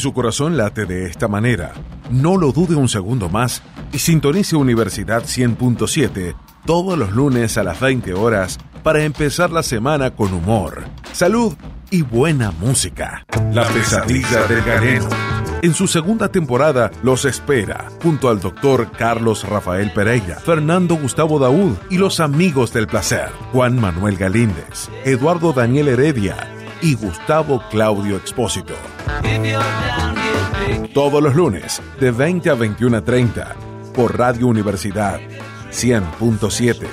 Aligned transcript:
su 0.00 0.12
corazón 0.12 0.56
late 0.56 0.86
de 0.86 1.06
esta 1.06 1.28
manera, 1.28 1.72
no 2.10 2.36
lo 2.36 2.50
dude 2.50 2.74
un 2.74 2.88
segundo 2.88 3.28
más 3.28 3.62
y 3.92 3.98
sintonice 3.98 4.56
Universidad 4.56 5.22
100.7 5.22 6.34
todos 6.66 6.98
los 6.98 7.12
lunes 7.12 7.56
a 7.58 7.62
las 7.62 7.80
20 7.80 8.14
horas 8.14 8.58
para 8.82 9.04
empezar 9.04 9.50
la 9.50 9.62
semana 9.62 10.10
con 10.10 10.32
humor, 10.32 10.84
salud 11.12 11.54
y 11.90 12.02
buena 12.02 12.50
música. 12.50 13.24
La 13.52 13.66
pesadilla 13.68 14.46
del 14.46 14.62
galeno. 14.62 15.08
En 15.62 15.74
su 15.74 15.86
segunda 15.86 16.32
temporada 16.32 16.90
los 17.02 17.26
espera, 17.26 17.88
junto 18.02 18.30
al 18.30 18.40
doctor 18.40 18.90
Carlos 18.92 19.46
Rafael 19.46 19.92
Pereira, 19.92 20.36
Fernando 20.36 20.94
Gustavo 20.96 21.38
Daúd 21.38 21.76
y 21.90 21.98
los 21.98 22.20
amigos 22.20 22.72
del 22.72 22.86
placer, 22.86 23.28
Juan 23.52 23.78
Manuel 23.78 24.16
Galíndez, 24.16 24.88
Eduardo 25.04 25.52
Daniel 25.52 25.88
Heredia 25.88 26.48
y 26.82 26.94
Gustavo 26.94 27.62
Claudio 27.70 28.16
Expósito. 28.16 28.74
Todos 30.94 31.22
los 31.22 31.34
lunes, 31.34 31.80
de 32.00 32.10
20 32.10 32.50
a 32.50 32.54
21.30, 32.54 33.92
por 33.94 34.18
Radio 34.18 34.46
Universidad 34.46 35.20
100.7. 35.70 36.86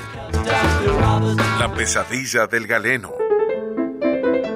La 1.59 1.73
pesadilla 1.73 2.47
del 2.47 2.67
galeno. 2.67 3.11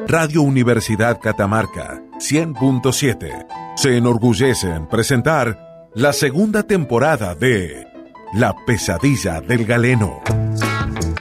Radio 0.07 0.41
Universidad 0.41 1.20
Catamarca 1.20 2.02
100.7 2.20 3.48
se 3.77 3.98
enorgullece 3.98 4.70
en 4.70 4.88
presentar 4.88 5.90
la 5.95 6.13
segunda 6.13 6.63
temporada 6.63 7.34
de 7.34 7.87
La 8.34 8.55
pesadilla 8.65 9.41
del 9.41 9.65
galeno 9.65 10.21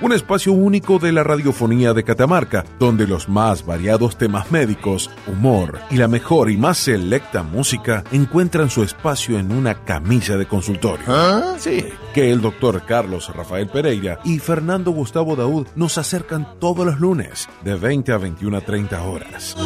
un 0.00 0.12
espacio 0.12 0.52
único 0.52 0.98
de 0.98 1.12
la 1.12 1.22
radiofonía 1.22 1.92
de 1.92 2.04
Catamarca, 2.04 2.64
donde 2.78 3.06
los 3.06 3.28
más 3.28 3.64
variados 3.64 4.16
temas 4.16 4.50
médicos, 4.50 5.10
humor 5.26 5.78
y 5.90 5.96
la 5.96 6.08
mejor 6.08 6.50
y 6.50 6.56
más 6.56 6.78
selecta 6.78 7.42
música 7.42 8.04
encuentran 8.12 8.70
su 8.70 8.82
espacio 8.82 9.38
en 9.38 9.52
una 9.52 9.84
camilla 9.84 10.36
de 10.36 10.46
consultorio. 10.46 11.04
¿Ah? 11.08 11.54
Sí, 11.58 11.84
que 12.14 12.30
el 12.30 12.40
doctor 12.40 12.82
Carlos 12.86 13.34
Rafael 13.34 13.68
Pereira 13.68 14.20
y 14.24 14.38
Fernando 14.38 14.90
Gustavo 14.90 15.36
Daud 15.36 15.66
nos 15.74 15.98
acercan 15.98 16.58
todos 16.58 16.86
los 16.86 16.98
lunes 16.98 17.48
de 17.62 17.74
20 17.74 18.12
a 18.12 18.18
21 18.18 18.56
a 18.56 18.60
30 18.60 19.02
horas. 19.02 19.56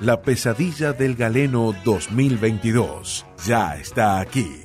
La 0.00 0.22
pesadilla 0.22 0.94
del 0.94 1.14
galeno 1.14 1.74
2022 1.84 3.26
ya 3.44 3.76
está 3.76 4.18
aquí. 4.18 4.62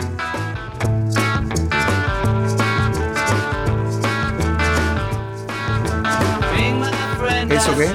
¿Eso 7.50 7.76
qué? 7.78 7.88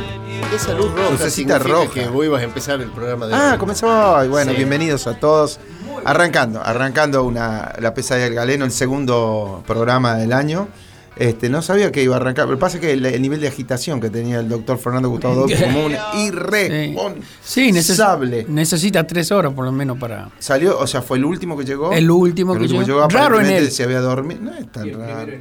Esa 0.54 0.74
luz 0.74 0.90
roja 0.92 1.10
Lucecita 1.10 1.58
roja. 1.58 1.90
que 1.92 2.08
vos 2.08 2.24
ibas 2.24 2.40
a 2.40 2.44
empezar 2.44 2.80
el 2.80 2.90
programa 2.90 3.26
de 3.26 3.34
Ah, 3.34 3.50
hoy. 3.52 3.58
comenzó. 3.58 4.24
Y 4.24 4.28
bueno, 4.28 4.50
Sí. 4.52 4.56
bienvenidos 4.56 5.06
a 5.06 5.14
todos. 5.18 5.58
Arrancando, 6.04 6.62
arrancando 6.64 7.24
una, 7.24 7.72
La 7.78 7.92
Pesadilla 7.92 8.24
del 8.24 8.34
Galeno, 8.34 8.64
el 8.64 8.70
segundo 8.72 9.62
programa 9.66 10.16
del 10.16 10.32
año. 10.32 10.68
Este, 11.16 11.50
no 11.50 11.60
sabía 11.60 11.92
que 11.92 12.02
iba 12.02 12.14
a 12.14 12.18
arrancar, 12.18 12.46
pero 12.46 12.58
pasa 12.58 12.80
que 12.80 12.92
el, 12.92 13.04
el 13.04 13.20
nivel 13.20 13.40
de 13.40 13.48
agitación 13.48 14.00
que 14.00 14.08
tenía 14.08 14.38
el 14.40 14.48
doctor 14.48 14.78
Fernando 14.78 15.10
Gustavo 15.10 15.34
Dowd 15.34 15.52
como 15.60 15.84
un 15.86 15.92
Sí, 17.42 17.70
neces- 17.70 17.74
irresponsable. 17.74 18.46
necesita 18.48 19.06
tres 19.06 19.30
horas 19.30 19.52
por 19.52 19.66
lo 19.66 19.72
menos 19.72 19.98
para. 19.98 20.30
Salió, 20.38 20.78
o 20.78 20.86
sea, 20.86 21.02
fue 21.02 21.18
el 21.18 21.26
último 21.26 21.58
que 21.58 21.64
llegó. 21.64 21.92
El 21.92 22.10
último 22.10 22.54
que 22.56 22.66
llegó. 22.66 22.82
Raro 22.82 23.00
en 23.00 23.16
aparentemente 23.16 23.58
él. 23.58 23.70
Se 23.70 23.82
había 23.82 24.00
dormido. 24.00 24.40
No 24.40 24.54
es 24.54 24.72
tan 24.72 24.90
raro. 24.94 25.32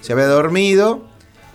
Se 0.00 0.12
había 0.14 0.26
dormido 0.26 1.04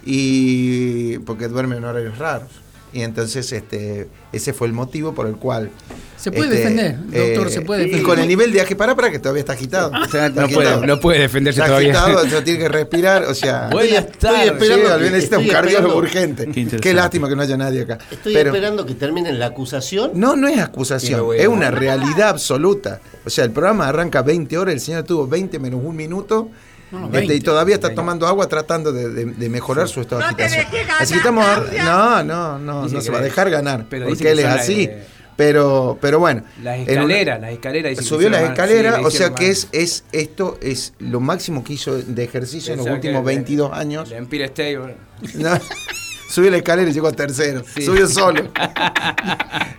y. 0.05 1.17
porque 1.19 1.47
duerme 1.47 1.77
en 1.77 1.83
horarios 1.85 2.17
raros. 2.17 2.49
Y 2.93 3.03
entonces 3.03 3.49
este 3.53 4.09
ese 4.33 4.51
fue 4.51 4.67
el 4.67 4.73
motivo 4.73 5.13
por 5.13 5.25
el 5.27 5.37
cual. 5.37 5.69
Se 6.17 6.29
puede 6.31 6.49
este, 6.53 6.69
defender, 6.69 6.97
doctor, 7.33 7.49
se 7.51 7.61
puede 7.61 7.81
Y 7.83 7.85
defender. 7.85 8.05
con 8.05 8.19
el 8.19 8.27
nivel 8.27 8.51
de. 8.51 8.75
Para, 8.75 8.95
para, 8.95 9.09
que 9.09 9.17
todavía 9.17 9.39
está 9.39 9.53
agitado. 9.53 9.91
O 9.91 10.07
sea, 10.09 10.27
Está 10.27 10.41
no, 10.41 10.49
puede, 10.49 10.67
agitado. 10.67 10.85
no 10.85 10.99
puede 10.99 11.19
defenderse 11.21 11.61
Está 11.61 11.67
todavía. 11.69 11.93
agitado, 12.03 12.27
o 12.27 12.29
sea, 12.29 12.43
tiene 12.43 12.59
que 12.59 12.69
respirar, 12.69 13.23
o 13.23 13.33
sea. 13.33 13.69
Buenas 13.71 14.05
Estoy 14.05 14.19
tardes. 14.19 14.51
esperando 14.51 14.89
Sí, 14.97 15.03
que- 15.05 15.09
necesita 15.09 15.37
un 15.37 15.43
estoy 15.45 15.55
cardiólogo 15.55 15.97
urgente. 15.97 16.47
Qué 16.51 16.67
Qué, 16.79 16.93
lástima 16.93 17.27
que 17.29 17.35
no 17.37 17.41
haya 17.41 17.57
nadie 17.57 17.81
acá. 17.81 17.97
Estoy 18.11 18.33
Pero- 18.33 18.49
esperando 18.51 18.85
que 18.85 18.93
terminen 18.93 19.39
la 19.39 19.47
acusación. 19.47 20.11
no, 20.13 20.35
no 20.35 20.47
es 20.49 20.57
Y 20.57 20.59
acusación, 20.59 21.25
es 21.35 21.47
una 21.47 21.71
realidad 21.71 22.29
absoluta. 22.29 22.99
O 23.25 23.29
sea, 23.31 23.45
el 23.45 23.51
programa 23.51 23.87
arranca 23.87 24.21
20 24.21 24.57
horas, 24.59 24.73
el 24.75 24.81
señor 24.81 25.03
tuvo 25.05 25.27
20 25.27 25.57
menos 25.59 25.79
un 25.83 25.95
minuto. 25.95 26.49
No, 26.91 27.05
este, 27.05 27.17
y 27.23 27.27
20. 27.29 27.45
todavía 27.45 27.75
está 27.75 27.93
tomando 27.93 28.27
agua 28.27 28.47
tratando 28.47 28.91
de, 28.91 29.09
de- 29.09 29.25
de 29.25 29.49
mejorar 29.49 29.87
su 29.87 30.01
estado 30.01 30.19
de 30.21 30.27
agitación. 30.27 30.65
Así 30.99 31.13
que 31.13 31.17
estamos. 31.19 31.45
No, 31.83 32.23
no, 32.23 32.59
no, 32.59 32.83
Dice 32.83 32.95
no 32.95 33.01
se 33.01 33.11
va 33.11 33.19
a 33.19 33.21
dejar 33.21 33.49
ganar. 33.49 33.85
pero 33.89 34.07
porque 34.07 34.23
que 34.23 34.31
él 34.31 34.39
es 34.39 34.45
así. 34.45 34.89
Pero, 35.37 35.97
pero 36.01 36.19
bueno. 36.19 36.43
Las 36.61 36.79
escaleras, 36.79 37.39
las 37.41 37.51
escaleras. 37.53 38.05
Subió 38.05 38.29
las 38.29 38.43
escaleras, 38.43 38.97
sí, 38.97 39.05
o 39.05 39.09
sea 39.09 39.33
que 39.33 39.49
es, 39.49 39.69
es 39.71 40.03
esto 40.11 40.59
es 40.61 40.93
lo 40.99 41.19
máximo 41.19 41.63
que 41.63 41.73
hizo 41.73 41.97
de 41.97 42.23
ejercicio 42.23 42.73
en 42.73 42.79
los 42.79 42.87
últimos 42.87 43.21
que- 43.21 43.25
22 43.27 43.71
años. 43.73 44.11
El 44.11 44.17
Empire 44.17 44.45
State. 44.45 44.77
bueno. 44.77 44.93
No, 45.35 45.49
subió 46.31 46.49
la 46.51 46.57
escalera 46.57 46.89
y 46.89 46.93
llegó 46.93 47.07
al 47.07 47.15
tercero. 47.15 47.63
Sí. 47.73 47.83
Subió 47.83 48.07
solo. 48.07 48.43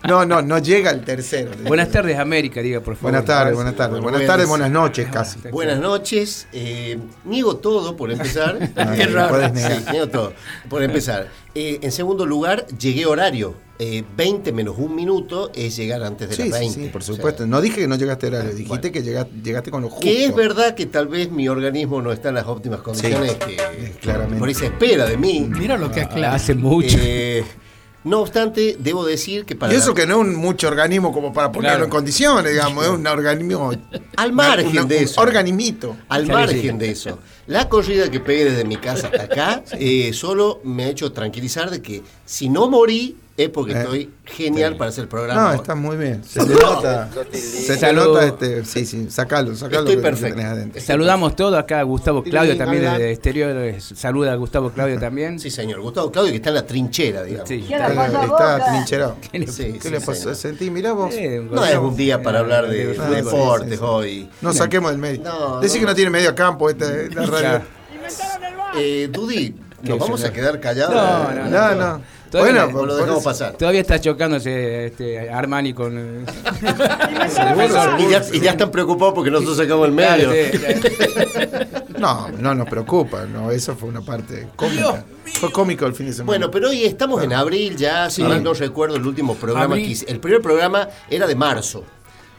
No, 0.05 0.25
no, 0.25 0.41
no 0.41 0.57
llega 0.59 0.89
al 0.89 1.01
tercero. 1.05 1.51
Buenas 1.65 1.89
tardes, 1.89 2.19
América, 2.19 2.59
diga 2.61 2.81
por 2.81 2.95
favor. 2.95 3.11
Buenas 3.11 3.25
tardes, 3.25 3.55
buenas 3.55 3.73
tardes. 3.75 3.91
Bueno, 3.91 4.03
Buenas 4.03 4.19
buenas- 4.19 4.33
tardes, 4.33 4.47
buenas 4.49 4.69
noches 4.71 5.07
casi. 5.09 5.39
Buenas 5.49 5.79
noches. 5.79 6.47
eh, 6.51 6.99
niego 7.23 7.55
todo 7.55 7.95
por 7.95 8.11
empezar. 8.11 8.57
Ah, 8.75 9.27
podés 9.29 9.53
negar. 9.53 9.71
Sí, 9.77 9.85
niego 9.91 10.09
todo. 10.09 10.33
Por 10.69 10.83
empezar. 10.83 11.29
Eh, 11.55 11.79
en 11.81 11.91
segundo 11.91 12.25
lugar, 12.25 12.65
llegué 12.79 13.05
horario. 13.05 13.53
Eh, 13.79 14.03
20 14.15 14.51
menos 14.53 14.75
un 14.77 14.95
minuto 14.95 15.51
es 15.53 15.75
llegar 15.75 16.03
antes 16.03 16.29
de 16.29 16.35
Sí, 16.35 16.49
las 16.49 16.59
sí, 16.59 16.65
20. 16.65 16.83
sí, 16.83 16.89
por 16.89 17.01
O 17.01 17.05
sea, 17.05 17.15
supuesto. 17.15 17.45
No 17.47 17.59
dije 17.59 17.81
que 17.81 17.87
no 17.87 17.95
llegaste 17.95 18.27
a 18.27 18.29
horario, 18.29 18.53
dijiste 18.53 18.91
que 18.91 19.01
llegaste, 19.03 19.31
llegaste 19.43 19.71
con 19.71 19.81
lo 19.81 19.89
justo. 19.89 20.03
que 20.05 20.25
es 20.25 20.33
verdad 20.35 20.73
que 20.75 20.85
tal 20.85 21.07
vez 21.07 21.31
mi 21.31 21.49
organismo 21.49 22.01
no 22.01 22.11
está 22.11 22.29
en 22.29 22.35
las 22.35 22.45
óptimas 22.45 22.81
condiciones 22.81 23.31
Sí, 23.31 23.55
que 23.55 23.91
claramente. 23.99 24.39
por 24.39 24.47
ahí 24.47 24.53
se 24.55 24.67
espera 24.67 25.05
de 25.05 25.17
mí. 25.17 25.47
Mira 25.49 25.77
lo 25.77 25.91
que 25.91 26.01
es 26.01 26.07
claro. 26.07 26.35
Hace 26.35 26.53
mucho. 26.55 26.97
Eh, 27.01 27.43
no 28.03 28.19
obstante, 28.19 28.75
debo 28.79 29.05
decir 29.05 29.45
que 29.45 29.55
para 29.55 29.73
Y 29.73 29.77
eso 29.77 29.93
que 29.93 30.05
no 30.05 30.15
es 30.15 30.19
un 30.27 30.35
mucho 30.35 30.67
organismo 30.67 31.11
como 31.13 31.31
para 31.33 31.51
ponerlo 31.51 31.71
Claro. 31.75 31.83
en 31.85 31.89
condiciones, 31.89 32.51
digamos, 32.51 32.83
es 32.85 32.91
un 32.91 33.05
organismo. 33.07 33.71
Al 34.17 34.31
margen 34.33 34.67
una- 34.67 34.83
de 34.85 34.97
un 34.97 35.03
eso. 35.03 35.21
Organismito. 35.21 35.95
Al 36.09 36.27
margen 36.27 36.77
de 36.77 36.91
eso, 36.91 37.19
la 37.47 37.69
corrida 37.69 38.09
que 38.11 38.19
pegué 38.19 38.45
desde 38.45 38.65
mi 38.65 38.77
casa 38.77 39.07
hasta 39.07 39.23
acá 39.23 39.63
eh, 39.79 40.11
solo 40.13 40.59
me 40.63 40.85
ha 40.85 40.87
hecho 40.89 41.11
tranquilizar 41.11 41.69
de 41.69 41.81
que 41.81 42.03
si 42.25 42.49
no 42.49 42.69
morí 42.69 43.17
es 43.35 43.49
porque 43.49 43.73
Eh, 43.73 43.79
estoy 43.81 44.09
genial 44.25 44.77
para 44.77 44.89
hacer 44.89 45.03
el 45.05 45.07
programa. 45.07 45.41
No, 45.49 45.53
está 45.55 45.73
muy 45.73 45.97
bien. 45.97 46.23
Se 46.27 46.45
te 46.45 46.53
nota. 46.53 47.09
Se 47.33 47.77
te 47.77 47.93
nota 47.93 48.25
este. 48.27 48.63
Sí, 48.63 48.85
sí, 48.85 49.09
sacalo, 49.09 49.55
sacalo. 49.55 49.87
Estoy 49.89 50.01
perfecto. 50.03 50.79
Saludamos 50.79 51.35
todos 51.35 51.57
acá 51.57 51.79
a 51.79 51.83
Gustavo 51.83 52.21
Claudio 52.23 52.55
también 52.57 52.83
desde 52.83 53.11
exteriores. 53.11 53.91
Saluda 53.95 54.33
a 54.33 54.35
Gustavo 54.35 54.69
Claudio 54.69 54.99
también. 54.99 55.39
Sí, 55.39 55.49
señor. 55.49 55.81
Gustavo 55.81 56.11
Claudio, 56.11 56.31
que 56.31 56.37
está 56.37 56.49
en 56.49 56.55
la 56.55 56.65
trinchera, 56.65 57.23
digamos. 57.23 57.49
Sí, 57.49 57.65
Está, 57.69 57.87
está 58.23 58.65
trincherado. 58.71 59.17
¿Qué 59.31 59.39
le- 59.39 59.47
Sí, 59.47 59.73
¿Qué 59.73 59.79
sí, 59.81 59.89
le 59.89 59.99
pasó? 59.99 60.13
señor. 60.15 60.35
Sentí, 60.35 60.69
mirá 60.69 60.93
vos. 60.93 61.13
Eh, 61.15 61.39
un 61.39 61.49
No 61.55 61.65
es 61.65 61.75
un 61.75 61.95
día 61.95 62.21
para 62.21 62.39
hablar 62.39 62.67
de, 62.67 62.93
fútbol. 62.93 63.15
deportes 63.15 63.69
sí, 63.71 63.75
sí. 63.77 63.81
hoy. 63.83 64.29
No 64.41 64.53
saquemos 64.53 64.91
del 64.91 64.99
medio. 64.99 65.23
No, 65.23 65.59
Decí 65.59 65.75
no, 65.77 65.81
que 65.81 65.85
no 65.87 65.95
tiene 65.95 66.09
medio 66.11 66.35
campo 66.35 66.69
esta, 66.69 66.85
esta 67.01 67.21
radio. 67.25 67.39
Claro. 67.39 67.63
Eh, 68.77 69.09
Dudy, 69.11 69.55
¿nos 69.83 69.99
vamos 69.99 70.23
a 70.23 70.31
quedar 70.31 70.59
callados? 70.59 70.95
No, 70.95 71.31
no, 71.31 71.49
No, 71.49 71.75
no. 71.75 72.01
Todavía 72.33 72.65
Bueno, 72.65 72.85
lo 72.87 72.95
dejamos 72.95 73.23
pasar. 73.23 73.53
Todavía 73.53 73.81
está 73.81 74.01
chocándose 74.01 74.87
este, 74.87 75.29
Armani 75.29 75.71
con. 75.71 75.93
eh, 75.95 76.25
Y 77.99 78.09
ya, 78.09 78.23
y 78.33 78.39
ya 78.39 78.51
están 78.51 78.71
preocupados 78.71 79.13
porque 79.13 79.29
nosotros 79.29 79.55
sacamos 79.57 79.87
el 79.87 79.93
medio. 79.93 80.31
Sí, 80.31 80.59
No, 81.99 82.29
no 82.29 82.55
nos 82.55 82.67
preocupa, 82.67 83.25
no, 83.27 83.51
eso 83.51 83.75
fue 83.75 83.89
una 83.89 84.01
parte 84.01 84.47
cómica. 84.55 85.05
Fue 85.25 85.51
cómico 85.51 85.85
el 85.85 85.93
fin 85.93 86.07
de 86.07 86.13
semana. 86.13 86.25
Bueno, 86.25 86.49
pero 86.49 86.69
hoy 86.69 86.83
estamos 86.85 87.21
en 87.23 87.33
abril 87.33 87.77
ya, 87.77 88.09
si 88.09 88.23
mal 88.23 88.43
no 88.43 88.53
recuerdo 88.55 88.95
el 88.95 89.05
último 89.05 89.35
programa 89.35 89.65
Abril. 89.75 89.85
que 89.85 89.91
hice. 89.91 90.05
El 90.09 90.19
primer 90.19 90.41
programa 90.41 90.89
era 91.11 91.27
de 91.27 91.35
marzo. 91.35 91.83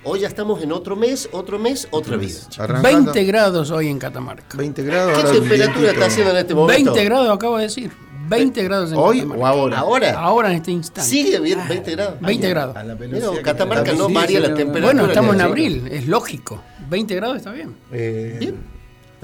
Hoy 0.03 0.21
ya 0.21 0.29
estamos 0.29 0.61
en 0.61 0.73
otro 0.73 0.97
mes, 0.97 1.29
otro 1.31 1.59
mes, 1.61 1.87
otra 1.93 2.17
vida. 2.17 2.41
Arrancando, 2.59 3.13
20 3.13 3.25
grados 3.25 3.71
hoy 3.71 3.89
en 3.89 3.99
Catamarca. 4.01 4.59
20 4.59 4.83
grados. 4.83 5.23
¿Qué 5.23 5.39
temperatura 5.39 5.93
está 5.93 6.07
haciendo 6.07 6.33
en 6.33 6.39
este 6.39 6.55
momento? 6.55 6.93
20 6.93 7.05
grados 7.05 7.31
acabo 7.31 7.57
de 7.59 7.63
decir. 7.63 7.93
20 8.39 8.65
grados 8.65 8.93
en 8.93 8.99
¿Hoy 8.99 9.19
Catamarca. 9.21 9.43
o 9.43 9.47
ahora? 9.47 9.79
Ahora, 9.79 10.13
Ahora 10.19 10.51
en 10.51 10.57
este 10.57 10.71
instante. 10.73 11.09
sigue 11.11 11.41
bien 11.41 11.61
20 11.69 11.91
grados. 11.93 12.21
20 12.21 12.49
grados. 12.49 12.77
A 12.77 12.85
la 12.85 12.97
Catamarca 13.43 13.93
no 13.93 14.09
varía 14.09 14.41
la 14.41 14.49
temperatura. 14.55 14.85
Bueno, 14.87 15.07
estamos 15.07 15.35
en 15.35 15.41
abril, 15.41 15.89
es 15.91 16.07
lógico. 16.07 16.63
20 16.89 17.15
grados 17.15 17.37
está 17.39 17.53
bien. 17.53 17.75
Eh, 17.93 18.37
Bien. 18.41 18.75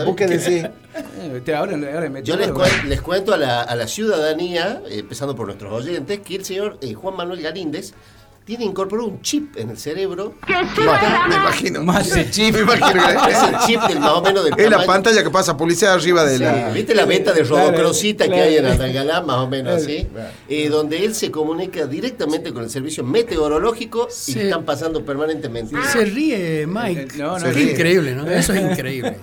¿Vos 0.05 0.17
qué 0.17 0.27
decís? 0.27 0.67
Eh, 1.21 1.35
este, 1.37 1.55
ahora, 1.55 1.75
ahora 1.95 2.11
me 2.11 2.21
Yo 2.25 2.37
les, 2.37 2.49
cuen- 2.51 2.85
les 2.89 3.01
cuento 3.01 3.33
a 3.33 3.37
la, 3.37 3.63
a 3.63 3.77
la 3.77 3.87
ciudadanía, 3.87 4.83
eh, 4.89 4.99
empezando 4.99 5.37
por 5.37 5.47
nuestros 5.47 5.73
oyentes, 5.73 6.19
que 6.21 6.35
el 6.35 6.45
señor 6.45 6.79
eh, 6.81 6.95
Juan 6.95 7.15
Manuel 7.17 7.41
Galíndez 7.41 7.95
tiene 8.45 8.65
incorporado 8.65 9.09
un 9.09 9.23
chip 9.23 9.57
en 9.57 9.71
el 9.71 9.79
cerebro. 9.79 10.35
Me 10.49 11.35
imagino. 11.37 11.85
Más 11.85 12.11
el 12.17 12.31
chip. 12.31 12.55
Me 12.55 12.61
imagino 12.63 12.93
que 13.27 13.31
Es 13.33 13.43
el 13.43 13.59
chip 13.67 13.81
del 13.83 14.01
más 14.01 14.11
o 14.11 14.23
menos 14.23 14.45
del 14.45 14.55
es 14.59 14.71
la 14.71 14.85
pantalla 14.85 15.23
que 15.23 15.31
pasa 15.31 15.57
publicidad 15.57 15.95
arriba 15.95 16.25
de 16.25 16.39
Sí, 16.39 16.43
la. 16.43 16.71
¿Viste 16.71 16.95
la 16.95 17.05
beta 17.05 17.33
de 17.33 17.43
Claro, 17.43 17.67
Rodocrosita 17.71 18.25
que 18.25 18.31
claro. 18.31 18.45
hay 18.45 18.57
en 18.57 18.67
Andalgalá, 18.67 19.21
más 19.23 19.37
o 19.37 19.47
menos 19.49 19.83
así? 19.83 20.07
Eh, 20.49 20.69
donde 20.69 21.05
él 21.05 21.15
se 21.15 21.31
comunica 21.31 21.87
directamente 21.87 22.53
con 22.53 22.65
el 22.65 22.71
servicio 22.71 23.05
meteorológico 23.05 24.09
y 24.09 24.33
Sí. 24.33 24.41
están 24.41 24.65
pasando 24.65 25.05
permanentemente. 25.05 25.77
Se 25.93 26.05
ríe 26.05 26.67
Mike. 26.67 27.01
Eh, 27.03 27.09
no, 27.19 27.39
no, 27.39 27.45
Qué 27.45 27.53
ríe. 27.53 27.71
increíble, 27.73 28.15
¿no? 28.15 28.29
Eso 28.29 28.53
es 28.53 28.63
increíble. 28.63 29.17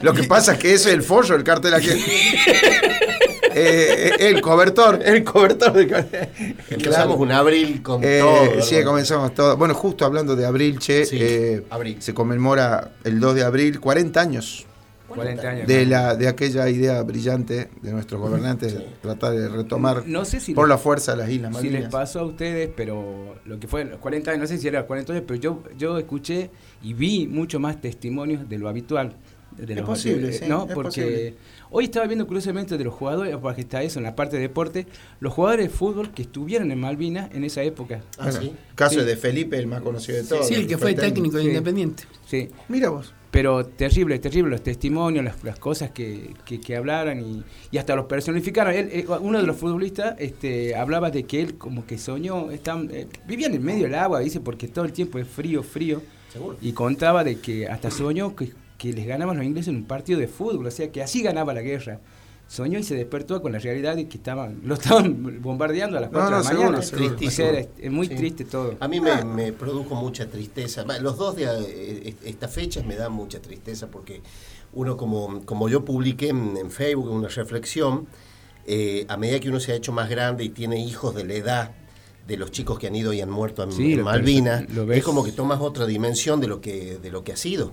Lo 0.00 0.14
que 0.14 0.24
pasa 0.24 0.52
es 0.52 0.58
que 0.58 0.72
ese 0.72 0.88
es 0.88 0.94
el 0.94 1.02
follo, 1.02 1.34
el 1.34 1.44
cartel 1.44 1.74
aquí. 1.74 1.90
Eh, 3.54 4.10
el 4.20 4.40
cobertor, 4.40 5.00
el 5.04 5.24
cobertor 5.24 5.72
de 5.72 6.28
Empezamos 6.70 7.18
un 7.18 7.32
abril 7.32 7.82
con 7.82 8.02
Eh, 8.02 8.20
todo. 8.20 8.62
sí, 8.62 8.82
comenzamos 8.84 9.34
todo. 9.34 9.56
Bueno, 9.56 9.74
justo 9.74 10.04
hablando 10.04 10.36
de 10.36 10.46
abril, 10.46 10.78
che, 10.78 11.04
Sí, 11.04 11.18
eh, 11.20 11.62
abril. 11.70 11.96
se 12.00 12.14
conmemora 12.14 12.92
el 13.04 13.20
2 13.20 13.34
de 13.34 13.44
abril 13.44 13.80
40 13.80 14.20
años 14.20 14.66
40 15.08 15.46
años. 15.46 15.66
de 15.66 15.84
la 15.84 16.16
de 16.16 16.26
aquella 16.26 16.66
idea 16.70 17.02
brillante 17.02 17.68
de 17.82 17.92
nuestros 17.92 18.18
gobernantes, 18.18 18.74
tratar 19.02 19.32
de 19.34 19.46
retomar 19.46 20.04
No 20.06 20.24
sé 20.24 20.40
si 20.40 20.54
por 20.54 20.66
les- 20.66 20.70
la 20.70 20.78
fuerza 20.78 21.14
las 21.14 21.28
Islas 21.28 21.54
Si 21.58 21.64
les 21.64 21.72
Malvinas. 21.72 21.92
pasó 21.92 22.20
a 22.20 22.24
ustedes, 22.24 22.70
pero 22.74 23.34
lo 23.44 23.60
que 23.60 23.68
fue 23.68 23.84
los 23.84 23.98
40 23.98 24.30
años, 24.30 24.40
no 24.40 24.46
sé 24.46 24.56
si 24.56 24.68
era 24.68 24.86
40 24.86 25.12
años, 25.12 25.24
pero 25.26 25.38
yo, 25.38 25.62
yo 25.76 25.98
escuché 25.98 26.48
y 26.82 26.94
vi 26.94 27.26
mucho 27.26 27.60
más 27.60 27.78
testimonios 27.82 28.48
de 28.48 28.56
lo 28.58 28.70
habitual. 28.70 29.14
De 29.56 29.72
Es 29.74 29.78
los- 29.80 29.88
posible, 29.88 30.26
de- 30.28 30.32
sí, 30.32 30.44
¿no? 30.48 30.66
es 30.68 30.74
Porque 30.74 31.02
posible. 31.02 31.34
hoy 31.70 31.84
estaba 31.84 32.06
viendo 32.06 32.26
curiosamente 32.26 32.76
de 32.78 32.84
los 32.84 32.94
jugadores, 32.94 33.36
porque 33.36 33.60
está 33.62 33.82
eso 33.82 33.98
en 33.98 34.04
la 34.04 34.14
parte 34.16 34.36
de 34.36 34.42
deporte, 34.42 34.86
los 35.20 35.32
jugadores 35.32 35.66
de 35.66 35.70
fútbol 35.74 36.10
que 36.12 36.22
estuvieron 36.22 36.70
en 36.70 36.80
Malvinas 36.80 37.30
en 37.34 37.44
esa 37.44 37.62
época. 37.62 38.02
Ah, 38.18 38.24
Bueno, 38.30 38.40
sí. 38.40 38.52
Caso 38.74 39.00
Sí. 39.00 39.06
de 39.06 39.16
Felipe, 39.16 39.58
el 39.58 39.66
más 39.66 39.82
conocido 39.82 40.18
de 40.18 40.24
todos. 40.24 40.46
Sí, 40.48 40.54
el 40.54 40.66
que 40.66 40.78
fue 40.78 40.94
técnico 40.94 41.36
de 41.36 41.42
Sí. 41.42 41.48
Independiente. 41.48 42.04
Sí. 42.26 42.48
Mira 42.68 42.90
vos. 42.90 43.12
Pero 43.30 43.64
terrible, 43.64 44.18
terrible 44.18 44.50
los 44.50 44.62
testimonios, 44.62 45.24
las, 45.24 45.42
las 45.42 45.58
cosas 45.58 45.90
que, 45.90 46.34
que, 46.44 46.60
que 46.60 46.76
hablaran 46.76 47.18
y, 47.24 47.42
y 47.70 47.78
hasta 47.78 47.96
los 47.96 48.04
personificaron. 48.04 48.74
Él, 48.74 48.90
eh, 48.92 49.06
uno 49.22 49.38
de 49.40 49.46
los 49.46 49.56
futbolistas 49.56 50.16
este, 50.18 50.74
hablaba 50.76 51.10
de 51.10 51.22
que 51.24 51.40
él 51.40 51.54
como 51.54 51.86
que 51.86 51.96
soñó, 51.96 52.50
estaban, 52.50 52.90
eh, 52.92 53.06
vivían 53.26 53.54
en 53.54 53.62
medio 53.64 53.84
del 53.84 53.94
agua, 53.94 54.20
dice, 54.20 54.40
porque 54.40 54.68
todo 54.68 54.84
el 54.84 54.92
tiempo 54.92 55.18
es 55.18 55.26
frío, 55.26 55.62
frío. 55.62 56.02
Seguro. 56.30 56.58
Y 56.60 56.72
contaba 56.72 57.24
de 57.24 57.38
que 57.40 57.68
hasta 57.68 57.90
soñó 57.90 58.36
que, 58.36 58.52
que 58.82 58.92
les 58.92 59.06
ganaban 59.06 59.36
los 59.36 59.46
ingleses 59.46 59.68
en 59.68 59.76
un 59.76 59.84
partido 59.84 60.18
de 60.18 60.26
fútbol, 60.26 60.66
o 60.66 60.70
sea 60.72 60.90
que 60.90 61.00
así 61.02 61.22
ganaba 61.22 61.54
la 61.54 61.62
guerra. 61.62 62.00
Soñó 62.48 62.80
y 62.80 62.82
se 62.82 62.96
despertó 62.96 63.40
con 63.40 63.52
la 63.52 63.60
realidad 63.60 63.94
de 63.94 64.08
que 64.08 64.16
estaban, 64.18 64.60
lo 64.64 64.74
estaban 64.74 65.40
bombardeando 65.40 65.98
a 65.98 66.00
las 66.00 66.10
No, 66.10 66.18
4 66.18 66.30
no, 66.30 66.36
de 66.38 66.42
la 66.42 66.48
seguro, 66.50 66.66
mañana. 66.72 66.82
seguro. 66.82 67.16
O 67.28 67.30
sea, 67.30 67.48
era- 67.50 67.68
es 67.78 67.90
muy 67.92 68.08
Sí. 68.08 68.14
triste 68.16 68.44
todo. 68.44 68.74
A 68.80 68.88
mí 68.88 69.00
me, 69.00 69.24
me 69.24 69.52
produjo 69.52 69.94
mucha 69.94 70.26
tristeza. 70.28 70.84
Los 71.00 71.16
dos 71.16 71.36
de 71.36 71.44
eh, 71.44 72.14
estas 72.24 72.52
fechas 72.52 72.84
me 72.84 72.96
dan 72.96 73.12
mucha 73.12 73.40
tristeza 73.40 73.86
porque 73.88 74.20
uno, 74.74 74.96
como, 74.96 75.42
como 75.46 75.68
yo 75.68 75.84
publiqué 75.84 76.30
en, 76.30 76.56
en 76.56 76.70
Facebook 76.72 77.08
una 77.08 77.28
reflexión, 77.28 78.08
eh, 78.66 79.06
a 79.08 79.16
medida 79.16 79.38
que 79.38 79.48
uno 79.48 79.60
se 79.60 79.70
ha 79.72 79.74
hecho 79.76 79.92
más 79.92 80.10
grande 80.10 80.42
y 80.44 80.48
tiene 80.48 80.84
hijos 80.84 81.14
de 81.14 81.24
la 81.24 81.34
edad 81.34 81.70
de 82.26 82.36
los 82.36 82.50
chicos 82.50 82.78
que 82.80 82.88
han 82.88 82.94
ido 82.96 83.12
y 83.12 83.20
han 83.20 83.30
muerto 83.30 83.62
en, 83.62 83.72
Sí, 83.72 83.92
en 83.94 84.02
Malvinas, 84.02 84.64
es 84.92 85.04
como 85.04 85.22
que 85.24 85.32
tomas 85.32 85.60
otra 85.60 85.86
dimensión 85.86 86.40
de 86.40 86.48
lo 86.48 86.60
que, 86.60 86.98
de 86.98 87.10
lo 87.10 87.22
que 87.24 87.32
ha 87.32 87.36
sido. 87.36 87.72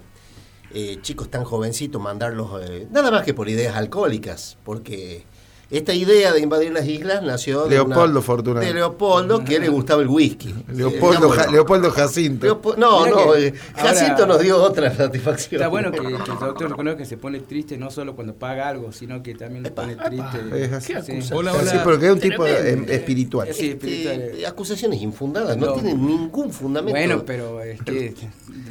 Eh, 0.71 0.99
chicos 1.01 1.29
tan 1.29 1.45
jovencitos, 1.45 1.99
mandarlos, 2.01 2.61
eh, 2.61 2.87
nada 2.91 3.09
más 3.09 3.23
que 3.23 3.33
por 3.33 3.49
ideas 3.49 3.75
alcohólicas, 3.75 4.57
porque 4.63 5.25
esta 5.71 5.93
idea 5.93 6.33
de 6.33 6.39
invadir 6.41 6.71
las 6.71 6.87
islas 6.87 7.21
nació 7.21 7.65
de 7.65 7.75
Leopoldo 7.75 8.11
una- 8.11 8.21
Fortunato. 8.21 8.65
De 8.65 8.73
Leopoldo, 8.73 9.43
que 9.45 9.59
le 9.59 9.69
gustaba 9.69 10.01
el 10.01 10.07
whisky. 10.07 10.53
Leopoldo, 10.73 11.27
Eh, 11.27 11.31
digamos, 11.31 11.51
Leopoldo 11.51 11.91
Jacinto. 11.91 12.47
Leopo- 12.47 12.75
no, 12.75 13.05
Mira 13.05 13.11
no, 13.15 13.33
que 13.33 13.47
eh, 13.47 13.53
ahora- 13.75 13.89
Jacinto 13.89 14.25
nos 14.25 14.39
dio 14.41 14.61
otra 14.63 14.95
satisfacción. 14.95 15.61
Está 15.61 15.67
bueno 15.67 15.91
que, 15.91 15.99
que 15.99 16.07
el 16.07 16.17
doctor 16.39 16.69
reconozca 16.71 16.97
que 16.97 17.05
se 17.05 17.17
pone 17.17 17.39
triste 17.41 17.77
no 17.77 17.91
solo 17.91 18.15
cuando 18.15 18.33
paga 18.33 18.67
algo, 18.67 18.91
sino 18.91 19.21
que 19.21 19.35
también 19.35 19.63
se 19.65 19.71
pone 19.71 19.95
triste. 19.95 20.63
Es 20.63 20.71
así. 20.73 20.93
¿Qué 20.93 21.21
Sí. 21.21 21.33
Hola, 21.33 21.53
Sí, 21.69 21.77
porque 21.83 22.07
es 22.07 22.13
un 22.13 22.19
tipo 22.19 22.45
eh, 22.47 22.53
Tremendo. 22.55 22.91
espiritual. 22.91 23.47
Sí, 23.53 23.69
espiritual. 23.69 24.21
Este, 24.21 24.47
acusaciones 24.47 25.01
infundadas, 25.01 25.55
no, 25.57 25.67
No. 25.67 25.73
tienen 25.73 26.05
ningún 26.05 26.51
fundamento. 26.51 26.97
Bueno, 26.97 27.23
pero 27.25 27.61
es 27.61 27.81
que 27.83 28.15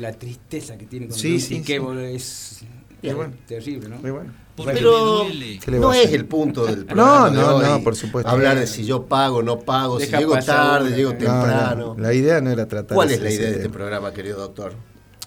la 0.00 0.12
tristeza 0.12 0.76
que 0.76 0.86
tiene 0.86 1.06
con 1.08 1.16
Sí, 1.16 1.38
sí, 1.38 1.56
Tiquebo 1.60 1.92
es 1.94 2.64
bueno. 3.02 3.32
terrible, 3.46 3.88
¿no? 3.88 3.96
Muy 3.98 4.10
bueno. 4.10 4.32
Pero 4.64 5.26
¿Qué 5.64 5.70
le 5.70 5.78
no 5.78 5.92
es 5.92 6.12
el 6.12 6.26
punto 6.26 6.66
del 6.66 6.84
programa. 6.84 7.30
no, 7.30 7.56
de 7.58 7.66
no, 7.68 7.74
hoy. 7.76 7.82
por 7.82 7.96
supuesto. 7.96 8.30
Hablar 8.30 8.58
de 8.58 8.66
si 8.66 8.84
yo 8.84 9.06
pago, 9.06 9.42
no 9.42 9.60
pago, 9.60 9.98
si 10.00 10.06
llego 10.06 10.38
tarde, 10.38 10.88
una, 10.88 10.96
llego 10.96 11.12
no, 11.12 11.18
temprano. 11.18 11.94
No, 11.96 12.02
la 12.02 12.12
idea 12.14 12.40
no 12.40 12.50
era 12.50 12.66
tratar 12.66 12.94
¿Cuál 12.94 13.10
es 13.10 13.20
la 13.20 13.30
idea 13.30 13.40
de 13.40 13.50
este 13.50 13.62
tema. 13.62 13.74
programa, 13.74 14.12
querido 14.12 14.38
doctor? 14.38 14.72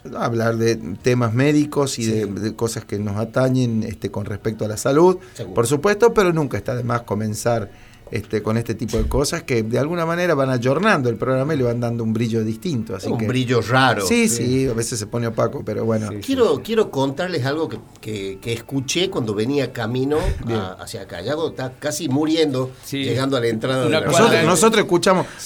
No, 0.04 0.18
hablar 0.18 0.58
de 0.58 0.76
temas 0.76 1.34
médicos 1.34 2.00
y 2.00 2.06
de, 2.08 2.26
de 2.26 2.56
cosas 2.56 2.86
que 2.86 2.98
nos 2.98 3.18
atañen 3.18 3.84
este, 3.84 4.10
con 4.10 4.26
respecto 4.26 4.66
a 4.66 4.68
la 4.68 4.78
salud, 4.78 5.18
Seguro. 5.36 5.54
por 5.54 5.68
supuesto, 5.68 6.14
pero 6.14 6.34
nunca 6.34 6.58
está 6.58 6.76
de 6.76 6.84
más 6.84 7.02
comenzar 7.04 7.70
este, 8.12 8.44
con 8.44 8.58
este 8.58 8.76
tipo 8.76 8.98
de 8.98 9.06
cosas 9.06 9.44
que 9.44 9.64
de 9.64 9.80
alguna 9.80 10.06
manera 10.06 10.36
van 10.36 10.50
ayornando 10.50 11.10
el 11.10 11.16
programa 11.16 11.54
y 11.54 11.58
le 11.58 11.64
van 11.64 11.80
dando 11.80 12.04
un 12.04 12.14
brillo 12.14 12.44
distinto. 12.44 12.96
Así 12.96 13.08
un 13.10 13.18
que, 13.18 13.28
brillo 13.28 13.62
raro. 13.62 14.06
Sí, 14.06 14.28
sí, 14.30 14.68
a 14.68 14.74
veces 14.74 15.00
se 15.00 15.08
pone 15.08 15.28
opaco, 15.28 15.64
pero 15.66 15.86
bueno. 15.86 16.10
Sí. 16.10 16.18
Quiero, 16.18 16.62
quiero 16.64 16.92
contarles 16.92 17.46
algo 17.46 17.70
que, 17.70 17.80
que- 18.02 18.38
que 18.42 18.54
escuché 18.54 19.10
cuando 19.10 19.34
venía 19.34 19.72
camino 19.74 20.18
a- 20.48 20.74
hacia 20.82 21.02
acá. 21.04 21.22
Ya 21.22 21.34
cuando 21.36 21.52
está 21.52 21.74
casi 21.80 22.10
muriendo, 22.10 22.72
Sí. 22.84 23.04
llegando 23.04 23.38
a 23.38 23.40
la 23.40 23.48
entrada 23.48 23.86
Una 23.88 24.00
de 24.00 24.06
la 24.06 24.12
Nosotros, 24.12 24.32
de- 24.32 24.44
nosotros 24.44 24.84
escuchamos, 24.84 25.26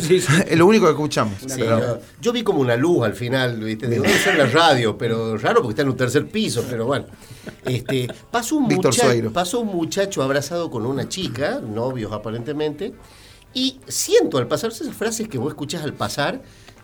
Sí, 0.00 0.20
sí. 0.20 0.26
es 0.48 0.58
lo 0.58 0.66
único 0.66 0.86
que 0.86 0.92
escuchamos. 0.92 1.34
Sí, 1.40 1.46
pero- 1.58 1.78
yo, 1.80 2.00
yo 2.20 2.32
vi 2.32 2.42
como 2.42 2.60
una 2.60 2.76
luz 2.76 3.04
al 3.04 3.14
final, 3.14 3.58
¿viste? 3.60 3.86
Digo, 3.88 4.02
debe 4.02 4.18
ser 4.18 4.36
la 4.36 4.46
radio, 4.46 4.96
pero 4.98 5.36
raro 5.36 5.60
porque 5.62 5.72
está 5.72 5.82
en 5.82 5.88
un 5.90 5.96
tercer 5.96 6.26
piso, 6.26 6.64
pero 6.68 6.86
bueno. 6.86 7.06
Este, 7.64 8.08
pasó, 8.30 8.56
un 8.56 8.68
Víctor 8.68 8.92
mucha- 8.92 9.04
Sueiro. 9.06 9.32
pasó 9.32 9.60
un 9.60 9.68
muchacho 9.68 10.22
abrazado 10.22 10.70
con 10.70 10.86
una 10.86 11.08
chica, 11.08 11.60
novios 11.60 12.12
aparentemente, 12.12 12.94
y 13.54 13.80
siento 13.88 14.38
al 14.38 14.46
pasar 14.48 14.70
esas 14.70 14.94
frases 14.94 15.28
que 15.28 15.38
vos 15.38 15.48
escuchás 15.50 15.82
al 15.82 15.94
pasar 15.94 16.40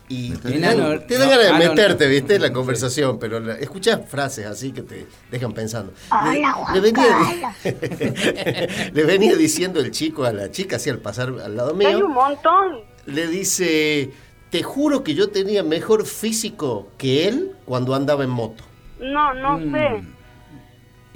y 0.09 0.33
te 0.33 0.59
dan, 0.59 0.79
no, 0.79 1.01
te 1.01 1.17
dan 1.17 1.31
no, 1.31 1.37
ganas 1.37 1.47
de 1.47 1.53
no, 1.53 1.59
meterte, 1.71 2.05
no. 2.05 2.11
¿viste? 2.11 2.35
En 2.37 2.43
la 2.43 2.53
conversación, 2.53 3.19
pero 3.19 3.41
la- 3.41 3.55
escuchás 3.55 4.01
frases 4.07 4.45
así 4.47 4.73
que 4.73 4.83
te 4.83 5.07
dejan 5.31 5.53
pensando. 5.53 5.93
Le- 5.93 6.39
Hola, 6.41 6.57
le, 6.75 6.81
Juan 6.81 6.83
venía, 6.83 7.57
le 8.93 9.05
venía 9.05 9.35
diciendo 9.37 9.81
el 9.81 9.91
chico 9.91 10.25
a 10.25 10.33
la 10.33 10.51
chica, 10.51 10.77
así 10.77 10.91
al 10.91 10.99
pasar 10.99 11.29
al 11.43 11.57
lado 11.57 11.75
mío 11.75 11.89
Hay 11.89 11.95
un 11.97 12.13
montón. 12.13 12.81
le 13.07 13.27
dice, 13.29 14.11
te 14.51 14.63
juro 14.63 15.03
que 15.05 15.15
yo 15.15 15.29
tenía 15.31 15.63
mejor 15.63 16.07
físico 16.07 16.89
que 16.99 17.29
él 17.29 17.53
cuando 17.65 17.95
andaba 17.95 18.25
en 18.25 18.31
moto. 18.31 18.63
No, 19.01 19.35
no 19.35 19.59
Mm. 19.59 19.73
sé. 19.73 20.05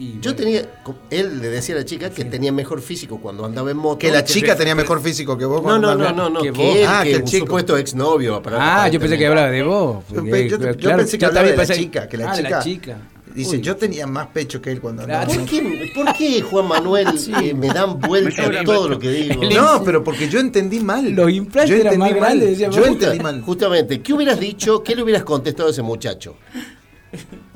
Y 0.01 0.21
Yo 0.21 0.33
bueno, 0.33 0.37
tenía, 0.37 0.63
él 1.11 1.41
le 1.41 1.49
decía 1.49 1.75
a 1.75 1.79
la 1.79 1.85
chica 1.85 2.09
que 2.11 2.25
tenía 2.25 2.53
mejor 2.53 2.81
físico 2.81 3.19
cuando 3.21 3.45
andaba 3.45 3.73
en 3.73 3.77
moto. 3.79 3.99
Que 3.99 4.13
la 4.13 4.23
chica 4.25 4.55
tenía 4.55 4.77
mejor 4.77 5.01
físico 5.03 5.37
que 5.37 5.45
vos. 5.45 5.57
No, 5.57 5.63
cuando 5.65 5.95
no, 5.97 6.05
no, 6.05 6.13
no, 6.13 6.31
no, 6.31 6.41
que 6.41 6.53
vos. 6.53 6.61
él, 6.77 6.85
Ah, 6.87 7.01
que 7.03 7.11
que 7.11 7.17
el 7.17 7.25
chico. 7.25 7.47
supuesto 7.47 7.77
exnovio. 7.77 8.41
Ah, 8.53 8.89
yo 8.89 9.01
pensé 9.01 9.19
que 9.19 9.27
hablaba 9.27 9.51
de 9.51 9.63
vos. 9.65 10.05
Yo, 10.09 10.15
porque, 10.21 10.49
yo- 10.49 10.57
yo 10.59 10.77
claro, 10.77 10.99
pensé 10.99 11.19
que 11.19 11.23
yo 11.23 11.29
hablaba 11.29 11.49
de 11.49 11.57
la 11.57 11.63
pensé- 11.65 11.75
chica, 11.75 12.09
que 12.09 12.17
la 12.17 12.31
ah, 12.31 12.37
de 12.37 12.43
chica, 12.45 12.57
la 12.59 12.63
chica. 12.63 12.99
Dice, 13.35 13.57
Uy. 13.57 13.63
yo 13.63 13.77
tenía 13.77 14.07
más 14.07 14.29
pecho 14.29 14.63
que 14.63 14.71
él 14.71 14.81
cuando 14.81 15.03
andaba. 15.03 15.27
¿Por 15.27 15.45
qué, 15.47 15.93
por 15.95 16.13
qué, 16.17 16.43
Juan 16.43 16.67
Manuel, 16.69 17.09
eh, 17.43 17.55
me 17.55 17.67
dan 17.69 17.99
vuelta 17.99 18.51
todo 18.65 18.89
lo 18.89 18.99
que 19.01 19.11
digo? 19.11 19.43
No, 19.53 19.83
pero 19.85 20.05
porque 20.05 20.29
yo 20.29 20.39
entendí 20.39 20.79
mal. 20.79 21.11
Los 21.11 21.31
implantes 21.33 21.71
Yo 21.71 21.77
eran 21.77 21.95
entendí 21.95 22.13
más 22.15 22.21
mal. 22.21 22.39
grandes, 22.39 22.59
Yo 22.59 22.85
entendí 22.87 23.19
mal. 23.21 23.41
Justamente, 23.43 24.01
¿qué 24.01 24.13
hubieras 24.13 24.39
dicho? 24.39 24.83
¿Qué 24.85 24.95
le 24.95 25.03
hubieras 25.03 25.25
contestado 25.25 25.69
a 25.69 25.73
ese 25.73 25.83
muchacho? 25.83 26.37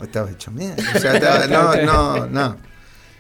Estaba 0.02 0.30
hecho 0.30 0.50
mierda. 0.50 0.82
O 0.96 0.98
sea, 0.98 1.14
estaba- 1.14 1.46
no, 1.46 1.74
no, 1.76 2.26
no. 2.26 2.56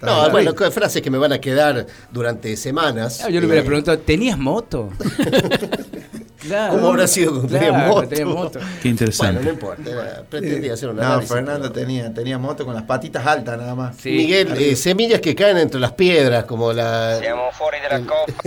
No, 0.02 0.30
bueno, 0.30 0.52
frases 0.72 1.00
que 1.00 1.10
me 1.12 1.18
van 1.18 1.32
a 1.32 1.38
quedar 1.40 1.86
durante 2.10 2.56
semanas. 2.56 3.20
Ah, 3.24 3.28
yo 3.30 3.38
le 3.40 3.46
hubiera 3.46 3.62
Eh, 3.62 3.64
preguntado, 3.64 3.98
¿tenías 4.00 4.36
moto? 4.36 4.90
claro. 6.40 6.74
¿Cómo 6.74 6.88
habrá 6.88 7.06
sido 7.06 7.30
cuando 7.32 7.48
tenía 7.52 7.68
Claro, 7.68 7.86
moto? 7.94 8.08
tenía 8.08 8.24
moto. 8.26 8.58
Qué 8.82 8.88
interesante. 8.88 9.32
Bueno, 9.34 9.46
no 9.46 9.52
importa, 9.52 9.90
era- 9.90 10.22
pretendía 10.28 10.72
hacer 10.74 10.88
una 10.88 11.02
No, 11.16 11.22
Fernando 11.22 11.70
tenía, 11.70 12.12
tenía 12.12 12.36
moto 12.36 12.64
con 12.64 12.74
las 12.74 12.82
patitas 12.82 13.24
altas 13.24 13.56
nada 13.58 13.74
más. 13.76 13.96
Sí. 13.96 14.10
Miguel, 14.10 14.52
eh, 14.58 14.74
semillas 14.74 15.20
que 15.20 15.36
caen 15.36 15.58
entre 15.58 15.78
las 15.80 15.92
piedras, 15.92 16.44
como 16.46 16.72
la... 16.72 17.20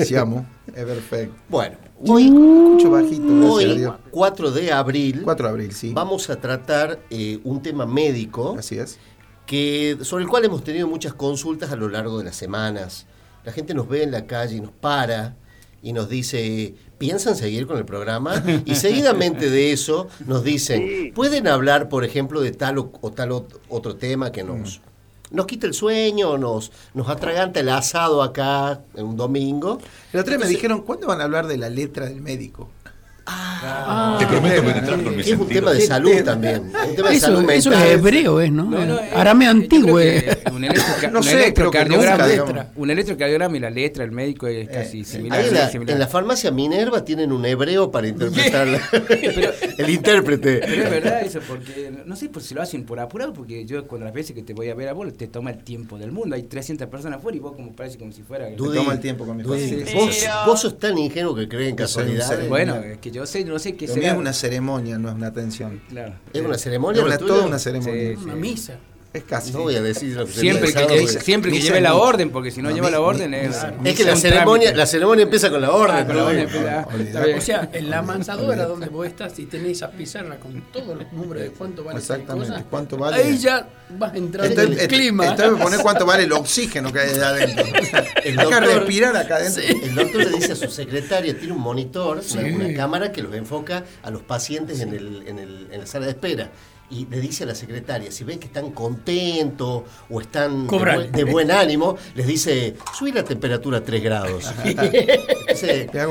Siamo, 0.04 0.46
es 0.75 0.84
perfecto. 0.84 1.36
Bueno, 1.48 1.77
hoy, 2.08 2.25
Escucho 2.25 2.92
bajito, 2.92 3.24
gracias 3.25 3.50
a 3.50 3.52
hoy 3.54 3.78
Dios. 3.78 3.96
4 4.12 4.52
de 4.52 4.72
abril, 4.74 5.22
4 5.24 5.46
de 5.48 5.50
abril, 5.52 5.72
sí. 5.74 5.92
vamos 5.94 6.30
a 6.30 6.36
tratar 6.40 7.00
eh, 7.10 7.40
un 7.44 7.62
tema 7.62 7.86
médico 7.86 8.56
Así 8.58 8.78
es. 8.78 8.98
que, 9.46 9.98
sobre 10.02 10.24
el 10.24 10.30
cual 10.30 10.46
hemos 10.46 10.64
tenido 10.64 10.88
muchas 10.88 11.14
consultas 11.14 11.72
a 11.72 11.75
lo 11.75 11.88
largo 11.90 12.18
de 12.20 12.25
las 12.25 12.36
semanas. 12.36 13.06
La 13.44 13.52
gente 13.52 13.74
nos 13.74 13.88
ve 13.88 14.04
en 14.04 14.12
la 14.12 14.25
calle 14.25 14.56
y 14.58 14.62
nos 14.62 14.72
para 14.72 15.36
y 15.84 15.94
nos 15.94 16.10
dice, 16.10 16.74
¿piensan 16.98 17.36
seguir 17.36 17.68
con 17.68 17.78
el 17.78 17.86
programa? 17.86 18.44
Y 18.66 18.74
seguidamente 18.75 19.52
de 19.52 19.72
eso 19.72 20.08
nos 20.25 20.44
dicen, 20.44 21.12
¿pueden 21.14 21.48
hablar, 21.48 21.90
por 21.90 22.04
ejemplo, 22.04 22.42
de 22.42 22.52
tal 22.52 22.80
o, 22.80 22.92
o 23.02 23.12
tal 23.12 23.30
ot- 23.30 23.60
otro 23.70 23.96
tema 23.96 24.32
que 24.32 24.44
nos, 24.44 24.82
nos 25.32 25.46
quita 25.46 25.67
el 25.67 25.74
sueño, 25.74 26.38
nos, 26.38 26.72
nos 26.94 27.10
atraganta 27.10 27.60
el 27.60 27.70
asado 27.70 28.22
acá 28.22 28.82
en 28.96 29.05
un 29.05 29.17
domingo? 29.17 29.79
El 30.13 30.20
otro 30.20 30.32
día 30.32 30.39
me 30.39 30.50
dijeron, 30.50 30.82
¿cuándo 30.82 31.08
van 31.08 31.22
a 31.22 31.25
hablar 31.25 31.48
de 31.48 31.58
la 31.58 31.70
letra 31.70 32.05
del 32.05 32.22
médico? 32.22 32.70
Ah, 33.27 34.17
Te 34.20 34.27
prometo 34.27 34.62
penetrar 34.63 35.03
con 35.03 35.15
mis 35.15 35.27
Es 35.27 35.39
un 35.39 35.48
tema 35.48 35.72
de 35.72 35.82
salud 35.82 36.12
también. 36.24 36.62
Un 36.63 36.96
tema 36.96 37.10
de 37.10 37.15
eso, 37.15 37.25
salud 37.27 37.50
eso 37.50 37.72
es 37.72 37.91
hebreo, 37.91 38.39
¿es, 38.39 38.51
¿no? 38.51 38.65
No, 38.65 38.86
no, 38.86 39.00
eh, 39.00 39.10
Arameo 39.15 39.51
yo 39.51 39.51
antiguo. 39.51 40.00
eh. 40.00 40.38
Un, 40.51 40.62
No 40.62 41.20
un 41.20 41.24
sé, 41.24 41.53
creo 41.53 41.72
que 41.72 41.79
electrocardiograma, 41.79 42.27
nunca, 42.27 42.67
un 42.75 42.91
electrocardiograma 42.91 43.58
y 43.58 43.60
la 43.60 43.70
letra, 43.72 44.03
el 44.03 44.12
médico 44.12 44.46
es 44.48 44.70
casi 44.70 45.03
similar. 45.03 45.44
En 45.44 45.53
la, 45.55 45.70
similar. 45.70 45.94
en 45.94 46.00
la 46.00 46.08
farmacia 46.08 46.51
Minerva 46.51 47.03
tienen 47.03 47.32
un 47.32 47.44
hebreo 47.46 47.89
para 47.89 48.08
interpretarla. 48.08 48.79
el 49.77 49.89
intérprete. 49.89 50.60
Pero 50.65 50.84
es 50.84 50.89
verdad 50.89 51.22
eso, 51.24 51.39
porque 51.48 51.91
no 52.05 52.15
sé 52.15 52.29
por 52.29 52.44
si 52.44 52.53
lo 52.53 52.62
hacen 52.62 52.86
por 52.86 53.00
apurado, 53.00 53.34
porque 53.34 53.65
yo 53.65 53.88
cuando 53.88 54.05
las 54.05 54.13
veces 54.13 54.36
que 54.36 54.44
te 54.44 54.53
voy 54.53 54.70
a 54.70 54.75
ver 54.75 54.89
a 54.89 54.94
vos, 54.94 55.12
te 55.17 55.27
toma 55.27 55.50
el 55.50 55.63
tiempo 55.63 55.98
del 55.98 56.12
mundo. 56.12 56.36
Hay 56.36 56.44
300 56.44 56.88
personas 56.88 57.17
afuera 57.17 57.38
y 57.38 57.39
vos 57.39 57.53
como 57.55 57.75
parece 57.75 57.98
como 57.98 58.12
si 58.12 58.22
fuera... 58.22 58.48
Toma 58.55 58.94
el 58.94 59.00
tiempo 59.00 59.25
con 59.25 59.38
mi 59.38 59.44
vos, 59.44 59.58
vos 60.46 60.62
sos 60.62 60.77
tan 60.77 60.96
ingenuo 60.98 61.34
que 61.34 61.48
creen 61.48 61.75
casualidades. 61.75 62.48
Bueno, 62.50 62.75
es 62.75 62.98
que 63.00 63.15
yo 63.16 63.26
sé, 63.26 63.44
no 63.46 63.58
sé 63.60 63.76
qué 63.76 63.88
Lo 63.88 63.94
mío 63.94 64.04
será. 64.04 64.14
es 64.14 64.20
una 64.20 64.34
ceremonia, 64.34 64.98
no 64.98 65.10
es 65.10 65.16
una 65.16 65.28
atención. 65.28 65.82
Claro. 65.90 66.14
¿Es 66.34 66.42
una 66.42 66.56
Es 66.56 66.62
ceremonia? 66.62 67.02
una- 67.02 67.12
la 67.12 67.18
tuya? 67.18 67.34
toda 67.34 67.46
una 67.48 67.60
ceremonia. 67.60 68.16
Sí, 68.18 68.24
Una 68.24 68.36
misa. 68.36 68.78
Es 69.16 69.24
casi. 69.24 69.52
No 69.54 69.60
voy 69.62 69.76
a 69.76 69.82
decir 69.82 70.14
lo 70.16 70.26
que 70.26 70.32
Siempre 70.34 70.74
que, 70.74 70.88
que- 70.88 71.08
siempre 71.08 71.50
que 71.52 71.62
lleve 71.62 71.80
la 71.80 71.94
mucho. 71.94 72.04
orden, 72.04 72.30
porque 72.32 72.52
si 72.52 72.62
no, 72.62 72.70
No, 72.70 72.76
lleva 72.76 72.88
mi- 72.88 72.92
la 72.94 73.00
orden 73.00 73.32
mi- 73.32 73.38
es... 73.38 73.56
Es 73.86 73.96
que 73.96 74.04
la 74.04 74.16
ceremonia, 74.18 74.64
trámite. 74.68 74.76
la 74.76 74.86
ceremonia 74.86 75.24
empieza 75.24 75.50
con 75.50 75.62
la 75.62 75.72
orden. 75.72 76.06
Ah, 76.12 76.86
orden. 76.94 77.38
O 77.38 77.42
sea, 77.42 77.70
en 77.72 77.90
la 77.90 78.00
amansadora 78.00 78.66
donde 78.66 78.88
vos 78.90 79.08
estás 79.08 79.40
y 79.40 79.46
tenés 79.46 79.78
esa 79.78 79.90
pizarra 79.92 80.36
con 80.38 80.62
todos 80.74 80.98
los 80.98 81.14
números 81.14 81.44
de 81.44 81.52
cuánto 81.52 81.84
vale 81.86 82.00
Exactamente. 82.00 82.50
cosa, 82.54 82.66
¿Cuánto 82.70 82.98
vale? 82.98 83.24
ahí 83.24 83.38
ya 83.38 83.68
vas 83.98 84.14
entrando 84.16 84.50
Entonces, 84.52 84.76
en 84.76 84.80
el 84.82 84.88
clima. 84.90 85.28
entonces 85.28 85.58
me 85.58 85.64
poner 85.64 85.80
cuánto 85.80 86.06
vale 86.06 86.24
el 86.24 86.32
oxígeno 86.34 86.92
que 86.92 87.00
hay 87.00 87.10
allá 87.12 87.30
adentro. 87.30 87.66
El 88.26 88.40
Hay 88.40 88.48
que 88.48 88.54
doctor- 88.56 88.64
respirar 88.80 89.16
acá 89.16 89.36
adentro. 89.38 89.64
El 89.64 89.96
doctor 89.96 90.24
le 90.26 90.30
dice 90.32 90.52
a 90.52 90.56
su 90.56 90.68
secretaria, 90.70 91.38
tiene 91.38 91.54
un 91.54 91.62
monitor, 91.62 92.22
una, 92.34 92.56
una 92.56 92.74
cámara 92.74 93.12
que 93.12 93.22
los 93.22 93.34
enfoca 93.36 93.84
a 94.04 94.10
los 94.12 94.24
pacientes 94.24 94.80
en, 94.82 94.90
el, 94.94 95.24
en, 95.28 95.40
el- 95.40 95.68
en 95.72 95.80
la 95.80 95.86
sala 95.86 96.06
de 96.06 96.12
espera. 96.12 96.50
Y 96.88 97.08
le 97.08 97.20
dice 97.20 97.46
a 97.46 97.48
la 97.48 97.56
secretaria, 97.56 98.12
si 98.12 98.24
ven 98.24 98.38
que 98.38 98.46
están 98.46 98.70
contentos 98.72 99.84
o 100.08 100.22
están 100.22 100.68
de, 100.68 100.77
buen- 100.77 101.12
de 101.12 101.24
buen 101.24 101.50
ánimo, 101.51 101.98
les 102.13 102.27
dice, 102.27 102.75
subir 102.96 103.15
la 103.15 103.24
temperatura 103.24 103.80
a 103.80 103.84
3 103.84 104.04
grados. 104.04 104.54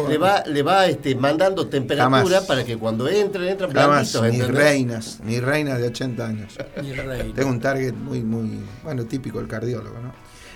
Le 0.09 0.19
va, 0.19 0.43
le 0.47 0.63
va 0.63 0.87
este, 0.87 1.15
mandando 1.15 1.67
temperatura 1.69 2.23
Jamás. 2.23 2.45
para 2.47 2.65
que 2.65 2.77
cuando 2.77 3.09
entren, 3.09 3.49
entran 3.49 3.73
Jamás, 3.73 4.13
blanditos. 4.13 4.23
ni 4.23 4.41
¿entendés? 4.41 4.57
reinas, 4.65 5.21
ni 5.25 5.41
reinas 5.41 5.79
de 5.81 5.87
80 5.89 6.27
años. 6.27 6.55
Mi 6.83 6.93
rey. 6.93 7.33
Tengo 7.35 7.51
un 7.51 7.61
target 7.61 7.93
muy, 7.95 8.23
muy, 8.23 8.61
bueno, 8.83 9.05
típico 9.05 9.39
del 9.39 9.49
cardiólogo, 9.49 9.99
¿no? 10.01 10.13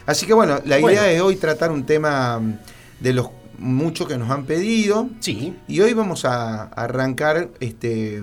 Así 0.07 0.27
que 0.27 0.33
bueno, 0.33 0.61
la 0.65 0.79
Bueno. 0.79 0.99
idea 1.01 1.11
es 1.13 1.21
hoy 1.21 1.37
tratar 1.37 1.71
un 1.71 1.85
tema 1.85 2.41
de 2.99 3.13
los 3.13 3.29
muchos 3.59 4.09
que 4.09 4.17
nos 4.17 4.31
han 4.31 4.47
pedido. 4.47 5.09
Sí. 5.21 5.55
Y 5.69 5.81
hoy 5.81 5.93
vamos 5.93 6.25
a 6.25 6.65
arrancar 6.65 7.51
este 7.61 8.23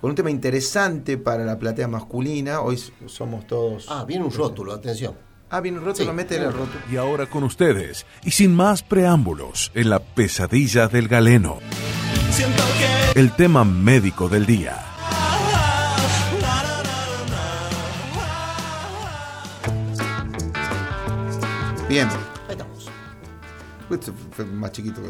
con 0.00 0.10
un 0.10 0.16
tema 0.16 0.30
interesante 0.30 1.18
para 1.18 1.44
la 1.44 1.58
platea 1.58 1.88
masculina. 1.88 2.60
Hoy 2.60 2.80
somos 3.06 3.46
todos. 3.46 3.86
Ah, 3.88 4.04
viene 4.06 4.24
un 4.24 4.32
rótulo, 4.32 4.72
atención. 4.72 5.14
Ah, 5.50 5.60
viene 5.60 5.78
un 5.78 5.84
rótulo, 5.84 6.10
Sí. 6.10 6.16
mete 6.16 6.36
el 6.36 6.52
rótulo. 6.52 6.80
Y 6.90 6.96
ahora 6.96 7.26
con 7.26 7.42
ustedes, 7.42 8.06
y 8.24 8.30
sin 8.32 8.54
más 8.54 8.82
preámbulos, 8.82 9.72
en 9.74 9.90
la 9.90 9.98
pesadilla 9.98 10.88
del 10.88 11.08
galeno. 11.08 11.58
El 13.14 13.32
tema 13.32 13.64
médico 13.64 14.28
del 14.28 14.46
día. 14.46 14.84
Bien. 21.88 22.08
Ahí 22.48 22.50
estamos. 22.52 22.90
Fue 24.32 24.44
más 24.44 24.72
chiquito 24.72 25.00
que. 25.02 25.08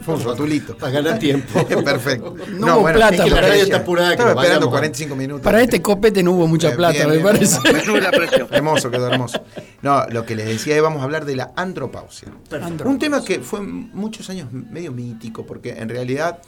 Fue 0.00 0.14
un 0.14 0.24
rotulito. 0.24 0.76
Para 0.76 0.92
ganar 0.92 1.18
tiempo. 1.18 1.66
Perfecto. 1.84 2.34
No 2.52 2.78
hubo 2.78 2.92
plata, 2.92 3.16
es 3.16 3.22
que 3.24 3.30
la 3.30 3.40
radio 3.40 3.62
está 3.62 3.76
apurada. 3.78 4.12
Estaba 4.12 4.30
esperando 4.30 4.66
vayamos. 4.66 4.70
45 4.70 5.16
minutos. 5.16 5.42
Para 5.42 5.60
este 5.60 5.82
copete 5.82 6.22
no 6.22 6.32
hubo 6.32 6.46
mucha 6.46 6.74
plata, 6.74 7.06
bien, 7.06 7.10
me 7.10 7.18
parece. 7.18 7.58
Hermoso, 8.50 8.90
quedó 8.90 9.08
hermoso. 9.08 9.42
No, 9.82 10.06
lo 10.08 10.24
que 10.24 10.34
les 10.34 10.46
decía 10.46 10.76
es 10.76 10.82
vamos 10.82 11.02
a 11.02 11.04
hablar 11.04 11.24
de 11.24 11.36
la 11.36 11.52
andropausia. 11.56 12.28
Perfecto. 12.48 12.88
Un 12.88 12.98
tema 12.98 13.22
que 13.24 13.40
fue 13.40 13.60
muchos 13.60 14.30
años 14.30 14.52
medio 14.52 14.92
mítico, 14.92 15.44
porque 15.44 15.72
en 15.72 15.88
realidad 15.88 16.40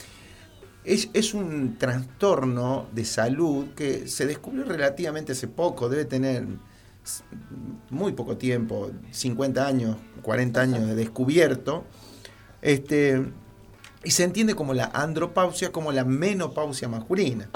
es, 0.85 1.11
es 1.13 1.35
un 1.35 1.77
trastorno 1.77 2.87
de 2.93 3.05
salud 3.05 3.67
que 3.77 4.09
se 4.09 4.27
descubrió 4.27 4.65
relativamente 4.65 5.33
hace 5.33 5.49
poco, 5.49 5.89
debe 5.89 6.05
tener 6.05 6.47
muy 7.91 8.13
poco 8.13 8.37
tiempo, 8.37 8.91
50 9.11 9.67
años, 9.67 9.97
40 10.23 10.61
años 10.61 10.87
de 10.87 10.95
descubierto. 10.95 11.85
Este, 12.63 13.23
y 14.05 14.11
se 14.11 14.25
entiende 14.25 14.55
como 14.55 14.75
la 14.75 14.87
andropausia, 14.95 15.73
como 15.73 15.93
la 15.93 16.05
menopausia 16.05 16.89
masculina. 16.89 17.49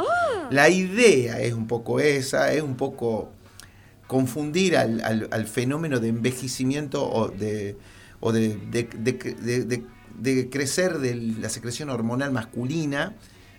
La 0.50 0.68
idea 0.68 1.40
es 1.40 1.54
un 1.54 1.66
poco 1.66 2.00
esa, 2.00 2.52
es 2.52 2.62
un 2.62 2.76
poco 2.76 3.30
confundir 4.06 4.76
al, 4.76 5.00
al- 5.02 5.28
al 5.30 5.46
fenómeno 5.46 6.00
de 6.00 6.08
envejecimiento 6.08 7.08
o 7.10 7.28
de, 7.28 7.76
o 8.20 8.32
de, 8.32 8.56
de- 8.70 8.88
de- 8.98 9.12
de- 9.12 9.64
de- 9.64 9.84
de 10.18 10.48
crecer 10.50 10.98
de 10.98 11.14
la 11.16 11.48
secreción 11.48 11.90
hormonal 11.90 12.30
masculina 12.30 13.14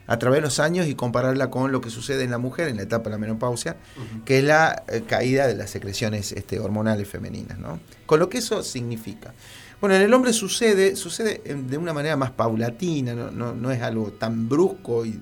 a 0.07 0.19
través 0.19 0.37
de 0.37 0.41
los 0.41 0.59
años 0.59 0.87
y 0.87 0.93
compararla 0.95 1.49
con 1.49 1.71
lo 1.71 1.81
que 1.81 1.89
sucede 1.89 2.23
en 2.23 2.31
la 2.31 2.37
mujer 2.37 2.67
en 2.69 2.77
la 2.77 2.83
etapa 2.83 3.05
de 3.05 3.09
la 3.11 3.17
menopausia, 3.17 3.75
que 4.23 4.37
es 4.37 4.43
la 4.43 4.83
eh, 4.87 5.01
caída 5.07 5.47
de 5.47 5.55
las 5.55 5.71
secreciones 5.71 6.31
este, 6.31 6.59
hormonales 6.59 7.07
femeninas, 7.09 7.57
¿no? 7.57 7.79
Con 8.05 8.19
lo 8.19 8.29
que 8.29 8.37
eso 8.37 8.61
significa. 8.63 9.33
Bueno, 9.85 9.97
en 9.97 10.01
el 10.01 10.13
hombre 10.15 10.33
sucede, 10.33 10.95
sucede 10.95 11.43
en- 11.45 11.67
de 11.67 11.77
una 11.77 11.93
manera 11.93 12.17
más 12.17 12.31
paulatina, 12.31 13.13
no, 13.13 13.29
no- 13.29 13.53
no 13.53 13.69
es 13.69 13.83
algo 13.83 14.11
tan 14.13 14.49
brusco 14.49 15.05
y, 15.05 15.19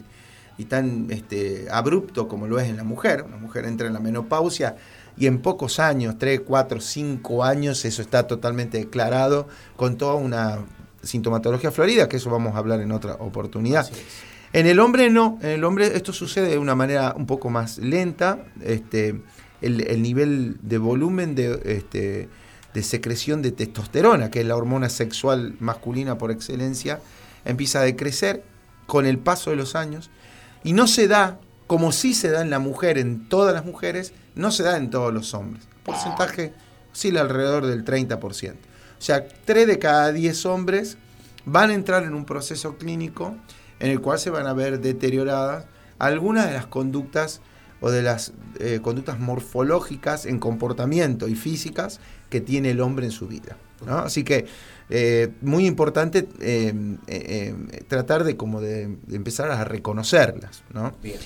y 0.58 0.64
tan 0.64 1.08
este, 1.12 1.68
abrupto 1.70 2.30
como 2.30 2.48
lo 2.48 2.58
es 2.62 2.70
en 2.70 2.78
la 2.78 2.86
mujer. 2.86 3.26
La 3.30 3.36
mujer 3.36 3.66
entra 3.66 3.88
en 3.88 3.92
la 3.94 4.00
menopausia 4.00 4.78
y 5.18 5.26
en 5.28 5.40
pocos 5.40 5.80
años, 5.80 6.16
3, 6.18 6.44
4, 6.48 6.80
5 6.80 7.44
años, 7.44 7.84
eso 7.84 8.02
está 8.02 8.26
totalmente 8.26 8.78
declarado 8.78 9.50
con 9.76 9.98
toda 9.98 10.14
una 10.14 10.60
sintomatología 11.02 11.70
florida, 11.70 12.08
que 12.08 12.16
eso 12.16 12.30
vamos 12.30 12.56
a 12.56 12.60
hablar 12.60 12.80
en 12.80 12.94
otra 12.94 13.16
oportunidad. 13.16 13.92
En 14.54 14.66
el 14.66 14.80
hombre 14.80 15.10
no, 15.10 15.40
en 15.42 15.50
el 15.50 15.66
hombre 15.66 15.88
esto 15.88 16.14
sucede 16.14 16.48
de 16.52 16.58
una 16.58 16.74
manera 16.74 17.14
un 17.18 17.26
poco 17.26 17.50
más 17.50 17.80
lenta, 17.80 18.46
este, 18.62 19.20
el, 19.60 19.82
el 19.86 20.02
nivel 20.02 20.56
de 20.62 20.78
volumen 20.78 21.36
de, 21.36 21.60
este, 21.66 22.30
de 22.74 22.84
secreción 22.84 23.42
de 23.42 23.52
testosterona, 23.52 24.32
que 24.32 24.42
es 24.42 24.46
la 24.46 24.56
hormona 24.56 24.90
sexual 24.90 25.56
masculina 25.60 26.18
por 26.18 26.32
excelencia, 26.32 27.00
empieza 27.46 27.80
a 27.80 27.84
decrecer 27.84 28.44
con 28.88 29.06
el 29.06 29.20
paso 29.20 29.50
de 29.50 29.56
los 29.56 29.76
años 29.76 30.10
y 30.64 30.74
no 30.74 30.88
se 30.88 31.08
da, 31.08 31.40
como 31.68 31.92
sí 31.92 32.14
se 32.14 32.30
da 32.30 32.42
en 32.42 32.50
la 32.50 32.60
mujer, 32.60 32.98
en 32.98 33.28
todas 33.30 33.54
las 33.54 33.66
mujeres, 33.66 34.14
no 34.36 34.52
se 34.52 34.64
da 34.64 34.78
en 34.78 34.90
todos 34.90 35.14
los 35.14 35.34
hombres. 35.34 35.68
Porcentaje 35.84 36.54
oscila 36.92 37.22
alrededor 37.22 37.66
del 37.66 37.84
30%. 37.84 38.54
O 38.54 39.06
sea, 39.06 39.28
3 39.28 39.68
de 39.68 39.80
cada 39.80 40.12
10 40.12 40.46
hombres 40.46 40.98
van 41.46 41.72
a 41.72 41.74
entrar 41.74 42.04
en 42.04 42.14
un 42.14 42.26
proceso 42.26 42.78
clínico 42.78 43.36
en 43.80 43.92
el 43.92 44.00
cual 44.00 44.18
se 44.18 44.30
van 44.30 44.48
a 44.48 44.54
ver 44.54 44.80
deterioradas 44.80 45.66
algunas 46.00 46.48
de 46.48 46.54
las 46.54 46.68
conductas 46.68 47.42
o 47.82 47.92
de 47.92 48.02
las 48.02 48.32
eh, 48.60 48.80
conductas 48.82 49.20
morfológicas 49.20 50.26
en 50.26 50.40
comportamiento 50.40 51.28
y 51.28 51.36
físicas 51.36 52.00
que 52.34 52.42
tiene 52.42 52.72
el 52.72 52.82
hombre 52.82 53.06
en 53.06 53.12
su 53.12 53.28
vida. 53.28 53.56
¿no? 53.86 54.00
Así 54.00 54.24
que 54.24 54.48
eh, 54.90 55.30
muy 55.42 55.68
importante 55.68 56.28
eh, 56.42 56.74
eh, 57.08 57.54
eh, 57.72 57.84
tratar 57.88 58.24
de 58.24 58.36
como 58.36 58.60
de, 58.60 58.88
de 59.06 59.16
empezar 59.16 59.52
a 59.52 59.64
reconocerlas. 59.64 60.64
¿no? 60.74 60.94
Bien. 61.04 61.20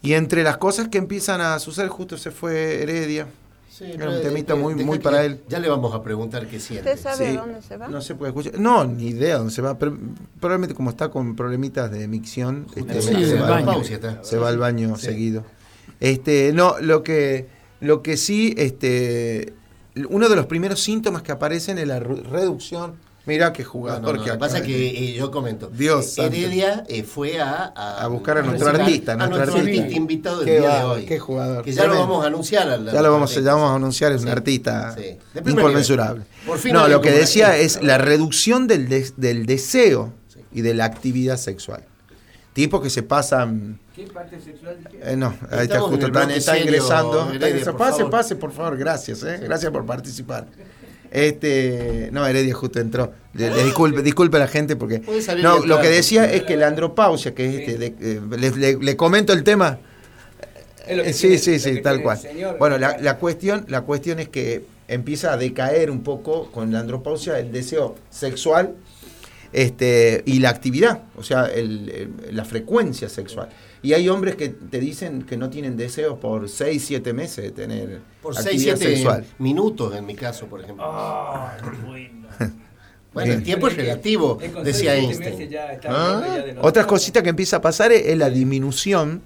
Y 0.00 0.14
entre 0.14 0.42
las 0.42 0.56
cosas 0.56 0.88
que 0.88 0.96
empiezan 0.96 1.42
a 1.42 1.58
suceder, 1.58 1.90
justo 1.90 2.16
se 2.16 2.30
fue 2.30 2.82
Heredia. 2.82 3.26
Sí, 3.70 3.84
Era 3.92 4.08
un 4.08 4.22
temita 4.22 4.54
muy, 4.54 4.74
muy 4.74 5.00
para 5.00 5.22
él. 5.24 5.40
Ya 5.50 5.58
le 5.58 5.68
vamos 5.68 5.92
a 5.94 6.02
preguntar 6.02 6.46
qué 6.46 6.60
siente. 6.60 6.88
¿Usted 6.94 7.02
sabe 7.02 7.30
Sí. 7.30 7.36
a 7.36 7.40
dónde 7.40 7.60
se 7.60 7.76
va? 7.76 7.88
No 7.88 8.00
se 8.00 8.14
puede 8.14 8.30
escuchar. 8.30 8.58
No, 8.58 8.84
ni 8.86 9.08
idea 9.08 9.36
dónde 9.36 9.52
se 9.52 9.60
va. 9.60 9.76
Pero 9.78 9.98
probablemente 10.40 10.74
como 10.74 10.88
está 10.90 11.10
con 11.10 11.36
problemitas 11.36 11.90
de 11.90 12.08
micción, 12.08 12.66
este, 12.74 13.02
Sí, 13.02 13.24
se, 13.26 13.34
va, 13.34 13.50
baño. 13.50 13.82
Se 14.22 14.38
va 14.38 14.48
al 14.48 14.58
baño 14.58 14.96
Sí. 14.96 15.06
seguido. 15.06 15.44
Este, 16.00 16.52
no, 16.54 16.78
lo 16.80 17.02
que, 17.02 17.48
lo 17.80 18.00
que 18.02 18.16
sí, 18.16 18.54
este, 18.56 19.52
uno 20.08 20.28
de 20.28 20.36
los 20.36 20.46
primeros 20.46 20.80
síntomas 20.80 21.22
que 21.22 21.32
aparecen 21.32 21.78
es 21.78 21.86
la 21.86 22.00
reducción. 22.00 22.94
Mirá 23.26 23.54
qué 23.54 23.62
No, 23.62 23.68
jugador 23.70 24.02
no, 24.02 24.12
no, 24.12 24.18
Lo 24.18 24.24
que 24.24 24.34
pasa 24.38 24.58
es 24.58 24.64
que 24.64 24.86
eh, 24.88 25.14
yo 25.14 25.30
comento. 25.30 25.68
Dios 25.70 26.18
Eh. 26.18 26.26
Heredia 26.26 26.84
eh, 26.88 27.04
fue 27.04 27.40
a, 27.40 27.64
A 27.72 28.06
buscar 28.08 28.36
a 28.36 28.42
nuestro 28.42 28.68
artista, 28.68 29.12
A 29.14 29.16
nuestro 29.16 29.40
artista. 29.54 29.60
artista 29.62 29.96
invitado 29.96 30.40
del 30.40 30.60
día 30.60 30.78
de 30.80 30.84
hoy. 30.84 31.04
qué 31.06 31.18
jugador. 31.18 31.64
Que 31.64 31.72
ya 31.72 31.86
lo 31.86 31.98
vamos 31.98 32.22
a 32.22 32.26
anunciar. 32.26 32.68
Ya 32.84 33.00
lo 33.00 33.12
vamos, 33.12 33.34
ya 33.34 33.40
vamos 33.54 33.70
a 33.70 33.74
anunciar, 33.76 34.12
es 34.12 34.20
Sí, 34.20 34.26
un 34.26 34.32
artista 34.32 34.94
sí. 34.94 35.16
Inconmensurable. 35.46 36.24
nivel. 36.24 36.46
Por 36.46 36.58
fin 36.58 36.74
no, 36.74 36.86
lo 36.86 37.00
que 37.00 37.12
decía 37.12 37.56
es 37.56 37.82
la 37.82 37.96
reducción 37.96 38.66
del, 38.66 38.90
des- 38.90 39.14
del 39.16 39.46
deseo 39.46 40.12
y 40.52 40.60
de 40.60 40.74
la 40.74 40.84
actividad 40.84 41.38
sexual. 41.38 41.82
Tipos 42.54 42.80
que 42.80 42.88
se 42.88 43.02
pasan. 43.02 43.78
¿Qué 43.94 44.04
parte 44.06 44.40
sexual? 44.40 44.78
eh, 45.02 45.16
no, 45.16 45.34
ahí 45.50 45.64
está 45.64 45.80
justo, 45.80 46.06
está, 46.06 46.58
ingresando. 46.58 47.30
Heredia, 47.32 47.56
Está- 47.58 47.76
pase, 47.76 47.98
favor. 47.98 48.10
pase, 48.10 48.36
por 48.36 48.52
favor, 48.52 48.76
gracias, 48.78 49.22
eh, 49.24 49.40
gracias 49.42 49.70
por 49.72 49.84
participar. 49.84 50.46
Este, 51.10 52.08
no, 52.12 52.26
Heredia 52.26 52.54
justo 52.54 52.80
entró. 52.80 53.12
Le, 53.34 53.50
le 53.50 53.64
disculpe, 53.64 54.02
disculpe 54.02 54.36
a 54.36 54.40
la 54.40 54.48
gente 54.48 54.76
porque. 54.76 55.00
No, 55.42 55.64
lo 55.66 55.80
que 55.80 55.88
decía 55.88 56.30
es 56.32 56.42
que 56.44 56.56
la 56.56 56.68
andropausia, 56.68 57.34
que 57.34 57.48
es 57.48 57.54
este, 57.60 57.78
de- 57.78 57.94
eh, 58.00 58.20
le, 58.38 58.50
le- 58.50 58.76
le 58.78 58.96
comento 58.96 59.32
el 59.32 59.42
tema. 59.44 59.78
Es 60.86 60.96
lo 60.96 61.02
que 61.02 61.10
Eh, 61.10 61.12
Sí, 61.12 61.20
tiene- 61.28 61.38
sí, 61.38 61.52
lo 61.52 61.58
sí, 61.58 61.74
que 61.74 61.80
tal 61.82 62.02
cual. 62.02 62.18
señor. 62.18 62.58
Bueno, 62.58 62.78
la, 62.78 62.98
la 62.98 63.16
cuestión, 63.18 63.64
la 63.68 63.82
cuestión 63.82 64.18
es 64.20 64.28
que 64.28 64.64
empieza 64.86 65.32
a 65.32 65.36
decaer 65.36 65.90
un 65.90 66.02
poco 66.02 66.50
con 66.52 66.72
la 66.72 66.80
andropausia 66.80 67.38
el 67.38 67.50
deseo 67.52 67.96
sexual 68.10 68.74
este, 69.54 70.22
y 70.26 70.40
la 70.40 70.50
actividad, 70.50 71.02
o 71.16 71.22
sea, 71.22 71.46
el- 71.46 71.88
el- 72.28 72.36
la 72.36 72.44
frecuencia 72.44 73.08
sexual. 73.08 73.48
Y 73.82 73.92
hay 73.92 74.08
hombres 74.08 74.36
que 74.36 74.48
te 74.48 74.80
dicen 74.80 75.22
que 75.22 75.36
no 75.36 75.50
tienen 75.50 75.76
deseos 75.76 76.18
por 76.18 76.48
6, 76.48 76.84
7 76.86 77.12
meses 77.12 77.44
de 77.44 77.50
tener 77.50 78.00
Por 78.22 78.34
6, 78.34 78.46
actividad 78.46 78.76
7 78.76 78.94
sexual. 78.96 79.24
minutos 79.38 79.94
en 79.94 80.06
mi 80.06 80.14
caso, 80.14 80.46
por 80.46 80.60
ejemplo. 80.62 80.84
Ah, 80.86 81.56
Bueno, 83.14 83.30
el 83.30 83.36
Bien. 83.38 83.44
tiempo 83.44 83.68
es 83.68 83.76
relativo, 83.76 84.38
decía 84.64 84.96
Einstein. 84.96 85.48
ya 85.48 85.72
está 85.72 85.88
Ah. 85.88 86.22
ya 86.26 86.42
de 86.46 86.56
Otra 86.60 86.84
cosita 86.84 87.22
que 87.22 87.28
empieza 87.28 87.58
a 87.58 87.60
pasar 87.60 87.92
es, 87.92 88.06
es 88.06 88.18
la 88.18 88.28
disminución 88.28 89.22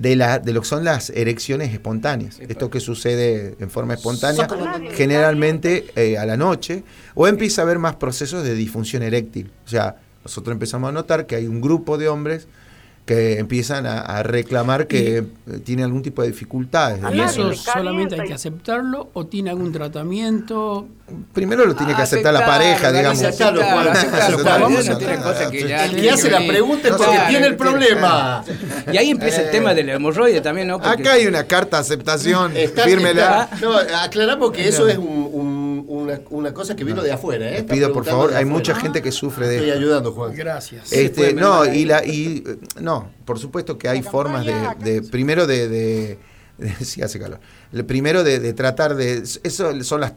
de, 0.00 0.16
la, 0.16 0.38
de 0.38 0.52
lo 0.54 0.62
que 0.62 0.66
son 0.66 0.82
las 0.82 1.10
erecciones 1.10 1.72
espontáneas. 1.74 2.40
Esto 2.40 2.70
que 2.70 2.80
sucede 2.80 3.56
en 3.60 3.70
forma 3.70 3.94
espontánea, 3.94 4.48
generalmente 4.94 5.86
eh, 5.94 6.16
a 6.16 6.24
la 6.24 6.38
noche, 6.38 6.84
o 7.14 7.28
empieza 7.28 7.60
a 7.60 7.64
haber 7.64 7.78
más 7.78 7.96
procesos 7.96 8.42
de 8.42 8.54
disfunción 8.54 9.02
eréctil. 9.02 9.52
O 9.66 9.68
sea, 9.68 9.96
nosotros 10.24 10.54
empezamos 10.54 10.88
a 10.88 10.92
notar 10.92 11.26
que 11.26 11.36
hay 11.36 11.46
un 11.46 11.60
grupo 11.60 11.98
de 11.98 12.08
hombres 12.08 12.48
que 13.10 13.40
empiezan 13.40 13.86
a, 13.86 14.02
a 14.02 14.22
reclamar 14.22 14.86
que 14.86 15.18
eh, 15.18 15.24
tienen 15.64 15.84
algún 15.86 16.00
tipo 16.00 16.22
de 16.22 16.28
dificultades. 16.28 17.00
¿Y 17.12 17.20
eso 17.20 17.52
solamente 17.54 18.14
hay 18.14 18.28
que 18.28 18.34
aceptarlo 18.34 19.10
o 19.14 19.26
tiene 19.26 19.50
algún 19.50 19.72
tratamiento? 19.72 20.86
Primero 21.32 21.64
lo 21.66 21.74
tiene 21.74 21.96
que 21.96 22.02
aceptar 22.02 22.32
la 22.32 22.46
pareja, 22.46 22.92
digamos. 22.92 23.20
aceptarlo, 23.20 23.62
tiene 24.98 25.84
El 25.84 26.00
que 26.00 26.10
hace 26.10 26.30
la 26.30 26.38
pregunta 26.46 26.86
es 26.88 26.94
porque 26.94 27.18
tiene 27.28 27.46
el 27.48 27.56
tiene- 27.56 27.56
problema. 27.56 28.44
Y 28.92 28.96
ahí 28.96 29.10
empieza 29.10 29.42
el 29.42 29.50
tema 29.50 29.74
del 29.74 29.88
hemorroide 29.88 30.40
también, 30.40 30.68
¿no? 30.68 30.76
Acá 30.76 31.14
hay 31.14 31.26
una 31.26 31.42
carta 31.44 31.78
de 31.78 31.80
aceptación, 31.80 32.52
fírmela. 32.84 33.48
no, 33.60 33.74
aclaramos 33.76 34.52
que 34.52 34.68
eso 34.68 34.86
es 34.88 34.98
un- 34.98 35.28
un- 35.32 35.49
una, 36.10 36.20
una 36.30 36.54
cosa 36.54 36.74
que 36.76 36.84
vino 36.84 37.02
de 37.02 37.12
afuera. 37.12 37.48
¿eh? 37.48 37.52
Les 37.52 37.64
pido 37.64 37.92
por 37.92 38.04
favor, 38.04 38.30
hay 38.30 38.36
afuera. 38.36 38.50
mucha 38.50 38.74
gente 38.74 39.00
que 39.02 39.12
sufre 39.12 39.46
de 39.48 39.56
Estoy 39.56 39.70
esto. 39.70 39.80
ayudando, 39.80 40.12
Juan. 40.12 40.34
Gracias. 40.34 40.92
Este, 40.92 41.32
no, 41.34 41.64
y 41.66 41.84
la 41.84 42.04
y 42.04 42.44
no, 42.80 43.10
por 43.24 43.38
supuesto 43.38 43.78
que 43.78 43.88
hay 43.88 44.02
formas 44.02 44.44
de, 44.46 44.54
de- 44.80 45.02
primero 45.02 45.46
de, 45.46 45.68
de, 45.68 46.18
de- 46.58 46.74
sí 46.84 47.02
hace 47.02 47.18
calor. 47.18 47.40
Primero 47.86 48.24
de, 48.24 48.38
de 48.40 48.52
tratar 48.52 48.94
de 48.96 49.22
eso 49.42 49.82
son 49.84 50.00
las 50.00 50.12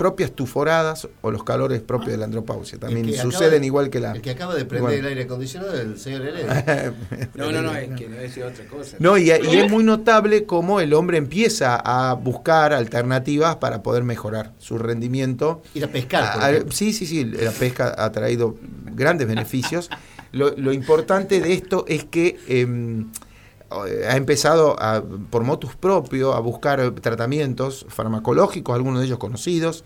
propias 0.00 0.32
tuforadas 0.32 1.06
o 1.20 1.30
los 1.30 1.44
calores 1.44 1.82
propios 1.82 2.12
de 2.12 2.16
la 2.16 2.24
andropausia. 2.24 2.78
También 2.78 3.12
suceden 3.18 3.60
de- 3.60 3.66
igual 3.66 3.90
que 3.90 4.00
la 4.00 4.12
El 4.12 4.22
que 4.22 4.30
acaba 4.30 4.54
de 4.54 4.64
prender 4.64 4.80
Bueno. 4.92 4.98
el 4.98 5.06
aire 5.08 5.24
acondicionado 5.24 5.74
es 5.74 5.80
el 5.80 5.98
señor 5.98 6.22
Heredia. 6.22 6.94
No, 7.34 7.52
no, 7.52 7.60
no, 7.60 7.74
es 7.76 7.90
que 7.90 8.08
debe 8.08 8.30
ser 8.30 8.44
otra 8.44 8.64
cosa. 8.64 8.96
No, 8.98 9.18
y, 9.18 9.24
y 9.30 9.56
es 9.58 9.70
muy 9.70 9.84
notable 9.84 10.46
cómo 10.46 10.80
el 10.80 10.94
hombre 10.94 11.18
empieza 11.18 11.76
a 11.76 12.14
buscar 12.14 12.72
alternativas 12.72 13.56
para 13.56 13.82
poder 13.82 14.02
mejorar 14.04 14.54
su 14.56 14.78
rendimiento. 14.78 15.60
Ir 15.74 15.84
a 15.84 15.88
pescar. 15.88 16.32
por 16.32 16.42
Ah, 16.42 16.52
sí, 16.70 16.94
sí, 16.94 17.04
sí, 17.04 17.26
la 17.26 17.50
pesca 17.50 17.94
ha 17.98 18.10
traído 18.10 18.56
grandes 18.94 19.28
beneficios. 19.28 19.90
Lo, 20.32 20.56
lo 20.56 20.72
importante 20.72 21.40
de 21.42 21.52
esto 21.52 21.84
es 21.86 22.04
que 22.04 22.38
eh, 22.48 23.04
ha 23.70 24.16
empezado 24.16 24.76
a, 24.80 25.02
por 25.30 25.44
motus 25.44 25.74
propio 25.76 26.34
a 26.34 26.40
buscar 26.40 26.90
tratamientos 27.00 27.86
farmacológicos, 27.88 28.74
algunos 28.74 29.00
de 29.00 29.06
ellos 29.06 29.18
conocidos, 29.18 29.84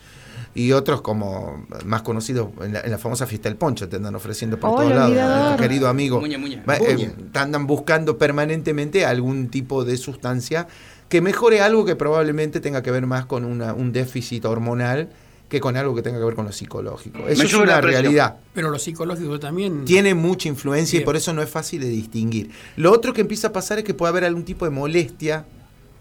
y 0.55 0.71
otros 0.73 1.01
como 1.03 1.67
más 1.85 2.03
conocidos 2.03 2.49
en 2.63 2.75
la, 2.75 2.81
en 2.81 2.91
la 2.93 2.99
famosa 2.99 3.27
fiesta 3.27 3.49
del 3.49 3.59
poncho, 3.59 3.89
te 3.89 3.97
andan 3.97 4.15
ofreciendo 4.15 4.59
por 4.59 4.71
Oh, 4.71 4.77
todos 4.77 4.95
lados. 4.95 5.15
Nuestro 5.15 5.57
querido 5.57 5.89
amigo. 5.89 6.21
Muña, 6.21 6.39
muña. 6.39 6.63
Va, 6.69 6.77
eh, 6.77 7.13
andan 7.35 7.67
buscando 7.67 8.19
permanentemente 8.19 9.05
algún 9.05 9.49
tipo 9.49 9.85
de 9.85 9.97
sustancia 9.97 10.67
que 11.09 11.21
mejore 11.21 11.61
algo 11.61 11.85
que 11.85 11.97
probablemente 11.97 12.61
tenga 12.61 12.83
que 12.83 12.91
ver 12.91 13.07
más 13.07 13.27
con 13.27 13.45
una- 13.45 13.75
un 13.75 13.93
déficit 13.93 14.45
hormonal 14.45 15.09
que 15.55 15.61
con 15.61 15.77
algo 15.77 15.95
que 15.95 16.03
tenga 16.03 16.19
que 16.19 16.25
ver 16.25 16.35
con 16.35 16.47
lo 16.47 16.53
psicológico. 16.53 17.29
Eso 17.29 17.39
Me 17.39 17.45
es 17.45 17.55
una 17.55 17.81
realidad. 17.81 18.39
Pero 18.53 18.71
lo 18.71 18.79
psicológico 18.81 19.39
también. 19.39 19.85
Tiene 19.85 20.13
mucha 20.13 20.49
influencia 20.49 20.99
y 20.99 21.05
por 21.05 21.15
eso 21.15 21.33
no 21.33 21.43
es 21.43 21.49
fácil 21.49 21.81
de 21.81 21.89
distinguir. 21.89 22.51
Lo 22.77 22.91
otro 22.91 23.13
que 23.13 23.21
empieza 23.21 23.49
a 23.49 23.53
pasar 23.53 23.79
es 23.79 23.85
que 23.85 23.95
puede 23.95 24.11
haber 24.11 24.25
algún 24.25 24.45
tipo 24.45 24.65
de 24.65 24.73
molestia 24.73 25.47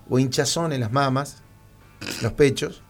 o 0.10 0.18
hinchazón 0.18 0.74
en 0.74 0.82
las 0.82 0.92
mamas, 0.92 1.44
los 2.24 2.34
pechos. 2.34 2.82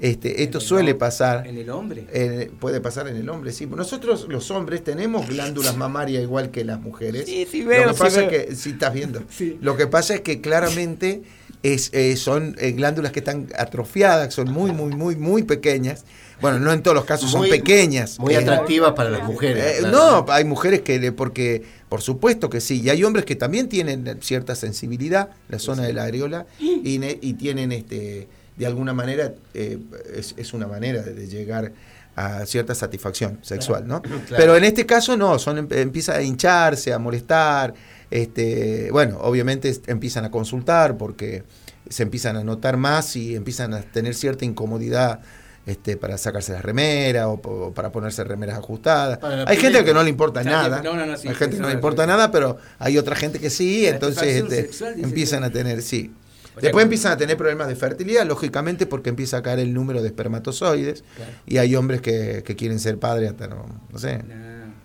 Este, 0.00 0.42
esto 0.42 0.60
suele 0.60 0.94
pasar. 0.94 1.46
En 1.46 1.58
el 1.58 1.68
hombre. 1.68 2.06
Eh, 2.10 2.50
puede 2.58 2.80
pasar 2.80 3.06
en 3.08 3.16
el 3.16 3.28
hombre, 3.28 3.52
sí. 3.52 3.66
Nosotros 3.66 4.26
los 4.30 4.50
hombres 4.50 4.82
tenemos 4.82 5.28
glándulas 5.28 5.76
mamarias 5.76 6.22
igual 6.22 6.50
que 6.50 6.64
las 6.64 6.80
mujeres. 6.80 7.26
Sí, 7.26 7.46
sí 7.48 7.62
veo, 7.62 7.82
Lo 7.82 7.90
que 7.90 7.96
sí 7.96 8.02
pasa 8.02 8.20
veo. 8.20 8.30
es 8.30 8.46
que, 8.46 8.54
sí 8.56 8.70
estás 8.70 8.94
viendo. 8.94 9.22
Sí. 9.28 9.58
Lo 9.60 9.76
que 9.76 9.86
pasa 9.86 10.14
es 10.14 10.22
que 10.22 10.40
claramente 10.40 11.22
es, 11.62 11.90
eh, 11.92 12.16
son 12.16 12.56
eh, 12.58 12.72
glándulas 12.72 13.12
que 13.12 13.20
están 13.20 13.48
atrofiadas, 13.56 14.34
son 14.34 14.50
muy, 14.52 14.72
muy, 14.72 14.94
muy, 14.94 15.16
muy 15.16 15.42
pequeñas. 15.44 16.04
Bueno, 16.40 16.58
no 16.58 16.72
en 16.72 16.82
todos 16.82 16.96
los 16.96 17.04
casos 17.04 17.30
son 17.30 17.48
pequeñas. 17.48 18.18
Muy 18.18 18.34
Eh, 18.34 18.38
atractivas 18.38 18.92
para 18.94 19.10
las 19.10 19.22
mujeres. 19.24 19.76
claro. 19.78 20.24
no, 20.26 20.32
hay 20.32 20.44
mujeres 20.44 20.80
que, 20.82 21.12
porque, 21.12 21.62
por 21.88 22.02
supuesto 22.02 22.50
que 22.50 22.60
sí, 22.60 22.80
y 22.80 22.90
hay 22.90 23.04
hombres 23.04 23.24
que 23.24 23.36
también 23.36 23.68
tienen 23.68 24.18
cierta 24.20 24.56
sensibilidad, 24.56 25.28
la 25.48 25.60
zona 25.60 25.84
de 25.84 25.92
la 25.92 26.02
areola, 26.04 26.46
y, 26.58 27.00
y 27.20 27.32
tienen, 27.34 27.70
este, 27.70 28.26
de 28.56 28.66
alguna 28.66 28.92
manera, 28.92 29.32
eh, 29.54 29.78
es, 30.16 30.34
es 30.36 30.52
una 30.52 30.66
manera 30.66 31.02
de, 31.02 31.14
de 31.14 31.28
llegar 31.28 31.72
a 32.16 32.44
cierta 32.44 32.74
satisfacción 32.74 33.38
sexual, 33.42 33.86
¿no? 33.86 34.02
Pero 34.28 34.56
en 34.56 34.64
este 34.64 34.84
caso 34.84 35.16
no, 35.16 35.38
son 35.38 35.58
em- 35.58 35.68
empieza 35.70 36.16
a 36.16 36.22
hincharse, 36.22 36.92
a 36.92 36.98
molestar, 36.98 37.72
este, 38.12 38.90
bueno, 38.92 39.18
obviamente 39.22 39.74
empiezan 39.86 40.26
a 40.26 40.30
consultar 40.30 40.98
porque 40.98 41.44
se 41.88 42.02
empiezan 42.02 42.36
a 42.36 42.44
notar 42.44 42.76
más 42.76 43.16
y 43.16 43.34
empiezan 43.34 43.72
a 43.72 43.80
tener 43.80 44.14
cierta 44.14 44.44
incomodidad 44.44 45.20
este, 45.64 45.96
para 45.96 46.18
sacarse 46.18 46.52
la 46.52 46.60
remera 46.60 47.28
o, 47.28 47.72
para 47.72 47.90
ponerse 47.90 48.22
remeras 48.22 48.58
ajustadas. 48.58 49.18
Hay 49.46 49.56
gente 49.56 49.82
que 49.82 49.94
no 49.94 50.02
le 50.02 50.10
importa 50.10 50.44
nada. 50.44 50.82
no, 50.82 50.94
no, 50.94 51.06
no, 51.06 51.16
sí, 51.16 51.26
hay 51.28 51.34
gente 51.34 51.56
que 51.56 51.62
no 51.62 51.68
le 51.68 51.74
importa 51.74 52.06
nada, 52.06 52.30
pero 52.30 52.58
hay 52.78 52.98
otra 52.98 53.16
gente 53.16 53.38
que 53.38 53.48
sí, 53.48 53.86
entonces 53.86 54.42
este, 54.42 54.56
sexual, 54.62 54.94
empiezan 54.98 55.40
que- 55.40 55.46
a 55.46 55.50
tener, 55.50 55.80
sí. 55.80 56.12
O 56.54 56.60
sea, 56.60 56.64
Después 56.64 56.82
empiezan 56.82 57.12
a 57.12 57.16
tener 57.16 57.38
problemas 57.38 57.66
de 57.68 57.76
fertilidad, 57.76 58.26
lógicamente, 58.26 58.84
porque 58.84 59.08
empieza 59.08 59.38
a 59.38 59.42
caer 59.42 59.60
el 59.60 59.72
número 59.72 60.02
de 60.02 60.08
espermatozoides. 60.08 61.02
Claro. 61.16 61.30
Y 61.46 61.56
hay 61.56 61.74
hombres 61.76 62.02
que, 62.02 62.42
que 62.44 62.56
quieren 62.56 62.78
ser 62.78 62.98
padres 62.98 63.30
hasta 63.30 63.46
no, 63.48 63.64
sé, 63.96 64.20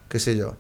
qué 0.08 0.18
sé 0.18 0.38
yo. 0.38 0.56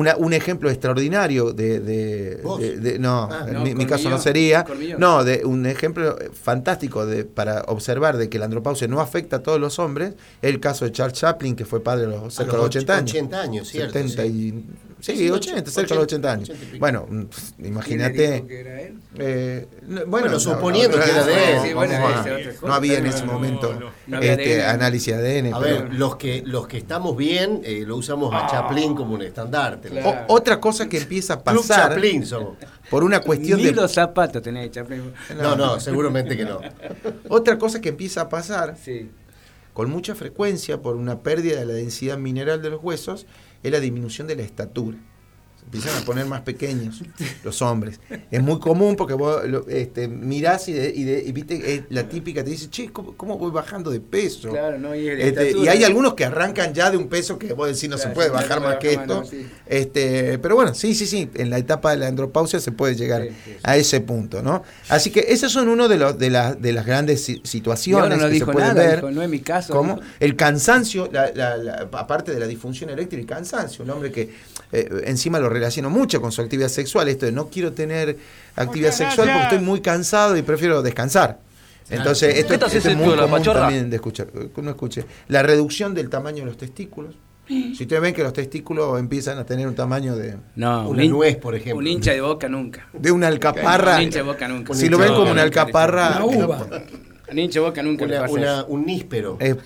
Una- 0.00 0.16
un 0.16 0.32
ejemplo 0.32 0.70
extraordinario 0.70 1.52
de, 1.52 1.80
de- 1.80 2.40
¿Vos? 2.42 2.60
de- 2.60 2.76
de- 2.78 2.98
no, 2.98 3.28
Ah, 3.30 3.46
no, 3.52 3.60
mi, 3.62 3.74
mi 3.74 3.86
caso 3.86 4.10
no 4.10 4.18
sería, 4.18 4.64
no, 4.98 5.24
de 5.24 5.44
un 5.44 5.66
ejemplo 5.66 6.16
fantástico 6.32 7.06
de, 7.06 7.24
para 7.24 7.62
observar 7.68 8.16
de 8.16 8.28
que 8.28 8.38
la 8.38 8.44
andropausia 8.46 8.88
no 8.88 9.00
afecta 9.00 9.36
a 9.36 9.42
todos 9.42 9.60
los 9.60 9.78
hombres, 9.78 10.14
es 10.42 10.50
el 10.50 10.60
caso 10.60 10.84
de 10.84 10.92
Charles 10.92 11.18
Chaplin, 11.18 11.56
que 11.56 11.64
fue 11.64 11.82
padre 11.82 12.06
a 12.06 12.08
los, 12.08 12.34
cerca 12.34 12.52
de 12.52 12.58
los 12.58 12.66
los 12.66 12.76
80 12.76 12.96
años. 12.96 13.10
80 13.10 13.40
años, 13.40 13.68
¿cierto? 13.68 13.92
70 13.94 14.22
sí. 14.22 14.28
y, 14.28 14.64
sí, 15.04 15.16
Sí, 15.16 15.30
80, 15.30 15.70
cerca 15.70 15.88
de 15.90 15.94
los 15.96 16.04
80 16.04 16.32
años. 16.32 16.48
80 16.50 16.64
y 16.64 16.68
pico. 16.68 16.80
Bueno, 16.80 17.06
mm, 17.08 17.22
pf, 17.24 17.40
¿Quién 17.56 17.62
le 17.62 17.68
imagínate. 17.68 18.32
dijo 18.32 18.46
que 18.46 18.60
era 18.60 18.80
él? 18.80 18.98
eh, 19.18 19.66
no, 19.82 19.94
bueno, 19.94 20.06
Bueno, 20.10 20.28
no, 20.30 20.40
suponiendo 20.40 20.96
no, 20.98 21.04
que 21.04 21.10
era 21.10 21.24
de 21.24 21.32
él. 21.50 21.56
no, 21.56 21.62
Sí, 21.64 21.72
bueno, 21.74 21.94
a- 22.06 22.26
no 22.66 22.74
había 22.74 22.98
en 22.98 23.06
ese 23.06 23.26
no, 23.26 23.32
momento 23.32 23.78
no 24.06 24.18
este, 24.20 24.62
ADN. 24.62 24.70
análisis 24.74 25.16
de 25.16 25.20
ADN. 25.20 25.52
A 25.54 25.60
pero- 25.60 25.82
ver, 25.84 25.94
los 25.94 26.16
que, 26.16 26.42
los 26.46 26.66
que 26.66 26.78
estamos 26.78 27.16
bien 27.16 27.60
eh, 27.64 27.84
lo 27.86 27.96
usamos 27.96 28.32
a 28.34 28.46
Chaplin 28.46 28.94
como 28.94 29.14
un 29.14 29.22
estandarte. 29.22 29.88
Claro. 29.90 30.24
O- 30.28 30.34
otra 30.34 30.60
cosa 30.60 30.88
que 30.88 30.98
empieza 30.98 31.34
a 31.34 31.42
Club 31.42 31.56
pasar 31.66 31.90
Chaplin 31.94 32.24
somos. 32.26 32.56
por 32.90 33.04
una 33.04 33.20
cuestión 33.20 33.58
Ni 33.58 33.66
de 33.66 33.72
los 33.72 33.92
zapatos 33.92 34.42
tenés, 34.42 34.70
Chaplin. 34.70 35.12
No, 35.40 35.54
no, 35.56 35.78
seguramente 35.80 36.36
que 36.36 36.44
no. 36.44 36.60
otra 37.28 37.58
cosa 37.58 37.80
que 37.80 37.90
empieza 37.90 38.22
a 38.22 38.28
pasar 38.28 38.76
Sí. 38.82 39.10
con 39.72 39.90
mucha 39.90 40.14
frecuencia 40.14 40.80
por 40.80 40.96
una 40.96 41.20
pérdida 41.20 41.58
de 41.60 41.66
la 41.66 41.72
densidad 41.74 42.16
mineral 42.18 42.62
de 42.62 42.70
los 42.70 42.82
huesos 42.82 43.26
es 43.64 43.72
la 43.72 43.80
disminución 43.80 44.28
de 44.28 44.36
la 44.36 44.42
estatura. 44.42 44.98
Empiezan 45.64 46.00
a 46.02 46.04
poner 46.04 46.26
más 46.26 46.42
pequeños 46.42 47.02
los 47.42 47.60
hombres. 47.62 47.98
Es 48.30 48.40
muy 48.42 48.60
común 48.60 48.94
porque 48.94 49.14
vos 49.14 49.42
este, 49.68 50.06
mirás 50.06 50.68
y, 50.68 50.72
de- 50.72 50.92
y 50.94 51.02
de- 51.04 51.24
y 51.26 51.32
viste, 51.32 51.74
es 51.74 51.82
la 51.90 52.08
típica 52.08 52.44
te 52.44 52.50
dice, 52.50 52.68
che, 52.70 52.92
¿cómo, 52.92 53.16
cómo 53.16 53.38
voy 53.38 53.50
bajando 53.50 53.90
de 53.90 53.98
peso? 53.98 54.50
Claro, 54.50 54.78
no, 54.78 54.94
y, 54.94 55.08
Este, 55.08 55.50
y 55.58 55.66
hay 55.66 55.82
algunos 55.82 56.14
que 56.14 56.24
arrancan 56.24 56.72
ya 56.74 56.90
de 56.92 56.96
un 56.96 57.08
peso 57.08 57.38
que 57.38 57.52
vos 57.54 57.66
decís 57.66 57.88
no 57.88 57.98
se 57.98 58.08
puede 58.10 58.28
bajar 58.30 58.60
no 58.60 58.68
más 58.68 58.76
que 58.76 58.92
esto. 58.92 59.06
no, 59.22 59.24
sí. 59.24 59.46
este, 59.66 60.38
pero 60.38 60.54
bueno, 60.54 60.74
sí, 60.74 60.94
sí, 60.94 61.06
sí, 61.06 61.28
en 61.34 61.50
la 61.50 61.58
etapa 61.58 61.90
de 61.90 61.96
la 61.96 62.06
andropausia 62.08 62.60
se 62.60 62.70
puede 62.70 62.94
llegar 62.94 63.22
Sí, 63.22 63.28
sí, 63.30 63.50
sí. 63.52 63.56
a 63.62 63.76
ese 63.76 64.00
punto, 64.00 64.42
¿no? 64.42 64.62
Así 64.88 65.10
que 65.10 65.26
esos 65.28 65.50
son 65.50 65.68
uno 65.68 65.88
de 65.88 65.96
los 65.96 66.18
de, 66.18 66.30
las 66.30 66.60
de 66.60 66.72
las 66.72 66.86
grandes 66.86 67.24
situaciones 67.42 68.18
no 68.18 68.26
que 68.26 68.30
dijo 68.32 68.46
se 68.46 68.52
pueden 68.52 68.68
nada, 68.74 68.86
ver. 68.86 68.96
dijo, 68.96 69.10
no 69.10 69.22
es 69.22 69.28
mi 69.28 69.40
caso. 69.40 69.98
El 70.20 70.36
cansancio, 70.36 71.08
la- 71.12 71.32
la- 71.34 71.56
la- 71.56 71.88
aparte 71.92 72.32
de 72.32 72.38
la 72.40 72.46
disfunción 72.46 72.90
eléctrica, 72.90 73.20
el 73.22 73.26
cansancio, 73.26 73.82
el 73.84 73.90
hombre 73.90 74.12
que 74.12 74.30
eh, 74.72 74.88
encima 75.04 75.38
lo 75.38 75.48
relaciono 75.54 75.88
mucho 75.90 76.20
con 76.20 76.30
su 76.32 76.42
actividad 76.42 76.68
sexual, 76.68 77.08
esto 77.08 77.24
de 77.26 77.32
no 77.32 77.48
quiero 77.48 77.72
tener 77.72 78.16
actividad 78.56 78.90
Muchas 78.90 78.96
sexual 79.08 79.28
porque 79.28 79.42
estoy 79.44 79.58
muy 79.60 79.80
cansado 79.80 80.36
y 80.36 80.42
prefiero 80.42 80.82
descansar. 80.82 81.38
Entonces, 81.90 82.36
esto, 82.38 82.52
¿Qué 82.52 82.58
te 82.58 82.64
haces 82.64 82.76
esto 82.78 82.90
es 82.90 82.96
muy 82.96 83.04
tío 83.04 83.10
de 83.12 83.16
la 83.18 83.22
común 83.24 83.38
pachorra? 83.38 83.60
también 83.60 83.90
de 83.90 83.96
escuchar. 83.96 84.28
uno 84.56 84.70
escuche. 84.70 85.04
La 85.28 85.42
reducción 85.42 85.94
del 85.94 86.08
tamaño 86.10 86.38
de 86.40 86.46
los 86.46 86.56
testículos. 86.56 87.14
Si 87.46 87.72
ustedes 87.82 88.00
ven 88.00 88.14
que 88.14 88.22
los 88.22 88.32
testículos 88.32 88.98
empiezan 88.98 89.36
a 89.38 89.44
tener 89.44 89.68
un 89.68 89.74
tamaño 89.74 90.16
de, 90.16 90.36
No, 90.56 90.88
Una 90.88 91.02
un 91.04 91.10
nuez, 91.10 91.36
por 91.36 91.54
ejemplo. 91.54 91.76
Un 91.78 91.86
hincha 91.86 92.12
de 92.12 92.22
boca 92.22 92.48
nunca. 92.48 92.86
de 92.94 93.10
una 93.12 93.28
alcaparra. 93.28 93.96
Un 93.96 94.02
hincha 94.04 94.20
de 94.20 94.24
boca 94.24 94.48
nunca. 94.48 94.72
Si 94.74 94.88
lo 94.88 94.96
ven 94.96 95.12
como 95.12 95.30
una 95.30 95.42
alcaparra, 95.42 96.24
Una 96.24 96.24
uva. 96.24 96.66
Un 97.30 97.38
hincha 97.38 97.60
de 97.60 97.66
boca 97.66 97.82
nunca 97.82 98.06
le 98.06 98.18
Una- 98.18 98.30
una- 98.30 98.64
un 98.64 98.86
níspero. 98.86 99.36
es- 99.40 99.56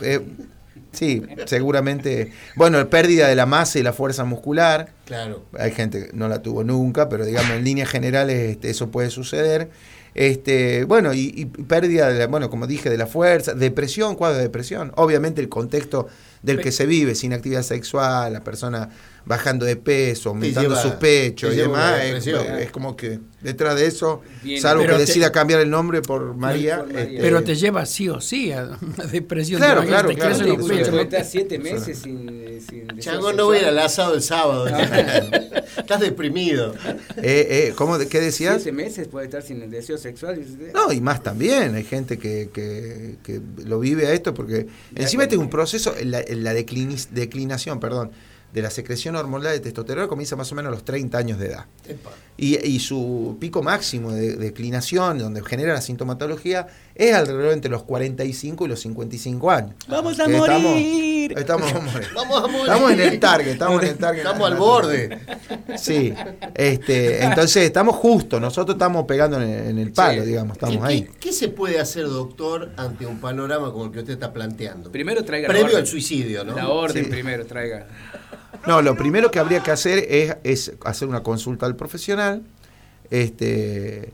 sí, 0.92 1.22
seguramente. 1.46 2.33
Bueno, 2.57 2.88
pérdida 2.90 3.29
de 3.29 3.35
la 3.35 3.46
masa 3.46 3.79
y 3.79 3.83
la 3.83 3.92
fuerza 3.92 4.24
muscular. 4.24 4.92
Claro. 5.07 5.44
Hay 5.59 5.70
gente 5.72 6.07
que 6.09 6.16
no 6.16 6.29
la 6.29 6.42
tuvo 6.42 6.64
nunca, 6.64 7.09
pero 7.09 7.24
digamos 7.24 7.51
en 7.53 7.64
líneas 7.64 7.88
generales 7.88 8.51
este, 8.53 8.70
eso 8.70 8.90
puede 8.90 9.11
suceder. 9.11 9.70
Este, 10.14 10.85
bueno, 10.85 11.14
y, 11.14 11.33
y 11.37 11.44
pérdida, 11.46 12.11
de 12.11 12.18
la- 12.20 12.27
bueno, 12.27 12.51
como 12.51 12.66
dije, 12.66 12.90
de 12.90 12.98
la 12.98 13.07
fuerza, 13.07 13.55
depresión, 13.55 14.16
cuadro 14.16 14.38
de 14.38 14.42
depresión. 14.44 14.92
Obviamente 14.96 15.40
el 15.40 15.48
contexto 15.48 16.09
del 16.42 16.61
que 16.61 16.72
se 16.72 16.87
vive, 16.87 17.14
sin 17.14 17.33
actividad 17.33 17.62
sexual, 17.62 18.33
la 18.33 18.42
persona 18.42 18.90
bajando 19.29 19.67
de 19.67 19.77
peso, 19.77 20.31
aumentando 20.31 20.71
lleva- 20.71 20.83
sus 20.83 20.93
pechos 20.95 21.53
y 21.53 21.57
demás, 21.59 22.01
es, 22.01 22.71
como 22.71 22.97
que 22.97 23.21
detrás 23.43 23.77
de 23.77 23.87
eso, 23.87 24.23
Bien. 24.43 24.61
salvo 24.61 24.83
que 24.85 24.88
te- 24.88 24.99
decida 24.99 25.31
cambiar 25.31 25.61
el 25.61 25.69
nombre 25.71 26.01
por 26.03 26.35
María. 26.35 26.79
por 26.79 26.87
María. 26.88 27.03
este, 27.03 27.19
Pero 27.21 27.45
te 27.45 27.55
lleva 27.55 27.85
sí 27.87 28.09
o 28.09 28.21
sí 28.21 28.51
a 28.53 28.64
una 28.97 29.05
depresión. 29.05 29.61
Claro, 29.61 29.83
Te 29.83 29.87
claro, 29.87 30.09
te 30.09 30.14
claro, 30.14 30.38
pechos. 30.38 30.88
Puede 30.88 31.03
estar 31.03 31.25
siete 31.25 31.59
meses 31.59 31.99
sin, 31.99 32.27
sin 32.67 32.87
deseo 32.88 32.99
Chango, 32.99 33.33
no 33.35 33.45
voy 33.45 33.57
a 33.57 33.61
ir 33.61 33.64
sexual. 33.67 33.79
al 33.79 33.87
asado 33.87 34.14
el 34.14 34.23
sábado. 34.23 34.67
Estás 35.77 36.01
deprimido. 36.01 36.75
eh, 37.19 37.47
eh, 37.69 37.73
¿cómo, 37.77 37.99
de- 37.99 38.09
¿Qué 38.09 38.21
decías? 38.21 38.62
Siete 38.62 38.73
meses 38.73 39.09
puede 39.09 39.27
estar 39.27 39.43
sin 39.43 39.62
el 39.62 39.71
deseo 39.71 39.99
sexual. 39.99 40.41
No, 40.75 40.93
y 40.93 41.01
más 41.01 41.23
también, 41.23 41.75
hay 41.75 41.85
gente 41.85 42.19
que, 42.19 42.51
que- 42.53 43.17
que 43.23 43.41
lo 43.64 43.79
vive 43.79 44.07
a 44.07 44.12
esto 44.12 44.35
porque 44.35 44.67
encima 44.95 45.25
este 45.25 45.35
es 45.37 45.41
un 45.41 45.51
proceso, 45.51 45.95
la, 46.05 46.25
la 46.29 46.55
declinis- 46.55 47.09
declinación, 47.11 47.79
perdón, 47.79 48.11
de 48.53 48.63
la 48.63 48.71
secreción 48.71 49.15
hormonal 49.15 49.53
de 49.53 49.61
testosterona 49.61 50.09
comienza 50.09 50.35
más 50.35 50.51
o 50.53 50.55
menos 50.55 50.71
a 50.71 50.75
los 50.75 50.85
30 50.85 51.19
años 51.19 51.39
de 51.39 51.47
edad. 51.49 51.67
Y, 52.37 52.57
y 52.67 52.79
su 52.81 53.37
pico 53.41 53.63
máximo 53.63 54.13
de, 54.13 54.37
declinación, 54.37 55.19
donde 55.19 55.43
genera 55.43 55.75
la 55.75 55.81
sintomatología, 55.81 56.67
es 56.95 57.15
alrededor 57.15 57.53
entre 57.53 57.71
los 57.71 57.83
45 57.83 58.65
y 58.65 58.69
los 58.69 58.81
55 58.81 59.51
años. 59.51 59.75
¡Vamos 59.89 60.19
a 60.21 60.25
Que 60.27 60.37
estamos- 60.37 60.63
morir! 60.63 61.35
Estamos, 61.37 61.73
vamos 61.75 61.91
a 61.91 61.93
morir. 61.95 62.09
Vamos 62.15 62.39
a 62.39 62.47
morir. 62.47 62.63
Estamos 62.63 62.91
en 62.93 63.01
el 63.01 63.21
target, 63.21 63.49
estamos 63.53 63.83
en 63.83 63.89
el 63.91 63.99
target. 63.99 64.19
Estamos 64.25 64.51
al 64.51 64.57
borde. 64.57 65.19
Sí, 65.77 66.15
este, 66.55 67.23
entonces 67.25 67.65
estamos 67.65 67.97
justos, 67.97 68.41
nosotros 68.41 68.77
estamos 68.77 69.05
pegando 69.05 69.37
en 69.43 69.49
el, 69.51 69.67
en 69.69 69.79
el 69.79 69.93
palo, 69.93 70.23
Sí. 70.23 70.29
digamos, 70.29 70.57
estamos 70.57 70.79
¿Qué- 70.79 70.85
ahí. 70.85 71.09
¿Qué, 71.21 71.33
se 71.33 71.49
puede 71.49 71.79
hacer, 71.81 72.05
doctor, 72.07 72.71
ante 72.79 73.05
un 73.05 73.21
panorama 73.21 73.71
como 73.73 73.85
el 73.87 73.91
que 73.91 73.99
usted 73.99 74.15
está 74.15 74.33
planteando? 74.33 74.91
Primero 74.91 75.23
traiga 75.25 75.49
la 75.49 75.53
Previo 75.53 75.67
orden. 75.67 75.81
al 75.81 75.87
suicidio, 75.87 76.45
¿no? 76.45 76.55
La 76.57 76.69
orden 76.71 77.05
Sí. 77.05 77.11
primero 77.11 77.45
traiga. 77.45 77.87
No, 78.67 78.83
lo 78.83 78.97
primero 78.97 79.31
que 79.31 79.39
habría 79.39 79.63
que 79.63 79.71
hacer 79.71 80.05
es, 80.09 80.37
es 80.45 80.73
hacer 80.85 81.09
una 81.09 81.23
consulta 81.23 81.67
al 81.67 81.77
profesional, 81.77 82.43
este, 83.11 84.13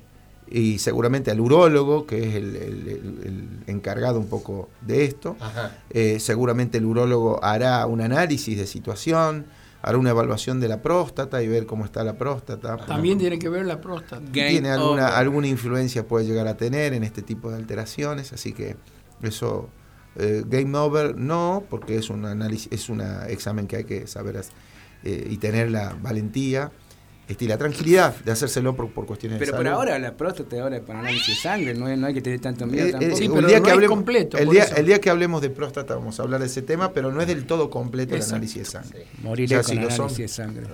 y 0.48 0.78
seguramente 0.78 1.30
al 1.30 1.40
urólogo, 1.40 2.06
que 2.06 2.28
es 2.28 2.34
el, 2.34 2.56
el- 2.56 2.88
el- 2.88 3.20
el 3.24 3.48
encargado 3.66 4.18
un 4.20 4.26
poco 4.28 4.68
de 4.82 5.04
esto. 5.04 5.36
Ajá. 5.40 5.78
Eh, 5.90 6.18
seguramente 6.20 6.78
el 6.78 6.84
urólogo 6.84 7.42
hará 7.42 7.86
un 7.86 8.00
análisis 8.00 8.56
de 8.58 8.66
situación, 8.66 9.46
hará 9.82 9.98
una 9.98 10.10
evaluación 10.10 10.60
de 10.60 10.68
la 10.68 10.80
próstata 10.82 11.42
y 11.42 11.48
ver 11.48 11.66
cómo 11.66 11.84
está 11.84 12.04
la 12.04 12.14
próstata. 12.14 12.76
También 12.76 13.18
tiene 13.18 13.38
que 13.38 13.48
ver 13.48 13.66
la 13.66 13.80
próstata. 13.80 14.22
Game 14.32 14.50
tiene 14.50 14.70
alguna, 14.70 15.06
over. 15.06 15.14
alguna 15.18 15.46
influencia 15.48 16.06
puede 16.06 16.26
llegar 16.26 16.46
a 16.46 16.56
tener 16.56 16.92
en 16.94 17.04
este 17.04 17.22
tipo 17.22 17.50
de 17.50 17.56
alteraciones, 17.56 18.32
así 18.32 18.52
que 18.52 18.76
eso 19.22 19.68
eh, 20.16 20.42
game 20.46 20.76
over 20.78 21.16
no, 21.16 21.64
porque 21.68 21.96
es 21.96 22.10
un 22.10 22.24
análisis, 22.24 22.68
es 22.70 22.88
un 22.88 23.00
examen 23.00 23.66
que 23.66 23.76
hay 23.76 23.84
que 23.84 24.06
saber 24.06 24.40
eh, 25.02 25.28
y 25.30 25.36
tener 25.38 25.70
la 25.70 25.96
valentía 26.00 26.70
este, 27.26 27.44
y 27.46 27.48
la 27.48 27.56
tranquilidad 27.56 28.14
de 28.16 28.32
hacérselo 28.32 28.76
por, 28.76 28.90
por 28.90 29.06
cuestiones 29.06 29.38
Pero 29.38 29.52
de 29.52 29.56
por 29.56 29.64
salud. 29.66 29.78
ahora 29.78 29.98
la 29.98 30.14
próstata 30.16 30.60
ahora 30.60 30.76
es 30.76 30.82
para 30.82 31.00
análisis 31.00 31.28
de 31.28 31.34
sangre, 31.42 31.74
no, 31.74 31.86
hay- 31.86 31.96
no 31.96 32.06
hay 32.06 32.14
que 32.14 32.20
tener 32.20 32.40
tanto 32.40 32.66
miedo 32.66 32.84
Eh, 32.86 32.88
eh, 32.88 32.92
tampoco. 32.92 33.16
Sí, 33.16 33.28
un 33.28 33.34
pero 33.34 33.46
día 33.48 33.58
no 33.58 33.64
que 33.64 33.70
es 33.70 33.74
hablemos, 33.74 33.96
completo, 33.96 34.38
el 34.38 34.44
por 34.44 34.54
día, 34.54 34.64
el 34.64 34.86
día 34.86 35.00
que 35.00 35.10
hablemos 35.10 35.40
de 35.42 35.50
próstata 35.50 35.94
vamos 35.94 36.20
a 36.20 36.22
hablar 36.22 36.40
de 36.40 36.46
ese 36.46 36.62
tema, 36.62 36.92
pero 36.92 37.10
no 37.12 37.20
es 37.20 37.26
del 37.26 37.46
todo 37.46 37.70
completo 37.70 38.14
el 38.14 38.22
análisis 38.22 38.58
de 38.58 38.64
sangre. 38.64 39.06
Moriré 39.22 39.56
O 39.56 39.62
sea, 39.62 39.62
con 39.62 39.68
si 39.68 39.74
lo 39.74 40.04
análisis 40.04 40.32
son- 40.34 40.54
de 40.54 40.60
sangre. 40.62 40.66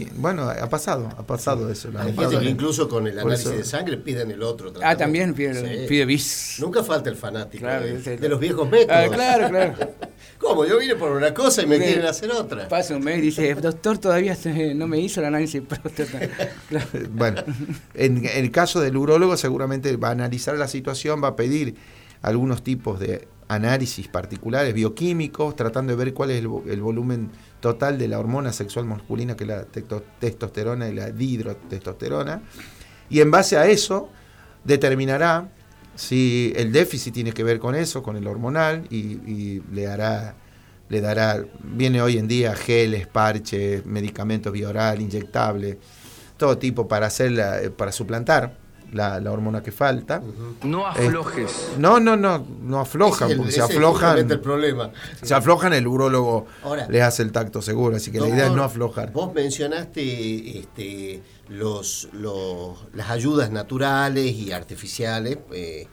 Eh, 0.00 0.08
bueno, 0.16 0.48
ha 0.50 0.68
pasado, 0.68 1.08
ha 1.16 1.26
pasado 1.26 1.70
eso. 1.70 1.88
Aparte 1.96 2.44
incluso 2.44 2.88
con 2.88 3.06
el 3.06 3.12
Por 3.14 3.22
análisis 3.32 3.50
de 3.50 3.64
sangre 3.64 3.96
piden 3.98 4.30
el 4.30 4.42
otro. 4.42 4.68
Ah, 4.82 4.96
tratamiento. 4.96 4.98
también 4.98 5.34
pide, 5.34 5.82
Sí. 5.82 5.86
pide 5.88 6.04
bis. 6.04 6.56
Nunca 6.60 6.82
falta 6.82 7.10
el 7.10 7.16
fanático 7.16 7.62
Claro, 7.64 7.84
de, 7.86 7.96
es 7.96 8.06
el- 8.06 8.18
de 8.20 8.28
los 8.28 8.40
viejos 8.40 8.68
métodos. 8.68 8.90
Ah, 9.04 9.08
claro, 9.12 9.48
claro. 9.48 9.74
¿Cómo? 10.42 10.66
Yo 10.66 10.78
vine 10.78 10.96
por 10.96 11.12
una 11.12 11.32
cosa 11.32 11.62
y 11.62 11.66
me 11.66 11.78
quieren 11.78 12.04
hacer 12.04 12.30
otra. 12.32 12.68
Pasa 12.68 12.96
un 12.96 13.04
mes 13.04 13.18
y 13.18 13.20
dice, 13.22 13.54
doctor, 13.54 13.98
todavía 13.98 14.34
se- 14.34 14.74
no 14.74 14.86
me 14.88 14.98
hizo 14.98 15.20
el 15.20 15.26
análisis 15.26 15.62
de 15.62 15.62
próstata. 15.76 16.18
Claro. 16.68 16.86
Bueno, 17.10 17.42
en, 17.94 18.24
el 18.26 18.50
caso 18.50 18.80
del 18.80 18.96
urólogo 18.96 19.36
seguramente 19.36 19.96
va 19.96 20.08
a 20.08 20.12
analizar 20.12 20.56
la 20.56 20.68
situación, 20.68 21.22
va 21.22 21.28
a 21.28 21.36
pedir 21.36 21.76
algunos 22.22 22.62
tipos 22.62 22.98
de 23.00 23.28
análisis 23.48 24.08
particulares, 24.08 24.72
bioquímicos, 24.74 25.54
tratando 25.56 25.94
de 25.96 26.04
ver 26.04 26.14
cuál 26.14 26.30
es 26.30 26.38
el, 26.40 26.48
vo- 26.48 26.62
el 26.68 26.80
volumen 26.80 27.30
total 27.60 27.98
de 27.98 28.08
la 28.08 28.18
hormona 28.18 28.52
sexual 28.52 28.84
masculina, 28.86 29.36
que 29.36 29.44
es 29.44 29.48
la 29.48 29.64
testosterona 30.20 30.88
y 30.88 30.94
la 30.94 31.10
dihidrotestosterona. 31.10 32.42
Y 33.10 33.20
en 33.20 33.30
base 33.30 33.56
a 33.58 33.66
eso 33.66 34.08
determinará 34.64 35.48
si 35.94 36.52
el 36.56 36.72
déficit 36.72 37.14
tiene 37.14 37.32
que 37.32 37.44
ver 37.44 37.58
con 37.58 37.74
eso, 37.74 38.02
con 38.02 38.16
el 38.16 38.26
hormonal, 38.26 38.86
y, 38.90 38.96
y 38.96 39.62
le 39.72 39.86
hará 39.86 40.34
le 40.88 41.00
dará, 41.00 41.42
viene 41.62 42.02
hoy 42.02 42.18
en 42.18 42.28
día 42.28 42.54
geles, 42.54 43.06
parches, 43.06 43.86
medicamentos 43.86 44.52
vía 44.52 44.68
oral, 44.68 45.00
inyectables, 45.00 45.78
todo 46.36 46.58
tipo 46.58 46.86
para 46.86 47.06
hacerla, 47.06 47.62
eh, 47.62 47.70
para 47.70 47.92
suplantar 47.92 48.61
la, 48.92 49.18
la 49.20 49.32
hormona 49.32 49.62
que 49.62 49.72
falta. 49.72 50.22
No 50.62 50.86
aflojes. 50.86 51.70
No, 51.78 51.98
no, 51.98 52.16
no, 52.16 52.46
no 52.62 52.78
aflojan, 52.80 53.30
el- 53.30 53.36
porque 53.38 53.52
se 53.52 53.58
es 53.60 53.64
aflojan, 53.64 54.18
el 54.30 54.40
problema. 54.40 54.90
se 55.22 55.34
aflojan, 55.34 55.72
el 55.72 55.86
urólogo 55.86 56.46
Ahora- 56.62 56.86
les 56.88 57.02
hace 57.02 57.22
el 57.22 57.32
tacto 57.32 57.60
seguro, 57.62 57.96
así 57.96 58.10
que 58.12 58.20
la 58.20 58.28
idea 58.28 58.46
es 58.46 58.52
no 58.52 58.62
aflojar. 58.62 59.10
Vos 59.12 59.32
mencionaste 59.34 60.58
este, 60.58 61.22
los, 61.48 62.08
los- 62.12 62.86
las 62.94 63.10
ayudas 63.10 63.50
naturales 63.50 64.32
y 64.32 64.52
artificiales 64.52 65.38
eh, 65.52 65.86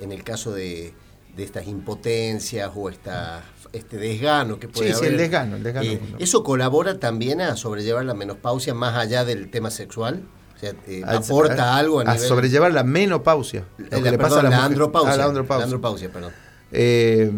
en 0.00 0.12
el 0.12 0.22
caso 0.24 0.52
de, 0.52 0.94
de 1.36 1.42
estas 1.44 1.66
impotencias 1.66 2.70
o 2.74 2.88
esta, 2.88 3.42
este 3.72 3.96
desgano 3.96 4.58
que 4.60 4.68
puede 4.68 4.88
Sí, 4.88 4.92
sí, 4.94 4.98
haber. 5.00 5.12
el 5.12 5.18
desgano, 5.18 5.56
el 5.56 5.62
desgano. 5.62 5.86
Eh, 5.90 6.00
¿Eso 6.18 6.42
colabora 6.44 6.98
también 6.98 7.40
a 7.40 7.56
sobrellevar 7.56 8.04
la 8.04 8.14
menopausia 8.14 8.72
más 8.74 8.94
allá 8.96 9.24
del 9.24 9.50
tema 9.50 9.70
sexual? 9.70 10.22
O 10.56 10.58
sea, 10.58 10.72
eh, 10.86 11.02
A- 11.04 11.16
¿aporta 11.18 11.74
a- 11.74 11.76
algo 11.78 12.00
a, 12.00 12.02
a 12.02 12.14
nivel... 12.14 12.28
sobrellevar 12.28 12.72
la 12.72 12.82
menopausia. 12.82 13.64
Lo 13.76 13.88
que 13.90 14.00
la, 14.00 14.10
le 14.12 14.18
pasa 14.18 14.36
perdón, 14.36 14.52
a 14.54 14.56
la, 14.58 14.64
andropausia. 14.64 15.12
a 15.12 15.16
la 15.18 15.24
andropausia. 15.26 15.58
La 15.60 15.64
andropausia, 15.64 16.10
perdón. 16.10 16.32
Eh, 16.72 17.30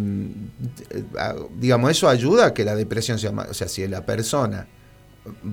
eh, 0.91 1.05
a- 1.19 1.35
digamos, 1.59 1.91
eso 1.91 2.09
ayuda 2.09 2.47
a 2.47 2.55
que 2.55 2.65
la 2.65 2.75
depresión 2.77 3.19
sea 3.19 3.33
más. 3.33 3.49
O 3.51 3.55
sea, 3.55 3.69
si 3.69 3.87
la 3.89 4.07
persona, 4.07 4.67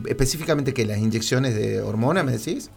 específicamente 0.08 0.74
que 0.74 0.86
las 0.86 0.98
inyecciones 1.00 1.56
de 1.56 1.82
hormona, 1.82 2.24
¿me 2.24 2.34
decís? 2.34 2.70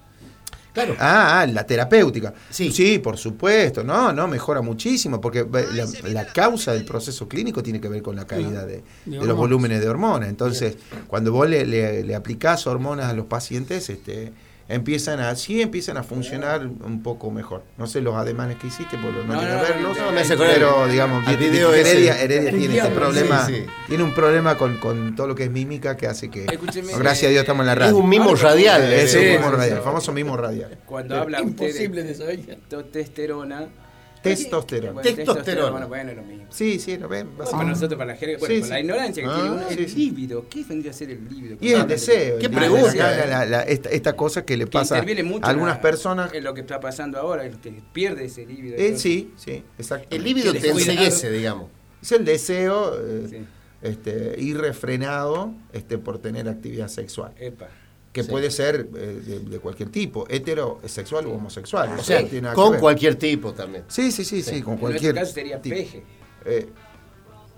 Claro. 0.72 0.94
Ah, 1.00 1.40
ah, 1.40 1.46
la 1.46 1.64
terapéutica. 1.66 2.34
Sí. 2.50 2.98
por 3.02 3.16
supuesto. 3.16 3.82
No, 3.82 4.12
no, 4.12 4.28
mejora 4.28 4.60
muchísimo, 4.60 5.20
porque 5.20 5.44
la, 5.72 5.86
la 6.10 6.26
causa 6.32 6.72
del 6.72 6.84
proceso 6.84 7.26
clínico 7.26 7.62
tiene 7.62 7.80
que 7.80 7.88
ver 7.88 8.00
con 8.02 8.14
la 8.14 8.26
caída 8.26 8.64
de, 8.64 8.84
los 9.06 9.36
volúmenes 9.36 9.80
de 9.80 9.88
hormonas. 9.88 10.28
Entonces, 10.28 10.76
cuando 11.08 11.32
vos 11.32 11.48
le, 11.48 11.64
le, 11.66 12.04
le 12.04 12.14
aplicás 12.14 12.66
hormonas 12.66 13.06
a 13.06 13.12
los 13.12 13.26
pacientes, 13.26 13.88
este 13.90 14.32
empiezan 14.68 15.18
a, 15.20 15.34
sí 15.34 15.62
empiezan 15.62 15.96
a 15.96 16.02
funcionar 16.02 16.66
un 16.66 17.02
poco 17.02 17.30
mejor. 17.30 17.62
No 17.78 17.86
sé 17.86 18.00
los 18.02 18.14
ademanes 18.14 18.58
que 18.58 18.66
hiciste, 18.66 18.96
porque 18.98 19.18
no, 19.26 19.34
No, 19.34 19.42
no, 19.42 19.62
verlos, 19.62 19.96
no, 19.96 20.12
me 20.12 20.22
pero 20.36 20.86
digamos, 20.86 21.24
video. 21.38 21.72
Heredia, 21.72 22.20
Heredia 22.20 22.50
tiene 22.50 22.76
este 22.76 22.90
problema, 22.90 23.46
sí, 23.46 23.54
sí. 23.56 23.66
tiene 23.88 24.04
un 24.04 24.14
problema 24.14 24.56
con, 24.58 24.76
con 24.78 25.16
todo 25.16 25.28
lo 25.28 25.34
que 25.34 25.44
es 25.44 25.50
mímica 25.50 25.96
que 25.96 26.06
hace 26.06 26.30
que, 26.30 26.44
Escúcheme, 26.44 26.92
gracias 26.98 27.28
a 27.28 27.30
Dios 27.30 27.40
estamos 27.40 27.62
en 27.62 27.66
la 27.66 27.72
Es 27.72 27.78
radio. 27.78 27.96
un 27.96 28.08
mimo 28.08 28.34
radial. 28.34 28.82
eh, 28.92 29.02
Es 29.04 29.12
Sí, 29.12 29.18
un 29.18 29.24
mimo 29.32 29.50
radial, 29.50 29.78
el 29.78 29.82
famoso 29.84 30.12
mimo 30.12 30.36
radial. 30.36 30.78
Cuando 30.84 31.16
habla 31.16 31.42
usted 31.42 31.66
Imposible 31.68 32.02
de 32.04 32.58
testosterona. 32.68 33.66
Testosterona. 34.22 34.92
Bueno, 34.92 35.14
Testosterona. 35.16 35.70
Bueno, 35.70 35.88
bueno, 35.88 36.10
es 36.10 36.16
lo 36.16 36.22
mismo. 36.22 36.46
Sí, 36.50 36.78
sí, 36.78 36.96
lo 36.96 37.08
ven. 37.08 37.26
No, 37.32 37.36
vas 37.38 37.48
a- 37.48 37.56
para 37.56 37.68
nosotros, 37.70 37.98
para 37.98 38.12
la 38.12 38.18
jerga, 38.18 38.38
bueno, 38.38 38.54
Sí, 38.54 38.60
por 38.60 38.66
sí. 38.68 38.72
la 38.72 38.80
ignorancia 38.80 39.22
que 39.22 39.28
Ah, 39.28 39.34
tiene 39.34 39.50
uno, 39.50 39.68
sí, 39.68 39.74
el 39.78 39.88
sí. 39.88 39.96
líbido. 39.96 40.48
¿Qué 40.48 40.64
vendría 40.64 40.90
a 40.90 40.94
ser 40.94 41.10
el 41.10 41.28
líbido? 41.28 41.56
Y 41.60 41.72
el 41.72 41.86
deseo. 41.86 42.38
Qué 42.38 42.48
pregunta, 42.50 42.94
la- 42.94 43.16
la- 43.16 43.26
la- 43.26 43.44
la- 43.46 43.62
esta, 43.62 43.88
esta 43.90 44.14
cosa 44.14 44.44
que 44.44 44.56
le 44.56 44.64
Que 44.64 44.70
pasa 44.70 44.96
a 44.98 45.48
algunas 45.48 45.78
personas. 45.78 46.32
En 46.34 46.44
lo 46.44 46.54
que 46.54 46.60
está 46.62 46.80
pasando 46.80 47.18
ahora, 47.18 47.44
el 47.44 47.58
que 47.58 47.72
pierde 47.92 48.24
ese 48.26 48.46
líbido. 48.46 48.76
Eh, 48.76 48.96
sí, 48.98 49.32
sí, 49.36 49.62
exacto. 49.78 50.08
El 50.14 50.22
líbido 50.24 50.52
Que 50.52 50.60
te 50.60 50.70
enseguece, 50.70 51.30
digamos. 51.30 51.66
Es 52.02 52.12
el 52.12 52.24
deseo 52.24 52.94
eh, 53.00 53.26
Sí. 53.28 53.36
este, 53.82 54.34
irrefrenado 54.38 55.52
este, 55.72 55.98
por 55.98 56.18
tener 56.18 56.48
actividad 56.48 56.88
sexual. 56.88 57.32
Epa. 57.38 57.68
Que 58.12 58.22
Sí. 58.24 58.30
puede 58.30 58.50
ser 58.50 58.88
eh, 58.96 59.20
de, 59.24 59.38
de 59.40 59.58
cualquier 59.58 59.90
tipo, 59.90 60.26
heterosexual 60.28 61.26
o 61.26 61.32
homosexual. 61.34 61.90
O 61.98 62.02
sea, 62.02 62.26
tiene 62.26 62.52
con 62.52 62.78
cualquier 62.78 63.16
tipo 63.16 63.52
también. 63.52 63.84
Sí, 63.88 64.10
sí, 64.12 64.24
sí, 64.24 64.42
sí, 64.42 64.62
con 64.62 64.74
En 64.74 64.78
cualquier. 64.80 65.14
nuestro 65.14 65.20
caso 65.22 65.34
sería 65.34 65.60
tipo. 65.62 65.76
peje. 65.76 66.02
Eh, 66.44 66.68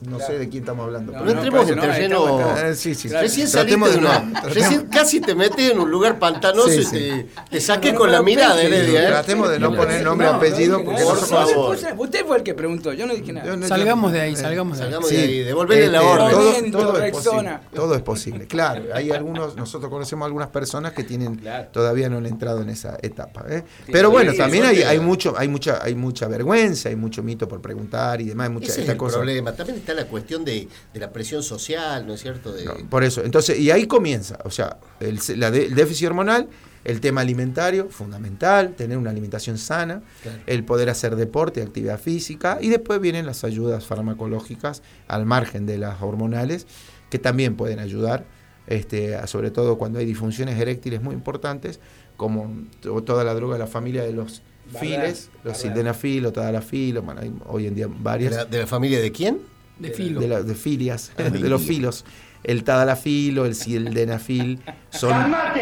no 0.03 0.17
Claro. 0.17 0.33
sé 0.33 0.39
de 0.39 0.49
quién 0.49 0.63
estamos 0.63 0.85
hablando. 0.87 1.13
No, 1.13 1.19
pero- 1.19 1.25
No 1.35 1.41
entremos 1.41 1.69
en 1.69 1.77
no, 1.77 1.83
terreno. 1.83 2.57
Eh, 2.59 2.75
sí, 2.75 2.95
sí, 2.95 3.09
Claro. 3.09 3.23
Recién 3.25 3.49
saliste 3.49 3.79
de 3.85 3.91
de 3.93 3.99
una- 3.99 4.19
no- 4.21 4.49
recién 4.49 4.87
casi 4.87 5.21
te 5.21 5.35
metes 5.35 5.71
en 5.73 5.79
un 5.79 5.91
lugar 5.91 6.19
pantanoso 6.19 6.69
Sí, 6.71 6.81
y 6.81 7.29
te, 7.59 7.61
te 7.61 7.93
no, 7.93 7.99
con 7.99 8.11
la 8.13 8.23
mirada. 8.23 8.61
Heredia. 8.61 9.05
¿eh? 9.05 9.07
Tratemos 9.09 9.51
de 9.51 9.59
no 9.59 9.75
poner 9.75 10.03
nombre 10.03 10.27
No, 10.27 10.35
apellido 10.35 10.79
no 10.79 10.85
porque 10.85 11.03
por 11.03 11.19
favor. 11.19 11.77
Usted- 11.99 12.25
fue 12.27 12.37
el 12.39 12.43
que 12.43 12.55
preguntó, 12.55 12.93
yo 12.93 13.07
no 13.07 13.15
dije 13.15 13.33
nada. 13.33 13.67
Salgamos 13.67 14.13
de 14.13 14.21
ahí, 14.21 14.33
eh, 14.35 14.37
salgamos 14.37 14.79
de 14.79 14.85
ahí. 14.85 14.91
Salgamos 14.91 15.09
Sí. 15.11 15.17
de 15.17 15.23
ahí, 15.23 15.39
devolverle 15.41 15.89
la 15.89 15.99
Este, 16.01 16.11
orden. 16.23 16.73
Todo, 16.73 17.03
es 17.03 17.13
posible, 17.13 17.59
todo 17.75 17.95
es 17.95 18.03
posible. 18.03 18.47
Claro, 18.47 18.85
hay 18.95 19.11
algunos, 19.11 19.57
nosotros 19.57 19.91
conocemos 19.91 20.27
algunas 20.27 20.49
personas 20.49 20.93
que 20.93 21.05
tienen 21.05 21.37
Claro. 21.37 21.69
todavía 21.73 22.09
no 22.09 22.19
han 22.19 22.27
entrado 22.27 22.63
en 22.63 22.71
esa 22.71 22.97
etapa. 23.03 23.45
¿eh? 23.49 23.65
Pero 23.91 24.11
bueno, 24.11 24.33
también 24.35 24.65
hay, 24.65 25.01
mucho, 25.01 25.35
hay 25.37 25.49
mucha, 25.49 25.83
hay 25.83 25.95
mucha 25.95 26.27
vergüenza, 26.29 26.89
hay 26.89 26.97
mucho 26.97 27.23
mito 27.23 27.49
por 27.49 27.61
preguntar 27.61 28.21
y 28.21 28.25
demás, 28.25 28.49
hay 28.49 28.53
mucha 28.53 28.67
Ese 28.67 28.73
es 28.75 28.79
esta 28.81 28.93
el 28.93 28.99
cosa. 28.99 29.17
problema. 29.17 29.53
También 29.53 29.79
está 29.79 29.90
la 29.95 30.07
cuestión 30.07 30.45
de, 30.45 30.69
de 30.93 31.01
la 31.01 31.11
presión 31.13 31.43
social, 31.43 32.07
¿no 32.07 32.15
es 32.15 32.21
cierto? 32.23 32.53
De, 32.53 32.65
No, 32.65 32.75
por 32.89 33.05
eso, 33.05 33.23
entonces, 33.25 33.59
y 33.59 33.71
ahí 33.71 33.87
comienza, 33.87 34.39
o 34.45 34.51
sea, 34.51 34.79
el, 35.01 35.19
la 35.37 35.51
de- 35.51 35.67
el 35.67 35.75
déficit 35.75 36.07
hormonal, 36.09 36.49
el 36.83 37.01
tema 37.01 37.21
alimentario, 37.21 37.89
fundamental, 37.91 38.75
tener 38.75 38.97
una 38.97 39.11
alimentación 39.11 39.59
sana, 39.59 40.03
Claro. 40.23 40.39
el 40.47 40.65
poder 40.65 40.89
hacer 40.89 41.15
deporte, 41.17 41.61
actividad 41.63 42.01
física, 42.01 42.59
y 42.61 42.69
después 42.71 43.01
vienen 43.01 43.27
las 43.27 43.45
ayudas 43.45 43.85
farmacológicas 43.87 44.83
al 45.09 45.27
margen 45.27 45.67
de 45.67 45.77
las 45.79 46.01
hormonales, 46.01 46.67
que 47.11 47.19
también 47.19 47.57
pueden 47.57 47.81
ayudar, 47.81 48.25
este, 48.67 49.17
a- 49.17 49.27
sobre 49.27 49.51
todo 49.51 49.77
cuando 49.79 49.99
hay 49.99 50.07
disfunciones 50.07 50.59
eréctiles 50.59 51.03
muy 51.03 51.15
importantes, 51.15 51.81
como 52.17 52.55
to- 52.81 53.03
toda 53.03 53.25
la 53.25 53.35
droga 53.35 53.55
de 53.55 53.59
la 53.61 53.67
familia 53.67 54.03
de 54.03 54.13
los 54.13 54.43
files, 54.79 55.31
los 55.43 55.59
sildenafil 55.59 56.25
o 56.27 56.33
tadalafil, 56.33 56.99
o, 56.99 57.03
bueno, 57.03 57.21
hay 57.23 57.33
hoy 57.47 57.67
en 57.67 57.75
día 57.75 57.89
de, 57.89 57.95
varias 57.99 58.33
la, 58.35 58.45
de 58.45 58.59
la 58.61 58.67
familia 58.67 59.01
de 59.01 59.11
quién? 59.11 59.39
De 59.81 59.91
filo. 59.91 60.21
de, 60.21 60.29
la- 60.29 60.43
de 60.43 60.55
filias, 60.55 61.13
de 61.17 61.49
los 61.49 61.63
filos. 61.63 62.05
El 62.45 62.65
tadalafilo, 62.65 63.45
el 63.45 63.55
sildenafil, 63.55 64.61
son 64.91 65.13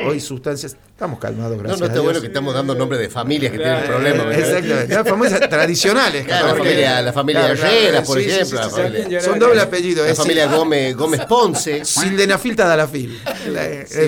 hoy 0.06 0.20
sustancias. 0.20 0.76
Estamos 0.98 1.20
calmados, 1.20 1.52
No, 1.56 1.62
gracias. 1.62 1.78
no 1.80 1.86
está 1.86 1.98
a 2.00 2.02
bueno 2.02 2.20
que 2.20 2.26
estamos 2.26 2.52
dando 2.52 2.74
nombres 2.74 3.00
de 3.00 3.08
familias 3.08 3.52
que 3.52 3.58
Claro. 3.58 3.82
tienen 3.82 3.92
problemas. 3.94 4.26
¿verdad? 4.26 4.48
Exactamente, 4.48 4.94
las 4.96 5.08
famosas 5.08 5.40
tradicionales. 5.48 6.24
Claro, 6.26 6.46
la 6.48 6.54
familia- 6.56 7.02
la 7.02 7.12
familia 7.12 7.46
Herrera, 7.52 8.02
por 8.02 8.18
ejemplo, 8.18 8.68
familia- 8.68 9.20
Son 9.20 9.38
doble 9.38 9.60
apellido. 9.60 10.04
La 10.04 10.10
es 10.10 10.18
familia 10.18 10.48
Gómez, 10.48 10.96
Gómez 10.96 11.20
Ponce. 11.26 11.84
Sildenafil, 11.84 12.56
tadalafil. 12.56 13.16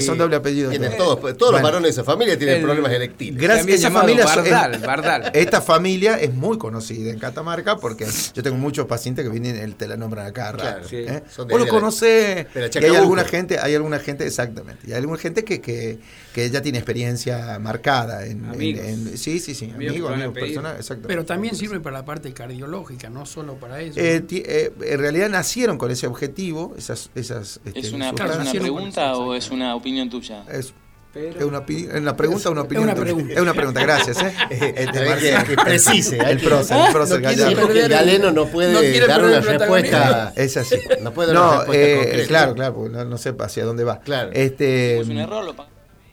Son 0.05 0.19
doble 0.19 0.35
apellido. 0.35 0.71
Tienen 0.71 0.97
todos. 0.97 1.21
todos, 1.21 1.37
todos 1.37 1.53
los 1.53 1.61
Bueno. 1.61 1.75
varones 1.77 1.95
de 1.95 2.03
esa 2.03 2.03
familia 2.03 2.37
tienen 2.37 2.57
El- 2.57 2.63
problemas 2.65 2.91
eréctiles. 2.91 3.41
Gracias, 3.41 3.69
esa 3.69 3.91
familia 3.93 4.27
son- 4.27 4.43
Bardal, 4.51 4.75
es- 4.75 4.81
Bardal. 4.83 5.31
Esta 5.33 5.61
familia 5.61 6.17
es 6.19 6.35
muy 6.35 6.59
conocida 6.59 7.13
en 7.13 7.21
Catamarca 7.21 7.77
porque 7.77 8.05
yo 8.35 8.43
tengo 8.43 8.57
muchos 8.57 8.87
pacientes 8.89 9.25
que 9.25 9.31
vienen 9.31 9.69
y 9.69 9.73
te 9.75 9.87
la 9.87 9.97
nombran 9.97 10.27
acá. 10.27 10.53
Claro, 10.55 10.83
sí. 10.89 10.97
¿eh? 10.97 11.23
Son 11.31 11.47
de 11.47 11.55
Vos 11.55 11.61
lo 11.65 11.69
conocés. 11.69 12.49
hay 12.53 12.97
alguna 12.97 13.23
gente, 13.23 13.61
hay 13.61 13.77
alguna 13.77 14.01
gente, 14.01 14.27
exactamente. 14.27 14.89
Y 14.89 14.91
hay 14.91 14.99
alguna 14.99 15.19
gente 15.21 15.45
que, 15.45 15.61
que, 15.61 16.01
que 16.35 16.51
ya 16.51 16.61
tiene 16.61 16.80
experiencia 16.81 17.59
marcada 17.59 18.27
en, 18.27 18.45
en- 18.45 18.51
Amigos. 18.51 18.85
en- 18.85 19.19
sí, 19.19 19.39
sí, 19.39 19.55
sí, 19.55 19.71
Amigos 19.75 20.13
amigos, 20.13 20.35
personas, 20.35 20.77
exacto. 20.77 21.07
Pero 21.09 21.25
también 21.25 21.55
sirve 21.55 21.81
para 21.81 21.99
la 21.99 22.05
parte 22.05 22.33
cardiológica, 22.33 23.09
no 23.11 23.27
solo 23.27 23.55
para 23.55 23.81
eso. 23.81 23.99
Eh, 24.01 24.21
¿no? 24.21 24.27
eh, 24.37 24.73
en 24.93 24.99
realidad 24.99 25.29
nacieron 25.29 25.79
con 25.79 25.91
ese 25.91 26.07
objetivo, 26.07 26.75
esas, 26.77 27.11
esas 27.15 27.61
este, 27.65 27.81
¿Es 27.81 27.93
una, 27.93 28.13
Claro, 28.13 28.33
es 28.35 28.39
una 28.41 28.53
pregunta 28.61 29.17
o 29.17 29.35
es 29.35 29.51
una 29.51 29.75
opinión 29.75 30.11
tuya? 30.11 30.45
Es, 30.51 30.73
Pero- 31.13 31.39
es 31.41 31.45
una, 31.45 31.65
es 31.69 32.01
una 32.01 32.17
pregunta 32.17 32.49
o 32.49 32.53
una 32.53 32.61
opinión. 32.63 32.85
una 32.85 32.95
tuya? 32.95 33.05
pregunta. 33.05 33.35
Es 33.35 33.41
una 33.41 33.53
pregunta, 33.55 33.83
gracias. 33.83 34.23
¿eh? 34.23 34.33
Este, 34.51 34.93
bien 35.01 35.09
Marcelo. 35.09 35.45
que- 35.45 35.57
precise, 35.57 36.19
El 36.19 36.39
que- 36.41 36.47
prócer, 36.47 36.77
el 36.77 36.93
No 36.93 37.07
Sí, 37.19 37.23
Gallardo. 37.23 37.61
porque 37.63 37.81
el 37.83 37.89
galeno 37.89 38.31
no 38.31 38.47
puede 38.47 38.73
No 38.73 39.07
dar 39.09 39.25
una 39.25 39.37
el 39.39 39.43
respuesta. 39.45 40.33
Es 40.37 40.57
así. 40.57 40.77
No 41.03 41.13
puede 41.13 41.33
dar 41.33 41.37
una 41.37 41.45
No, 41.47 41.57
respuesta 41.59 41.85
eh, 41.85 41.97
concreta. 41.99 42.29
claro, 42.29 42.55
claro, 42.55 42.75
porque 42.75 42.91
no, 42.97 43.05
no 43.05 43.19
sé 43.19 43.35
hacia 43.41 43.65
dónde 43.65 43.83
va. 43.85 43.99
Claro. 44.01 44.31
Este, 44.33 45.01
¿Es 45.01 45.09
un 45.09 45.19
error? 45.19 45.45
Lo 45.45 45.55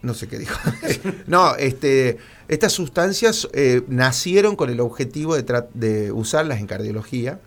no 0.01 0.13
sé 0.13 0.27
qué 0.27 0.37
dijo. 0.37 0.57
no, 1.27 1.55
este, 1.55 2.17
estas 2.47 2.73
sustancias 2.73 3.47
eh, 3.53 3.81
nacieron 3.87 4.55
con 4.55 4.69
el 4.69 4.79
objetivo 4.79 5.35
de, 5.35 6.11
usarlas 6.11 6.59
en 6.59 6.67
cardiología, 6.67 7.39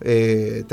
eh, 0.00 0.64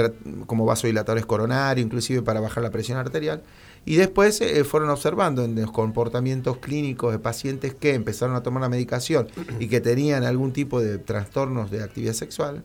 como 0.46 0.66
vasodilatadores 0.66 1.26
coronarios, 1.26 1.86
inclusive 1.86 2.22
para 2.22 2.40
bajar 2.40 2.64
la 2.64 2.72
presión 2.72 2.98
arterial. 2.98 3.44
Y 3.86 3.96
después 3.96 4.42
eh, 4.42 4.64
fueron 4.64 4.90
observando 4.90 5.44
en 5.44 5.56
los 5.56 5.72
comportamientos 5.72 6.58
clínicos 6.58 7.12
de 7.12 7.20
pacientes 7.20 7.74
que 7.74 7.94
empezaron 7.94 8.36
a 8.36 8.44
tomar 8.44 8.62
la 8.62 8.70
medicación 8.70 9.30
y 9.60 9.68
que 9.68 9.80
tenían 9.80 10.24
algún 10.24 10.52
tipo 10.52 10.82
de 10.82 10.98
trastornos 10.98 11.72
de 11.72 11.82
actividad 11.84 12.14
sexual, 12.14 12.64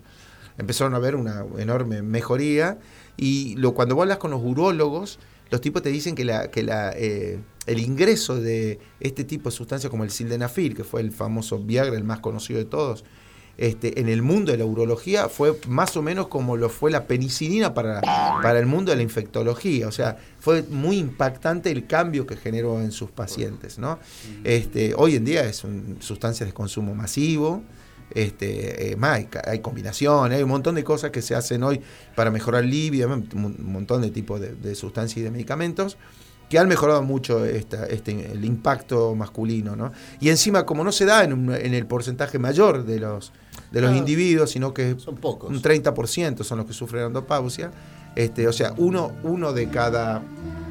empezaron 0.58 0.94
a 0.94 0.98
ver 0.98 1.14
una 1.14 1.44
enorme 1.58 2.02
mejoría. 2.02 2.78
Y 3.16 3.54
lo, 3.56 3.74
cuando 3.74 3.94
vos 3.94 4.02
hablas 4.02 4.18
con 4.18 4.32
los 4.32 4.42
urólogos, 4.42 5.20
los 5.50 5.60
tipos 5.60 5.82
te 5.82 5.90
dicen 5.90 6.14
que, 6.16 6.24
la, 6.24 6.50
el 7.66 7.80
ingreso 7.80 8.40
de 8.40 8.78
este 9.00 9.24
tipo 9.24 9.50
de 9.50 9.56
sustancias 9.56 9.90
como 9.90 10.04
el 10.04 10.10
sildenafil, 10.10 10.74
que 10.74 10.84
fue 10.84 11.00
el 11.00 11.12
famoso 11.12 11.58
Viagra, 11.58 11.96
el 11.96 12.04
más 12.04 12.20
conocido 12.20 12.58
de 12.58 12.66
todos, 12.66 13.04
este, 13.56 14.00
en 14.00 14.08
el 14.08 14.20
mundo 14.20 14.50
de 14.50 14.58
la 14.58 14.64
urología 14.64 15.28
fue 15.28 15.56
más 15.68 15.96
o 15.96 16.02
menos 16.02 16.26
como 16.26 16.56
lo 16.56 16.68
fue 16.68 16.90
la 16.90 17.06
penicilina 17.06 17.72
para, 17.72 18.00
para 18.00 18.58
el 18.58 18.66
mundo 18.66 18.90
de 18.90 18.96
la 18.96 19.02
infectología. 19.02 19.86
O 19.86 19.92
sea, 19.92 20.16
fue 20.40 20.62
muy 20.62 20.98
impactante 20.98 21.70
el 21.70 21.86
cambio 21.86 22.26
que 22.26 22.36
generó 22.36 22.80
en 22.80 22.90
sus 22.90 23.10
pacientes. 23.10 23.78
¿no? 23.78 24.00
Este, 24.42 24.92
hoy 24.96 25.14
en 25.14 25.24
día 25.24 25.44
es 25.44 25.62
un, 25.62 25.98
sustancias 26.00 26.48
de 26.48 26.52
consumo 26.52 26.94
masivo. 26.94 27.62
Este, 28.10 28.92
eh, 28.92 28.96
hay, 29.00 29.60
combinaciones, 29.60 30.36
hay 30.36 30.42
un 30.42 30.50
montón 30.50 30.74
de 30.74 30.84
cosas 30.84 31.10
que 31.10 31.22
se 31.22 31.34
hacen 31.34 31.62
hoy 31.62 31.80
para 32.14 32.30
mejorar 32.30 32.64
libido, 32.64 33.08
un 33.08 33.56
montón 33.60 34.02
de 34.02 34.10
tipos 34.10 34.40
de 34.40 34.74
sustancias 34.74 35.18
y 35.18 35.22
de 35.22 35.30
medicamentos 35.30 35.96
que 36.48 36.58
han 36.58 36.68
mejorado 36.68 37.02
mucho 37.02 37.44
esta, 37.44 37.86
este, 37.86 38.32
el 38.32 38.44
impacto 38.44 39.14
masculino, 39.14 39.74
¿no? 39.76 39.92
Y 40.20 40.28
encima, 40.28 40.64
como 40.66 40.84
no 40.84 40.92
se 40.92 41.04
da 41.04 41.24
en, 41.24 41.32
un- 41.32 41.54
en 41.54 41.74
el 41.74 41.86
porcentaje 41.86 42.38
mayor 42.38 42.84
de 42.84 43.00
los, 43.00 43.32
de 43.72 43.80
los 43.80 43.90
Ah, 43.92 43.96
individuos, 43.96 44.50
sino 44.50 44.72
que 44.74 44.94
Son 44.98 45.16
pocos. 45.16 45.50
un 45.50 45.60
30% 45.62 46.44
son 46.44 46.58
los 46.58 46.66
que 46.66 46.72
sufren 46.72 47.04
andropausia, 47.04 47.70
este, 48.14 48.46
o 48.46 48.52
sea, 48.52 48.72
uno, 48.76 49.10
uno, 49.24 49.52
de 49.52 49.68
cada, 49.68 50.22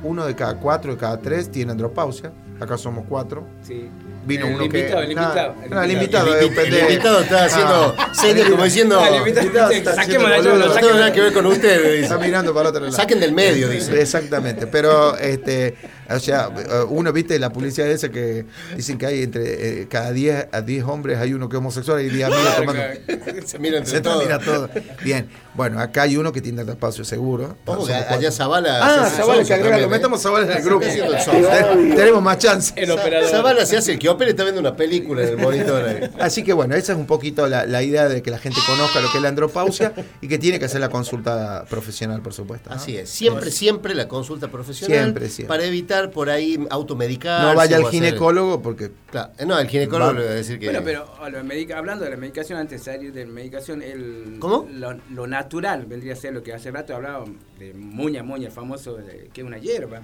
uno 0.04 0.26
de 0.26 0.36
cada 0.36 0.58
cuatro, 0.60 0.92
de 0.94 0.98
cada 0.98 1.20
tres 1.20 1.52
tiene 1.52 1.72
andropausia, 1.74 2.32
acá 2.60 2.78
somos 2.78 3.06
cuatro. 3.08 3.46
Sí. 3.62 3.90
Vino 4.26 4.48
El 4.48 4.54
uno 4.56 4.64
invitado, 4.66 5.00
que... 5.00 5.04
el 5.06 5.12
invitado, 5.12 5.56
no, 5.70 5.84
el 5.84 5.92
invitado 5.92 6.28
el, 6.34 6.40
es 6.40 6.46
un 6.50 6.56
invi- 6.56 6.74
el 6.74 6.92
invitado 6.92 7.20
está 7.20 7.46
haciendo 7.46 7.96
señas 8.14 8.50
como 8.50 8.64
diciendo. 8.64 9.06
El 9.06 9.16
invitado, 9.28 9.70
está 9.72 9.96
saquemos 9.96 10.30
la 10.30 10.36
haciendo 10.38 10.60
llave, 10.60 10.68
boludo. 10.70 10.80
tengo 10.80 10.94
nada 10.94 11.12
que 11.12 11.22
ver 11.22 11.34
con 11.34 11.46
ustedes. 11.46 12.04
Está 12.04 12.16
dice. 12.16 12.28
mirando 12.28 12.54
para 12.54 12.70
el 12.70 12.76
otro 12.76 12.86
lado. 12.86 12.96
Saquen 12.96 13.20
del 13.20 13.34
medio, 13.34 13.68
dice. 13.68 14.02
Exactamente, 14.02 14.68
pero 14.68 15.18
este, 15.18 15.76
o 16.10 16.20
sea, 16.20 16.50
eh, 16.58 16.86
uno 16.90 17.12
viste 17.14 17.38
la 17.40 17.52
publicidad 17.52 17.88
esa 17.90 18.10
que 18.10 18.46
dicen 18.76 18.98
que 18.98 19.06
hay 19.06 19.24
entre 19.24 19.82
eh, 19.82 19.88
cada 19.88 20.12
10 20.12 20.48
a 20.52 20.62
10 20.62 20.84
hombres 20.86 21.18
hay 21.18 21.34
uno 21.34 21.50
que 21.50 21.56
es 21.56 21.60
homosexual 21.60 22.02
y 22.02 22.10
10 22.10 22.26
amigos 22.28 22.56
tomando. 22.56 22.82
Se 23.46 23.60
mira 23.60 23.78
entre 23.78 23.92
Se 23.92 24.02
todos. 24.02 24.20
termina 24.28 24.40
todo. 24.44 24.70
Bien, 25.04 25.28
bueno, 25.54 25.80
acá 25.80 26.04
hay 26.04 26.18
uno 26.18 26.32
que 26.32 26.42
tiene 26.42 26.62
espacio 26.64 27.04
seguro. 27.06 27.58
Ojo, 27.66 27.86
allá 27.86 28.06
cuatro. 28.08 28.32
Zavala. 28.32 28.80
Ah, 28.82 29.10
Zavala, 29.10 29.44
que 29.44 29.54
agrega, 29.54 29.78
lo 29.78 29.84
¿eh? 29.86 29.88
metamos 29.88 30.22
Zavala 30.22 30.46
en 30.52 30.58
el 30.58 30.64
grupo. 30.64 30.86
el 30.86 31.96
Tenemos 31.96 32.22
más 32.22 32.38
chance. 32.40 32.74
El 32.76 32.92
operador. 32.92 33.30
Zavala 33.30 33.66
se 33.66 33.78
hace 33.78 33.94
el 33.94 34.00
que 34.00 34.10
opera 34.10 34.30
y 34.30 34.32
está 34.32 34.44
viendo 34.44 34.60
una 34.62 34.76
película 34.76 35.22
en 35.24 35.30
el 35.30 35.38
monitor. 35.38 35.84
ahí. 35.86 36.10
Así 36.20 36.44
que 36.44 36.54
bueno, 36.54 36.76
esa 36.76 36.94
es 36.94 36.98
un 36.98 37.06
poquito 37.06 37.48
la, 37.48 37.66
la 37.66 37.84
idea 37.84 38.08
de 38.10 38.22
que 38.22 38.32
la 38.32 38.40
gente 38.40 38.60
conozca 38.66 39.00
lo 39.02 39.12
que 39.12 39.18
es 39.18 39.22
la 39.24 39.30
andropausia 39.30 39.94
y 40.22 40.28
que 40.28 40.38
tiene 40.40 40.60
que 40.60 40.66
hacer 40.66 40.82
la 40.82 40.90
consulta 40.90 41.66
profesional, 41.70 42.22
por 42.22 42.34
supuesto. 42.34 42.70
¿no? 42.70 42.76
Así 42.76 42.98
es. 42.98 43.10
Siempre, 43.10 43.52
siempre 43.52 43.94
la 43.94 44.08
consulta 44.08 44.50
profesional. 44.50 44.98
Siempre, 44.98 45.30
siempre. 45.30 45.48
Para 45.48 45.66
evitar 45.68 45.93
por 46.12 46.30
ahí 46.30 46.66
automedicar. 46.70 47.42
No 47.42 47.56
vaya 47.56 47.78
al 47.78 47.86
ginecólogo 47.86 48.62
porque 48.62 48.92
Claro. 49.12 49.32
Eh, 49.38 49.46
No, 49.46 49.58
el 49.60 49.68
ginecólogo 49.68 50.14
Va- 50.14 50.20
le 50.20 50.26
va 50.26 50.32
a 50.32 50.36
decir 50.36 50.60
que. 50.60 50.66
Bueno, 50.66 50.82
pero 50.84 51.06
medica- 51.44 51.78
hablando 51.78 52.04
de 52.06 52.12
la 52.12 52.18
medicación, 52.18 52.60
antes 52.60 52.84
de 52.86 52.92
salir 52.94 53.14
de 53.14 53.26
la 53.26 53.32
medicación, 53.32 53.82
el, 53.82 54.38
¿Cómo? 54.40 54.68
Lo, 54.72 54.98
lo 55.12 55.28
natural 55.28 55.86
vendría 55.86 56.14
a 56.14 56.16
ser 56.16 56.34
lo 56.34 56.42
que 56.44 56.54
hace 56.54 56.72
rato 56.72 56.96
hablábamos 56.96 57.32
de 57.60 57.74
muña, 57.74 58.24
muña, 58.24 58.48
el 58.48 58.54
famoso, 58.54 58.96
de- 58.98 59.30
que 59.34 59.42
es 59.42 59.48
una 59.48 59.58
hierba. 59.58 60.02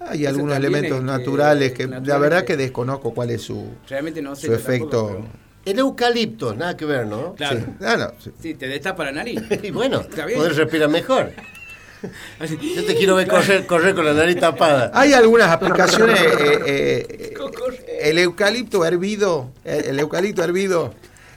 hay 0.00 0.20
Eso 0.22 0.30
algunos 0.30 0.56
elementos 0.56 0.92
es 0.92 0.98
que- 1.00 1.04
naturales 1.06 1.72
que 1.72 1.86
la 1.86 2.18
verdad 2.18 2.44
que- 2.44 2.56
desconozco 2.56 3.12
cuál 3.12 3.30
es 3.30 3.42
su, 3.42 3.66
Realmente 3.88 4.22
no 4.22 4.34
sé. 4.36 4.46
su 4.46 4.52
tampoco, 4.52 4.70
efecto. 4.72 5.06
pero- 5.08 5.50
El 5.66 5.78
eucalipto, 5.78 6.54
nada 6.54 6.74
que 6.74 6.86
ver, 6.86 7.06
¿no? 7.06 7.34
Claro. 7.34 7.60
Sí. 7.60 7.66
Ah, 7.82 7.96
no, 7.98 8.12
sí. 8.18 8.30
Sí, 8.40 8.54
te 8.54 8.66
destapa 8.66 9.04
la 9.04 9.12
nariz. 9.12 9.40
Y 9.62 9.70
bueno, 9.70 10.00
poder 10.08 10.54
respirar 10.54 10.88
mejor. 10.88 11.32
Yo 12.76 12.84
te 12.84 12.94
quiero 12.96 13.16
ver 13.16 13.28
correr, 13.28 13.66
correr 13.66 13.94
con 13.94 14.04
la 14.04 14.12
nariz 14.14 14.38
tapada. 14.38 14.90
Hay 14.94 15.12
algunas 15.12 15.48
aplicaciones. 15.50 16.20
eh, 16.20 16.58
eh, 16.66 17.06
eh, 17.34 17.98
el 18.02 18.18
eucalipto 18.18 18.84
hervido, 18.84 19.50
el 19.64 19.98
eucalipto 20.00 20.42
hervido, 20.42 20.94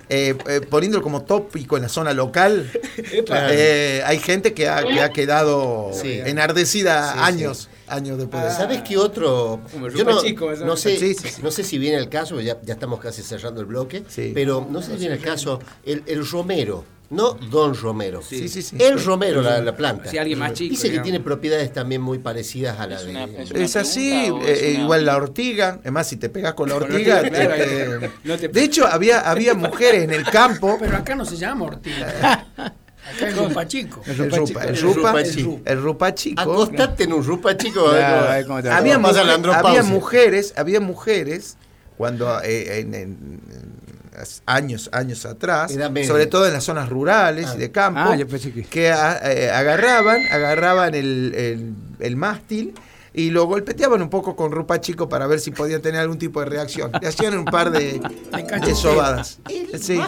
eh, 0.09 0.35
eh, 0.47 0.61
poniéndolo 0.69 1.01
como 1.03 1.23
tópico 1.23 1.75
en 1.77 1.83
la 1.83 1.89
zona 1.89 2.13
local. 2.13 2.69
Eh, 2.97 4.01
hay 4.05 4.19
gente 4.19 4.53
que 4.53 4.67
ha, 4.69 4.83
que 4.83 5.01
ha 5.01 5.09
quedado 5.11 5.91
Sí. 5.93 6.19
enardecida 6.25 7.13
Sí, 7.13 7.17
sí. 7.19 7.23
años. 7.23 7.69
años 7.87 8.17
después. 8.17 8.43
Ah. 8.45 8.51
¿Sabes 8.51 8.81
qué 8.81 8.97
otro? 8.97 9.61
Yo 9.95 10.03
no, 10.03 10.21
Chico, 10.21 10.51
no 10.53 10.75
sé, 10.77 10.97
Sí, 10.97 11.13
sí, 11.13 11.29
sí. 11.29 11.41
no 11.43 11.51
sé 11.51 11.63
si 11.63 11.77
viene 11.77 11.97
el 11.97 12.09
caso, 12.09 12.39
ya, 12.41 12.57
ya 12.63 12.73
estamos 12.73 12.99
casi 12.99 13.21
cerrando 13.21 13.59
el 13.61 13.67
bloque, 13.67 14.03
Sí. 14.07 14.31
pero 14.33 14.65
no 14.69 14.81
sé 14.81 14.93
si 14.93 14.99
viene 14.99 15.15
el 15.15 15.21
caso, 15.21 15.59
el, 15.85 16.03
el 16.07 16.25
Romero, 16.27 16.85
no 17.13 17.33
Don 17.33 17.75
Romero. 17.75 18.21
Sí, 18.21 18.47
sí, 18.49 18.61
sí. 18.61 18.75
El 18.79 19.03
Romero, 19.03 19.41
la, 19.41 19.59
la 19.61 19.75
planta. 19.75 20.09
Sí, 20.09 20.17
alguien 20.17 20.39
más 20.39 20.53
chico, 20.53 20.71
Dice 20.71 20.91
que 20.91 20.99
tiene 20.99 21.19
propiedades 21.19 21.71
también 21.71 22.01
muy 22.01 22.19
parecidas 22.19 22.79
a 22.79 22.87
la 22.87 22.95
Es 22.95 23.05
de. 23.05 23.43
es 23.43 23.51
Es 23.51 23.75
así, 23.75 24.11
eh, 24.11 24.33
es 24.45 24.61
eh, 24.63 24.71
una- 24.75 24.83
igual 24.83 25.05
la 25.05 25.17
ortiga. 25.17 25.79
Es 25.83 25.91
más, 25.91 26.07
si 26.07 26.17
te 26.17 26.29
pegas 26.29 26.53
con 26.55 26.69
la 26.69 26.75
Con 26.79 26.89
la 26.89 26.95
ortiga. 26.95 27.21
claro, 27.21 27.53
este, 27.53 28.11
no 28.23 28.37
te- 28.37 28.47
De 28.49 28.63
hecho, 28.63 28.85
había, 28.87 29.19
había 29.21 29.53
mujeres 29.55 30.03
en 30.03 30.11
el 30.11 30.23
campo. 30.25 30.77
Pero 30.79 30.97
acá 30.97 31.15
no 31.15 31.25
se 31.25 31.37
llama 31.37 31.65
Ortiga. 31.65 32.47
Acá 33.05 33.27
es 33.27 33.35
Rupa 33.37 33.67
Chico. 33.67 34.01
El 34.05 34.17
rupa 34.17 34.37
rupa, 34.37 34.45
chico. 34.47 34.61
el 34.61 34.77
rupa, 34.81 35.19
el 35.19 35.31
chico. 35.33 35.49
rupa, 35.51 35.71
el 35.71 35.81
rupa 35.81 36.15
chico. 36.15 36.41
Acostate 36.41 37.03
en 37.03 37.11
un 37.13 37.23
rupa, 37.25 37.57
chico. 37.57 37.87
a 37.89 37.91
ver 37.91 37.99
Claro, 37.99 38.15
cómo- 38.17 38.29
a 38.31 38.35
ver 38.35 38.45
cómo 38.47 38.61
te 38.63 38.69
había, 38.69 38.97
mujer- 38.97 39.51
había 39.53 39.83
mujeres, 39.83 40.53
había 40.55 40.79
mujeres 40.79 41.57
cuando 41.97 42.41
eh, 42.41 42.79
en, 42.79 42.93
en- 42.93 43.01
en- 43.01 43.82
años, 44.45 44.89
años 44.93 45.25
atrás, 45.25 45.71
sobre 46.07 46.25
todo 46.27 46.45
en 46.47 46.53
las 46.53 46.63
zonas 46.63 46.89
rurales 46.89 47.49
y 47.55 47.57
de 47.57 47.71
campo, 47.71 47.99
Ah, 48.01 48.15
pensé 48.27 48.51
que- 48.51 48.63
a- 48.91 49.19
eh, 49.31 49.49
agarraban, 49.51 50.21
agarraban 50.31 50.95
el, 50.95 51.33
el- 51.35 51.73
el 51.99 52.15
mástil 52.15 52.73
y 53.13 53.29
lo 53.29 53.45
golpeteaban 53.45 54.01
un 54.01 54.09
poco 54.09 54.35
con 54.35 54.51
rupa 54.51 54.81
chico 54.81 55.07
para 55.07 55.27
ver 55.27 55.39
si 55.39 55.51
podían 55.51 55.81
tener 55.81 56.01
algún 56.01 56.17
tipo 56.17 56.39
de 56.39 56.47
reacción. 56.47 56.91
Le 57.01 57.07
hacían 57.07 57.37
un 57.37 57.45
par 57.45 57.71
de, 57.71 58.01
de 58.65 58.75
sobadas. 58.75 59.39
El 59.49 59.79
Sí. 59.81 59.99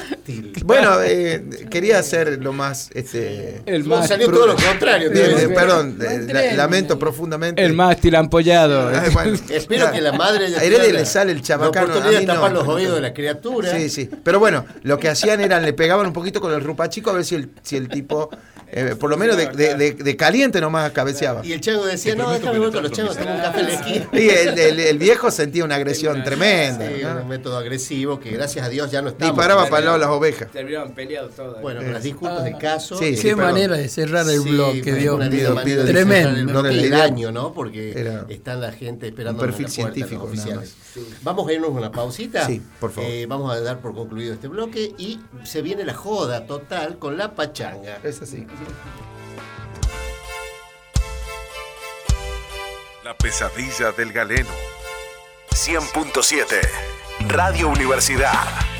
Bueno, 0.63 1.01
eh, 1.03 1.43
quería 1.69 1.99
hacer 1.99 2.41
lo 2.41 2.53
más 2.53 2.89
este, 2.93 3.61
El 3.65 3.83
mástil, 3.83 4.07
salió 4.09 4.31
todo 4.31 4.47
lo 4.47 4.55
contrario. 4.55 5.11
eh, 5.13 5.49
perdón, 5.53 5.99
eh, 6.01 6.27
la- 6.31 6.53
lamento 6.53 6.97
profundamente. 6.97 7.63
el 7.63 7.73
mástil 7.73 8.15
ampollado. 8.15 8.89
Ay, 8.89 9.09
bueno, 9.11 9.37
Espero 9.49 9.91
que 9.91 10.01
la 10.01 10.13
madre 10.13 10.45
haya 10.47 10.59
A 10.59 10.63
Heredia 10.63 10.83
tenido 10.83 10.99
le 10.99 11.05
sale 11.05 11.31
el 11.31 11.41
chabacano. 11.41 11.87
La 11.87 11.93
oportunidad 11.93 12.17
a 12.17 12.21
mí 12.21 12.25
de 12.25 12.33
tapar 12.33 12.53
no. 12.53 12.59
los 12.59 12.67
oídos 12.67 12.95
de 12.95 13.01
la 13.01 13.13
criatura. 13.13 13.71
Sí, 13.77 13.89
sí. 13.89 14.09
Pero 14.23 14.39
bueno, 14.39 14.65
lo 14.83 14.97
que 14.97 15.09
hacían 15.09 15.41
era 15.41 15.59
le 15.59 15.73
pegaban 15.73 16.07
un 16.07 16.13
poquito 16.13 16.41
con 16.41 16.51
el 16.53 16.61
rupachico 16.61 17.09
a 17.11 17.13
ver 17.13 17.25
si 17.25 17.35
el, 17.35 17.49
si 17.61 17.75
el 17.77 17.87
tipo, 17.89 18.29
eh, 18.75 18.95
por 18.99 19.09
lo 19.09 19.17
menos 19.17 19.37
de, 19.37 19.47
de- 19.47 19.75
de- 19.75 19.93
de 19.93 20.15
caliente 20.17 20.59
nomás 20.61 20.91
cabeceaba. 20.91 21.45
Y 21.45 21.53
el 21.53 21.61
chango 21.61 21.85
decía, 21.85 22.13
no, 22.15 22.29
déjame 22.31 22.59
voy 22.59 22.71
con 22.71 22.83
los 22.83 22.91
changos, 22.91 23.15
tengo 23.17 23.31
un 23.33 23.39
café 23.39 23.61
en 23.61 23.65
la 23.67 23.73
esquina. 23.73 24.07
Y 24.13 24.29
el, 24.29 24.59
el- 24.59 24.79
el 24.79 24.97
viejo 24.97 25.31
sentía 25.31 25.63
una 25.63 25.75
agresión 25.75 26.23
tremenda. 26.23 26.87
Sí, 26.87 27.01
¿no? 27.01 27.21
un 27.21 27.27
método 27.29 27.57
agresivo 27.57 28.19
que 28.19 28.31
gracias 28.31 28.65
a 28.65 28.69
Dios 28.69 28.91
ya 28.91 29.01
no 29.01 29.09
estamos. 29.09 29.33
Disparaba 29.35 29.65
para 29.67 29.79
el 29.79 29.85
lado 29.85 29.97
de 29.97 30.05
las 30.05 30.09
ovejas. 30.13 30.51
Terminaban 30.51 30.93
peleados 30.93 31.33
todos. 31.35 31.61
Bueno, 31.61 31.81
las 31.81 32.03
disculpas 32.03 32.43
del 32.43 32.57
caso. 32.57 32.97
Sí, 32.97 33.05
eh, 33.05 33.15
Qué 33.15 33.29
perdón. 33.35 33.53
manera 33.53 33.77
de 33.77 33.87
cerrar 33.87 34.29
el 34.29 34.41
Sí, 34.41 34.49
pido- 34.49 34.71
pido 34.73 35.83
de 35.83 35.91
Tremendo. 35.91 36.59
el 36.67 36.81
del 36.81 36.93
año, 36.93 37.31
¿no? 37.31 37.53
Porque 37.53 37.91
era 37.97 38.25
está 38.29 38.55
la 38.55 38.71
gente 38.71 39.07
esperando 39.07 39.41
un 39.41 39.47
perfil 39.47 39.69
científico, 39.69 40.23
oficiales. 40.25 40.75
Vamos 41.23 41.47
a 41.47 41.53
irnos 41.53 41.69
a 41.69 41.73
una 41.73 41.91
pausita. 41.91 42.45
Sí, 42.45 42.61
por 42.79 42.91
favor. 42.91 43.09
Eh, 43.09 43.25
vamos 43.27 43.53
a 43.55 43.59
dar 43.61 43.79
por 43.79 43.93
concluido 43.93 44.33
este 44.33 44.47
bloque 44.47 44.93
y 44.97 45.19
se 45.43 45.61
viene 45.61 45.83
la 45.85 45.93
joda 45.93 46.45
total 46.45 46.97
con 46.99 47.17
la 47.17 47.35
pachanga. 47.35 47.99
Es 48.03 48.21
así. 48.21 48.45
La 53.03 53.13
pesadilla 53.15 53.91
del 53.91 54.11
galeno. 54.11 54.49
100.7 55.51 56.59
Radio 57.27 57.69
Universidad. 57.69 58.74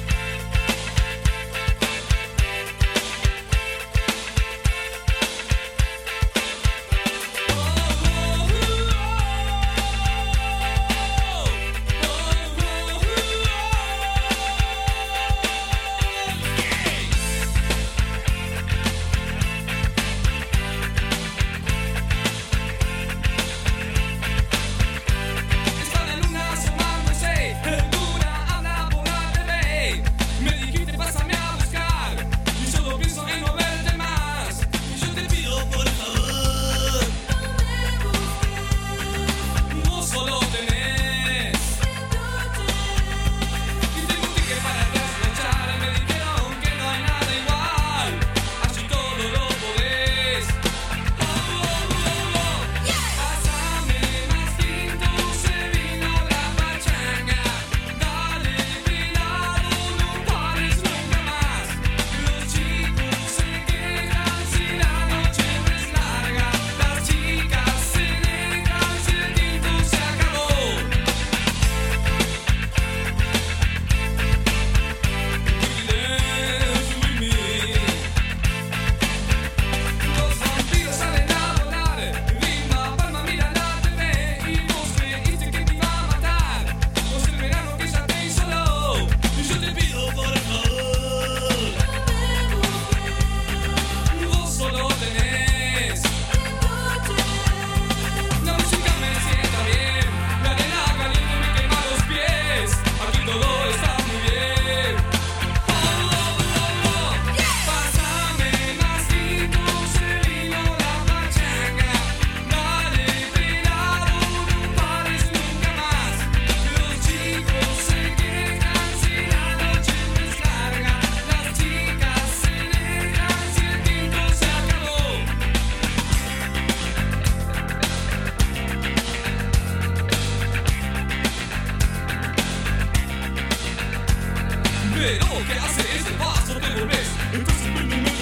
Pero 135.05 135.27
¿qué 135.45 135.59
hace 135.59 135.81
ese 135.97 136.11
paso? 136.13 136.59
Te 136.59 136.79
volvés 136.79 137.07
Entonces 137.31 137.67
prende 137.75 137.95
un 137.95 138.01
medio, 138.01 138.09
no 138.09 138.09
sabes 138.09 138.14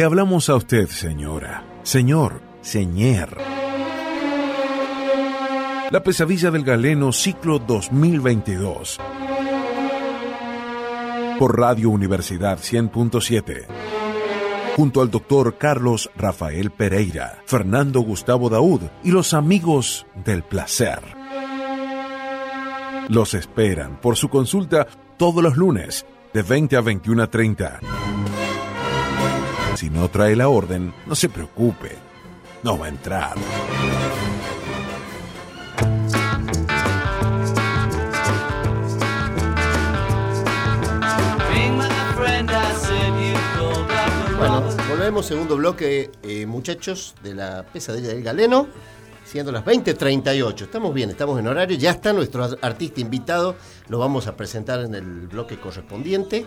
Le 0.00 0.06
hablamos 0.06 0.48
a 0.48 0.54
usted, 0.54 0.88
señora, 0.88 1.62
señor, 1.82 2.40
señor. 2.62 3.36
La 5.90 6.02
pesadilla 6.02 6.50
del 6.50 6.64
galeno 6.64 7.12
ciclo 7.12 7.58
2022. 7.58 8.98
Por 11.38 11.58
Radio 11.58 11.90
Universidad 11.90 12.60
100.7. 12.60 13.66
Junto 14.74 15.02
al 15.02 15.10
doctor 15.10 15.58
Carlos 15.58 16.10
Rafael 16.16 16.70
Pereira, 16.70 17.42
Fernando 17.44 18.00
Gustavo 18.00 18.48
Daud 18.48 18.80
y 19.04 19.10
los 19.10 19.34
amigos 19.34 20.06
del 20.24 20.42
placer. 20.44 21.00
Los 23.10 23.34
esperan 23.34 24.00
por 24.00 24.16
su 24.16 24.30
consulta 24.30 24.86
todos 25.18 25.42
los 25.42 25.58
lunes 25.58 26.06
de 26.32 26.40
20 26.40 26.76
a 26.78 26.80
21 26.80 27.22
a 27.22 27.26
30. 27.26 27.80
Si 29.80 29.88
no 29.88 30.10
trae 30.10 30.36
la 30.36 30.50
orden, 30.50 30.92
no 31.06 31.14
se 31.14 31.30
preocupe, 31.30 31.96
no 32.62 32.76
va 32.78 32.84
a 32.84 32.88
entrar. 32.90 33.34
Bueno, 44.38 44.62
volvemos, 44.88 45.26
segundo 45.26 45.56
bloque, 45.56 46.10
eh, 46.22 46.46
muchachos, 46.46 47.14
de 47.22 47.34
la 47.34 47.64
pesadilla 47.64 48.08
del 48.08 48.22
galeno, 48.22 48.68
siendo 49.24 49.52
las 49.52 49.64
20.38. 49.64 50.62
Estamos 50.62 50.94
bien, 50.94 51.10
estamos 51.10 51.38
en 51.38 51.46
horario, 51.46 51.76
ya 51.76 51.90
está 51.90 52.12
nuestro 52.12 52.44
ar- 52.44 52.58
artista 52.62 53.00
invitado, 53.00 53.56
lo 53.88 53.98
vamos 53.98 54.26
a 54.26 54.36
presentar 54.36 54.80
en 54.80 54.94
el 54.94 55.28
bloque 55.28 55.58
correspondiente. 55.58 56.46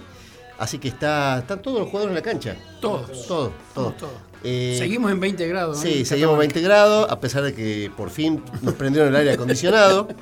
Así 0.58 0.78
que 0.78 0.88
está, 0.88 1.40
están 1.40 1.62
todos 1.62 1.80
los 1.80 1.90
jugadores 1.90 2.12
en 2.12 2.16
la 2.16 2.22
cancha. 2.22 2.56
Todos. 2.80 3.28
Todos, 3.28 3.52
todos. 3.74 3.98
Todos. 3.98 4.14
Eh, 4.44 4.76
Seguimos 4.78 5.12
en 5.12 5.20
20 5.20 5.48
grados. 5.48 5.84
¿eh? 5.84 5.90
Sí, 5.94 6.06
seguimos 6.06 6.38
20 6.38 6.62
grados, 6.62 7.10
a 7.10 7.20
pesar 7.20 7.44
de 7.44 7.54
que 7.54 7.92
por 7.96 8.10
fin 8.10 8.44
nos 8.62 8.74
prendieron 8.76 9.10
el 9.10 9.16
aire 9.16 9.34
acondicionado. 9.34 10.08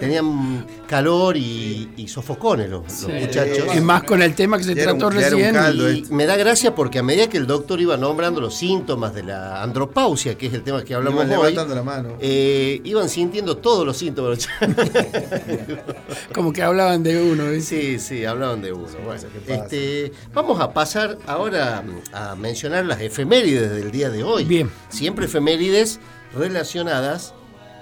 Tenían 0.00 0.66
calor 0.88 1.36
y, 1.36 1.90
y 1.96 2.08
sofocones 2.08 2.68
los, 2.70 2.82
los 2.84 2.92
Sí. 2.92 3.12
muchachos. 3.12 3.76
Y 3.76 3.80
más 3.80 4.02
con 4.04 4.20
el 4.22 4.34
tema 4.34 4.58
que 4.58 4.64
se 4.64 4.74
Ya 4.74 4.84
trató 4.84 5.06
un 5.08 5.12
recién. 5.12 5.54
caldo, 5.54 5.92
Y 5.92 6.02
me 6.10 6.26
da 6.26 6.36
gracia 6.36 6.74
porque 6.74 6.98
a 6.98 7.02
medida 7.02 7.28
que 7.28 7.36
el 7.36 7.46
doctor 7.46 7.80
iba 7.80 7.96
nombrando 7.96 8.40
los 8.40 8.54
síntomas 8.54 9.14
de 9.14 9.22
la 9.22 9.62
andropausia, 9.62 10.36
que 10.36 10.46
es 10.46 10.54
el 10.54 10.62
tema 10.62 10.82
que 10.82 10.94
hablamos 10.94 11.24
Iban 11.26 11.38
hoy, 11.38 11.52
levantando 11.52 11.74
la 11.74 11.82
mano. 11.82 12.16
eh, 12.20 12.80
iban 12.84 13.08
sintiendo 13.08 13.58
todos 13.58 13.86
los 13.86 13.96
síntomas. 13.96 14.48
Como 16.34 16.52
que 16.52 16.62
hablaban 16.62 17.02
de 17.02 17.20
uno. 17.22 17.44
¿ves? 17.44 17.64
sí, 17.66 17.98
sí, 17.98 18.24
hablaban 18.24 18.62
de 18.62 18.72
uno. 18.72 18.86
Bueno, 19.04 19.22
este, 19.46 20.12
vamos 20.32 20.60
a 20.60 20.72
pasar 20.72 21.18
ahora 21.26 21.84
a 22.12 22.34
mencionar 22.36 22.86
las 22.86 23.00
efemérides 23.00 23.70
del 23.70 23.90
día 23.90 24.10
de 24.10 24.22
hoy. 24.24 24.44
Bien. 24.44 24.70
Siempre 24.88 25.26
efemérides 25.26 26.00
relacionadas 26.34 27.34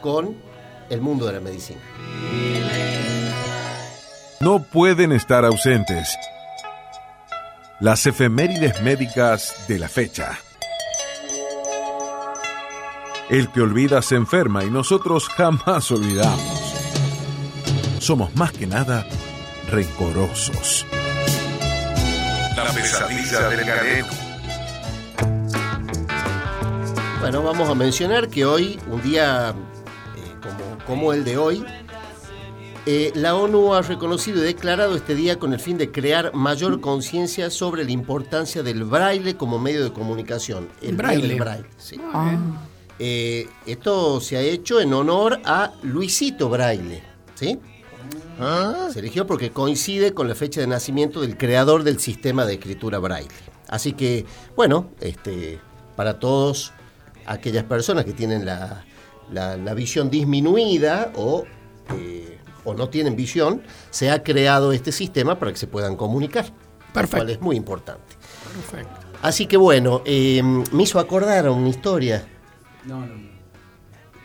con 0.03 0.37
el 0.91 1.01
mundo 1.01 1.27
de 1.27 1.33
la 1.33 1.41
medicina. 1.41 1.81
No 4.41 4.63
pueden 4.63 5.13
estar 5.13 5.45
ausentes. 5.45 6.17
Las 7.79 8.05
efemérides 8.07 8.83
médicas 8.83 9.67
de 9.69 9.79
la 9.79 9.89
fecha. 9.89 10.39
El 13.31 13.51
que 13.53 13.61
olvida 13.61 14.03
se 14.03 14.17
enferma 14.17 14.65
y 14.65 14.71
nosotros 14.71 15.29
jamás 15.29 15.91
olvidamos. 15.91 16.75
Somos 18.01 18.35
más 18.35 18.53
que 18.53 18.67
nada 18.67 19.07
rencorosos. 19.71 20.85
La 22.57 22.65
pesadilla 22.73 23.49
del 23.49 23.65
galeno. 23.65 24.09
Bueno, 27.21 27.43
vamos 27.43 27.69
a 27.69 27.75
mencionar 27.75 28.29
que 28.29 28.45
hoy, 28.45 28.81
un 28.89 29.03
día 29.03 29.55
como, 30.91 31.13
el 31.13 31.23
de 31.25 31.39
hoy, 31.39 31.65
eh, 32.85 33.13
la 33.15 33.37
ONU 33.37 33.75
ha 33.75 33.83
reconocido 33.83 34.39
y 34.39 34.47
declarado 34.47 34.97
este 34.97 35.15
día 35.15 35.39
con 35.39 35.53
el 35.53 35.61
fin 35.61 35.79
de 35.79 35.93
crear 35.93 36.35
mayor 36.35 36.81
conciencia 36.81 37.49
sobre 37.49 37.85
la 37.85 37.93
importancia 37.93 38.65
del 38.65 38.83
braille 38.83 39.37
como 39.37 39.61
medio 39.61 39.85
de 39.85 39.93
comunicación. 39.93 40.69
El 40.83 40.97
Braille. 40.97 41.37
braille, 41.37 41.67
sí. 41.79 42.01
Eh, 42.99 43.49
esto 43.67 44.21
se 44.21 44.37
ha 44.37 44.41
hecho 44.41 44.81
en 44.81 44.93
honor 44.93 45.41
a 45.45 45.73
Luisito 45.85 46.49
Braille, 46.49 47.03
¿sí? 47.37 47.57
Se 48.93 48.99
eligió 48.99 49.29
porque 49.29 49.51
coincide 49.51 50.13
con 50.13 50.27
la 50.27 50.35
fecha 50.35 50.61
de 50.61 50.67
nacimiento 50.67 51.21
del 51.21 51.37
creador 51.37 51.85
del 51.85 52.01
sistema 52.01 52.45
de 52.47 52.55
escritura 52.55 52.99
braille. 52.99 53.31
Así 53.69 53.93
que, 53.93 54.27
bueno, 54.57 54.91
este, 55.01 55.61
para 55.95 56.19
todos 56.19 56.73
aquellas 57.27 57.63
personas 57.63 58.05
que 58.05 58.13
tienen 58.13 58.45
la, 58.45 58.85
la- 59.33 59.57
la 59.57 59.75
visión 59.75 60.11
disminuida 60.11 61.13
o, 61.17 61.45
eh, 61.95 62.39
o 62.65 62.75
no 62.75 62.89
tienen 62.89 63.17
visión, 63.17 63.63
se 63.91 64.11
ha 64.11 64.23
creado 64.23 64.73
este 64.73 64.93
sistema 64.93 65.39
para 65.39 65.53
que 65.53 65.59
se 65.59 65.67
puedan 65.67 65.97
comunicar. 65.97 66.47
Lo 66.47 66.93
Perfecto. 66.93 67.17
cual 67.19 67.31
es 67.31 67.41
muy 67.41 67.57
importante. 67.57 68.17
Perfecto. 68.55 69.01
Así 69.23 69.47
que 69.47 69.57
bueno, 69.57 70.03
eh, 70.05 70.43
me 70.43 70.83
hizo 70.83 70.99
acordar 70.99 71.47
a 71.47 71.51
una 71.53 71.69
historia. 71.69 72.27
No, 72.85 73.01
no, 73.07 73.15
no. 73.17 73.31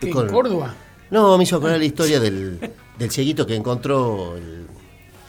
¿Qué, 0.00 0.10
Con- 0.10 0.26
¿En 0.26 0.32
Córdoba? 0.32 0.74
No, 1.10 1.36
me 1.38 1.44
hizo 1.44 1.56
acordar 1.56 1.78
la 1.78 1.84
historia 1.84 2.18
del, 2.18 2.58
del 2.98 3.10
cieguito 3.10 3.46
que 3.46 3.54
encontró, 3.54 4.36
el, 4.36 4.66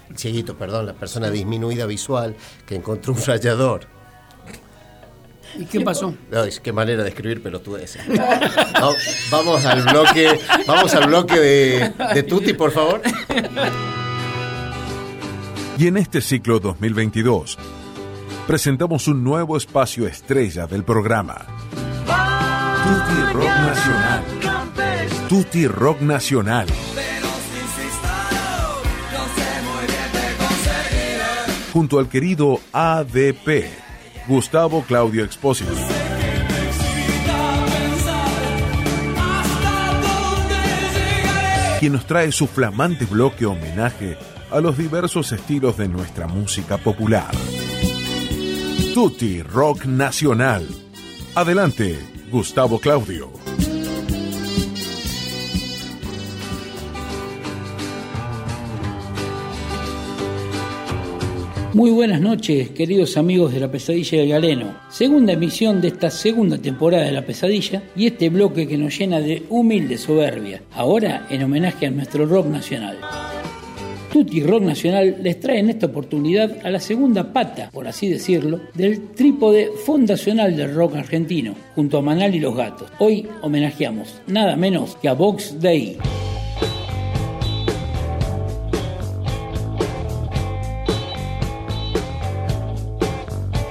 el 0.10 0.18
cieguito, 0.18 0.58
perdón, 0.58 0.88
la 0.88 0.94
persona 0.94 1.30
disminuida 1.30 1.86
visual 1.86 2.36
que 2.66 2.76
encontró 2.76 3.14
un 3.14 3.24
rayador. 3.24 3.82
¿Y 5.56 5.66
qué 5.66 5.82
pasó? 5.82 6.14
No, 6.32 6.44
es 6.44 6.60
qué 6.60 6.72
manera 6.72 7.04
de 7.04 7.10
escribir 7.10 7.42
pelotudeces. 7.42 8.02
No, 8.80 8.94
vamos 9.32 9.66
al 9.66 9.84
bloque, 9.84 10.40
vamos 10.68 10.94
al 10.94 11.08
bloque 11.08 11.40
de, 11.40 11.94
de 12.14 12.24
Tuti, 12.24 12.54
por 12.54 12.72
favor. 12.72 13.02
Y 15.80 15.88
en 15.88 15.98
este 15.98 16.22
ciclo 16.22 16.60
2022 16.60 17.58
presentamos 18.46 19.08
un 19.08 19.24
nuevo 19.24 19.58
espacio 19.58 20.08
estrella 20.08 20.68
del 20.68 20.84
programa. 20.84 21.46
Tutti 22.84 23.34
Rock 23.34 23.46
Nacional. 23.46 24.24
Tutti 25.28 25.68
Rock 25.68 26.02
Nacional. 26.02 26.68
Junto 31.74 32.00
al 32.00 32.10
querido 32.10 32.60
ADP, 32.72 33.66
Gustavo 34.28 34.84
Claudio 34.84 35.24
Expósito. 35.24 35.72
quien 41.80 41.94
nos 41.94 42.08
trae 42.08 42.32
su 42.32 42.48
flamante 42.48 43.06
bloque 43.06 43.46
homenaje 43.46 44.18
a 44.50 44.60
los 44.60 44.78
diversos 44.78 45.32
estilos 45.32 45.78
de 45.78 45.88
nuestra 45.88 46.28
música 46.28 46.78
popular. 46.78 47.32
Tutti 48.96 49.44
Rock 49.44 49.86
Nacional. 49.86 50.68
Adelante, 51.36 52.00
Gustavo 52.32 52.80
Claudio. 52.80 53.37
Muy 61.78 61.92
buenas 61.92 62.22
noches, 62.22 62.72
queridos 62.72 63.18
amigos 63.18 63.54
de 63.54 63.60
La 63.60 63.70
Pesadilla 63.70 64.18
del 64.18 64.30
Galeno. 64.30 64.80
Segunda 64.90 65.34
emisión 65.34 65.80
de 65.80 65.90
esta 65.90 66.10
segunda 66.10 66.58
temporada 66.58 67.06
de 67.06 67.12
La 67.12 67.24
Pesadilla 67.24 67.84
y 67.96 68.08
este 68.08 68.30
bloque 68.30 68.68
que 68.68 68.80
nos 68.80 68.98
llena 68.98 69.20
de 69.20 69.44
humilde 69.50 70.00
soberbia. 70.00 70.64
Ahora 70.74 71.28
en 71.30 71.44
homenaje 71.44 71.86
a 71.86 71.92
nuestro 71.92 72.26
rock 72.26 72.48
nacional. 72.48 72.98
Tutti 74.12 74.42
Rock 74.42 74.64
Nacional 74.64 75.18
les 75.22 75.40
trae 75.40 75.60
en 75.60 75.70
esta 75.70 75.86
oportunidad 75.86 76.66
a 76.66 76.72
la 76.72 76.80
segunda 76.80 77.32
pata, 77.32 77.70
por 77.72 77.88
así 77.88 78.10
decirlo, 78.10 78.60
del 78.74 79.10
trípode 79.10 79.70
fundacional 79.86 80.58
del 80.58 80.74
rock 80.74 80.96
argentino, 80.96 81.54
junto 81.76 82.00
a 82.00 82.02
Manal 82.02 82.34
y 82.34 82.40
los 82.40 82.56
Gatos. 82.56 82.90
Hoy 82.98 83.28
homenajeamos 83.44 84.16
nada 84.26 84.56
menos 84.56 84.96
que 84.96 85.10
a 85.10 85.14
Vox 85.14 85.62
Day. 85.62 86.00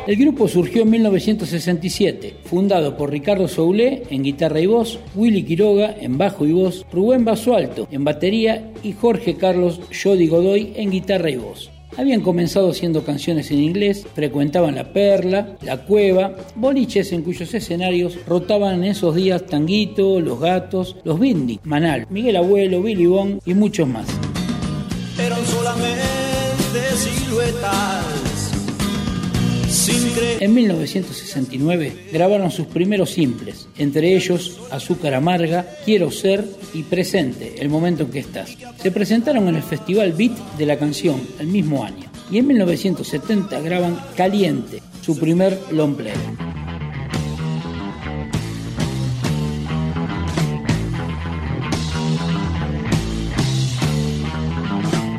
El 0.06 0.14
grupo 0.14 0.46
surgió 0.46 0.82
en 0.82 0.90
1967, 0.90 2.36
fundado 2.44 2.96
por 2.96 3.10
Ricardo 3.10 3.48
Soulé 3.48 4.04
en 4.08 4.22
guitarra 4.22 4.60
y 4.60 4.66
voz, 4.66 5.00
Willy 5.16 5.42
Quiroga 5.42 5.96
en 6.00 6.16
bajo 6.16 6.46
y 6.46 6.52
voz, 6.52 6.86
Rubén 6.92 7.24
Basualto 7.24 7.88
en 7.90 8.04
batería 8.04 8.70
y 8.84 8.92
Jorge 8.92 9.34
Carlos 9.34 9.80
Jody 9.90 10.28
Godoy 10.28 10.74
en 10.76 10.92
guitarra 10.92 11.30
y 11.30 11.36
voz. 11.36 11.72
Habían 11.96 12.20
comenzado 12.20 12.70
haciendo 12.70 13.02
canciones 13.02 13.50
en 13.50 13.58
inglés, 13.58 14.06
frecuentaban 14.14 14.76
La 14.76 14.92
Perla, 14.92 15.56
La 15.62 15.84
Cueva, 15.84 16.36
boliches 16.54 17.10
en 17.10 17.22
cuyos 17.22 17.52
escenarios 17.52 18.16
rotaban 18.28 18.84
en 18.84 18.84
esos 18.84 19.12
días 19.16 19.44
Tanguito, 19.46 20.20
Los 20.20 20.38
Gatos, 20.38 20.94
Los 21.02 21.18
Bindi, 21.18 21.58
Manal, 21.64 22.06
Miguel 22.10 22.36
Abuelo, 22.36 22.80
Billy 22.80 23.06
Bong 23.06 23.40
y 23.44 23.54
muchos 23.54 23.88
más. 23.88 24.06
eran 25.18 25.44
solamente 25.46 25.98
siluetas. 26.94 28.15
En 29.88 30.54
1969 30.54 32.08
grabaron 32.12 32.50
sus 32.50 32.66
primeros 32.66 33.10
simples, 33.10 33.68
entre 33.78 34.16
ellos 34.16 34.60
Azúcar 34.70 35.14
Amarga, 35.14 35.66
Quiero 35.84 36.10
Ser 36.10 36.44
y 36.74 36.82
Presente, 36.82 37.54
el 37.58 37.68
momento 37.68 38.02
en 38.04 38.10
que 38.10 38.18
estás. 38.18 38.56
Se 38.82 38.90
presentaron 38.90 39.48
en 39.48 39.56
el 39.56 39.62
Festival 39.62 40.12
Beat 40.12 40.36
de 40.58 40.66
la 40.66 40.78
canción 40.78 41.20
el 41.38 41.46
mismo 41.46 41.84
año. 41.84 42.10
Y 42.30 42.38
en 42.38 42.48
1970 42.48 43.60
graban 43.60 43.98
Caliente, 44.16 44.82
su 45.02 45.18
primer 45.18 45.58
long 45.70 45.94
play. 45.94 46.14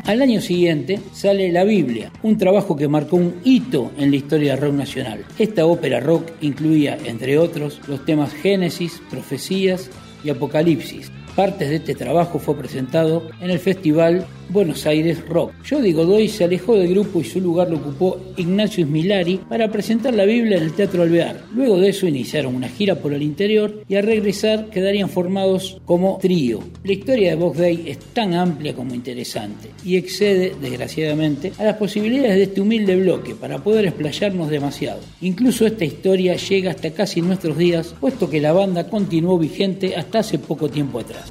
Al 0.08 0.22
año 0.22 0.40
siguiente 0.40 1.00
sale 1.12 1.52
La 1.52 1.64
Biblia, 1.64 2.10
un 2.22 2.38
trabajo 2.38 2.74
que 2.74 2.88
marcó 2.88 3.16
un 3.16 3.34
hito 3.44 3.92
en 3.98 4.10
la 4.10 4.16
historia 4.16 4.52
del 4.52 4.62
rock 4.62 4.72
nacional. 4.72 5.26
Esta 5.38 5.66
ópera 5.66 6.00
rock 6.00 6.30
incluía, 6.40 6.96
entre 7.04 7.36
otros, 7.36 7.78
los 7.86 8.06
temas 8.06 8.32
Génesis, 8.32 9.02
Profecías 9.10 9.90
y 10.24 10.30
Apocalipsis. 10.30 11.12
Partes 11.36 11.68
de 11.68 11.76
este 11.76 11.94
trabajo 11.94 12.38
fue 12.38 12.56
presentado 12.56 13.28
en 13.42 13.50
el 13.50 13.58
festival 13.58 14.26
Buenos 14.50 14.86
Aires 14.86 15.26
Rock. 15.28 15.52
Jody 15.68 15.92
Godoy 15.92 16.28
se 16.28 16.44
alejó 16.44 16.76
del 16.76 16.88
grupo 16.88 17.20
y 17.20 17.24
su 17.24 17.40
lugar 17.40 17.70
lo 17.70 17.76
ocupó 17.76 18.18
Ignacio 18.36 18.86
Smilari 18.86 19.40
para 19.48 19.70
presentar 19.70 20.14
la 20.14 20.24
Biblia 20.24 20.56
en 20.56 20.64
el 20.64 20.72
Teatro 20.72 21.02
Alvear. 21.02 21.44
Luego 21.54 21.78
de 21.78 21.90
eso 21.90 22.06
iniciaron 22.06 22.54
una 22.54 22.68
gira 22.68 22.96
por 22.96 23.12
el 23.12 23.22
interior 23.22 23.84
y 23.88 23.96
al 23.96 24.04
regresar 24.04 24.70
quedarían 24.70 25.10
formados 25.10 25.80
como 25.84 26.18
trío. 26.20 26.60
La 26.84 26.92
historia 26.92 27.30
de 27.30 27.36
Box 27.36 27.58
Day 27.58 27.84
es 27.86 27.98
tan 27.98 28.34
amplia 28.34 28.74
como 28.74 28.94
interesante 28.94 29.70
y 29.84 29.96
excede, 29.96 30.54
desgraciadamente, 30.60 31.52
a 31.58 31.64
las 31.64 31.76
posibilidades 31.76 32.36
de 32.36 32.42
este 32.44 32.60
humilde 32.60 32.96
bloque 32.96 33.34
para 33.34 33.58
poder 33.58 33.86
explayarnos 33.86 34.48
demasiado. 34.48 35.00
Incluso 35.20 35.66
esta 35.66 35.84
historia 35.84 36.36
llega 36.36 36.70
hasta 36.70 36.90
casi 36.90 37.20
nuestros 37.20 37.58
días, 37.58 37.94
puesto 38.00 38.30
que 38.30 38.40
la 38.40 38.52
banda 38.52 38.88
continuó 38.88 39.38
vigente 39.38 39.96
hasta 39.96 40.20
hace 40.20 40.38
poco 40.38 40.68
tiempo 40.68 41.00
atrás. 41.00 41.30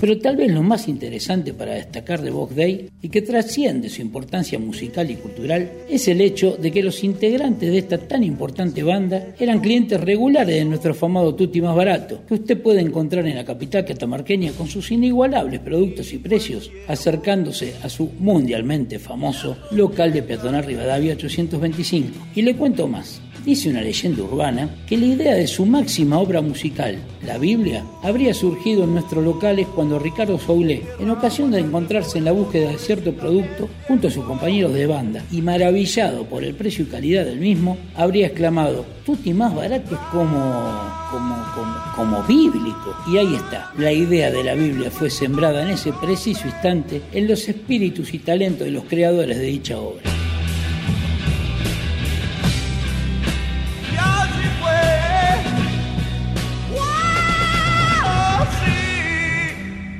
Pero 0.00 0.16
tal 0.18 0.36
vez 0.36 0.52
lo 0.52 0.62
más 0.62 0.86
interesante 0.86 1.52
para 1.52 1.74
destacar 1.74 2.22
de 2.22 2.30
Vox 2.30 2.54
Day 2.54 2.88
y 3.02 3.08
que 3.08 3.20
trasciende 3.20 3.88
su 3.88 4.00
importancia 4.00 4.56
musical 4.58 5.10
y 5.10 5.16
cultural 5.16 5.72
es 5.88 6.06
el 6.06 6.20
hecho 6.20 6.56
de 6.56 6.70
que 6.70 6.84
los 6.84 7.02
integrantes 7.02 7.70
de 7.70 7.78
esta 7.78 7.98
tan 7.98 8.22
importante 8.22 8.84
banda 8.84 9.34
eran 9.40 9.58
clientes 9.58 10.00
regulares 10.00 10.54
de 10.54 10.64
nuestro 10.64 10.92
afamado 10.92 11.34
Tutti 11.34 11.60
más 11.60 11.74
barato, 11.74 12.20
que 12.28 12.34
usted 12.34 12.62
puede 12.62 12.80
encontrar 12.80 13.26
en 13.26 13.34
la 13.34 13.44
capital 13.44 13.84
catamarqueña 13.84 14.52
con 14.52 14.68
sus 14.68 14.92
inigualables 14.92 15.60
productos 15.60 16.12
y 16.12 16.18
precios, 16.18 16.70
acercándose 16.86 17.74
a 17.82 17.88
su 17.88 18.12
mundialmente 18.20 19.00
famoso 19.00 19.56
local 19.72 20.12
de 20.12 20.22
peatonal 20.22 20.64
Rivadavia 20.64 21.14
825. 21.14 22.28
Y 22.36 22.42
le 22.42 22.54
cuento 22.54 22.86
más. 22.86 23.20
Dice 23.48 23.70
una 23.70 23.80
leyenda 23.80 24.24
urbana 24.24 24.68
que 24.86 24.98
la 24.98 25.06
idea 25.06 25.34
de 25.34 25.46
su 25.46 25.64
máxima 25.64 26.18
obra 26.18 26.42
musical, 26.42 26.98
la 27.24 27.38
Biblia, 27.38 27.82
habría 28.02 28.34
surgido 28.34 28.84
en 28.84 28.92
nuestros 28.92 29.24
locales 29.24 29.66
cuando 29.74 29.98
Ricardo 29.98 30.38
Soule, 30.38 30.82
en 31.00 31.08
ocasión 31.08 31.50
de 31.50 31.60
encontrarse 31.60 32.18
en 32.18 32.26
la 32.26 32.32
búsqueda 32.32 32.68
de 32.68 32.76
cierto 32.76 33.14
producto 33.14 33.70
junto 33.86 34.08
a 34.08 34.10
sus 34.10 34.26
compañeros 34.26 34.74
de 34.74 34.86
banda 34.86 35.24
y 35.32 35.40
maravillado 35.40 36.24
por 36.24 36.44
el 36.44 36.56
precio 36.56 36.84
y 36.84 36.88
calidad 36.88 37.24
del 37.24 37.40
mismo, 37.40 37.78
habría 37.96 38.26
exclamado, 38.26 38.84
Tutti 39.06 39.32
más 39.32 39.54
barato 39.54 39.94
es 39.94 40.00
como, 40.12 40.84
como, 41.10 41.34
como, 41.54 41.74
como 41.96 42.22
bíblico. 42.24 42.94
Y 43.10 43.16
ahí 43.16 43.34
está, 43.34 43.72
la 43.78 43.94
idea 43.94 44.30
de 44.30 44.44
la 44.44 44.52
Biblia 44.52 44.90
fue 44.90 45.08
sembrada 45.08 45.62
en 45.62 45.70
ese 45.70 45.94
preciso 45.94 46.46
instante 46.46 47.00
en 47.14 47.26
los 47.26 47.48
espíritus 47.48 48.12
y 48.12 48.18
talentos 48.18 48.66
de 48.66 48.72
los 48.72 48.84
creadores 48.84 49.38
de 49.38 49.46
dicha 49.46 49.78
obra. 49.78 50.17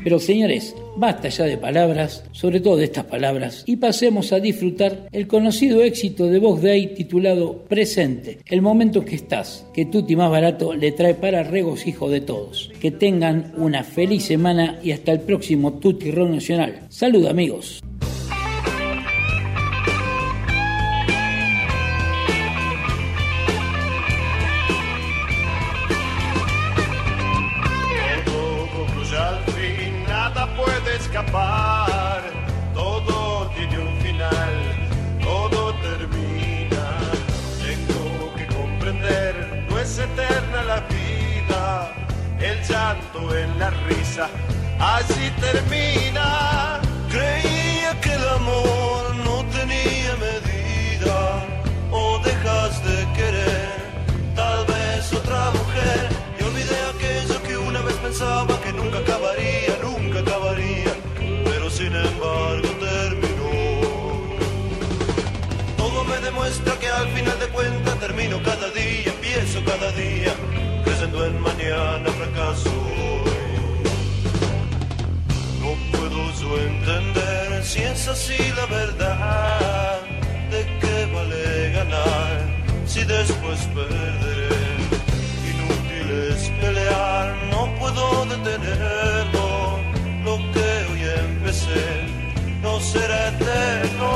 Pero 0.09 0.21
señores, 0.21 0.75
basta 0.97 1.29
ya 1.29 1.45
de 1.45 1.59
palabras, 1.59 2.25
sobre 2.33 2.61
todo 2.61 2.79
de 2.79 2.85
estas 2.85 3.05
palabras, 3.05 3.63
y 3.67 3.77
pasemos 3.77 4.33
a 4.33 4.41
disfrutar 4.41 5.07
el 5.13 5.27
conocido 5.27 5.83
éxito 5.83 6.29
de 6.29 6.39
Vox 6.39 6.63
Day 6.63 6.95
titulado 6.95 7.65
Presente, 7.69 8.39
el 8.47 8.63
momento 8.63 9.05
que 9.05 9.17
estás, 9.17 9.67
que 9.75 9.85
Tutti 9.85 10.17
más 10.17 10.31
barato 10.31 10.73
le 10.73 10.93
trae 10.93 11.13
para 11.13 11.43
regocijo 11.43 12.09
de 12.09 12.23
todos. 12.23 12.71
Que 12.81 12.91
tengan 12.91 13.53
una 13.59 13.85
feliz 13.85 14.25
semana 14.25 14.81
y 14.83 14.93
hasta 14.93 15.13
el 15.13 15.21
próximo 15.21 15.75
Tutti 15.75 16.11
Rock 16.11 16.31
Nacional. 16.31 16.87
Salud 16.89 17.27
amigos. 17.27 17.83
Después 83.29 83.61
perderé. 83.75 84.49
Inútil 85.53 86.09
es 86.33 86.51
pelear, 86.61 87.37
no 87.51 87.63
puedo 87.79 88.25
detenerlo, 88.25 89.79
lo 90.25 90.37
que 90.53 90.69
hoy 90.91 91.03
empecé 91.27 91.87
no 92.63 92.81
será 92.81 93.29
eterno. 93.29 94.09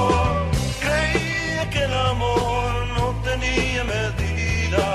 Creía 0.80 1.68
que 1.70 1.82
el 1.84 1.92
amor 1.92 2.72
no 2.96 3.06
tenía 3.22 3.84
medida, 3.84 4.86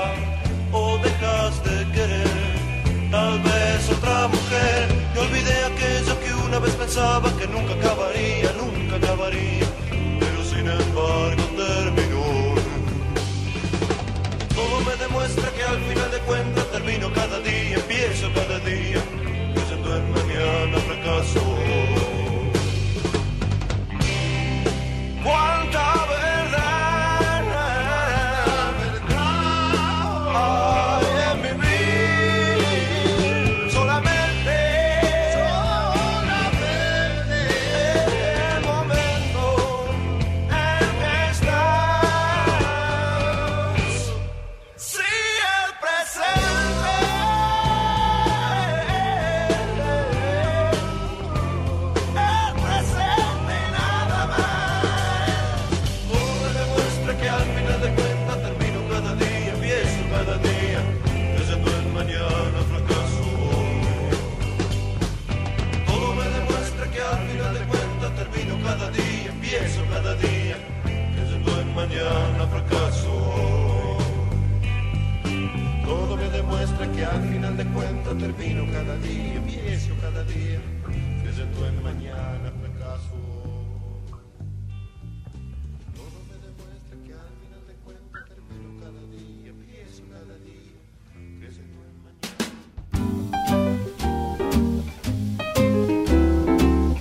o 0.72 0.98
dejas 0.98 1.62
de 1.62 1.76
querer, 1.92 3.10
tal 3.10 3.40
vez 3.40 3.90
otra 3.96 4.28
mujer. 4.28 4.82
Y 5.14 5.18
olvidé 5.18 5.56
aquello 5.72 6.20
que 6.22 6.34
una 6.46 6.58
vez 6.58 6.74
pensaba 6.74 7.30
que 7.38 7.46
nunca 7.46 7.67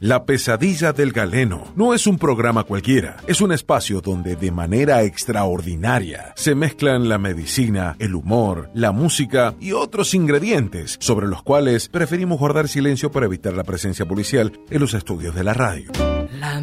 La 0.07 0.23
pesadilla 0.23 0.93
del 0.93 1.11
galeno 1.11 1.73
no 1.75 1.93
es 1.93 2.07
un 2.07 2.17
programa 2.17 2.63
cualquiera, 2.63 3.17
es 3.27 3.41
un 3.41 3.51
espacio 3.51 3.99
donde 3.99 4.37
de 4.37 4.51
manera 4.51 5.03
extraordinaria 5.03 6.31
se 6.37 6.55
mezclan 6.55 7.09
la 7.09 7.17
medicina, 7.17 7.97
el 7.99 8.15
humor, 8.15 8.69
la 8.73 8.93
música 8.93 9.53
y 9.59 9.73
otros 9.73 10.13
ingredientes 10.13 10.95
sobre 11.01 11.27
los 11.27 11.43
cuales 11.43 11.89
preferimos 11.89 12.39
guardar 12.39 12.69
silencio 12.69 13.11
para 13.11 13.25
evitar 13.25 13.51
la 13.51 13.65
presencia 13.65 14.05
policial 14.05 14.57
en 14.69 14.79
los 14.79 14.93
estudios 14.93 15.35
de 15.35 15.43
la 15.43 15.53
radio. 15.53 15.91
La 16.39 16.61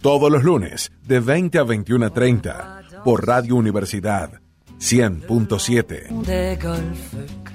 Todos 0.00 0.32
los 0.32 0.42
lunes, 0.42 0.90
de 1.06 1.20
20 1.20 1.58
a 1.58 1.64
21.30, 1.64 3.02
por 3.04 3.26
Radio 3.26 3.54
Universidad 3.54 4.40
100.7. 4.78 7.47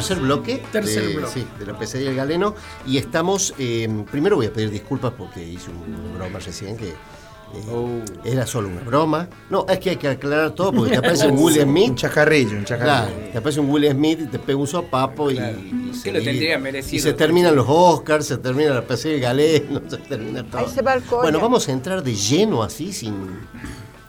tercer 0.00 0.18
bloque. 0.20 0.62
Tercer 0.72 1.06
de, 1.08 1.14
bloque. 1.16 1.32
sí, 1.32 1.46
de 1.58 1.66
la 1.66 1.78
pesadilla 1.78 2.08
del 2.10 2.16
galeno. 2.16 2.54
Y 2.86 2.98
estamos. 2.98 3.54
eh, 3.58 3.88
primero 4.10 4.36
voy 4.36 4.46
a 4.46 4.52
pedir 4.52 4.70
disculpas 4.70 5.12
porque 5.16 5.42
hice 5.42 5.70
una 5.70 6.18
broma 6.18 6.38
recién 6.38 6.76
que. 6.76 6.88
eh, 6.88 8.04
Era 8.24 8.46
solo 8.46 8.68
una 8.68 8.80
broma. 8.82 9.28
No, 9.50 9.64
es 9.68 9.78
que 9.78 9.90
hay 9.90 9.96
que 9.96 10.08
aclarar 10.08 10.50
todo 10.52 10.72
porque 10.72 10.92
te 10.92 10.96
aparece 10.98 11.28
un 11.30 11.38
Will 11.38 11.60
Smith. 11.62 11.90
Un 11.90 11.96
chacarrillo, 11.96 12.56
un 12.58 12.64
Claro, 12.64 12.84
chacarrillo. 12.84 13.32
te 13.32 13.38
aparece 13.38 13.60
un 13.60 13.70
Will 13.70 13.90
Smith 13.90 14.20
y 14.22 14.26
te 14.26 14.38
pega 14.38 14.58
un 14.58 14.66
sopapo 14.66 15.30
y, 15.30 15.38
y 15.38 15.92
se, 15.94 16.04
Que 16.04 16.12
lo 16.12 16.20
y- 16.20 16.24
tendría 16.24 16.58
merecido. 16.58 16.96
y 16.96 17.00
se 17.00 17.12
terminan 17.14 17.56
los 17.56 17.66
Oscars, 17.68 18.26
se 18.26 18.36
termina 18.38 18.74
la 18.74 18.82
pesadilla 18.82 19.32
del 19.32 19.60
galeno, 19.60 19.82
se 19.88 19.96
termina 19.98 20.44
todo. 20.44 20.58
Ahí 20.60 20.66
se 20.74 20.82
va 20.82 20.94
el 20.94 21.02
coño. 21.04 21.22
Bueno, 21.22 21.40
vamos 21.40 21.66
a 21.68 21.72
entrar 21.72 22.02
de 22.02 22.14
lleno 22.14 22.62
así, 22.62 22.92
sin, 22.92 23.14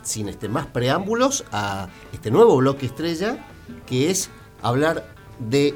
sin 0.03 0.27
este, 0.27 0.49
más 0.49 0.65
preámbulos, 0.67 1.45
a 1.51 1.87
este 2.11 2.31
nuevo 2.31 2.57
bloque 2.57 2.85
estrella, 2.87 3.37
que 3.85 4.09
es 4.11 4.29
hablar 4.61 5.05
de 5.39 5.75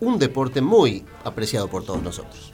un 0.00 0.18
deporte 0.18 0.60
muy 0.60 1.04
apreciado 1.24 1.68
por 1.68 1.84
todos 1.84 2.02
nosotros. 2.02 2.52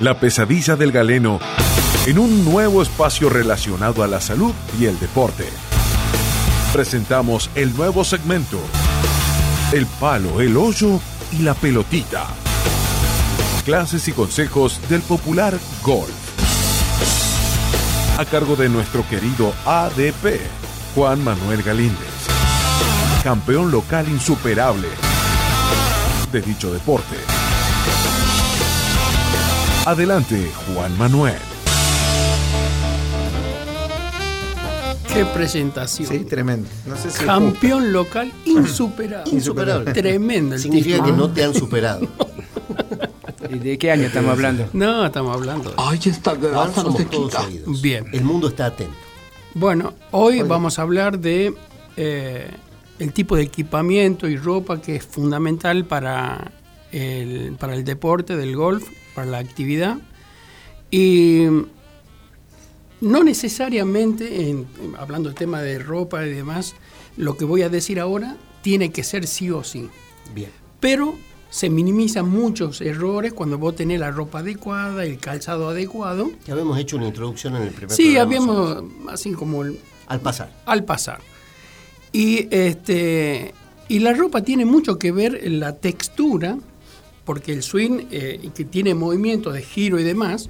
La 0.00 0.18
pesadilla 0.18 0.76
del 0.76 0.92
galeno 0.92 1.38
en 2.06 2.18
un 2.18 2.44
nuevo 2.44 2.82
espacio 2.82 3.28
relacionado 3.28 4.02
a 4.02 4.08
la 4.08 4.20
salud 4.20 4.52
y 4.78 4.86
el 4.86 4.98
deporte. 4.98 5.44
Presentamos 6.72 7.50
el 7.54 7.74
nuevo 7.76 8.02
segmento, 8.02 8.58
el 9.72 9.86
palo, 9.86 10.40
el 10.40 10.56
hoyo 10.56 11.00
y 11.32 11.42
la 11.42 11.54
pelotita. 11.54 12.26
Clases 13.64 14.08
y 14.08 14.12
consejos 14.12 14.80
del 14.88 15.02
popular 15.02 15.56
golf. 15.84 16.10
A 18.18 18.24
cargo 18.24 18.56
de 18.56 18.68
nuestro 18.68 19.08
querido 19.08 19.52
ADP, 19.64 20.40
Juan 20.94 21.22
Manuel 21.24 21.62
Galíndez. 21.62 22.08
Campeón 23.22 23.70
local 23.70 24.08
insuperable 24.08 24.88
de 26.30 26.42
dicho 26.42 26.72
deporte. 26.72 27.16
Adelante, 29.86 30.50
Juan 30.74 30.96
Manuel. 30.98 31.36
Qué 35.12 35.26
presentación. 35.26 36.08
Sí, 36.08 36.20
tremendo. 36.20 36.68
No 36.86 36.96
sé 36.96 37.10
si 37.10 37.24
Campeón 37.24 37.92
local 37.92 38.32
insuperable. 38.46 39.30
Insuperable. 39.34 39.92
Tremendo 39.92 40.54
el 40.54 40.60
Significa 40.62 40.96
tipo. 40.96 41.06
que 41.06 41.12
no 41.12 41.30
te 41.30 41.44
han 41.44 41.54
superado. 41.54 42.08
¿Y 43.50 43.58
de 43.58 43.76
qué 43.76 43.90
año 43.90 44.04
estamos 44.06 44.30
hablando? 44.30 44.66
No, 44.72 45.04
estamos 45.04 45.34
hablando. 45.36 45.74
Ay, 45.76 46.00
esta 46.02 46.34
grasa 46.34 46.82
no 46.82 46.96
se 46.96 47.06
quita. 47.06 47.44
Bien. 47.82 48.06
El 48.12 48.24
mundo 48.24 48.48
está 48.48 48.66
atento. 48.66 48.96
Bueno, 49.54 49.94
hoy 50.12 50.42
vamos 50.42 50.78
a 50.78 50.82
hablar 50.82 51.18
de 51.18 51.54
eh, 51.96 52.50
el 52.98 53.12
tipo 53.12 53.36
de 53.36 53.42
equipamiento 53.42 54.28
y 54.28 54.36
ropa 54.36 54.80
que 54.80 54.96
es 54.96 55.04
fundamental 55.04 55.84
para 55.84 56.52
el, 56.90 57.56
para 57.58 57.74
el 57.74 57.84
deporte 57.84 58.36
del 58.36 58.56
golf, 58.56 58.88
para 59.14 59.26
la 59.26 59.38
actividad. 59.38 59.98
Y 60.90 61.46
no 63.00 63.24
necesariamente, 63.24 64.48
en- 64.50 64.66
en- 64.82 64.96
hablando 64.96 65.28
del 65.28 65.36
tema 65.36 65.60
de 65.60 65.78
ropa 65.78 66.24
y 66.26 66.30
demás, 66.32 66.74
lo 67.16 67.36
que 67.36 67.44
voy 67.44 67.62
a 67.62 67.68
decir 67.68 68.00
ahora 68.00 68.36
tiene 68.62 68.90
que 68.90 69.02
ser 69.04 69.26
sí 69.26 69.50
o 69.50 69.62
sí. 69.64 69.88
Bien. 70.34 70.50
Pero 70.80 71.14
se 71.52 71.68
minimizan 71.68 72.26
muchos 72.30 72.80
errores 72.80 73.34
cuando 73.34 73.58
vos 73.58 73.76
tenés 73.76 74.00
la 74.00 74.10
ropa 74.10 74.38
adecuada, 74.38 75.04
el 75.04 75.18
calzado 75.18 75.68
adecuado. 75.68 76.30
Ya 76.46 76.54
habíamos 76.54 76.78
hecho 76.78 76.96
una 76.96 77.08
introducción 77.08 77.54
en 77.56 77.62
el 77.64 77.68
primer 77.70 77.94
Sí, 77.94 78.16
habíamos, 78.16 78.78
sobre- 78.78 79.12
así 79.12 79.32
como 79.32 79.62
el, 79.62 79.78
Al 80.06 80.20
pasar. 80.20 80.50
al 80.64 80.84
pasar. 80.84 81.20
Y, 82.10 82.48
este, 82.50 83.52
y 83.88 83.98
la 83.98 84.14
ropa 84.14 84.40
tiene 84.42 84.64
mucho 84.64 84.98
que 84.98 85.12
ver 85.12 85.40
en 85.44 85.60
la 85.60 85.76
textura, 85.76 86.56
porque 87.26 87.52
el 87.52 87.62
swing, 87.62 88.06
eh, 88.10 88.50
que 88.54 88.64
tiene 88.64 88.94
movimiento 88.94 89.52
de 89.52 89.60
giro 89.60 90.00
y 90.00 90.04
demás, 90.04 90.48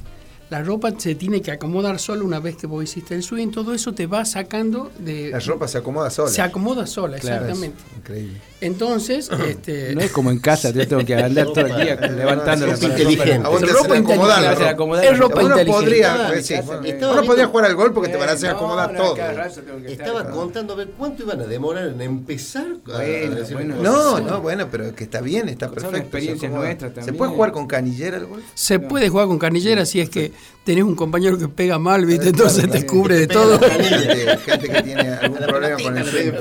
la 0.53 0.63
ropa 0.63 0.93
se 0.99 1.15
tiene 1.15 1.41
que 1.41 1.51
acomodar 1.51 1.99
solo 1.99 2.27
una 2.27 2.39
vez 2.39 2.57
que 2.57 2.67
vos 2.67 2.85
hiciste 2.85 3.15
el 3.15 3.23
swing, 3.23 3.49
todo 3.49 3.73
eso 3.73 3.95
te 3.95 4.07
va 4.07 4.23
sacando 4.27 4.93
de... 4.99 5.31
La 5.31 5.39
ropa 5.41 5.67
se 5.67 5.79
acomoda 5.79 6.11
sola. 6.11 6.29
Se 6.31 6.43
acomoda 6.43 6.87
sola, 6.87 7.17
Claro, 7.17 7.47
exactamente. 7.47 7.83
Increíble. 7.97 8.39
Entonces, 8.61 9.31
este, 9.49 9.95
No 9.95 10.03
es 10.03 10.13
como 10.13 10.31
en 10.31 10.39
casa, 10.41 10.69
yo 10.71 10.87
tengo 10.87 11.05
que 11.07 11.15
andar 11.15 11.47
todo 11.55 11.61
el 11.67 11.75
día 11.75 11.97
levantando 11.97 12.67
la 12.67 12.75
inteligente. 12.75 13.33
Es 13.33 13.73
ropa 13.73 13.97
inteligente. 13.97 14.17
la 14.43 14.55
ropa. 14.55 14.69
acomodar 14.71 15.05
Es 15.07 15.19
ropa 15.19 15.35
Uno 15.43 15.59
inteligente. 15.59 15.73
podría, 15.73 16.13
Estaba- 16.15 16.43
sí, 16.43 16.55
bueno, 16.67 16.85
estaba 16.87 17.13
uno 17.13 17.21
podría 17.23 17.35
viendo- 17.35 17.51
jugar 17.51 17.65
al 17.65 17.75
gol 17.75 17.93
porque 17.95 18.09
te 18.11 18.17
van 18.19 18.29
a 18.29 18.33
hacer 18.33 18.51
No, 18.51 18.57
acomodar 18.57 18.93
no, 18.93 18.99
todo. 18.99 19.17
estar- 19.17 19.51
Estaba 19.87 20.31
contando 20.31 20.75
a 20.75 20.77
ver 20.77 20.89
cuánto 20.99 21.23
iban 21.23 21.41
a 21.41 21.45
demorar 21.47 21.89
en 21.89 22.01
empezar 22.03 22.67
a- 22.89 22.91
a 22.91 22.97
Bueno, 22.99 23.35
decir 23.37 23.57
bueno. 23.57 23.77
cosas. 23.79 23.93
No, 23.93 24.21
no, 24.21 24.41
bueno, 24.43 24.69
pero 24.71 24.95
que 24.95 25.05
está 25.05 25.23
bien, 25.23 25.49
está 25.49 25.71
perfecto. 25.71 26.19
acomoda. 26.47 26.67
nuestras 26.67 27.05
¿Se 27.07 27.13
puede 27.15 27.31
jugar 27.33 27.53
con 27.53 27.67
canillera 27.67 28.19
el 28.19 28.27
gol? 28.27 28.43
se 28.55 28.79
puede 28.79 29.09
jugar 29.09 29.29
con 29.29 29.39
canillera 29.39 29.87
si 29.87 30.01
es 30.01 30.11
que 30.11 30.33
tenés 30.65 30.85
un 30.85 30.95
compañero 30.95 31.39
que 31.39 31.49
pega 31.49 31.79
mal, 31.79 32.07
¿viste? 32.07 32.29
Entonces 32.29 32.65
te 32.65 32.71
claro. 32.71 32.87
cubre 32.87 33.19
de 33.19 33.27
todo. 33.27 33.59
Gente, 33.59 34.69
que 34.69 34.83
tiene 34.83 35.09
algún 35.23 35.39
problema 35.39 35.77
con 35.83 35.99
el. 35.99 36.07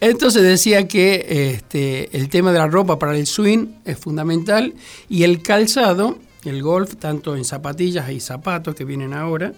Entonces 0.00 0.42
decía 0.42 0.88
que 0.88 1.52
este, 1.54 2.16
el 2.16 2.28
tema 2.28 2.52
de 2.52 2.58
la 2.58 2.66
ropa 2.66 2.98
para 2.98 3.16
el 3.16 3.26
swing 3.26 3.66
es 3.84 3.98
fundamental 3.98 4.74
y 5.08 5.22
el 5.22 5.42
calzado, 5.42 6.18
el 6.44 6.62
golf, 6.62 6.96
tanto 6.96 7.36
en 7.36 7.44
zapatillas 7.44 8.10
y 8.10 8.20
zapatos 8.20 8.74
que 8.74 8.84
vienen 8.84 9.14
ahora, 9.14 9.52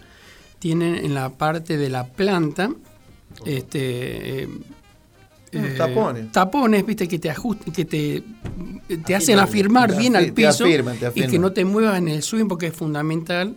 tienen 0.58 0.96
en 0.96 1.14
la 1.14 1.30
parte 1.30 1.76
de 1.76 1.88
la 1.88 2.06
planta 2.06 2.70
este, 3.44 4.48
eh, 5.64 5.74
tapones. 5.76 6.32
tapones, 6.32 6.84
viste, 6.84 7.08
que 7.08 7.18
te 7.18 7.30
ajustan, 7.30 7.72
que 7.72 7.84
te, 7.84 8.22
te 9.04 9.14
hacen 9.14 9.38
afirmar 9.38 9.96
bien 9.96 10.16
al 10.16 10.32
piso 10.32 10.64
afirman, 10.64 10.96
y 11.14 11.26
que 11.26 11.38
no 11.38 11.52
te 11.52 11.64
muevas 11.64 11.98
en 11.98 12.08
el 12.08 12.22
swing 12.22 12.46
porque 12.46 12.66
es 12.66 12.74
fundamental 12.74 13.54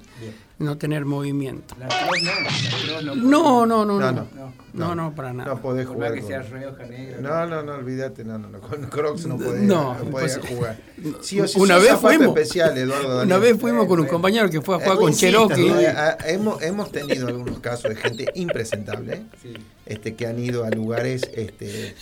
no 0.60 0.78
tener 0.78 1.06
movimiento. 1.06 1.76
La 1.80 1.88
cross 1.88 2.22
no, 2.24 3.02
no. 3.02 3.16
No, 3.16 3.66
no, 3.66 3.86
no, 3.86 4.00
No, 4.00 4.12
no, 4.12 4.28
no. 4.36 4.54
no, 4.74 4.96
no, 4.96 5.16
para 5.16 5.32
nada. 5.34 5.54
No 5.54 5.62
podés 5.62 5.88
jugar. 5.88 6.14
que 6.14 6.22
sea 6.22 6.42
con- 6.42 6.62
roja 6.62 6.86
negra. 6.86 7.18
No, 7.22 7.46
no, 7.48 7.64
no, 7.64 7.74
olvídate, 7.76 8.24
no, 8.26 8.38
no, 8.38 8.50
no. 8.50 8.60
Con 8.60 8.84
Crocs 8.88 9.26
no 9.26 9.38
podés, 9.38 9.62
No, 9.64 9.94
no, 9.98 10.04
podés 10.12 10.38
pues, 10.38 10.50
jugar. 10.52 10.78
Sí 11.22 11.40
o 11.40 11.48
sí, 11.48 11.60
una 11.60 11.78
vez 11.78 11.94
fuimos. 11.96 12.28
especial, 12.38 12.78
Eduardo. 12.78 13.24
Una 13.24 13.38
vez 13.38 13.58
fuimos 13.60 13.88
con 13.88 14.02
un 14.02 14.06
compañero 14.08 14.50
que 14.50 14.62
fue 14.62 14.76
a 14.76 14.80
jugar 14.80 14.96
Eh, 14.96 15.00
con 15.00 15.10
insistas, 15.10 15.48
Cherokee. 15.48 15.70
¿no? 15.70 15.80
Eh, 15.80 15.88
ah, 15.88 16.18
hemos, 16.26 16.62
hemos 16.62 16.92
tenido 16.92 17.28
algunos 17.30 17.60
casos 17.60 17.90
de 17.90 17.96
gente 17.96 18.26
impresentable 18.36 19.14
¿eh? 19.14 19.24
Sí. 19.42 19.54
este, 19.86 20.16
que 20.16 20.28
han 20.28 20.38
ido 20.40 20.66
a 20.66 20.70
lugares 20.72 21.22
este, 21.36 21.96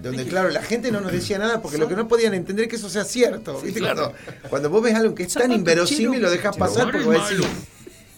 donde, 0.00 0.26
claro, 0.26 0.50
la 0.50 0.62
gente 0.62 0.92
no 0.92 1.00
nos 1.00 1.10
decía 1.10 1.38
nada 1.38 1.60
porque 1.60 1.76
lo 1.78 1.88
que 1.88 1.96
no 1.96 2.06
podían 2.06 2.34
entender 2.34 2.66
es 2.66 2.70
que 2.70 2.76
eso 2.76 2.88
sea 2.88 3.04
cierto. 3.04 3.60
¿viste? 3.60 3.80
cuando, 3.80 4.12
cuando 4.48 4.70
vos 4.70 4.80
ves 4.82 4.94
algo 4.94 5.12
que 5.14 5.24
es 5.24 5.34
tan 5.34 5.50
inverosímil, 5.50 6.22
lo 6.22 6.30
dejas 6.30 6.56
pasar 6.56 6.92
porque 6.92 7.04
vos 7.04 7.28
decís, 7.28 7.44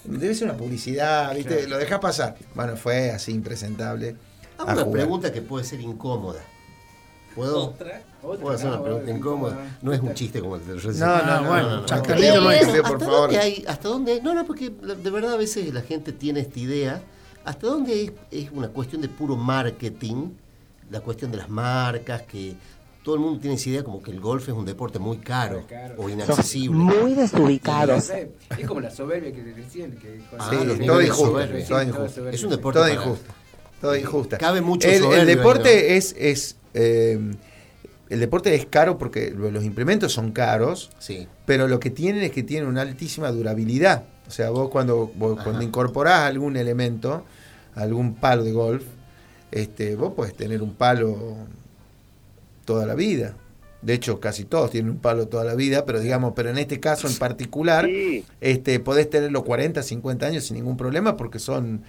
debe 0.09 0.35
ser 0.35 0.49
una 0.49 0.57
publicidad, 0.57 1.35
¿viste? 1.35 1.67
lo 1.69 1.79
dejas 1.79 1.99
pasar. 2.01 2.37
Bueno, 2.55 2.77
fue 2.77 3.11
así 3.11 3.33
impresentable. 3.33 4.17
Hago 4.59 4.73
una 4.73 4.83
jugar. 4.83 4.91
pregunta 4.93 5.33
que 5.33 5.43
puede 5.43 5.65
ser 5.65 5.81
incómoda. 5.81 6.41
¿Puedo? 7.35 7.75
¿Puedo 8.21 8.51
hacer 8.51 8.67
una 8.69 8.83
pregunta 8.83 9.11
incómoda? 9.11 9.57
No 9.83 9.93
es 9.93 10.01
un 10.01 10.13
chiste 10.15 10.41
como 10.41 10.57
el 10.57 10.67
de 10.67 10.75
recién. 10.75 10.99
No, 10.99 11.07
no, 11.07 11.13
Ah, 11.23 11.41
no, 11.41 11.49
bueno, 11.49 11.87
por 11.87 11.93
¿Hasta 11.95 12.99
favor. 12.99 13.09
dónde 13.21 13.39
hay? 13.39 13.65
¿Hasta 13.69 13.89
dónde? 13.89 14.21
No, 14.23 14.35
no, 14.35 14.45
porque 14.45 14.71
de 14.71 15.11
verdad 15.11 15.35
a 15.35 15.37
veces 15.37 15.73
la 15.73 15.83
gente 15.83 16.13
tiene 16.13 16.41
esta 16.41 16.59
idea. 16.59 17.03
¿Hasta 17.45 17.67
dónde 17.69 18.05
es, 18.05 18.13
es 18.31 18.51
una 18.51 18.69
cuestión 18.69 19.03
de 19.03 19.09
puro 19.09 19.37
marketing? 19.37 20.31
La 20.91 21.01
cuestión 21.01 21.31
de 21.31 21.37
las 21.37 21.49
marcas, 21.49 22.23
que 22.23 22.57
todo 23.09 23.17
el 23.17 23.23
mundo 23.23 23.41
tiene 23.41 23.57
esa 23.57 23.71
idea 23.71 23.83
como 23.83 24.03
que 24.03 24.11
el 24.11 24.21
golf 24.21 24.47
es 24.51 24.55
un 24.55 24.67
deporte 24.67 24.99
muy 24.99 25.17
caro, 25.17 25.65
Caro. 25.67 25.95
o 25.97 26.11
inaccesible. 26.11 26.77
Muy 26.77 27.15
desubicados. 27.15 28.11
Es 28.11 28.67
como 28.67 28.81
la 28.83 28.91
soberbia 28.91 29.33
que 29.33 29.43
decían. 29.43 29.93
Que 29.93 30.21
Ah, 30.39 30.51
Sí, 30.51 30.63
los 30.67 30.79
todo 30.79 31.01
injusto, 31.01 31.25
soberbia. 31.29 31.67
todo 31.67 31.81
Sí, 31.81 31.87
injusto. 31.89 32.09
soberbia. 32.11 32.37
Es 32.37 32.45
un 32.45 32.51
deporte 32.51 32.79
Todo 32.81 32.89
injusto. 32.93 33.33
Todo 33.81 33.97
injusta. 33.97 34.37
Cabe 34.37 34.61
mucho 34.61 34.87
el, 34.89 35.05
el 35.05 35.27
deporte 35.27 35.97
es, 35.97 36.15
es 36.19 36.57
eh, 36.75 37.19
el 38.11 38.21
deporte 38.21 38.55
es 38.55 38.67
caro 38.67 38.99
porque 38.99 39.31
los 39.31 39.65
implementos 39.65 40.13
son 40.13 40.33
caros, 40.33 40.91
Sí. 40.99 41.27
pero 41.47 41.67
lo 41.67 41.81
que 41.81 41.89
tienen 41.89 42.23
es 42.25 42.31
que 42.31 42.43
tienen 42.43 42.69
una 42.69 42.83
altísima 42.83 43.31
durabilidad. 43.33 44.05
O 44.27 44.31
sea, 44.31 44.51
vos 44.51 44.69
cuando, 44.69 45.11
vos 45.17 45.43
cuando 45.43 45.63
incorporás 45.63 46.25
algún 46.25 46.59
elemento, 46.59 47.25
algún 47.75 48.17
palo 48.17 48.45
de 48.45 48.53
golf, 48.53 48.85
este, 49.51 49.97
vos 49.97 50.13
podés 50.13 50.35
tener 50.35 50.61
un 50.63 50.75
palo 50.75 51.37
toda 52.69 52.85
la 52.85 52.95
vida. 52.95 53.35
De 53.81 53.95
hecho, 53.95 54.21
casi 54.21 54.45
todos 54.45 54.73
tienen 54.73 54.91
un 54.91 54.99
palo 54.99 55.27
toda 55.27 55.43
la 55.43 55.55
vida, 55.55 55.87
pero 55.87 56.01
digamos, 56.01 56.35
pero 56.37 56.51
en 56.51 56.59
este 56.59 56.81
caso 56.81 57.09
en 57.09 57.17
particular, 57.17 57.89
este, 58.43 58.79
podés 58.79 59.09
tenerlo 59.09 59.43
40, 59.43 59.83
50 59.83 60.27
años 60.27 60.45
sin 60.45 60.59
ningún 60.59 60.77
problema 60.77 61.17
porque 61.17 61.39
son 61.39 61.81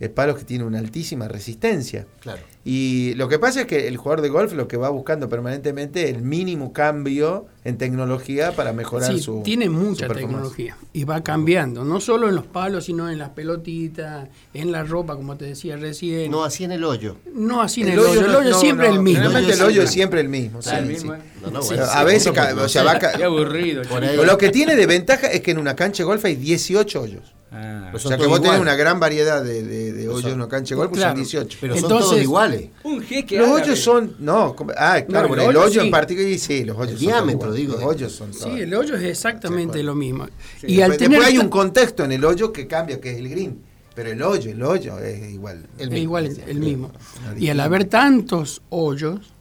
eh, 0.00 0.08
palos 0.08 0.38
que 0.38 0.44
tienen 0.44 0.66
una 0.66 0.78
altísima 0.78 1.26
resistencia. 1.28 2.06
Claro. 2.20 2.40
Y 2.64 3.14
lo 3.14 3.28
que 3.28 3.38
pasa 3.38 3.62
es 3.62 3.66
que 3.66 3.88
el 3.88 3.96
jugador 3.96 4.20
de 4.20 4.28
golf 4.28 4.52
lo 4.52 4.68
que 4.68 4.76
va 4.76 4.90
buscando 4.90 5.28
permanentemente 5.28 6.04
es 6.04 6.14
el 6.14 6.22
mínimo 6.22 6.72
cambio 6.72 7.46
en 7.64 7.78
tecnología 7.78 8.52
para 8.52 8.72
mejorar 8.72 9.12
Sí, 9.12 9.20
su 9.20 9.42
tiene 9.42 9.70
mucha 9.70 10.06
tecnología 10.08 10.76
y 10.92 11.04
va 11.04 11.22
cambiando, 11.22 11.84
no 11.84 11.98
solo 11.98 12.28
en 12.28 12.34
los 12.34 12.44
palos, 12.46 12.84
sino 12.84 13.10
en 13.10 13.18
las 13.18 13.30
pelotitas, 13.30 14.28
en 14.52 14.70
la 14.70 14.84
ropa, 14.84 15.16
como 15.16 15.36
te 15.36 15.46
decía 15.46 15.76
recién. 15.76 16.30
No 16.30 16.44
así 16.44 16.64
en 16.64 16.72
el 16.72 16.84
hoyo. 16.84 17.16
No 17.32 17.62
así 17.62 17.80
en 17.82 17.88
el, 17.88 17.94
El 17.94 18.00
hoyo, 18.00 18.20
el 18.26 18.34
hoyo 18.36 18.50
no, 18.50 18.60
siempre 18.60 18.88
no, 18.88 18.94
el 18.94 19.02
mismo. 19.02 19.22
Generalmente 19.22 19.54
el 19.54 19.62
hoyo 19.62 19.82
es 19.82 19.90
siempre. 19.90 20.20
el 20.20 20.28
mismo. 20.28 20.60
Claro, 20.60 20.78
sí, 20.78 20.82
el 20.84 20.88
mismo, 20.92 21.14
sí. 21.14 21.20
¿eh? 21.20 21.40
No, 21.42 21.50
no, 21.50 21.62
Sí, 21.62 21.68
bueno, 21.68 21.84
a 21.84 21.98
sí, 22.00 22.04
veces, 22.04 22.26
o 22.26 22.68
sea, 22.68 22.82
va 22.84 22.98
Qué 22.98 23.24
aburrido. 23.24 23.82
Lo 24.24 24.36
que 24.36 24.50
tiene 24.50 24.76
de 24.76 24.86
ventaja 24.86 25.28
es 25.28 25.40
que 25.40 25.52
en 25.52 25.58
una 25.58 25.74
cancha 25.74 26.02
de 26.02 26.06
golf 26.06 26.24
hay 26.24 26.36
18 26.36 27.00
hoyos. 27.00 27.34
Ah. 27.50 27.90
O 27.94 27.98
sea 27.98 28.18
que 28.18 28.26
vos 28.26 28.42
tenés 28.42 28.60
una 28.60 28.74
gran 28.76 29.00
variedad 29.00 29.42
de, 29.42 29.62
de- 29.62 29.92
de 29.94 30.08
hoyos 30.08 30.34
una 30.34 30.48
cancha 30.48 30.74
de 30.74 30.76
golf, 30.76 30.90
pues 30.90 31.00
Claro. 31.00 31.12
son 31.16 31.22
18. 31.24 31.58
Pero 31.60 31.74
son 31.76 31.84
Entonces- 31.84 32.08
todos 32.10 32.22
iguales. 32.22 32.68
Un 32.84 33.00
jeque 33.02 33.38
Los 33.38 33.48
árabe. 33.48 33.62
hoyos 33.62 33.78
son. 33.80 34.16
No, 34.18 34.54
ah, 34.76 35.00
claro, 35.08 35.28
No, 35.28 35.34
el 35.34 35.40
el, 35.40 35.46
hoyo 35.48 35.62
hoyo 35.62 35.80
sí. 35.80 35.86
en 35.86 35.90
particular. 35.90 36.38
Sí, 36.38 36.64
los 36.64 36.76
hoyos 36.76 36.92
El 36.92 36.98
son 36.98 37.06
diámetro, 37.06 37.52
digo, 37.52 37.72
Los 37.74 37.82
hoyos 37.84 38.12
son 38.12 38.34
Sí, 38.34 38.40
todos. 38.40 38.60
el 38.60 38.74
hoyo 38.74 38.96
es 38.96 39.02
exactamente 39.04 39.78
Sí, 39.78 39.84
lo 39.84 39.94
mismo. 39.94 40.26
Sí, 40.60 40.66
y 40.68 40.82
al 40.82 40.90
después, 40.90 40.98
tener 40.98 41.10
después 41.20 41.28
hay 41.28 41.38
un 41.38 41.48
contexto 41.48 42.04
en 42.04 42.12
el 42.12 42.24
hoyo 42.24 42.52
que 42.52 42.66
cambia, 42.66 43.00
que 43.00 43.12
es 43.12 43.18
el 43.18 43.28
green. 43.30 43.62
Pero 43.94 44.10
el 44.12 44.22
hoyo, 44.22 44.50
el 44.52 44.62
hoyo 44.62 44.98
es 45.00 45.30
igual. 45.32 45.66
El 45.78 45.84
es 45.84 45.90
mismo. 45.90 45.96
igual 46.02 46.26
el, 46.26 46.40
el 46.46 46.58
mismo. 46.60 46.92
No, 47.34 47.38
Y 47.38 47.48
al 47.48 47.58
haber 47.60 47.86
tantos 47.86 48.62
hoyos, 48.68 49.32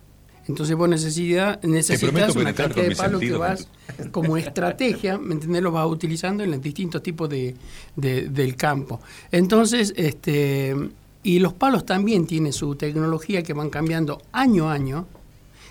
entonces 0.48 0.76
vos 0.76 0.88
necesita- 0.90 1.60
necesitas 1.64 2.00
prometo 2.02 2.40
una 2.40 2.54
cantidad 2.54 2.84
de 2.90 2.96
palos 2.96 3.20
que 3.22 3.32
vas 3.34 3.68
como 4.12 4.38
estrategia, 4.38 5.18
¿me 5.18 5.34
entendés? 5.34 5.62
Los 5.62 5.74
vas 5.74 5.88
utilizando 5.88 6.44
en 6.44 6.52
los 6.52 6.62
distintos 6.62 7.04
tipos 7.04 7.30
de, 7.30 7.56
de- 7.96 8.30
del 8.30 8.56
campo. 8.56 9.00
Entonces, 9.32 9.94
este 9.98 10.76
y 11.24 11.40
los 11.40 11.52
palos 11.54 11.86
también 11.86 12.26
tienen 12.26 12.54
su 12.54 12.76
tecnología 12.76 13.44
que 13.44 13.52
van 13.54 13.70
cambiando 13.70 14.22
año 14.32 14.70
a 14.70 14.74
año. 14.74 15.08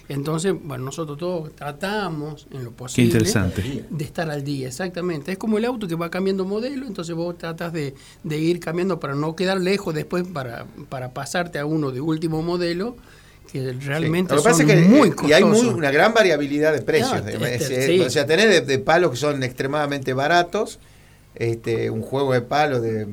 Entonces, 0.09 0.55
bueno, 0.63 0.85
nosotros 0.85 1.19
todos 1.19 1.57
tratamos 1.57 2.47
en 2.53 2.63
lo 2.63 2.71
posible 2.71 3.07
interesante. 3.11 3.85
de 3.91 4.05
estar 4.05 4.31
al 4.31 4.45
día, 4.45 4.69
exactamente. 4.69 5.33
Es 5.33 5.39
como 5.39 5.59
el 5.59 5.65
auto 5.65 5.89
que 5.89 5.97
va 5.97 6.11
cambiando 6.11 6.45
modelo, 6.45 6.87
entonces 6.87 7.15
vos 7.17 7.37
tratas 7.37 7.73
de, 7.73 7.93
de 8.23 8.39
ir 8.39 8.61
cambiando 8.61 9.01
para 9.01 9.15
no 9.17 9.35
quedar 9.35 9.61
lejos 9.61 9.95
después 9.95 10.25
para, 10.29 10.67
para 10.89 11.11
pasarte 11.13 11.59
a 11.59 11.67
uno 11.67 11.91
de 11.91 12.01
último 12.01 12.41
modelo, 12.43 12.97
que 13.47 13.73
realmente 13.81 14.35
Lo 14.35 14.43
que 14.43 14.45
pasa 14.49 14.63
son 14.63 14.71
es 14.71 14.77
que 14.77 14.89
muy 14.89 15.09
eh, 15.09 15.15
y 15.29 15.33
hay 15.33 15.43
muy- 15.45 15.53
costosos. 15.53 15.75
una 15.77 15.91
gran 15.91 16.13
variabilidad 16.15 16.73
de 16.73 16.83
precios. 16.83 17.25
De- 17.25 17.33
este, 17.55 17.79
es- 17.79 17.87
sí. 17.87 18.01
O 18.01 18.11
sea, 18.11 18.27
tenés 18.27 18.49
de, 18.49 18.61
de 18.63 18.79
palos 18.79 19.11
que 19.13 19.17
son 19.17 19.43
extremadamente 19.43 20.13
baratos, 20.13 20.79
este, 21.35 21.91
un 21.91 22.03
juego 22.03 22.33
de 22.33 22.41
palos 22.43 22.83
de 22.83 23.07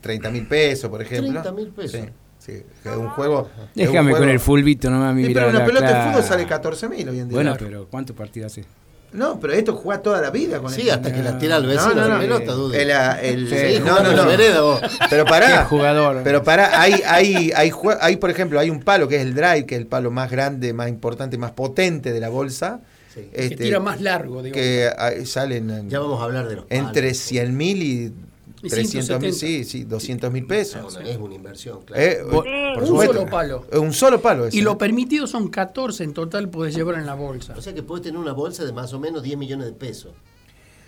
30 0.00 0.30
mil 0.30 0.46
pesos, 0.46 0.88
por 0.90 1.02
ejemplo. 1.02 1.42
30.000 1.42 1.72
pesos. 1.72 2.00
Sí, 2.38 2.52
es 2.84 2.96
un 2.96 3.08
juego. 3.10 3.50
un 3.58 3.66
Déjame 3.74 4.12
con 4.12 4.28
el 4.28 4.40
fulbito 4.40 4.88
nomás 4.90 5.14
mi 5.14 5.26
Sí, 5.26 5.34
pero 5.34 5.48
una 5.50 5.64
pelota 5.64 6.04
de 6.04 6.10
fútbol 6.10 6.24
sale 6.24 6.46
14 6.46 6.88
mil 6.88 7.08
hoy 7.08 7.18
en 7.20 7.28
día. 7.28 7.34
Bueno, 7.36 7.56
pero 7.58 7.86
¿cuántos 7.90 8.16
partidos 8.16 8.52
hace? 8.52 8.64
No, 9.12 9.40
pero 9.40 9.54
esto 9.54 9.74
juega 9.74 10.02
toda 10.02 10.20
la 10.20 10.30
vida 10.30 10.60
con 10.60 10.70
Sí, 10.70 10.82
esto. 10.82 10.94
hasta 10.94 11.12
que 11.12 11.22
la 11.22 11.38
tira 11.38 11.56
al 11.56 11.66
vecino 11.66 11.94
No, 11.94 12.02
no, 12.02 12.08
la 12.08 12.14
no. 12.14 12.20
pelota, 12.20 12.52
dude. 12.52 12.82
El, 12.82 12.90
ah, 12.92 13.18
el- 13.22 13.84
no, 13.84 14.00
no, 14.02 14.12
no. 14.12 14.26
vereda, 14.26 14.60
vos. 14.60 14.80
Pero 15.08 15.24
pará. 15.24 15.64
Jugador. 15.64 16.20
Pero 16.24 16.42
pará, 16.42 16.80
hay, 16.80 16.94
hay, 17.06 17.50
hay, 17.56 17.72
hay, 18.00 18.16
por 18.16 18.30
ejemplo, 18.30 18.60
hay 18.60 18.68
un 18.68 18.80
palo 18.82 19.08
que 19.08 19.16
es 19.16 19.22
el 19.22 19.34
drive, 19.34 19.64
que 19.64 19.76
es 19.76 19.80
el 19.80 19.86
palo 19.86 20.10
más 20.10 20.30
grande, 20.30 20.72
más 20.74 20.88
importante, 20.88 21.38
más 21.38 21.52
potente 21.52 22.12
de 22.12 22.20
la 22.20 22.28
bolsa. 22.28 22.80
Sí. 23.14 23.30
que 23.34 23.44
Este, 23.44 23.56
tira 23.56 23.80
más 23.80 24.00
largo, 24.02 24.42
digamos. 24.42 24.62
que 24.62 24.88
ah, 24.96 25.10
salen 25.24 25.70
en- 25.70 25.88
Ya 25.90 25.98
vamos 26.00 26.20
a 26.20 26.24
hablar 26.24 26.46
de 26.46 26.56
los 26.56 26.64
palos. 26.66 26.86
entre 26.86 27.14
100 27.14 27.56
mil 27.56 27.82
y 27.82 27.86
Y 27.88 28.12
300 28.60 29.20
mil, 29.20 29.32
170. 29.32 29.36
sí, 29.38 29.64
sí, 29.64 29.84
200 29.84 30.32
mil 30.32 30.44
Ah, 30.44 30.48
pesos. 30.48 30.94
bueno, 30.94 31.08
es 31.08 31.16
una 31.16 31.34
inversión, 31.34 31.82
claro. 31.84 32.02
Eh, 32.02 32.18
por 32.30 32.46
un 32.46 32.86
supuesto. 32.86 33.14
solo 33.14 33.30
palo. 33.30 33.66
Eh, 33.72 33.78
Un 33.78 33.92
solo 33.92 34.20
palo. 34.20 34.46
ese. 34.46 34.56
Y 34.56 34.62
lo 34.62 34.76
permitido 34.78 35.26
son 35.26 35.48
14 35.48 36.04
en 36.04 36.12
total 36.14 36.48
podés 36.48 36.74
llevar 36.74 36.96
en 36.96 37.06
la 37.06 37.14
bolsa. 37.14 37.54
O 37.56 37.60
sea 37.62 37.74
que 37.74 37.82
puede 37.82 38.02
tener 38.02 38.18
una 38.18 38.32
bolsa 38.32 38.64
de 38.64 38.72
más 38.72 38.92
o 38.92 38.98
menos 39.00 39.22
10 39.22 39.38
millones 39.38 39.66
de 39.66 39.72
pesos. 39.72 40.12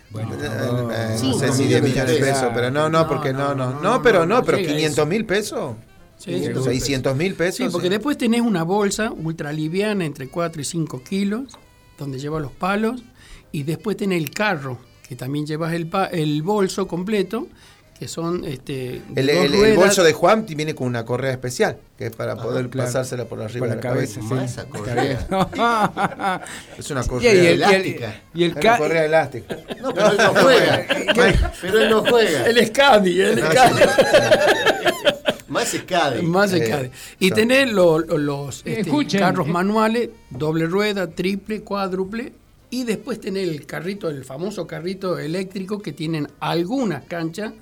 Bueno, 0.09 0.33
Eh, 0.33 0.37
eh, 0.43 1.07
no 1.13 1.17
Cinco 1.17 1.39
sé 1.39 1.53
si 1.53 1.63
10 1.67 1.81
millones 1.81 2.07
de 2.13 2.19
pesos. 2.19 2.33
pesos, 2.39 2.51
pero 2.53 2.69
no, 2.71 2.89
no, 2.89 3.01
No, 3.03 3.07
porque 3.07 3.31
no, 3.31 3.49
no, 3.49 3.55
no, 3.55 3.65
no, 3.73 3.81
no, 3.81 3.93
no, 3.97 4.01
pero 4.01 4.19
no, 4.19 4.25
no, 4.25 4.35
no 4.39 4.45
pero 4.45 4.57
llega 4.57 4.71
a 4.71 4.75
500 4.75 5.07
mil 5.07 5.25
pesos, 5.25 5.75
Sí, 6.17 6.37
sí. 6.37 6.51
600 6.63 7.15
mil 7.15 7.33
pesos. 7.33 7.55
Sí, 7.57 7.65
porque 7.71 7.89
después 7.89 8.15
tenés 8.17 8.41
una 8.41 8.63
bolsa 8.63 9.11
ultra 9.11 9.51
liviana 9.51 10.05
entre 10.05 10.27
4 10.29 10.61
y 10.61 10.65
5 10.65 11.01
kilos, 11.03 11.57
donde 11.97 12.19
llevas 12.19 12.41
los 12.43 12.51
palos, 12.51 13.01
y 13.51 13.63
después 13.63 13.97
tenés 13.97 14.21
el 14.21 14.29
carro, 14.31 14.77
que 15.11 15.17
también 15.17 15.45
llevas 15.45 15.73
el, 15.73 15.87
pa- 15.87 16.05
el 16.05 16.41
bolso 16.41 16.87
completo, 16.87 17.45
que 17.99 18.07
son 18.07 18.45
este, 18.45 19.01
El, 19.13 19.27
dos 19.27 19.35
el- 19.35 19.43
el 19.43 19.51
ruedas. 19.51 19.75
bolso 19.75 20.03
de 20.05 20.13
Juan 20.13 20.45
viene 20.47 20.73
con 20.73 20.87
una 20.87 21.03
correa 21.03 21.31
especial, 21.31 21.79
que 21.97 22.05
es 22.05 22.15
para 22.15 22.37
poder 22.37 22.69
claro. 22.69 22.87
pasársela 22.87 23.25
por 23.25 23.41
arriba 23.41 23.67
Por 23.67 23.75
de 23.75 23.75
la 23.75 23.89
la 23.89 23.93
cabeza. 23.93 24.21
cabeza, 24.21 24.35
Más 24.35 24.51
esa 24.51 24.65
correa. 24.69 25.27
Es 26.77 26.89
una 26.91 27.03
correa, 27.03 27.33
y 27.33 27.37
el, 27.39 27.43
y 27.43 27.47
el, 27.47 27.53
elástica. 27.55 28.21
y 28.33 28.43
el 28.45 28.51
es 28.51 28.55
una 28.55 28.77
correa 28.77 29.05
elástica. 29.05 29.57
No, 29.81 29.93
pero 29.93 30.11
él 30.11 30.17
no 30.17 30.33
juega. 30.41 30.85
Pero 31.61 31.79
él 31.81 31.89
no 31.89 32.05
juega. 32.05 32.45
El 32.47 32.65
Scadi, 32.67 33.21
el 33.21 33.35
No, 33.41 33.51
Scadi. 33.51 33.81
Más 35.49 35.73
escade. 35.73 36.21
Más 36.21 36.53
Eh, 36.53 36.65
Scadi. 36.65 36.89
Y 37.19 37.29
lo- 37.73 37.99
lo- 37.99 38.17
los 38.17 38.61
este, 38.65 39.19
carros 39.19 39.45
eh. 39.47 39.51
manuales, 39.51 40.09
doble 40.29 40.67
rueda, 40.67 41.07
triple, 41.07 41.63
cuádruple. 41.63 42.31
Y 42.71 42.83
después 42.85 43.19
tenés 43.21 43.47
el 43.47 43.65
carrito, 43.67 44.09
el 44.09 44.23
famoso 44.25 44.65
carrito 44.65 45.19
eléctrico 45.19 45.79
que 45.79 45.91
tienen 45.93 46.27
algunas 46.39 47.03
canchas 47.03 47.53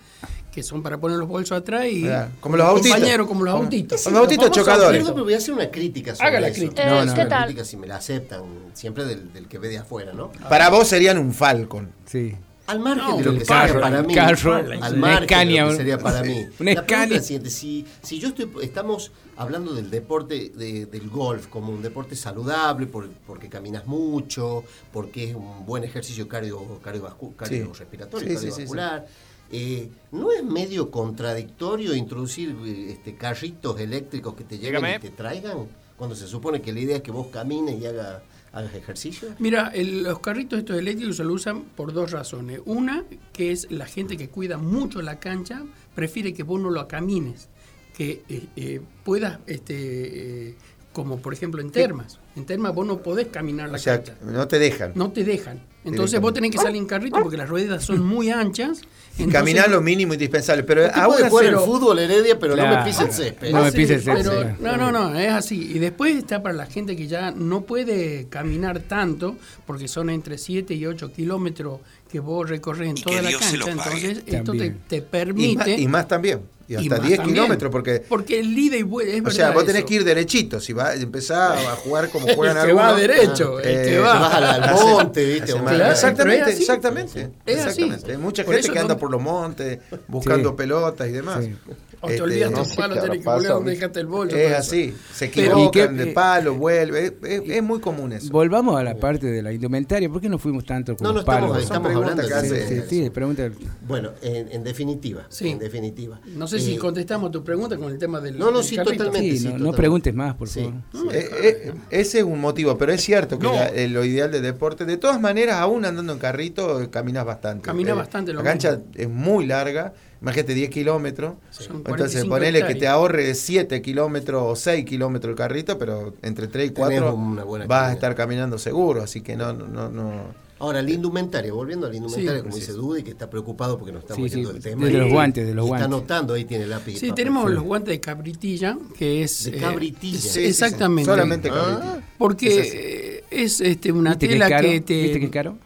que 0.52 0.64
son 0.64 0.82
para 0.82 0.98
poner 1.00 1.18
los 1.18 1.28
bolsos 1.28 1.58
atrás 1.58 1.86
y 1.88 2.08
como 2.40 2.58
los 2.58 2.66
autitos. 2.68 2.92
compañeros, 2.92 3.28
como 3.28 3.44
los 3.44 3.54
autitos. 3.54 4.04
Como 4.04 4.16
los 4.18 4.24
autitos 4.26 4.52
chocadores. 4.52 5.04
Pero 5.04 5.24
voy 5.24 5.34
a 5.34 5.38
hacer 5.38 5.54
una 5.54 5.70
crítica 5.70 6.16
sobre 6.16 6.28
Haga 6.30 6.40
la 6.40 6.48
eso. 6.48 6.60
crítica. 6.62 6.86
No, 6.86 7.02
Eh, 7.02 7.06
no, 7.06 7.14
¿qué 7.14 7.22
una 7.22 7.30
tal? 7.30 7.44
crítica 7.46 7.66
si 7.66 7.78
me 7.78 7.88
la 7.88 7.98
aceptan, 7.98 8.42
siempre 8.74 9.06
del, 9.06 9.32
del 9.34 9.48
que 9.48 9.58
ve 9.60 9.70
de 9.70 9.78
afuera, 9.80 10.14
¿no? 10.14 10.32
Para 10.50 10.70
vos 10.70 10.88
serían 10.88 11.18
un 11.20 11.34
Falcon. 11.34 11.90
Sí. 12.06 12.36
Al 12.70 12.80
margen 12.80 13.08
No, 13.10 13.18
de 13.18 13.24
lo 13.24 13.34
que 13.40 13.46
carro, 13.46 13.68
sería 13.68 13.82
para 13.82 14.04
mí, 14.04 14.14
carro, 14.14 14.54
al 14.56 14.68
una 14.68 14.90
margen 14.96 15.24
Scania, 15.28 15.56
de 15.56 15.60
lo 15.62 15.68
que 15.68 15.72
un- 15.72 15.78
sería 15.78 15.98
para 15.98 16.22
mí. 16.24 16.46
una 16.60 16.74
la 16.76 16.86
pregunta 16.86 17.16
es 17.16 17.26
siguiente, 17.26 17.50
si, 17.50 17.86
si 18.04 18.20
yo 18.20 18.28
estoy, 18.28 18.48
estamos 18.62 19.12
hablando 19.38 19.74
del 19.74 19.90
deporte 19.90 20.52
de- 20.56 20.86
del 20.86 21.10
golf 21.10 21.48
como 21.48 21.72
un 21.74 21.82
deporte 21.82 22.16
saludable, 22.16 22.86
por- 22.86 23.10
porque 23.26 23.50
caminas 23.50 23.88
mucho, 23.88 24.64
porque 24.94 25.30
es 25.32 25.36
un 25.36 25.66
buen 25.66 25.84
ejercicio 25.84 26.28
cardio, 26.28 26.60
cardiovascu- 26.84 27.36
cardiorrespiratorio, 27.36 28.28
Sí, 28.30 28.36
sí, 28.36 28.40
sí, 28.40 28.46
sí. 28.46 28.52
cardiovascular, 28.52 29.08
eh, 29.52 29.90
¿no 30.12 30.32
es 30.32 30.44
medio 30.44 30.92
contradictorio 30.92 31.96
introducir 31.96 32.56
eh, 32.66 32.92
este, 32.92 33.16
carritos 33.16 33.80
eléctricos 33.80 34.36
que 34.36 34.44
te 34.44 34.60
lleven 34.60 34.96
y 34.96 35.00
te 35.00 35.10
traigan? 35.10 35.68
Cuando 35.98 36.16
se 36.16 36.28
supone 36.28 36.62
que 36.62 36.72
la 36.72 36.80
idea 36.82 36.98
es 36.98 37.02
que 37.02 37.12
vos 37.12 37.28
camines 37.28 37.82
y 37.82 37.86
haga- 37.88 38.22
hagas 38.52 38.74
ejercicio. 38.76 39.30
Mira, 39.40 39.70
el- 39.74 40.04
los 40.04 40.20
carritos 40.20 40.60
estos 40.60 40.78
eléctricos 40.78 41.18
se 41.18 41.24
lo 41.24 41.34
usan 41.34 41.64
por 41.76 41.94
dos 41.94 42.12
razones. 42.12 42.62
Una, 42.66 43.04
que 43.34 43.52
es 43.52 43.70
la 43.72 43.86
gente 43.86 44.18
que 44.18 44.30
cuida 44.30 44.58
mucho 44.58 45.02
la 45.02 45.20
cancha, 45.20 45.64
prefiere 45.96 46.34
que 46.34 46.44
vos 46.44 46.60
no 46.62 46.70
lo 46.70 46.88
camines, 46.88 47.50
que 47.96 48.24
eh, 48.30 48.48
eh, 48.56 48.82
puedas, 49.04 49.40
este, 49.48 50.50
eh, 50.50 50.56
como 50.94 51.20
por 51.22 51.34
ejemplo 51.34 51.62
en 51.62 51.72
termas. 51.72 52.19
En 52.36 52.46
termas 52.46 52.74
vos 52.74 52.86
no 52.88 53.00
podés 53.00 53.28
caminar 53.28 53.70
la 53.70 53.76
O 53.76 53.80
sea, 53.80 53.96
cancha. 54.04 54.14
no 54.24 54.48
te 54.48 54.60
dejan. 54.60 54.92
No 54.96 55.12
te 55.12 55.24
dejan. 55.24 55.62
Entonces 55.84 56.20
vos 56.20 56.34
tenés 56.34 56.52
que 56.52 56.58
salir 56.58 56.78
en 56.78 56.86
carrito 56.86 57.18
porque 57.22 57.38
las 57.38 57.50
ruedas 57.50 57.84
son 57.84 58.06
muy 58.06 58.30
anchas. 58.30 58.82
Y 59.18 59.24
entonces- 59.24 59.34
caminar 59.34 59.70
lo 59.70 59.82
mínimo 59.82 60.14
indispensable. 60.14 60.64
Pero 60.64 60.86
Usted 60.86 60.98
aún 61.00 61.16
jugar 61.30 61.46
el 61.46 61.50
pero- 61.52 61.66
fútbol 61.66 62.00
Heredia, 62.00 62.38
pero 62.38 62.56
no 62.56 62.68
me 62.68 62.84
pise 62.84 63.04
el 63.04 63.12
césped. 63.12 63.52
No 63.52 63.64
me 63.64 63.72
Sí, 63.72 63.78
pise 63.78 63.94
el 63.96 64.02
césped. 64.04 64.24
pero- 64.30 64.56
no, 64.60 64.78
no, 64.78 64.92
no, 64.92 65.18
es 65.20 65.32
así. 65.32 65.72
Y 65.74 65.80
después 65.80 66.16
está 66.16 66.44
para 66.44 66.54
la 66.56 66.66
gente 66.68 66.96
que 66.96 67.08
ya 67.08 67.32
no 67.32 67.62
puede 67.62 68.28
caminar 68.30 68.80
tanto, 68.82 69.38
porque 69.66 69.88
son 69.88 70.10
entre 70.10 70.38
7 70.38 70.74
y 70.76 70.86
8 70.86 71.12
kilómetros 71.12 71.80
que 72.12 72.20
vos 72.20 72.48
recorres 72.50 72.90
en 72.90 72.96
toda 72.96 73.22
la 73.22 73.32
cancha. 73.32 73.72
Entonces, 73.72 74.24
esto 74.26 74.52
te, 74.52 74.72
te 74.88 74.98
y, 74.98 75.00
más, 75.02 75.10
permite. 75.10 75.72
y 75.80 75.88
más 75.88 76.08
también. 76.08 76.42
Y 76.70 76.74
Y 76.74 76.76
hasta 76.78 76.98
más 76.98 77.08
10 77.08 77.18
también. 77.18 77.36
kilómetros, 77.36 77.72
porque. 77.72 78.04
Porque 78.08 78.40
el 78.40 78.56
ida 78.56 78.78
y 78.78 78.84
vuelta 78.84 79.12
es 79.18 79.26
O 79.26 79.32
sea, 79.32 79.50
vos 79.52 79.66
tenés 79.66 79.80
eso. 79.80 79.88
que 79.88 79.94
ir 79.96 80.04
derechito. 80.04 80.60
Si 80.60 80.72
vas, 80.72 81.02
empezás 81.02 81.58
a 81.66 81.72
jugar 81.78 82.10
como 82.10 82.28
juegan 82.36 82.58
El 82.58 82.66
que 82.68 82.74
va 82.74 82.90
algunos. 82.90 83.08
derecho, 83.08 83.60
el 83.60 83.86
que 83.90 83.98
va. 84.00 84.14
Te 84.14 84.20
vas 84.20 84.34
al- 84.36 84.76
monte, 84.76 85.26
¿viste? 85.26 85.54
Claro, 85.54 85.92
exactamente, 85.92 86.42
es 86.50 86.54
así. 86.54 86.62
exactamente. 86.62 87.32
Es 87.46 87.58
así. 87.66 87.82
exactamente. 87.82 88.12
Hay 88.12 88.18
mucha 88.20 88.46
Por 88.46 88.54
gente 88.54 88.70
que 88.72 88.80
anda 88.80 88.94
no- 88.94 89.00
por 89.00 89.10
los 89.12 89.22
montes 89.22 89.80
buscando 90.08 90.50
Sí. 90.50 90.56
pelotas 90.58 91.08
y 91.08 91.12
demás. 91.12 91.44
Sí. 91.44 91.56
O 92.02 92.08
te 92.08 92.14
Este, 92.14 92.24
olvidas 92.24 92.52
no 92.52 92.64
tu 92.64 92.70
sé 92.70 92.76
palo, 92.78 92.94
qué 92.96 93.02
tenés 93.02 93.18
que 93.20 93.26
volver 93.30 93.50
donde 93.50 93.72
dejaste 93.72 94.00
el 94.00 94.08
bolso. 94.08 94.34
Es 94.38 94.54
así. 94.54 94.96
Se 95.14 95.26
equivocan 95.26 95.96
¿Y 95.96 95.98
de 95.98 96.10
eh, 96.12 96.14
palo, 96.14 96.54
vuelve. 96.56 97.08
Es, 97.24 97.42
es- 97.46 97.62
muy 97.64 97.82
común 97.82 98.14
eso. 98.14 98.30
Volvamos 98.32 98.80
a 98.80 98.84
la 98.84 98.96
parte 98.96 99.28
de 99.28 99.42
la 99.42 99.52
indumentaria. 99.52 100.08
¿Por 100.10 100.22
qué 100.22 100.30
no 100.30 100.38
fuimos 100.40 100.66
tanto 100.66 100.96
con 100.96 101.04
No, 101.04 101.10
no 101.10 101.14
los 101.16 101.24
estamos, 101.24 101.42
palos? 101.52 101.56
Son 101.58 101.64
estamos 101.64 101.88
preguntas 101.90 102.32
hablando 102.32 102.56
Sí, 102.90 103.04
sí, 103.04 103.10
pregunta. 103.10 103.50
Bueno, 103.86 104.12
en, 104.22 104.50
en 104.50 104.64
definitiva, 104.64 105.26
Sí. 105.28 105.50
en 105.50 105.60
definitiva. 105.60 106.22
No 106.28 106.48
sé 106.48 106.59
si 106.62 106.74
Eh, 106.76 106.78
contestamos 106.80 107.32
tu 107.32 107.44
pregunta 107.44 107.78
con 107.78 107.92
el 107.92 107.98
tema 107.98 108.20
del. 108.20 108.38
No, 108.38 108.52
no, 108.52 108.58
del 108.60 108.68
sí, 108.68 108.76
totalmente. 108.76 109.20
Sí, 109.20 109.38
sí, 109.40 109.54
no, 109.58 109.72
preguntes 109.72 110.14
más, 110.14 110.36
por 110.36 110.48
Sí. 110.48 110.72
favor. 110.92 111.16
Eh, 111.16 111.30
eh, 111.44 111.74
ese 111.90 112.20
es 112.20 112.24
un 112.24 112.40
motivo, 112.40 112.78
pero 112.78 112.92
es 112.94 113.02
cierto 113.02 113.38
que 113.40 113.48
la- 113.48 113.68
eh, 113.68 113.88
lo 113.88 114.04
ideal 114.06 114.32
del 114.32 114.42
deporte, 114.44 114.86
de 114.86 114.98
todas 114.98 115.20
maneras, 115.20 115.56
aún 115.58 115.86
andando 115.86 116.14
en 116.14 116.20
carrito, 116.20 116.82
eh, 116.82 116.90
caminas 116.90 117.26
bastante. 117.26 117.64
Caminas 117.66 117.94
Eh, 117.94 117.98
bastante, 117.98 118.34
lo 118.34 118.40
La 118.44 118.50
cancha 118.50 118.72
mismo. 118.72 118.86
es 118.96 119.10
muy 119.10 119.46
larga, 119.46 119.94
imagínate 120.22 120.54
10 120.54 120.70
kilómetros. 120.70 121.34
Son 121.50 121.78
Entonces 121.78 121.84
45 121.86 122.30
ponele 122.30 122.66
que 122.66 122.76
te 122.76 122.88
ahorre 122.88 123.34
7 123.36 123.82
kilómetros 123.82 124.44
o 124.46 124.56
6 124.56 124.86
kilómetros 124.86 125.32
el 125.32 125.38
carrito, 125.38 125.78
pero 125.78 126.14
entre 126.22 126.48
3 126.48 126.68
y 126.68 126.70
Tenés 126.72 127.00
4 127.02 127.16
una 127.16 127.44
buena 127.44 127.66
vas 127.66 127.90
a 127.90 127.94
estar 127.94 128.16
caminando 128.16 128.58
seguro, 128.58 129.02
así 129.04 129.22
que 129.22 129.36
no, 129.36 129.54
no, 129.54 129.90
no. 129.90 130.49
Ahora, 130.60 130.82
la 130.82 130.92
indumentaria, 130.92 131.54
volviendo 131.54 131.88
a 131.88 131.90
la 131.90 131.96
indumentaria, 131.96 132.38
Sí. 132.40 132.44
como 132.44 132.56
dice 132.56 132.72
sí. 132.74 132.78
Dudy, 132.78 133.04
que 133.04 133.12
está 133.12 133.30
preocupado 133.30 133.78
porque 133.78 133.94
no 133.94 134.00
estamos 134.00 134.24
Sí, 134.24 134.30
sí, 134.30 134.36
yendo 134.36 134.52
del 134.54 134.62
tema. 134.62 134.86
de 134.86 134.92
los 134.94 135.10
guantes, 135.12 135.48
de 135.48 135.54
los 135.54 135.66
guantes. 135.66 135.86
Está 135.86 135.96
anotando, 135.98 136.34
ahí 136.34 136.46
tiene 136.46 136.68
lápiz. 136.68 137.00
Sí, 137.00 137.08
papel. 137.10 137.16
tenemos 137.16 137.52
los 137.52 137.64
guantes 137.64 137.92
de 137.94 138.00
cabritilla, 138.02 138.78
que 138.98 139.24
es. 139.24 139.46
De 139.46 139.58
eh, 139.58 139.62
cabritilla. 139.62 140.20
sí. 140.20 140.46
exactamente. 140.46 141.10
Solamente 141.10 141.50
Ah. 141.50 141.80
carrito. 141.80 142.06
Porque 142.18 143.24
Es 143.32 143.62
eh, 143.62 143.72
este, 143.72 143.92
una 143.92 144.12
¿Viste 144.12 144.28
que 144.28 144.34
tela 144.34 144.46
es 144.46 144.52
caro? 144.52 144.68
que 144.70 144.82
te. 144.82 145.02
¿Viste 145.04 145.20
que 145.20 145.26
es 145.26 145.32
caro? 145.32 145.58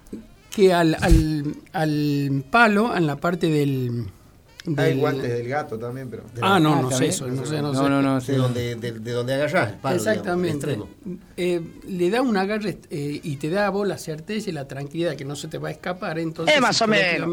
que 0.51 0.71
al, 0.71 0.95
al, 1.01 1.55
al 1.71 2.43
palo, 2.51 2.95
en 2.95 3.07
la 3.07 3.15
parte 3.15 3.47
del. 3.47 4.05
Hay 4.77 4.91
del- 4.91 4.97
guantes 4.99 5.29
del 5.29 5.47
gato 5.47 5.77
también, 5.77 6.09
pero. 6.09 6.23
Ah, 6.41 6.59
no, 6.59 6.75
Ah, 6.75 6.81
no 6.83 6.91
sé 6.91 7.07
eso, 7.07 7.27
no 7.27 7.45
sé, 7.45 7.61
no, 7.61 7.73
No, 7.73 7.83
sé. 7.83 7.89
no, 7.89 8.01
no. 8.01 8.15
De 8.15 8.21
sí. 8.21 8.31
donde, 8.33 8.75
de, 8.75 8.91
de 8.93 9.11
donde 9.11 9.33
agarrás 9.33 9.71
el 9.73 9.77
palo, 9.79 9.97
digamos, 9.99 10.07
el 10.07 10.11
Exactamente. 10.13 10.77
Eh, 11.35 11.61
le 11.87 12.09
da 12.09 12.21
un 12.21 12.37
agarre 12.37 12.77
eh, 12.89 13.19
y 13.23 13.35
te 13.35 13.49
da 13.49 13.67
a 13.67 13.69
vos 13.71 13.85
la 13.87 13.97
certeza 13.97 14.49
y 14.49 14.53
la 14.53 14.67
tranquilidad 14.67 15.15
que 15.15 15.25
no 15.25 15.35
se 15.35 15.47
te 15.49 15.57
va 15.57 15.67
a 15.67 15.71
escapar. 15.71 16.17
Entonces, 16.19 16.61
más 16.61 16.81
o 16.81 16.87
menos. 16.87 17.27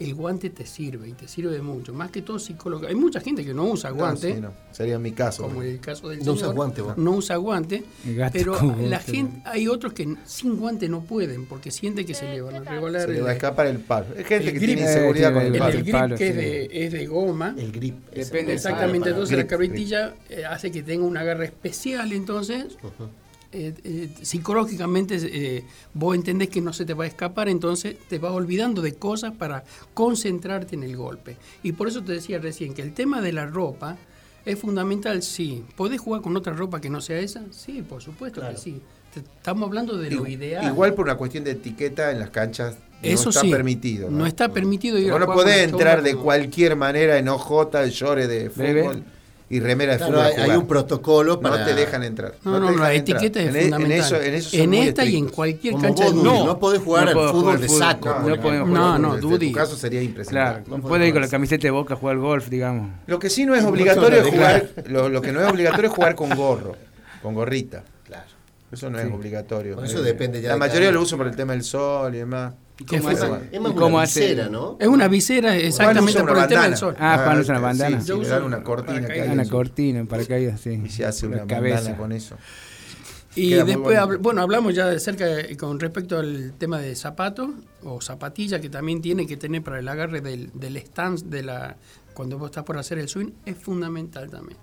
El 0.00 0.14
guante 0.14 0.48
te 0.50 0.64
sirve 0.66 1.08
y 1.08 1.12
te 1.12 1.28
sirve 1.28 1.60
mucho. 1.60 1.92
Más 1.92 2.10
que 2.10 2.22
todo 2.22 2.38
psicólogo. 2.38 2.86
Hay 2.86 2.94
mucha 2.94 3.20
gente 3.20 3.44
que 3.44 3.52
no 3.54 3.64
usa 3.66 3.90
guante. 3.90 4.30
No, 4.30 4.34
sí, 4.34 4.40
no. 4.40 4.52
Sería 4.72 4.98
mi 4.98 5.12
caso. 5.12 5.42
como 5.44 5.62
el 5.62 5.78
caso 5.78 6.08
del 6.08 6.18
No 6.20 6.24
señor, 6.24 6.36
usa 6.38 6.48
guante, 6.52 6.82
no 6.96 7.10
usa 7.12 7.36
guante, 7.36 7.84
pero 8.32 8.56
la 8.80 8.98
gente 8.98 9.42
hay 9.44 9.68
otros 9.68 9.92
que 9.92 10.16
sin 10.24 10.56
guante 10.56 10.88
no 10.88 11.02
pueden 11.02 11.44
porque 11.46 11.70
sienten 11.70 12.06
que 12.06 12.14
se 12.14 12.24
le 12.30 12.40
van 12.40 12.54
a 12.56 12.60
regalar 12.60 13.02
Se 13.02 13.08
le 13.08 13.18
el, 13.18 13.26
va 13.26 13.30
a 13.30 13.32
escapar 13.34 13.66
el 13.66 13.78
palo. 13.78 14.06
Hay 14.16 14.24
gente 14.24 14.36
el 14.48 14.52
que 14.54 14.58
grip. 14.58 14.64
tiene 14.76 14.82
inseguridad 14.82 15.30
Eh, 15.30 15.34
con 15.34 15.42
el- 15.42 15.54
el 15.54 15.62
el 15.62 15.82
grip 15.82 15.92
palo, 15.92 16.16
que 16.16 16.28
es, 16.28 16.36
de, 16.36 16.68
es 16.86 16.92
de 16.92 17.06
goma. 17.06 17.54
El 17.58 17.70
grip. 17.72 18.10
Depende 18.14 18.54
Exactamente, 18.54 19.10
entonces 19.10 19.36
grip, 19.36 19.50
la 19.50 19.56
carretilla 19.56 20.14
eh, 20.30 20.44
hace 20.46 20.70
que 20.72 20.82
tenga 20.82 21.04
un 21.04 21.16
agarre 21.16 21.44
especial, 21.44 22.10
entonces 22.12 22.64
eh, 23.52 23.74
eh, 23.82 24.08
psicológicamente 24.22 25.18
eh, 25.20 25.64
vos 25.92 26.14
entendés 26.14 26.48
que 26.50 26.60
no 26.60 26.72
se 26.72 26.84
te 26.84 26.94
va 26.94 27.04
a 27.04 27.06
escapar, 27.08 27.48
entonces 27.48 27.96
te 28.08 28.18
vas 28.18 28.32
olvidando 28.32 28.80
de 28.80 28.94
cosas 28.94 29.32
para 29.32 29.64
concentrarte 29.92 30.76
en 30.76 30.84
el 30.84 30.96
golpe. 30.96 31.36
Y 31.62 31.72
por 31.72 31.88
eso 31.88 32.02
te 32.02 32.12
decía 32.12 32.38
recién 32.38 32.74
que 32.74 32.82
el 32.82 32.92
tema 32.94 33.20
de 33.20 33.32
la 33.32 33.46
ropa 33.46 33.96
es 34.44 34.58
fundamental, 34.58 35.22
sí. 35.22 35.64
¿Podés 35.76 36.00
jugar 36.00 36.22
con 36.22 36.36
otra 36.36 36.52
ropa 36.52 36.80
que 36.80 36.90
no 36.90 37.00
sea 37.00 37.18
esa? 37.18 37.42
Sí, 37.50 37.82
por 37.82 38.02
supuesto 38.02 38.40
que 38.40 38.56
sí. 38.56 38.80
Te- 39.12 39.20
Estamos 39.20 39.66
hablando 39.66 39.98
de 39.98 40.10
lo 40.12 40.26
ideal. 40.26 40.64
Igual 40.66 40.94
por 40.94 41.06
una 41.06 41.16
cuestión 41.16 41.42
de 41.42 41.50
etiqueta 41.52 42.12
en 42.12 42.20
las 42.20 42.30
canchas 42.30 42.76
Eso 43.02 43.24
no 43.24 43.30
está 43.30 43.40
sí, 43.40 43.50
permitido. 43.50 44.10
No 44.10 44.26
está 44.26 44.52
permitido 44.52 44.96
ir 44.98 45.08
no 45.08 45.26
podés 45.26 45.68
entrar 45.68 46.02
de 46.02 46.14
cualquier 46.14 46.76
manera 46.76 47.18
en 47.18 47.28
OJ, 47.28 47.86
short 47.88 48.20
de 48.22 48.48
Bebe. 48.48 49.02
Fútbol 49.50 49.56
y 49.56 49.60
remera 49.60 49.92
de 49.92 49.98
Claro, 49.98 50.12
fútbol. 50.12 50.24
a 50.24 50.26
hay, 50.28 50.34
hay 50.34 50.42
jugar. 50.44 50.58
un 50.58 50.66
protocolo 50.66 51.40
para. 51.40 51.58
No 51.58 51.64
te 51.64 51.74
dejan 51.74 52.02
entrar. 52.04 52.34
No, 52.44 52.52
no, 52.60 52.66
dejan 52.70 52.80
la 52.80 52.94
entrar. 52.94 53.16
etiqueta 53.18 53.40
es 53.40 53.46
en, 53.54 53.62
fundamental. 53.62 53.92
En, 53.92 54.00
eso, 54.00 54.16
en, 54.22 54.34
eso 54.34 54.56
En 54.56 54.74
esta 54.74 55.04
y 55.04 55.08
en 55.08 55.14
estrictos. 55.14 55.32
cualquier 55.36 55.72
Como 55.72 55.84
cancha 55.84 56.04
vos, 56.04 56.14
Dudy, 56.14 56.28
mundo. 56.28 56.44
no 56.46 56.58
podés 56.58 56.82
jugar 56.82 57.04
No 57.04 57.08
al 57.10 57.16
fútbol 57.28 57.40
jugar 57.42 57.58
de 57.60 57.66
fútbol. 57.66 57.78
saco. 57.80 58.08
No, 58.08 58.14
No 58.14 58.22
podemos 58.22 58.44
ejemplo. 58.52 58.74
No, 58.80 58.98
no, 58.98 59.16
Dudy. 59.18 59.50
tu 59.50 59.56
caso 59.58 59.76
sería 59.76 60.02
impresionante. 60.02 60.62
Claro, 60.64 60.82
no 60.82 60.88
puede 60.88 61.06
ir 61.08 61.12
con 61.12 61.22
la 61.22 61.28
camiseta 61.28 61.62
de 61.62 61.70
boca 61.70 61.94
a 61.94 61.96
jugar 61.96 62.16
golf, 62.18 62.48
digamos. 62.48 62.90
Lo 63.06 63.18
que 63.18 63.28
sí 63.30 63.44
no 63.44 63.54
es 63.54 63.64
obligatorio 63.64 64.20
es 64.22 64.28
jugar, 64.28 64.68
lo, 64.86 65.08
lo 65.08 65.20
que 65.20 65.32
no 65.32 65.40
es 65.42 65.50
obligatorio 65.50 65.88
es 65.90 65.94
jugar 65.96 66.14
con 66.14 66.30
gorro, 66.30 66.76
con 67.22 67.34
gorrita. 67.34 67.82
Claro. 68.06 68.24
Eso 68.72 68.88
no 68.88 69.00
es 69.00 69.12
obligatorio. 69.12 69.74
Por 69.74 69.84
eso 69.84 70.00
depende 70.00 70.40
ya 70.40 70.48
La 70.50 70.54
de 70.54 70.60
mayoría 70.60 70.80
cada 70.88 70.92
lo 70.92 71.02
usan 71.02 71.18
por 71.18 71.26
el 71.26 71.34
tema 71.34 71.52
del 71.54 71.64
sol 71.64 72.14
y 72.14 72.18
demás. 72.18 72.52
¿Y 72.80 72.84
¿Qué 72.84 72.98
cómo 72.98 73.10
fue? 73.10 73.12
hace? 73.12 73.48
Es 73.52 73.60
más 73.60 73.72
¿Y 73.72 73.74
cómo 73.74 73.96
una 73.96 74.04
visera, 74.06 74.48
¿no? 74.48 74.76
Es 74.80 74.88
una 74.88 75.06
visera 75.06 75.56
exactamente 75.56 76.20
por 76.24 76.38
el 76.38 76.48
tema 76.48 76.62
del 76.64 76.76
sol. 76.76 76.96
Ah, 76.98 77.20
Juan 77.24 77.40
usa 77.40 77.52
una 77.52 77.58
sí, 77.58 77.62
bandana. 77.64 78.00
Sí, 78.00 78.06
Yo 78.08 78.18
uso 78.18 78.44
una 78.46 78.62
cortina 78.62 79.08
Una 79.32 79.44
cortina, 79.48 79.98
en 80.00 80.06
paracaídas, 80.06 80.60
sí. 80.60 80.80
Y 80.84 80.88
se 80.88 81.04
hace 81.04 81.26
una 81.26 81.46
cabeza. 81.46 81.76
bandana 81.76 81.96
con 81.98 82.12
eso. 82.12 82.36
Y 83.36 83.50
Queda 83.50 83.64
después, 83.64 83.96
habl- 83.98 84.18
bueno, 84.18 84.40
hablamos 84.42 84.74
ya 84.74 84.88
de 84.88 84.98
cerca 84.98 85.24
de- 85.24 85.56
con 85.56 85.78
respecto 85.78 86.18
al 86.18 86.52
tema 86.58 86.80
de 86.80 86.96
zapatos 86.96 87.50
o 87.84 88.00
zapatilla 88.00 88.60
que 88.60 88.68
también 88.68 89.00
tiene 89.00 89.24
que 89.26 89.36
tener 89.36 89.62
para 89.62 89.78
el 89.78 89.86
agarre 89.88 90.20
del, 90.20 90.50
del 90.52 90.76
stance 90.78 91.24
de 91.26 91.44
la 91.44 91.76
cuando 92.12 92.38
vos 92.38 92.50
estás 92.50 92.64
por 92.64 92.76
hacer 92.76 92.98
el 92.98 93.08
swing 93.08 93.30
es 93.46 93.56
fundamental 93.56 94.28
también. 94.30 94.58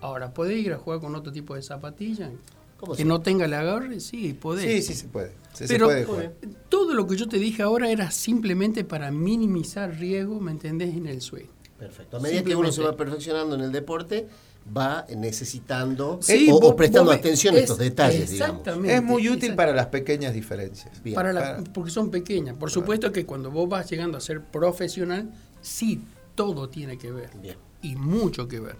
Ahora, 0.00 0.34
¿podés 0.34 0.58
ir 0.58 0.72
a 0.74 0.76
jugar 0.76 1.00
con 1.00 1.14
otro 1.14 1.32
tipo 1.32 1.54
de 1.54 1.62
zapatilla? 1.62 2.30
¿Cómo 2.78 2.92
Que 2.92 3.02
se- 3.02 3.04
no 3.08 3.22
tenga 3.22 3.46
el 3.46 3.54
agarre, 3.54 3.98
sí, 4.00 4.34
podés. 4.38 4.84
Sí, 4.84 4.92
sí 4.92 5.00
se 5.00 5.08
puede. 5.08 5.30
Sí, 5.54 5.66
se 5.66 5.68
Pero 5.68 5.86
puede 5.86 6.04
jugar. 6.04 6.32
todo 6.68 6.83
lo 6.94 7.06
que 7.06 7.16
yo 7.16 7.28
te 7.28 7.38
dije 7.38 7.62
ahora 7.62 7.90
era 7.90 8.10
simplemente 8.10 8.84
para 8.84 9.10
minimizar 9.10 9.98
riesgo, 9.98 10.40
¿me 10.40 10.50
entendés? 10.52 10.94
En 10.96 11.06
el 11.06 11.20
swing. 11.20 11.46
Perfecto. 11.78 12.16
A 12.16 12.20
medida 12.20 12.42
que 12.42 12.54
uno 12.56 12.72
se 12.72 12.82
va 12.82 12.96
perfeccionando 12.96 13.56
en 13.56 13.62
el 13.62 13.72
deporte, 13.72 14.26
va 14.74 15.04
necesitando 15.14 16.18
Sí, 16.22 16.48
o, 16.50 16.56
o 16.56 16.60
vos- 16.60 16.74
prestando 16.74 17.10
vos 17.10 17.18
atención 17.18 17.54
a 17.54 17.58
es- 17.58 17.64
estos 17.64 17.78
detalles, 17.78 18.30
digamos. 18.30 18.58
exactamente. 18.60 18.94
Es 18.96 19.02
muy 19.02 19.28
útil 19.28 19.54
para 19.54 19.72
las 19.74 19.86
pequeñas 19.88 20.32
diferencias. 20.32 21.02
Bien. 21.02 21.14
para 21.14 21.32
la- 21.32 21.40
para- 21.58 21.64
porque 21.64 21.90
son 21.90 22.10
pequeñas. 22.10 22.56
Por 22.56 22.70
supuesto 22.70 23.12
que 23.12 23.26
cuando 23.26 23.50
vos 23.50 23.68
vas 23.68 23.90
llegando 23.90 24.16
a 24.16 24.20
ser 24.20 24.40
profesional, 24.42 25.30
sí, 25.60 26.00
todo 26.34 26.68
tiene 26.70 26.96
que 26.96 27.10
ver. 27.10 27.30
Bien. 27.42 27.56
Y 27.82 27.96
mucho 27.96 28.48
que 28.48 28.60
ver. 28.60 28.76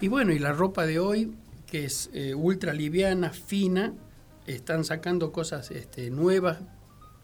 Y 0.00 0.08
bueno, 0.08 0.32
y 0.32 0.38
la 0.40 0.52
ropa 0.52 0.86
de 0.86 0.98
hoy, 0.98 1.32
que 1.66 1.84
es 1.84 2.10
eh, 2.12 2.34
ultra 2.34 2.72
liviana, 2.72 3.30
fina, 3.30 3.92
están 4.46 4.84
sacando 4.84 5.30
cosas 5.32 5.70
este, 5.70 6.10
nuevas 6.10 6.58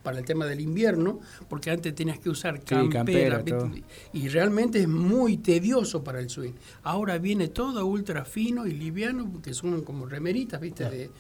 para 0.03 0.18
el 0.18 0.24
tema 0.24 0.46
del 0.46 0.61
invierno, 0.61 1.20
porque 1.48 1.70
antes 1.70 1.94
tenías 1.94 2.18
que 2.18 2.30
usar 2.30 2.62
campera, 2.62 3.42
y 4.12 4.28
realmente 4.28 4.80
es 4.80 4.88
muy 4.88 5.36
tedioso 5.38 6.03
para 6.03 6.20
el 6.20 6.30
swing. 6.30 6.53
Ahora 6.82 7.18
viene 7.18 7.48
todo 7.48 7.84
ultra 7.86 8.24
fino 8.24 8.66
y 8.66 8.72
liviano, 8.72 9.28
porque 9.30 9.55
son 9.55 9.82
como 9.82 10.07
remeritas, 10.07 10.61
¿viste? 10.61 10.88
De, 10.88 11.11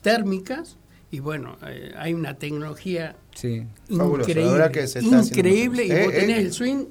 térmicas, 0.00 0.76
y 1.10 1.20
bueno, 1.20 1.56
eh, 1.66 1.92
hay 1.96 2.14
una 2.14 2.34
tecnología 2.38 3.16
Sí. 3.34 3.64
Fabuloso, 3.88 4.28
la 4.28 4.32
increíble, 4.32 4.52
verdad 4.52 4.70
que 4.70 4.86
se 4.86 4.98
está 4.98 5.18
haciendo 5.20 5.40
increíble, 5.40 5.84
y 5.86 5.90
mucho. 5.90 6.04
vos 6.04 6.12
Eh, 6.14 6.20
tenés 6.20 6.38
eh, 6.38 6.40
el 6.42 6.52
swing 6.52 6.84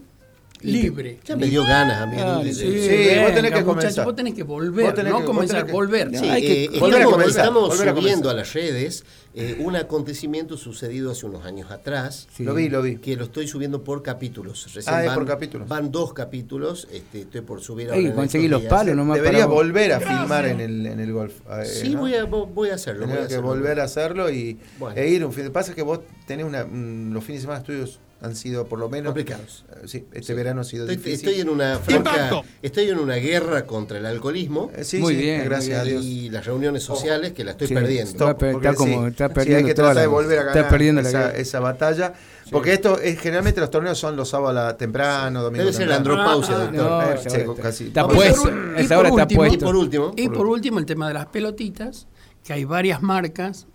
libre. 0.63 1.19
Ya 1.25 1.35
me 1.35 1.47
dio 1.47 1.63
ganas 1.63 2.01
a 2.01 2.05
mí. 2.05 2.17
Ah, 2.19 2.41
sí, 2.43 3.19
vos 3.21 3.33
tenés 3.33 3.51
que 3.51 3.63
comenzar. 3.63 4.05
Vos 4.05 4.15
tenés 4.15 4.33
que 4.33 4.43
volver, 4.43 4.85
Vos 4.85 4.93
tenés 4.95 5.11
no 5.11 5.19
que- 5.19 5.25
vos 5.25 5.35
comenzar, 5.35 5.65
que- 5.65 5.71
volver. 5.71 6.09
Sí, 6.17 6.27
hay 6.29 6.41
que 6.41 6.63
eh, 6.65 6.79
volver 6.79 6.95
a 6.95 6.97
estamos, 6.99 7.11
comenzar, 7.11 7.41
estamos 7.45 7.69
volver 7.69 7.89
a 7.89 7.95
subiendo 7.95 8.29
a 8.29 8.33
las 8.33 8.53
redes 8.53 9.03
eh, 9.33 9.55
un 9.59 9.77
acontecimiento 9.77 10.57
sucedido 10.57 11.11
hace 11.11 11.25
unos 11.25 11.45
años 11.45 11.71
atrás. 11.71 12.27
Sí. 12.35 12.43
Lo 12.43 12.53
vi, 12.53 12.67
lo 12.67 12.81
vi. 12.81 12.97
Que 12.97 13.15
lo 13.15 13.23
estoy 13.25 13.47
subiendo 13.47 13.81
por 13.83 14.03
capítulos. 14.03 14.73
Recién 14.73 14.93
Ah, 14.93 15.01
es 15.01 15.07
van, 15.07 15.15
por 15.15 15.25
capítulos. 15.27 15.67
Van 15.69 15.89
dos 15.91 16.13
capítulos. 16.13 16.87
Este, 16.91 17.21
estoy 17.21 17.39
por 17.41 17.61
subir 17.61 17.89
ahora. 17.91 18.13
Conseguir 18.13 18.47
estos 18.47 18.51
los 18.51 18.61
días. 18.63 18.69
palos 18.79 18.95
nomás 18.95 19.17
Deberías 19.17 19.43
para- 19.45 19.53
volver 19.55 19.93
a 19.93 19.99
filmar 20.01 20.45
en 20.47 20.59
el, 20.59 20.85
en 20.85 20.99
el 20.99 21.13
golf. 21.13 21.33
eh, 21.49 21.65
Sí, 21.65 21.89
¿no? 21.93 22.01
voy, 22.01 22.15
a, 22.15 22.25
voy 22.25 22.69
a 22.69 22.75
hacerlo. 22.75 23.05
voy 23.07 23.15
a 23.15 23.19
que 23.19 23.25
hacerlo. 23.25 23.43
volver 23.47 23.79
a 23.79 23.83
hacerlo 23.85 24.29
y, 24.29 24.59
Bueno. 24.77 24.97
e 24.99 25.07
ir 25.07 25.23
un 25.25 25.31
fin 25.31 25.45
de 25.45 25.49
pasa 25.51 25.73
que 25.73 25.81
vos 25.81 26.01
tenés 26.27 26.45
una 26.45 26.65
mm, 26.65 27.13
los 27.13 27.23
fines 27.23 27.41
de 27.41 27.43
semana 27.43 27.59
estudios 27.61 27.99
han 28.21 28.35
sido 28.35 28.67
por 28.67 28.77
lo 28.77 28.87
menos 28.87 29.07
Complicados. 29.13 29.65
eh, 29.71 29.87
sí, 29.87 30.05
este 30.13 30.35
verano 30.35 30.61
ha 30.61 30.63
sido 30.63 30.83
Estoy, 30.83 30.97
difícil. 30.97 31.29
estoy 31.29 31.41
en 31.41 31.49
una 31.49 31.79
franca, 31.79 32.41
estoy 32.61 32.89
en 32.89 32.99
una 32.99 33.15
guerra 33.15 33.65
contra 33.65 33.97
el 33.97 34.05
alcoholismo 34.05 34.71
Eh, 34.75 34.83
sí, 34.83 34.99
Muy 34.99 35.15
sí, 35.15 35.21
bien, 35.23 35.43
gracias 35.45 35.79
a 35.81 35.83
Dios. 35.83 36.05
y 36.05 36.29
las 36.29 36.45
reuniones 36.45 36.83
sociales 36.83 37.33
que 37.33 37.43
la 37.43 37.51
estoy 37.51 37.67
Sí. 37.69 37.73
perdiendo. 37.73 38.37
Porque 38.37 38.51
está 38.51 38.73
como- 38.75 39.07
está 39.07 39.27
sí, 39.27 39.33
perdiendo 39.33 39.57
hay 39.57 39.65
que 39.65 39.73
tratar 39.73 39.97
de 39.97 40.07
volver 40.07 40.37
a 40.37 40.41
está 40.41 40.53
ganar 40.53 40.69
perdiendo 40.69 41.01
esa, 41.01 41.35
esa 41.35 41.59
batalla. 41.59 42.13
Porque 42.51 42.73
esto 42.73 42.99
es 42.99 43.17
generalmente 43.19 43.59
los 43.61 43.71
torneos 43.71 43.97
son 43.97 44.15
los 44.17 44.29
sábados 44.29 44.51
a 44.57 44.65
la- 44.65 44.77
temprano, 44.77 45.41
domingo 45.41 45.63
Debe 45.63 45.73
ser 45.75 45.87
la 45.87 45.95
andropausia, 45.95 46.55
Ah, 46.55 46.59
ah, 46.59 46.65
doctor. 46.65 47.37
No, 47.47 47.53
Eh, 47.55 47.59
casi. 47.61 47.85
Está 47.85 48.07
puesto. 48.07 48.49
esa 48.77 48.99
hora 48.99 49.09
está 49.09 49.25
Y 49.29 49.35
puesto. 49.35 49.65
por 49.65 49.75
último, 49.75 50.11
Y 50.17 50.27
por 50.29 50.45
último, 50.47 50.77
el 50.77 50.85
tema 50.85 51.07
de 51.07 51.13
las 51.15 51.25
pelotitas, 51.27 52.07
que 52.43 52.53
hay 52.53 52.65
varias 52.65 53.01
marcas, 53.01 53.65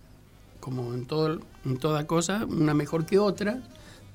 como 0.61 0.93
en, 0.95 1.07
todo, 1.07 1.41
en 1.65 1.79
toda 1.79 2.07
cosa, 2.07 2.45
una 2.49 2.75
mejor 2.75 3.07
que 3.07 3.19
otra. 3.19 3.61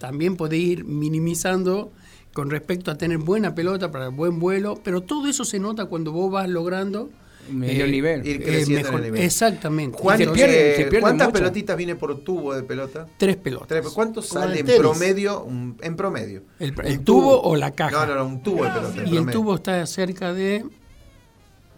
También 0.02 0.36
podés 0.36 0.60
ir 0.60 0.84
minimizando 0.84 1.92
con 2.34 2.50
respecto 2.50 2.90
a 2.92 2.98
tener 2.98 3.20
buena 3.20 3.54
pelota 3.54 3.92
para 3.92 4.10
buen 4.10 4.40
vuelo, 4.40 4.80
pero 4.84 5.02
todo 5.02 5.28
eso 5.28 5.46
se 5.46 5.60
nota 5.60 5.86
cuando 5.86 6.12
vos 6.12 6.32
vas 6.32 6.50
logrando 6.50 7.10
Medio 7.52 7.86
eh, 7.86 7.92
nivel. 7.92 8.26
Ir 8.26 8.38
eh, 8.38 8.44
creciendo 8.44 8.78
en 8.78 8.84
mejor- 8.86 9.00
el 9.00 9.06
nivel. 9.06 9.22
Exactamente. 9.24 9.98
¿Cuánto- 9.98 10.24
Entonces, 10.24 10.46
pierde- 10.48 10.72
eh, 10.72 10.76
se 10.78 10.84
pierde 10.86 11.00
¿Cuántas 11.02 11.28
mucho. 11.28 11.40
pelotitas 11.40 11.78
viene 11.78 11.96
por 11.96 12.20
tubo 12.24 12.54
de 12.54 12.64
pelota? 12.64 13.08
tres 13.18 13.36
pelotas. 13.38 13.68
Tres- 13.68 13.88
¿Cuánto 13.90 14.22
sale 14.22 14.60
el 14.60 14.70
en 14.70 14.78
promedio? 14.80 15.44
un- 15.44 15.78
en 15.82 15.96
promedio. 15.96 16.44
El, 16.60 16.72
Un 16.78 16.86
el 16.86 17.00
tubo 17.04 17.42
o 17.42 17.56
la 17.56 17.72
caja. 17.72 17.92
No, 17.92 18.14
no, 18.16 18.16
no, 18.16 18.26
un 18.28 18.42
tubo 18.44 18.64
de 18.64 18.70
pelota. 18.72 19.02
en 19.04 19.08
y 19.14 19.18
el 19.18 19.26
tubo 19.28 19.56
está 19.56 19.86
cerca 19.86 20.34
de 20.34 20.66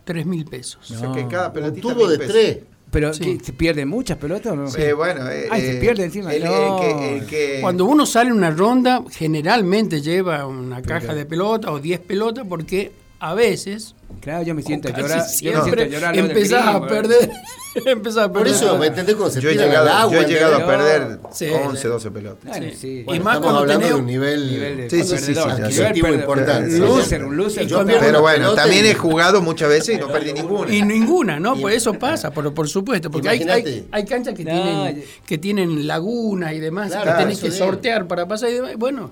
3 0.06 0.26
mil 0.26 0.46
pesos. 0.46 0.92
O 0.92 1.00
sea 1.00 1.12
que 1.14 1.28
cada 1.28 1.48
Un 1.48 1.54
pelotita 1.54 1.82
tubo 1.94 2.08
de 2.08 2.18
mil 2.18 2.28
pesos. 2.28 2.34
tres. 2.34 2.58
Pero 2.94 3.14
Sí. 3.14 3.38
¿qué, 3.40 3.44
¿se 3.44 3.52
pierden 3.54 3.90
muchas 3.90 4.18
pelotas 4.18 4.54
o 4.54 4.56
no? 4.56 4.68
Eh, 4.78 4.94
bueno, 4.94 5.30
eh, 5.30 5.48
Ay, 5.50 5.62
se 5.62 5.78
eh, 5.78 5.82
pierde 5.82 6.04
encima. 6.06 6.34
El, 6.34 6.44
el 6.44 6.48
No. 6.50 6.80
que, 6.80 7.18
el 7.18 7.26
que- 7.26 7.58
Cuando 7.60 7.86
uno 7.86 8.06
sale 8.06 8.30
en 8.30 8.38
una 8.38 8.52
ronda, 8.52 9.04
generalmente 9.12 10.00
lleva 10.02 10.46
una 10.46 10.82
caja 10.82 11.14
de 11.16 11.26
pelota 11.26 11.72
o 11.72 11.80
10 11.80 12.00
pelotas 12.00 12.46
porque 12.48 12.92
a 13.24 13.34
veces 13.34 13.96
Claro, 14.22 14.44
yo 14.44 14.54
me 14.54 14.62
siento 14.62 14.90
llorar. 14.90 15.26
Yo 15.42 15.54
me 15.54 15.62
siento 15.64 15.82
a 15.82 15.86
llorar. 15.86 16.18
empezás 16.18 16.66
a 16.68 16.88
perder. 16.88 17.30
empezás 17.86 18.24
a 18.26 18.32
Por 18.32 18.44
perder. 18.44 18.56
eso, 18.56 18.78
¿me 18.78 18.88
entendés 18.88 19.16
cuando 19.16 19.34
se 19.34 19.42
yo 19.42 19.50
he 19.50 19.56
llegado, 19.56 19.90
al 19.90 19.98
agua? 19.98 20.14
yo 20.14 20.22
he 20.22 20.26
llegado 20.28 20.56
a 20.56 20.68
perder 20.68 21.20
Sí, 21.32 21.48
11, 21.50 21.82
sí. 21.82 21.88
12 21.88 22.12
pelotas. 22.12 22.58
Sí. 22.58 22.72
sí. 22.80 23.04
Bueno, 23.04 23.22
Y 23.22 23.24
más 23.24 23.36
estamos 23.36 23.42
cuando 23.42 23.60
hablando 23.62 23.80
tenés 23.82 23.90
de 23.96 24.00
un 24.00 24.06
nivel, 24.06 24.52
Nivel 24.52 24.78
de 24.78 24.90
Sí, 24.90 25.04
sí, 25.04 25.18
sí, 25.18 26.00
importante. 26.14 26.78
Loser, 26.78 27.26
un 27.26 27.36
loser. 27.36 27.68
Pero 28.00 28.22
bueno, 28.22 28.54
también 28.54 28.86
y- 28.86 28.90
he 28.90 28.94
jugado 28.94 29.42
muchas 29.42 29.70
veces 29.70 29.98
y 29.98 30.00
no 30.00 30.08
perdí 30.10 30.32
ninguna. 30.34 30.74
Y 30.74 30.82
ninguna, 30.84 31.40
¿no? 31.40 31.56
Pues 31.56 31.78
eso 31.78 31.94
pasa, 31.94 32.32
por, 32.32 32.54
por 32.54 32.70
supuesto. 32.70 33.10
Porque 33.10 33.30
hay, 33.30 33.42
Imagínate. 33.42 33.70
hay, 33.70 33.88
hay 33.92 34.06
canchas 34.06 34.36
que, 34.36 34.44
No, 34.46 34.52
tienen, 34.52 35.04
que 35.26 35.38
tienen 35.38 35.88
lagunas 35.88 36.54
y 36.54 36.60
demás, 36.60 36.92
Claro, 36.92 37.12
que 37.12 37.18
tenés 37.24 37.40
que 37.40 37.52
sortear 37.52 38.08
para 38.08 38.28
pasar 38.28 38.50
y 38.50 38.54
demás. 38.54 38.72
Bueno, 38.78 39.12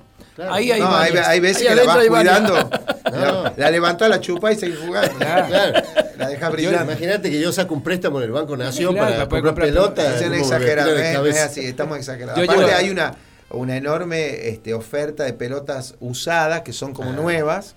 ahí 0.49 0.71
hay 0.71 0.79
no, 0.79 0.95
hay, 0.95 1.39
veces 1.39 1.67
que 1.67 1.75
la 1.75 1.83
vas 1.83 2.05
cuidando. 2.07 2.69
No. 3.11 3.53
La, 3.57 3.71
levantás, 3.71 4.09
la 4.09 4.19
chupás 4.19 4.53
y 4.57 4.59
seguís 4.59 4.79
jugando. 4.79 5.15
Claro. 5.17 5.73
La 6.17 6.27
dejas 6.29 6.49
Yo, 6.49 6.51
brillando. 6.51 6.83
imagínate 6.91 7.31
que 7.31 7.39
yo 7.39 7.51
saco 7.51 7.73
un 7.73 7.83
préstamo 7.83 8.19
en 8.19 8.25
el 8.25 8.31
Banco 8.31 8.55
Nación 8.57 8.93
Claro, 8.93 9.07
para, 9.09 9.19
comprar 9.23 9.43
comprar 9.43 9.67
pelota. 9.67 10.03
Sean 10.17 10.19
¿cómo 10.23 10.29
me 10.31 10.37
exagerados, 10.41 10.93
tiro 10.93 11.03
de 11.03 11.11
¿eh? 11.11 11.13
no 11.17 11.25
es 11.25 11.39
así, 11.39 11.61
estamos 11.65 11.97
exagerados. 11.97 12.37
Yo 12.37 12.43
Aparte 12.43 12.65
llevo- 12.65 12.77
hay 12.77 12.89
una, 12.89 13.15
una 13.49 13.75
enorme 13.77 14.49
este, 14.49 14.73
oferta 14.73 15.23
de 15.23 15.33
pelotas 15.33 15.95
usadas 15.99 16.61
que 16.61 16.73
son 16.73 16.93
como 16.93 17.11
nuevas, 17.11 17.75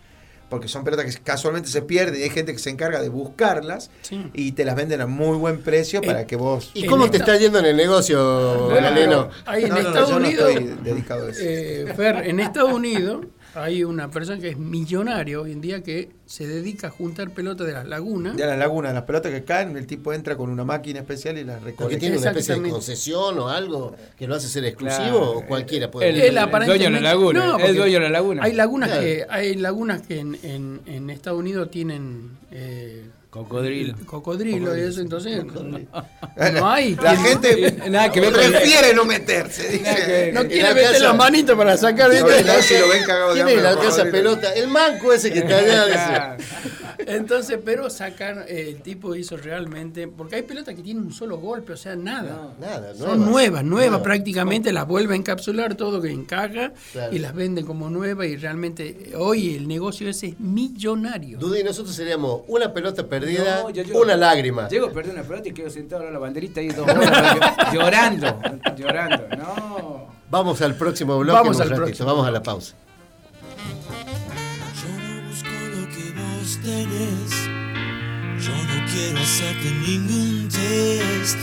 porque 0.51 0.69
son 0.69 0.85
pelotas 0.85 1.07
que 1.17 1.23
casualmente 1.23 1.69
se 1.71 1.81
pierden 1.83 2.21
y 2.21 2.23
hay 2.25 2.31
gente 2.31 2.53
que 2.53 2.59
se 2.59 2.71
encarga 2.71 3.01
de 3.01 3.09
buscarlas 3.09 3.91
Sí. 4.03 4.31
y 4.35 4.53
te 4.53 4.65
las 4.65 4.77
venden 4.77 5.01
a 5.01 5.07
muy 5.07 5.37
buen 5.39 5.63
precio 5.63 6.01
para 6.03 6.27
que 6.27 6.37
vos... 6.37 6.71
¿Y 6.75 6.85
En 6.85 6.91
cómo 6.91 7.11
te 7.11 7.17
está 7.17 7.37
yendo 7.39 7.59
en 7.59 7.65
el 7.65 7.77
negocio, 7.77 8.69
Galeno? 8.69 9.31
En 9.53 9.69
No, 9.71 9.75
no, 9.77 9.83
no, 9.83 9.89
Estados 9.89 10.11
yo 10.11 10.19
no 10.21 10.27
Unidos, 10.27 10.51
estoy 10.51 10.77
dedicado 10.85 11.27
a 11.27 11.31
eso. 11.31 11.41
eh, 11.43 11.93
Fer, 11.97 12.17
en 12.29 12.41
Estados 12.41 12.73
Unidos 12.73 13.25
hay 13.55 13.85
una 13.85 14.11
persona 14.11 14.41
que 14.41 14.49
es 14.51 14.59
millonaria 14.59 15.41
hoy 15.41 15.53
en 15.53 15.61
día 15.61 15.83
que 15.83 16.11
se 16.27 16.47
dedica 16.47 16.89
a 16.89 16.91
juntar 16.91 17.31
pelotas 17.31 17.67
de 17.67 17.73
las 17.73 17.87
lagunas. 17.87 18.37
Ya 18.37 18.47
las 18.47 18.59
lagunas, 18.59 18.93
las 18.95 19.05
pelotas 19.05 19.31
que 19.33 19.45
caen, 19.45 19.77
el 19.77 19.87
tipo 19.87 20.13
entra 20.13 20.37
con 20.37 20.51
una 20.51 20.65
máquina 20.65 21.01
especial 21.01 21.39
y 21.39 21.45
las 21.45 21.57
¿Porque 21.59 21.71
recoge. 21.71 21.97
tiene 21.99 22.19
una 22.19 22.31
especie 22.31 22.55
de 22.61 22.71
concesión 22.71 23.39
o 23.39 23.49
algo 23.49 23.95
que 24.19 24.27
lo 24.27 24.35
hace 24.35 24.49
ser 24.49 24.65
exclusivo 24.65 25.05
Claro. 25.05 25.31
o 25.33 25.47
cualquiera 25.47 25.91
puede 25.91 26.09
El- 26.11 26.17
el 26.17 26.35
dueño 26.67 26.85
de 26.91 26.91
la 26.91 27.01
laguna, 27.01 27.45
el 27.45 27.51
porque 27.53 27.73
dueño 27.75 27.95
de 27.95 28.01
la 28.01 28.11
laguna. 28.11 28.43
Hay 28.43 28.53
lagunas 28.53 28.89
Claro. 28.91 29.03
que 29.05 29.27
hay 29.29 29.55
lagunas 29.55 30.03
que 30.03 30.19
en, 30.19 30.39
en, 30.43 30.81
en 30.87 31.11
Estados 31.11 31.39
Unidos 31.39 31.71
tienen 31.71 32.31
eh, 32.51 33.05
Cocodrilo. 33.35 33.97
cocodrilo 34.07 34.77
y 34.79 34.81
eso, 34.83 35.01
entonces 35.01 35.45
no 36.53 36.69
hay. 36.71 36.95
La 36.95 37.17
gente 37.17 37.73
Nada 37.91 38.13
que 38.13 38.23
con- 38.23 38.33
prefiere 38.33 38.95
no 38.95 39.05
meterse. 39.05 39.69
dice. 39.71 40.31
No 40.33 40.43
quiere 40.47 40.63
la 40.63 40.75
meter 40.75 40.93
casa- 40.93 41.05
la 41.05 41.13
manito 41.15 41.57
para 41.57 41.77
sacar 41.77 42.09
No, 42.15 42.27
¿viste? 42.27 42.45
no, 42.45 42.63
si 42.63 42.79
lo 42.79 42.89
ven 42.89 43.03
cagado 43.05 43.29
de 43.35 43.43
¿Quién 43.43 43.59
hambre, 43.59 43.89
es 43.89 43.97
la 43.97 44.05
pelota? 44.11 44.53
El 44.55 44.69
manco 44.69 45.13
ese 45.13 45.33
que 45.33 45.41
está 45.41 45.59
allá. 45.59 46.37
Entonces, 47.07 47.59
pero 47.65 47.91
sacar 47.91 48.47
eh, 48.49 48.67
el 48.69 48.81
tipo 48.83 49.15
hizo 49.17 49.37
realmente, 49.37 50.07
porque 50.09 50.37
hay 50.37 50.43
pelotas 50.43 50.75
que 50.77 50.83
tienen 50.83 51.03
un 51.05 51.13
solo 51.13 51.39
golpe, 51.39 51.73
o 51.73 51.77
sea, 51.77 51.97
nada. 51.97 52.55
Nada, 52.61 52.95
Son 52.95 53.19
nuevas, 53.21 53.65
nuevas 53.65 53.65
Nuevas. 53.65 54.01
prácticamente, 54.03 54.73
las 54.73 54.87
vuelve 54.87 55.15
a 55.15 55.17
encapsular 55.17 55.75
todo 55.75 56.01
que 56.01 56.11
encaja 56.11 56.73
Claro. 56.93 57.13
y 57.15 57.19
las 57.19 57.35
venden 57.35 57.67
como 57.67 57.91
nuevas 57.91 58.27
y 58.29 58.37
realmente 58.37 58.87
eh, 59.11 59.13
hoy 59.17 59.55
el 59.57 59.67
negocio 59.67 60.09
ese 60.09 60.29
es 60.29 60.41
millonario. 60.41 61.39
Dudy, 61.39 61.65
nosotros 61.65 61.95
seríamos 61.97 62.43
una 62.47 62.73
pelota 62.73 63.07
perdida, 63.07 63.24
No, 63.27 63.71
yo 63.71 63.83
llego- 63.83 64.01
una 64.03 64.17
lágrima. 64.17 64.69
Llego 64.69 64.87
a 64.87 64.91
perder 64.93 65.15
una 65.15 65.23
pelota 65.25 65.49
y 65.49 65.53
quedo 65.53 65.71
sentado 65.71 66.07
en 66.07 66.13
la 66.13 66.19
banderita 66.19 66.61
ahí 66.61 66.69
dos 66.69 66.87
horas 66.89 67.37
llo- 67.37 67.73
llorando, 67.73 68.41
llorando. 68.77 69.27
No. 69.37 70.07
Vamos 70.31 70.61
al 70.63 70.75
próximo 70.77 71.19
bloque. 71.19 71.39
Vamos 71.39 71.61
al 71.61 71.69
ratito, 71.71 71.85
próximo. 71.85 72.09
Vamos 72.09 72.27
a 72.27 72.31
la 72.31 72.43
pausa. 72.43 72.75
Yo 74.83 74.89
no 74.89 75.29
busco 75.29 75.49
lo 75.49 75.87
que 75.89 76.11
vos 76.19 76.59
tenés. 76.63 78.45
Yo 78.45 78.53
no 78.53 78.87
quiero 78.93 79.19
hacerte 79.21 79.71
ningún 79.87 80.49
test. 80.49 81.39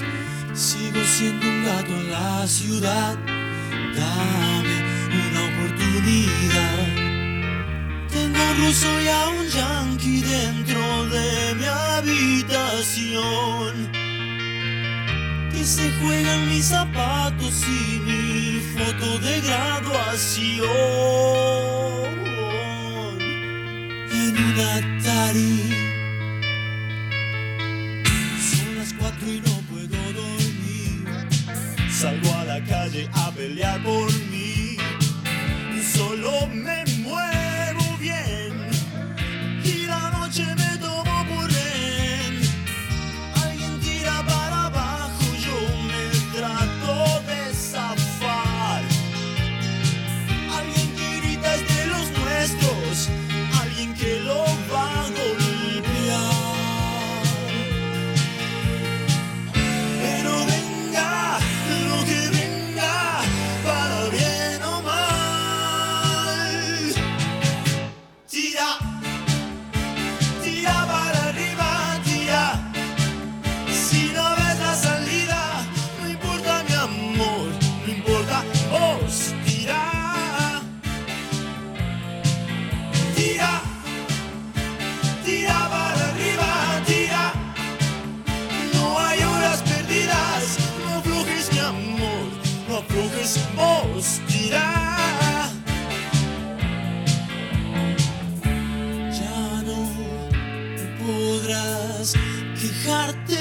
Sigo 0.53 0.99
siendo 1.05 1.47
un 1.47 1.63
gato 1.65 1.87
en 1.91 2.11
la 2.11 2.45
ciudad. 2.47 3.15
Dame 3.95 4.77
una 5.29 5.41
oportunidad. 5.45 6.90
Un 8.41 8.57
ruso 8.65 8.89
y 9.01 9.07
a 9.07 9.27
un 9.29 9.47
yankee 9.47 10.21
dentro 10.21 11.05
de 11.09 11.55
mi 11.55 11.65
habitación. 11.65 13.21
Que 15.51 15.63
se 15.63 15.91
juegan 15.99 16.49
mis 16.49 16.65
zapatos 16.65 17.63
y 17.67 17.99
mi 17.99 18.59
foto 18.75 19.19
de 19.19 19.41
graduación 19.41 20.65
en 24.11 24.37
un 24.45 24.59
Atari. 24.75 25.59
Son 28.49 28.69
las 28.77 28.91
cuatro 28.93 29.27
y 29.27 29.39
no 29.41 29.55
puedo 29.69 29.97
dormir. 30.13 31.05
Salgo 31.91 32.33
a 32.35 32.45
la 32.45 32.63
calle 32.63 33.09
a 33.13 33.31
pelear 33.31 33.81
por 33.83 34.11
mí. 34.31 34.77
Solo 35.93 36.47
me 36.47 36.83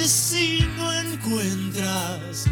si 0.06 0.60
no 0.76 0.92
encuentras 0.92 2.46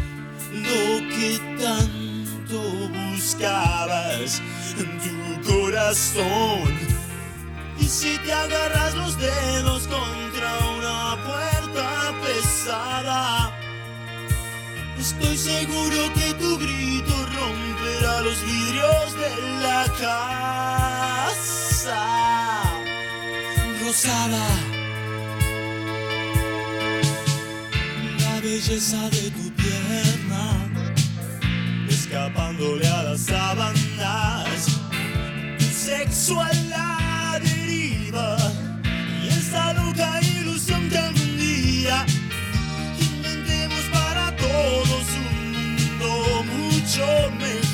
lo 0.51 1.07
que 1.09 1.39
tanto 1.61 2.59
buscabas 2.89 4.41
en 4.77 4.99
tu 4.99 5.15
corazón. 5.49 6.69
Y 7.79 7.85
si 7.85 8.17
te 8.19 8.33
agarras 8.33 8.95
los 8.95 9.17
dedos 9.19 9.87
contra 9.87 10.57
una 10.77 11.17
puerta 11.25 12.13
pesada, 12.23 13.51
estoy 14.97 15.37
seguro 15.37 16.13
que 16.15 16.33
tu 16.35 16.57
grito 16.57 17.13
romperá 17.37 18.21
los 18.21 18.41
vidrios 18.43 19.13
de 19.13 19.29
la 19.61 19.85
casa. 19.99 20.39
Rosada, 23.81 24.47
belleza 28.41 29.09
de 29.09 29.31
tu 29.31 29.51
pierna, 29.55 30.69
escapándole 31.87 32.87
a 32.87 33.03
las 33.03 33.21
sábanas. 33.21 34.79
A 36.31 36.53
la 36.69 37.39
deriva 37.41 38.37
y 39.23 39.29
esa 39.29 39.73
loca 39.73 40.19
ilusión 40.21 40.87
que 40.89 40.97
algún 40.97 41.37
día 41.37 42.05
inventemos 42.99 43.81
para 43.91 44.35
todos 44.35 45.05
un 45.17 45.51
mundo 45.51 46.43
mucho 46.43 47.31
mejor. 47.39 47.68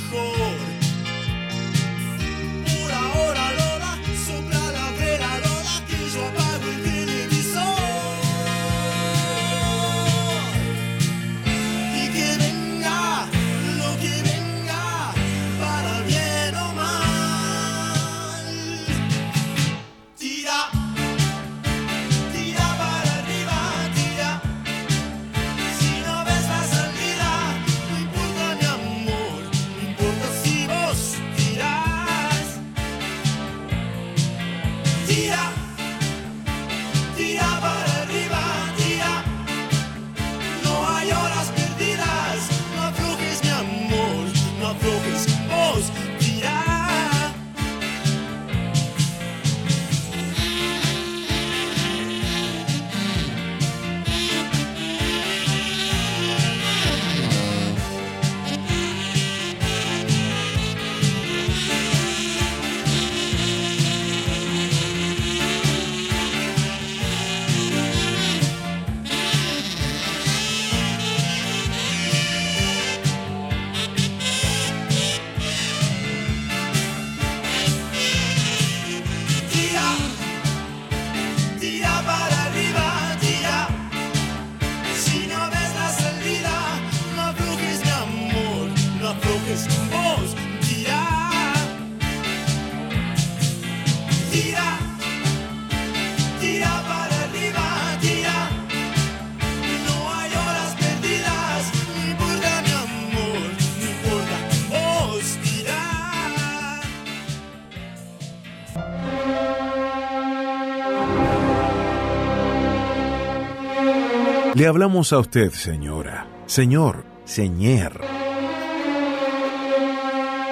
Hablamos 114.68 115.14
a 115.14 115.20
usted, 115.20 115.52
señora, 115.52 116.28
señor, 116.48 117.06
señor. 117.24 118.02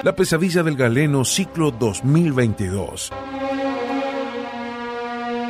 La 0.02 0.14
pesadilla 0.14 0.62
del 0.62 0.76
galeno 0.76 1.24
ciclo 1.24 1.70
2022. 1.72 3.10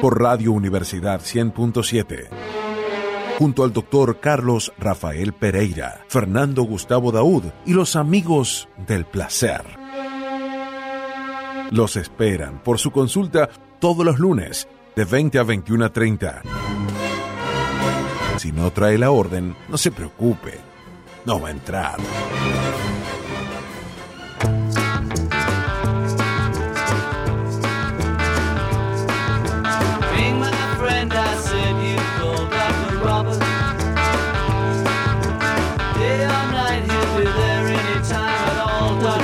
Por 0.00 0.20
Radio 0.20 0.52
Universidad 0.52 1.20
100.7. 1.20 2.28
Junto 3.38 3.64
al 3.64 3.72
doctor 3.72 4.20
Carlos 4.20 4.72
Rafael 4.78 5.34
Pereira, 5.34 6.02
Fernando 6.08 6.62
Gustavo 6.62 7.12
Daud 7.12 7.44
y 7.66 7.74
los 7.74 7.96
amigos 7.96 8.68
del 8.86 9.04
placer. 9.04 9.62
Los 11.70 11.96
esperan 11.96 12.62
por 12.62 12.78
su 12.78 12.92
consulta 12.92 13.50
todos 13.78 14.06
los 14.06 14.18
lunes 14.18 14.68
de 14.96 15.04
20 15.04 15.38
a 15.38 15.42
21 15.42 15.84
a 15.84 15.92
30. 15.92 16.42
Si 18.44 18.52
no 18.52 18.70
trae 18.70 18.98
la 18.98 19.10
orden, 19.10 19.56
no 19.70 19.78
se 19.78 19.90
preocupe. 19.90 20.60
No 21.24 21.40
va 21.40 21.48
a 21.48 21.50
entrar. 21.50 21.96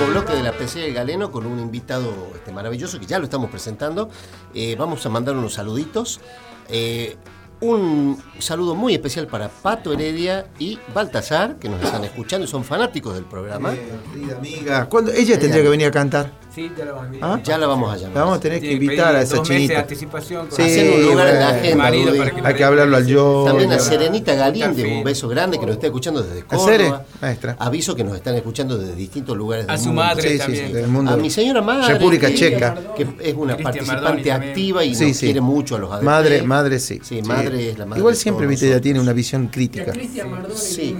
Bloque 0.08 0.32
de 0.32 0.42
la 0.42 0.52
PC 0.52 0.80
del 0.80 0.94
Galeno 0.94 1.30
con 1.30 1.44
un 1.44 1.60
invitado 1.60 2.10
este, 2.34 2.52
maravilloso 2.52 2.98
que 2.98 3.04
ya 3.04 3.18
lo 3.18 3.24
estamos 3.24 3.50
presentando. 3.50 4.08
Eh, 4.54 4.76
vamos 4.78 5.04
a 5.04 5.10
mandar 5.10 5.36
unos 5.36 5.52
saluditos. 5.52 6.22
Eh, 6.70 7.18
un 7.60 8.22
saludo 8.38 8.74
muy 8.74 8.94
especial 8.94 9.26
para 9.26 9.48
Pato 9.48 9.92
Heredia 9.92 10.46
y 10.58 10.78
Baltasar, 10.94 11.56
que 11.56 11.68
nos 11.68 11.82
están 11.82 12.04
escuchando 12.04 12.46
y 12.46 12.48
son 12.48 12.64
fanáticos 12.64 13.14
del 13.14 13.24
programa. 13.24 13.74
Querida 14.12 14.36
amiga, 14.36 14.88
¿cuándo? 14.88 15.12
Ella 15.12 15.38
tendría 15.38 15.62
que 15.62 15.68
venir 15.68 15.86
a 15.88 15.90
cantar. 15.90 16.32
Sí, 16.60 16.70
ya 16.76 16.84
la 16.84 16.92
vamos 16.92 17.02
a 17.02 17.06
invitar. 17.06 17.30
¿Ah? 17.30 17.40
Ya 17.42 17.58
la 17.58 17.66
vamos 17.66 17.92
a 17.92 17.96
llamar. 17.96 18.14
La 18.14 18.20
vamos 18.22 18.36
a 18.36 18.40
tener 18.40 18.60
que 18.60 18.72
invitar 18.72 19.16
a 19.16 19.22
esa 19.22 19.36
dos 19.36 19.48
meses 19.48 19.54
de 19.62 19.66
chinita. 19.68 19.80
anticipación 19.80 20.46
con- 20.46 20.56
Sí, 20.56 20.62
Hacer 20.62 20.94
un 20.94 21.06
lugar 21.06 21.28
en 21.28 21.34
la 21.40 21.48
agenda. 21.50 21.76
Marido 21.76 22.06
Dudy. 22.10 22.18
para 22.18 22.30
que 22.32 22.40
Hay 22.44 22.54
que 22.54 22.64
hablarlo 22.64 22.96
al 22.96 23.06
yo. 23.06 23.44
También 23.46 23.72
a 23.72 23.76
ya. 23.76 23.80
Serenita 23.80 24.34
Galíndez, 24.34 24.86
un 24.86 25.04
beso 25.04 25.28
grande 25.28 25.58
que 25.58 25.66
nos 25.66 25.74
está 25.76 25.86
escuchando 25.86 26.22
desde 26.22 26.44
¿A 26.48 26.58
Sere? 26.58 26.84
Córdoba. 26.84 27.04
Maestra. 27.20 27.56
Aviso 27.58 27.94
que 27.96 28.04
nos 28.04 28.14
están 28.16 28.34
escuchando 28.34 28.76
desde 28.78 28.94
distintos 28.94 29.36
lugares 29.36 29.66
del 29.66 29.74
A 29.74 29.78
su 29.78 29.86
mundo. 29.86 30.02
madre 30.02 30.22
Sí, 30.22 30.28
sí, 30.30 30.38
también. 30.38 30.66
sí, 30.66 30.72
del 30.72 30.88
mundo. 30.88 31.12
A 31.12 31.16
mi 31.16 31.30
señora 31.30 31.62
madre, 31.62 31.94
República 31.94 32.28
que, 32.28 32.34
Checa. 32.34 32.74
que 32.96 33.02
es 33.02 33.34
una 33.34 33.54
Cristian 33.56 33.62
participante 33.62 34.02
Mardoni 34.02 34.30
activa 34.30 34.84
y 34.84 34.94
Sí, 34.94 35.06
nos 35.08 35.16
sí. 35.16 35.26
quiere 35.26 35.40
mucho 35.40 35.76
a 35.76 35.78
los 35.78 35.90
ADP. 35.92 36.02
Madre, 36.04 36.42
madre 36.42 36.78
sí. 36.78 37.00
Sí, 37.02 37.22
madre 37.22 37.70
es 37.70 37.78
la 37.78 37.86
madre 37.86 38.00
Igual 38.00 38.16
siempre, 38.16 38.46
viste, 38.46 38.66
nosotros. 38.66 38.82
tiene 38.82 39.00
una 39.00 39.12
visión 39.12 39.46
a 39.46 39.50
crítica. 39.50 39.92
Cristian 39.92 40.30
Mardoni 40.30 40.54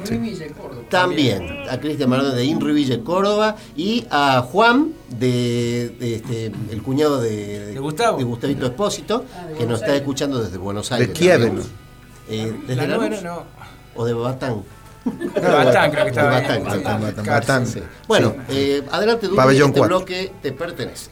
de 0.08 0.18
Villa 0.18 0.46
Córdoba. 0.56 0.82
También 0.88 1.46
a 1.70 1.78
Cristian 1.78 2.08
Mardone 2.08 2.34
de 2.34 2.44
Inri 2.44 2.72
Villa 2.72 2.98
Córdoba 3.04 3.56
y 3.76 4.04
a 4.10 4.40
Juan 4.42 4.92
de, 5.10 5.94
de 5.98 6.14
este, 6.16 6.46
el 6.70 6.82
cuñado 6.82 7.20
de, 7.20 7.66
De 7.66 7.78
Gustavo. 7.80 8.18
de 8.18 8.24
Gustavito 8.24 8.66
Espósito 8.66 9.24
que 9.58 9.66
nos 9.66 9.80
está 9.82 9.94
escuchando 9.96 10.42
desde 10.42 10.56
Buenos 10.58 10.90
Aires. 10.92 11.10
Kiev. 11.10 11.42
también. 11.42 11.66
Eh, 12.28 12.52
¿Desde 12.66 12.86
La 12.86 12.96
Lanús? 12.96 13.22
no. 13.22 13.44
o 13.96 14.04
de 14.04 14.12
Batán? 14.14 14.62
De 15.04 15.40
Batán 15.40 15.90
creo 15.90 16.04
que 16.04 16.10
estaba 16.10 16.40
De. 16.40 16.46
Batán, 16.48 16.64
Batán, 16.64 17.00
sí. 17.00 17.04
Batán, 17.04 17.26
Batán. 17.26 17.66
Sí. 17.66 17.82
Bueno, 18.06 18.34
Sí. 18.48 18.54
eh, 18.56 18.84
adelante, 18.92 19.28
Pabellón 19.34 19.70
este 19.70 19.80
cuatro. 19.80 19.98
bloque 19.98 20.32
te 20.42 20.52
pertenece. 20.52 21.10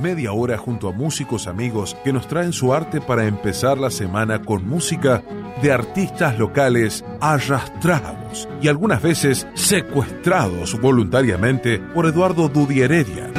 Media 0.00 0.32
hora 0.32 0.58
junto 0.58 0.88
a 0.88 0.92
músicos 0.92 1.46
amigos 1.46 1.96
que 2.04 2.12
nos 2.12 2.28
traen 2.28 2.52
su 2.52 2.72
arte 2.72 3.00
para 3.00 3.26
empezar 3.26 3.78
la 3.78 3.90
semana 3.90 4.42
con 4.42 4.68
música 4.68 5.22
de 5.62 5.72
artistas 5.72 6.38
locales 6.38 7.04
arrastrados 7.20 8.48
y 8.60 8.68
algunas 8.68 9.02
veces 9.02 9.46
secuestrados 9.54 10.78
voluntariamente 10.80 11.78
por 11.78 12.06
Eduardo 12.06 12.48
Dudi 12.48 12.80
Heredia. 12.82 13.30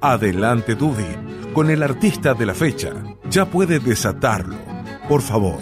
Adelante 0.00 0.74
Dudi, 0.74 1.16
con 1.52 1.70
el 1.70 1.82
artista 1.82 2.34
de 2.34 2.46
la 2.46 2.54
fecha. 2.54 2.90
Ya 3.28 3.46
puede 3.46 3.80
desatarlo, 3.80 4.56
por 5.08 5.20
favor. 5.20 5.60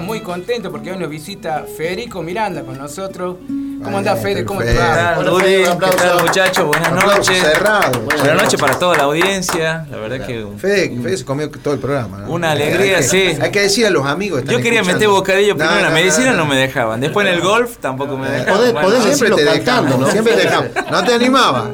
Muy 0.00 0.20
contento 0.20 0.70
porque 0.70 0.92
hoy 0.92 0.98
nos 0.98 1.10
visita 1.10 1.64
Federico 1.64 2.22
Miranda 2.22 2.62
con 2.62 2.78
nosotros. 2.78 3.36
¿Cómo 3.82 3.98
andás, 3.98 4.20
Fede? 4.20 4.44
¿Cómo 4.44 4.60
te 4.60 4.74
va? 4.74 5.16
¿Qué 5.18 5.96
tal, 5.96 6.22
muchachos? 6.22 6.66
Buenas 6.66 6.92
noches. 6.92 7.38
cerrado. 7.38 8.00
Buenas 8.00 8.42
noches 8.42 8.60
para 8.60 8.78
toda 8.78 8.96
la 8.96 9.02
audiencia. 9.04 9.86
La 9.90 9.96
verdad 9.98 10.26
que 10.26 10.44
un- 10.44 10.58
Fede, 10.58 10.96
Fede 11.02 11.16
se 11.16 11.24
comió 11.24 11.48
todo 11.50 11.74
el 11.74 11.80
programa. 11.80 12.18
¿no? 12.18 12.30
Una 12.32 12.52
alegría, 12.52 12.96
Hay 12.98 13.02
que- 13.02 13.08
sí. 13.08 13.38
Hay 13.40 13.50
que 13.50 13.60
decir 13.62 13.86
a 13.86 13.90
los 13.90 14.04
amigos. 14.06 14.42
yo 14.44 14.56
quería 14.58 14.80
escuchando. 14.80 14.92
meter 14.94 15.08
bocadillo 15.08 15.52
No, 15.54 15.58
primero 15.58 15.76
en 15.76 15.82
la 15.84 15.88
no, 15.90 15.94
medicina, 15.94 16.30
no, 16.32 16.36
no 16.38 16.46
me 16.46 16.56
dejaban. 16.56 17.00
Después 17.00 17.26
en 17.26 17.34
el 17.34 17.40
golf 17.40 17.76
tampoco 17.78 18.16
me 18.16 18.28
dejaban. 18.30 18.54
Podés- 18.60 18.72
Bueno, 18.72 18.88
podés 18.88 19.02
Siempre 19.04 19.30
te 19.30 19.44
cantando, 19.44 19.82
dejamos, 19.82 20.00
¿no? 20.00 20.10
siempre 20.10 20.32
te 20.34 20.40
dejamos. 20.42 20.68
No 20.90 21.04
te 21.04 21.14
animaba. 21.14 21.70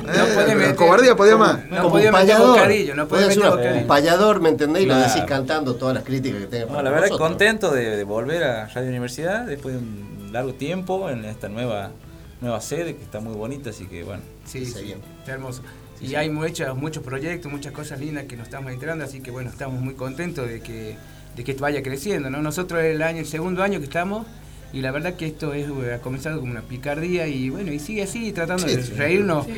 Cobardía 0.76 1.16
podía 1.16 1.36
más. 1.36 1.58
No 1.70 1.76
como 1.78 1.90
podía 1.90 2.10
un 2.10 2.14
meter 2.16 2.26
payador. 2.28 2.48
bocadillo, 2.56 2.94
no 2.94 3.08
podía 3.08 3.26
meter 3.28 3.42
ser 3.42 3.50
un 3.52 3.56
bocadillo. 3.58 3.86
payador, 3.86 4.40
¿me 4.40 4.48
entendés? 4.50 4.82
Y 4.82 4.86
lo 4.86 4.96
decís 4.96 5.22
cantando 5.26 5.74
todas 5.76 5.94
las 5.94 6.04
críticas 6.04 6.40
que 6.40 6.46
tengas 6.46 6.82
la 6.84 6.90
verdad 6.90 7.08
contento 7.16 7.70
de, 7.70 7.96
de 7.96 8.04
volver 8.04 8.44
a 8.44 8.66
Radio 8.66 8.88
Universidad 8.88 9.42
después 9.46 9.74
de 9.74 9.80
un 9.80 10.13
largo 10.34 10.52
tiempo 10.54 11.08
en 11.08 11.24
esta 11.24 11.48
nueva 11.48 11.92
nueva 12.40 12.60
sede 12.60 12.94
que 12.96 13.02
está 13.02 13.20
muy 13.20 13.34
bonita, 13.34 13.70
así 13.70 13.86
que 13.86 14.02
bueno. 14.04 14.22
Sí, 14.44 14.66
Sí, 14.66 14.82
bien. 14.84 14.98
está 15.20 15.32
hermoso. 15.32 15.62
Y 16.00 16.14
hay 16.16 16.28
muchos, 16.28 16.76
muchos 16.76 17.02
proyectos, 17.02 17.50
muchas 17.50 17.72
cosas 17.72 17.98
lindas 18.00 18.24
que 18.24 18.36
nos 18.36 18.48
estamos 18.48 18.70
enterando, 18.72 19.04
así 19.04 19.20
que 19.20 19.30
bueno, 19.30 19.48
estamos 19.48 19.80
muy 19.80 19.94
contentos 19.94 20.46
de 20.48 20.60
que, 20.60 20.96
de 21.36 21.44
que 21.44 21.52
esto 21.52 21.62
vaya 21.62 21.82
creciendo, 21.82 22.28
¿no? 22.28 22.42
Nosotros 22.42 22.82
es 22.82 22.94
el 22.96 23.02
año, 23.02 23.20
el 23.20 23.26
segundo 23.26 23.62
año 23.62 23.78
que 23.78 23.84
estamos, 23.86 24.26
y 24.74 24.80
la 24.82 24.90
verdad 24.90 25.14
que 25.14 25.26
esto 25.26 25.54
es, 25.54 25.66
eh, 25.68 25.94
ha 25.94 25.98
comenzado 26.00 26.40
como 26.40 26.50
una 26.50 26.62
picardía 26.62 27.26
y 27.28 27.48
bueno, 27.48 27.72
y 27.72 27.78
sigue 27.78 28.02
así, 28.02 28.32
tratando 28.32 28.66
Sí, 28.68 28.74
de 28.76 28.82
sí. 28.82 28.92
reírnos 28.94 29.46
de 29.46 29.54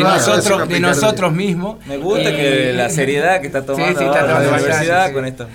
nosotros, 0.00 0.44
de 0.44 0.52
picardía. 0.66 0.80
nosotros 0.80 1.32
mismos. 1.32 1.84
Me 1.86 1.96
gusta 1.96 2.30
que 2.36 2.72
la 2.74 2.90
seriedad 2.90 3.40
que 3.40 3.46
está 3.46 3.64
tomando 3.64 3.98
Sí, 3.98 3.98
sí, 3.98 4.04
ahora 4.04 4.20
está 4.20 4.40
la 4.40 4.48
universidad 4.58 5.12
con 5.12 5.24
esto. 5.24 5.48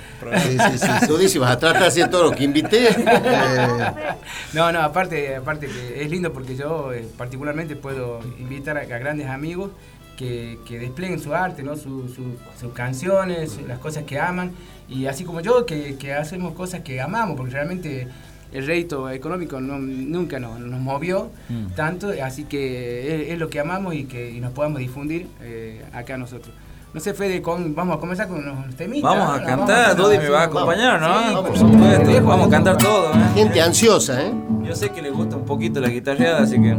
Sí, 0.43 0.57
sí, 0.71 0.77
sí. 0.79 1.07
Tú 1.07 1.17
dices, 1.17 1.39
vas 1.39 1.51
a 1.51 1.59
tratar 1.59 1.81
de 1.83 1.87
hacer 1.87 2.09
todo 2.09 2.23
lo 2.23 2.31
que 2.31 2.43
invité. 2.43 2.89
No, 4.53 4.71
no, 4.71 4.81
aparte, 4.81 5.35
aparte 5.35 5.67
que 5.67 6.03
es 6.03 6.09
lindo 6.11 6.31
porque 6.33 6.55
yo 6.55 6.93
eh, 6.93 7.05
particularmente 7.17 7.75
puedo 7.75 8.19
invitar 8.39 8.77
a, 8.77 8.81
a 8.81 8.85
grandes 8.85 9.27
amigos 9.27 9.71
que, 10.17 10.59
que 10.67 10.77
desplieguen 10.79 11.19
su 11.19 11.33
arte, 11.33 11.63
¿no? 11.63 11.75
Su- 11.75 12.07
su- 12.09 12.37
sus 12.59 12.73
canciones, 12.73 13.57
las 13.67 13.79
cosas 13.79 14.03
que 14.03 14.19
aman, 14.19 14.51
y 14.87 15.07
así 15.07 15.23
como 15.23 15.41
yo, 15.41 15.65
que, 15.65 15.95
que 15.97 16.13
hacemos 16.13 16.53
cosas 16.53 16.81
que 16.81 17.01
amamos, 17.01 17.35
porque 17.35 17.53
realmente 17.53 18.07
el 18.53 18.65
rédito 18.67 19.09
económico 19.09 19.59
no- 19.59 19.79
nunca 19.79 20.39
nos, 20.39 20.59
nos 20.59 20.79
movió 20.79 21.29
Mm. 21.49 21.67
tanto, 21.75 22.11
así 22.23 22.43
que 22.45 23.23
es, 23.25 23.31
es 23.33 23.39
lo 23.39 23.49
que 23.49 23.59
amamos 23.59 23.95
y 23.95 24.03
que 24.05 24.31
y 24.31 24.39
nos 24.39 24.51
podamos 24.51 24.79
difundir 24.79 25.27
eh, 25.41 25.83
acá 25.93 26.17
nosotros. 26.17 26.53
No 26.93 26.99
sé, 26.99 27.15
Fede, 27.15 27.41
con- 27.41 27.73
vamos 27.73 27.97
a 27.97 27.99
comenzar 27.99 28.27
con 28.27 28.37
unos 28.37 28.75
temitas. 28.75 29.09
Vamos 29.17 29.27
¿no? 29.27 29.33
a 29.33 29.43
cantar, 29.43 29.95
Dodi 29.95 30.19
me 30.19 30.29
va 30.29 30.43
a 30.43 30.47
vamos. 30.47 30.61
acompañar, 30.61 31.01
¿no? 31.01 31.19
Sí, 31.29 31.35
por 31.47 31.57
supuesto, 31.57 31.99
supuesto. 32.05 32.25
vamos 32.27 32.47
a 32.47 32.49
cantar 32.51 32.77
todo, 32.77 33.11
¿eh? 33.13 33.17
Gente 33.33 33.61
ansiosa, 33.61 34.21
¿eh? 34.21 34.31
Yo 34.63 34.75
sé 34.75 34.89
que 34.89 35.01
le 35.01 35.09
gusta 35.09 35.35
un 35.37 35.43
poquito 35.45 35.79
la 35.81 35.87
guitarreada, 35.89 36.43
así 36.43 36.53
que. 36.61 36.75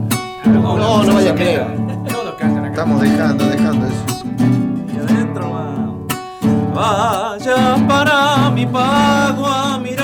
No, 0.46 1.02
no 1.02 1.14
vaya 1.14 1.32
a 1.32 1.34
creer. 1.34 1.66
Todos 2.08 2.34
cantan 2.36 2.58
acá. 2.64 2.68
estamos 2.70 3.00
dejando, 3.00 3.44
dejando 3.48 3.86
eso. 3.86 4.04
Y 4.94 4.98
adentro 5.00 5.50
va. 5.50 5.74
Vaya 6.74 7.76
para 7.88 8.50
mi 8.50 8.66
pago 8.66 9.46
a 9.46 9.78
mirar, 9.78 10.03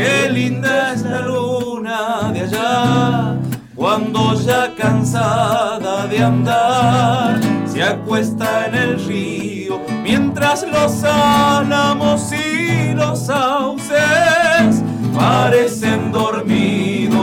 qué 0.00 0.30
linda 0.30 0.94
es 0.94 1.02
la 1.02 1.20
luna 1.20 2.30
de 2.32 2.40
allá. 2.40 3.36
Cuando 3.74 4.34
ya 4.34 4.74
cansada 4.74 6.06
de 6.06 6.18
andar, 6.22 7.40
se 7.66 7.82
acuesta 7.82 8.66
en 8.66 8.74
el 8.74 9.04
río, 9.06 9.80
mientras 10.02 10.66
los 10.66 11.04
álamos 11.04 12.32
y 12.32 12.94
los 12.94 13.26
sauces 13.26 14.82
parecen 15.14 16.12
dormidos. 16.12 17.20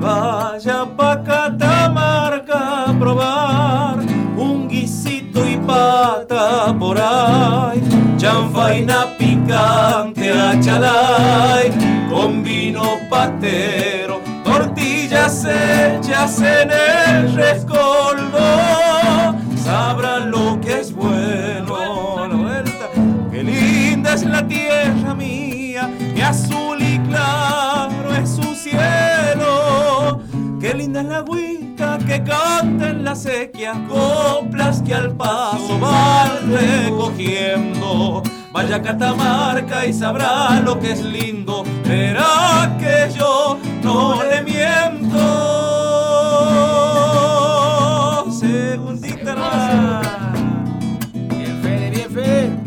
Vaya 0.00 0.86
pa' 0.96 1.22
Catamarca 1.24 2.84
a 2.86 2.98
probar 2.98 3.98
un 4.36 4.68
guisito 4.68 5.46
y 5.46 5.56
pata 5.56 6.74
por 6.78 6.96
ahí, 7.00 7.82
chanfaina 8.16 9.17
picante 9.48 10.30
a 10.30 10.60
chalay, 10.60 11.70
con 12.10 12.42
vino 12.42 12.98
patero, 13.08 14.20
tortillas 14.44 15.46
hechas 15.46 16.40
en 16.40 16.70
el 16.70 17.34
rescoldo, 17.34 18.38
sabrán 19.64 20.30
lo 20.30 20.60
que 20.60 20.80
es 20.80 20.92
bueno. 20.94 21.78
La 22.28 23.30
qué 23.30 23.42
linda 23.42 24.14
es 24.14 24.24
la 24.24 24.46
tierra 24.46 25.14
mía, 25.14 25.88
mi 26.14 26.20
azul 26.20 26.80
y 26.80 26.98
claro 27.08 28.14
es 28.22 28.28
su 28.28 28.54
cielo. 28.54 30.20
Qué 30.60 30.74
linda 30.74 31.00
es 31.00 31.06
la 31.06 31.18
agüita 31.18 31.98
que 32.06 32.22
canta 32.22 32.90
en 32.90 33.04
la 33.04 33.14
sequía, 33.14 33.72
coplas 33.88 34.82
que 34.82 34.94
al 34.94 35.12
paso 35.12 35.78
van 35.78 36.50
recogiendo. 36.52 38.22
Vaya 38.52 38.76
a 38.76 38.82
Catamarca 38.82 39.84
y 39.86 39.92
sabrá 39.92 40.60
lo 40.60 40.78
que 40.80 40.92
es 40.92 41.04
lindo, 41.04 41.64
verá 41.84 42.76
que 42.78 43.12
yo 43.14 43.58
no 43.82 44.22
le 44.24 44.42
miento. 44.42 45.18
Segundita 48.32 49.36
más. 49.36 50.06
Bien, 51.12 51.60
Fede, 51.62 51.90
bien, 51.90 52.10
Fede. 52.10 52.58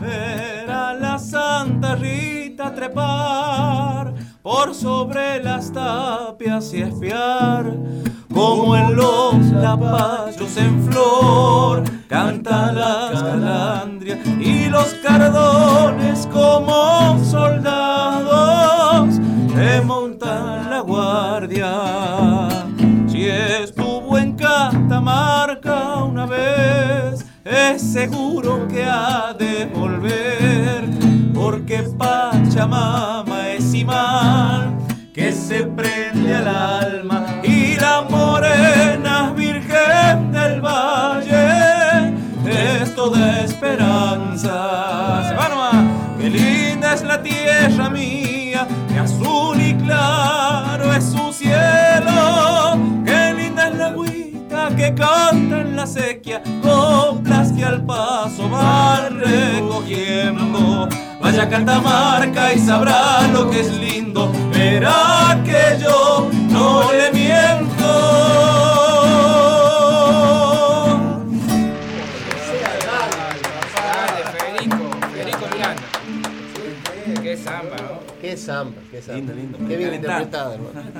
Ver 0.00 0.70
a 0.70 0.94
la 0.94 1.18
Santa 1.18 1.96
Rita 1.96 2.72
trepar 2.74 4.14
por 4.42 4.74
sobre 4.74 5.42
las 5.42 5.72
tapias 5.72 6.72
y 6.74 6.82
espiar 6.82 7.74
como 8.32 8.76
en 8.76 8.94
los 8.94 9.36
lapachos 9.52 10.56
en 10.56 10.84
flor 10.84 11.82
cantan 12.14 12.76
las 12.76 13.20
calandrias 13.24 14.20
y 14.38 14.66
los 14.66 14.94
cardones 15.02 16.28
como 16.32 17.18
soldados 17.24 19.18
remontan 19.52 20.70
la 20.70 20.78
guardia. 20.78 21.72
Si 23.08 23.28
estuvo 23.28 24.16
en 24.16 24.34
Catamarca 24.36 26.04
una 26.04 26.26
vez, 26.26 27.26
es 27.44 27.82
seguro 27.82 28.68
que 28.68 28.84
ha 28.84 29.34
de 29.36 29.66
volver, 29.74 30.84
porque 31.34 31.82
Pachamama 31.98 33.48
es 33.48 33.74
imán 33.74 34.78
que 35.12 35.32
se 35.32 35.64
prende 35.64 36.32
al 36.32 36.46
alma 36.46 37.23
esperanza. 43.64 45.28
Se 45.28 45.34
va 45.34 45.48
nomás. 45.48 45.74
Qué 46.18 46.30
linda 46.30 46.94
es 46.94 47.02
la 47.02 47.22
tierra 47.22 47.90
mía, 47.90 48.66
de 48.88 48.98
azul 48.98 49.60
y 49.60 49.74
claro 49.74 50.92
es 50.92 51.04
su 51.04 51.32
cielo. 51.32 52.78
Qué 53.04 53.34
linda 53.34 53.68
es 53.68 53.74
la 53.76 53.86
agüita 53.88 54.68
que 54.76 54.94
canta 54.94 55.60
en 55.60 55.76
la 55.76 55.86
sequía, 55.86 56.42
coplas 56.62 57.52
que 57.52 57.64
al 57.64 57.84
paso 57.84 58.48
van 58.48 59.20
recogiendo. 59.20 60.88
Vaya 61.20 61.44
a 61.44 61.48
Catamarca 61.48 62.52
y 62.52 62.58
sabrá 62.58 63.26
lo 63.32 63.50
que 63.50 63.60
es 63.60 63.72
lindo, 63.78 64.30
verá 64.52 65.40
que 65.44 65.82
yo 65.82 66.28
no 66.50 66.92
le 66.92 67.10
samba. 78.54 78.80
Lindo, 79.14 79.32
lindo. 79.34 79.58
Qué 79.58 79.76
bien 79.76 79.90
Calentá. 79.90 79.96
interpretada, 80.22 80.54
hermano. 80.54 80.90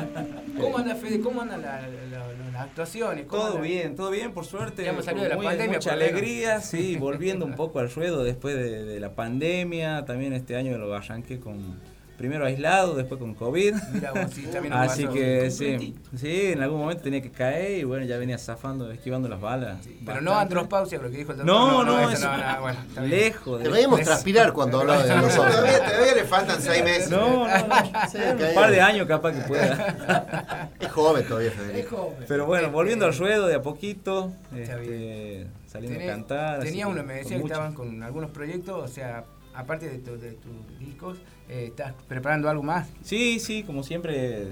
¿Cómo 0.61 0.79
anda 0.79 0.95
Fede? 0.95 1.21
¿Cómo 1.21 1.43
andan 1.43 1.63
la- 1.63 1.81
la- 1.83 1.89
la- 1.89 2.51
las 2.53 2.63
actuaciones? 2.63 3.27
¿Cómo 3.27 3.43
Todo 3.43 3.51
anda? 3.53 3.63
bien, 3.63 3.97
todo 3.97 4.11
bien, 4.11 4.33
por 4.33 4.45
suerte. 4.45 4.85
Ya 4.85 4.91
hemos 4.91 5.05
salido 5.05 5.25
de 5.25 5.31
la 5.31 5.37
muy- 5.37 5.47
pandemia, 5.47 5.79
Mucha 5.79 5.93
alegría, 5.93 6.61
sí, 6.61 6.97
volviendo 7.01 7.45
un 7.47 7.55
poco 7.55 7.79
al 7.81 7.91
ruedo 7.91 8.23
después 8.25 8.55
de, 8.57 8.85
de 8.85 9.01
la 9.01 9.15
pandemia. 9.15 10.05
También 10.05 10.33
este 10.33 10.57
año 10.57 10.77
lo 10.79 10.95
arranqué 10.95 11.41
con. 11.41 11.94
Primero 12.17 12.47
aislado, 12.47 12.95
después 12.95 13.19
con 13.19 13.35
COVID. 13.35 13.75
Mirá 13.93 14.13
vos, 14.13 14.33
sí, 14.33 14.43
también 14.53 14.73
Así 14.73 15.07
que 15.09 15.51
sí, 15.51 15.97
sí, 16.17 16.53
en 16.53 16.63
algún 16.63 16.79
momento 16.81 17.03
tenía 17.03 17.21
que 17.21 17.31
caer 17.33 17.79
y 17.79 17.85
bueno, 17.85 18.07
ya 18.07 18.17
venía 18.19 18.39
zafando, 18.39 18.91
esquivando 18.93 19.29
las 19.29 19.41
balas. 19.41 19.79
Pero 19.83 19.97
bastante. 20.05 20.25
no 20.25 20.35
andropausia, 20.39 20.99
lo 21.01 21.11
que 21.11 21.17
dijo 21.17 21.33
el 21.33 21.39
doctor. 21.39 21.47
No, 21.57 21.83
no, 21.83 22.01
eso 22.03 22.11
eso- 22.13 22.29
no, 22.31 22.37
no, 22.55 22.61
bueno, 22.61 22.79
está 22.89 23.01
bien. 23.03 23.19
Lejos 23.21 23.59
Te 23.59 23.65
de 23.65 23.71
veíamos 23.75 23.99
Es- 24.01 24.07
transpirar 24.07 24.53
cuando 24.53 24.81
hablaba 24.81 25.03
de 25.03 25.17
nosotros. 25.17 25.57
Todavía, 25.57 25.85
todavía 25.85 26.15
le 26.15 26.25
faltan 26.25 26.63
seis 26.63 26.85
meses. 26.85 27.11
No, 27.11 27.49
no, 27.49 27.49
no. 27.49 27.49
Sí, 28.13 28.19
Un 28.49 28.55
par 28.55 28.71
de 28.71 28.81
años 28.81 29.09
capaz 29.09 29.33
que 29.33 29.41
pueda. 29.49 30.71
Es 30.81 30.89
joven 30.93 31.27
todavía, 31.27 31.51
Federico. 31.51 32.15
Pero 32.29 32.47
bueno, 32.47 32.71
volviendo 32.71 33.07
al 33.07 33.17
ruedo 33.19 33.47
de 33.49 33.57
a 33.57 33.63
poquito, 33.63 34.33
este, 34.55 35.47
saliendo 35.67 35.99
Tenés- 35.99 36.09
a 36.09 36.13
cantar. 36.13 36.61
Tenía 36.61 36.87
uno, 36.87 37.03
me 37.03 37.15
decía 37.15 37.37
que 37.37 37.43
mucho- 37.43 37.55
estaban 37.55 37.75
con 37.75 38.03
algunos 38.03 38.31
proyectos, 38.31 38.89
o 38.91 38.93
sea, 38.93 39.25
aparte 39.55 39.89
de, 39.89 39.99
tu- 39.99 40.19
de 40.19 40.33
tus 40.33 40.79
discos, 40.79 41.19
eh, 41.49 41.67
¿estás 41.69 41.93
preparando 42.09 42.49
algo 42.49 42.63
más? 42.63 42.89
Sí, 43.03 43.39
sí, 43.41 43.63
como 43.63 43.83
siempre, 43.83 44.49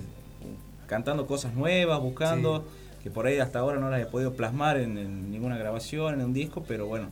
cantando 0.86 1.27
cosas 1.27 1.55
nuevas, 1.55 2.01
buscando, 2.01 2.64
que 3.02 3.10
por 3.10 3.27
ahí 3.27 3.39
hasta 3.39 3.59
ahora 3.60 3.78
no 3.81 3.90
las 3.90 4.01
he 4.01 4.06
podido 4.06 4.35
plasmar 4.35 4.77
en, 4.78 4.98
en 4.98 5.31
ninguna 5.31 5.56
grabación, 5.56 6.14
en 6.14 6.27
un 6.27 6.32
disco, 6.32 6.64
pero 6.66 6.86
bueno, 6.86 7.09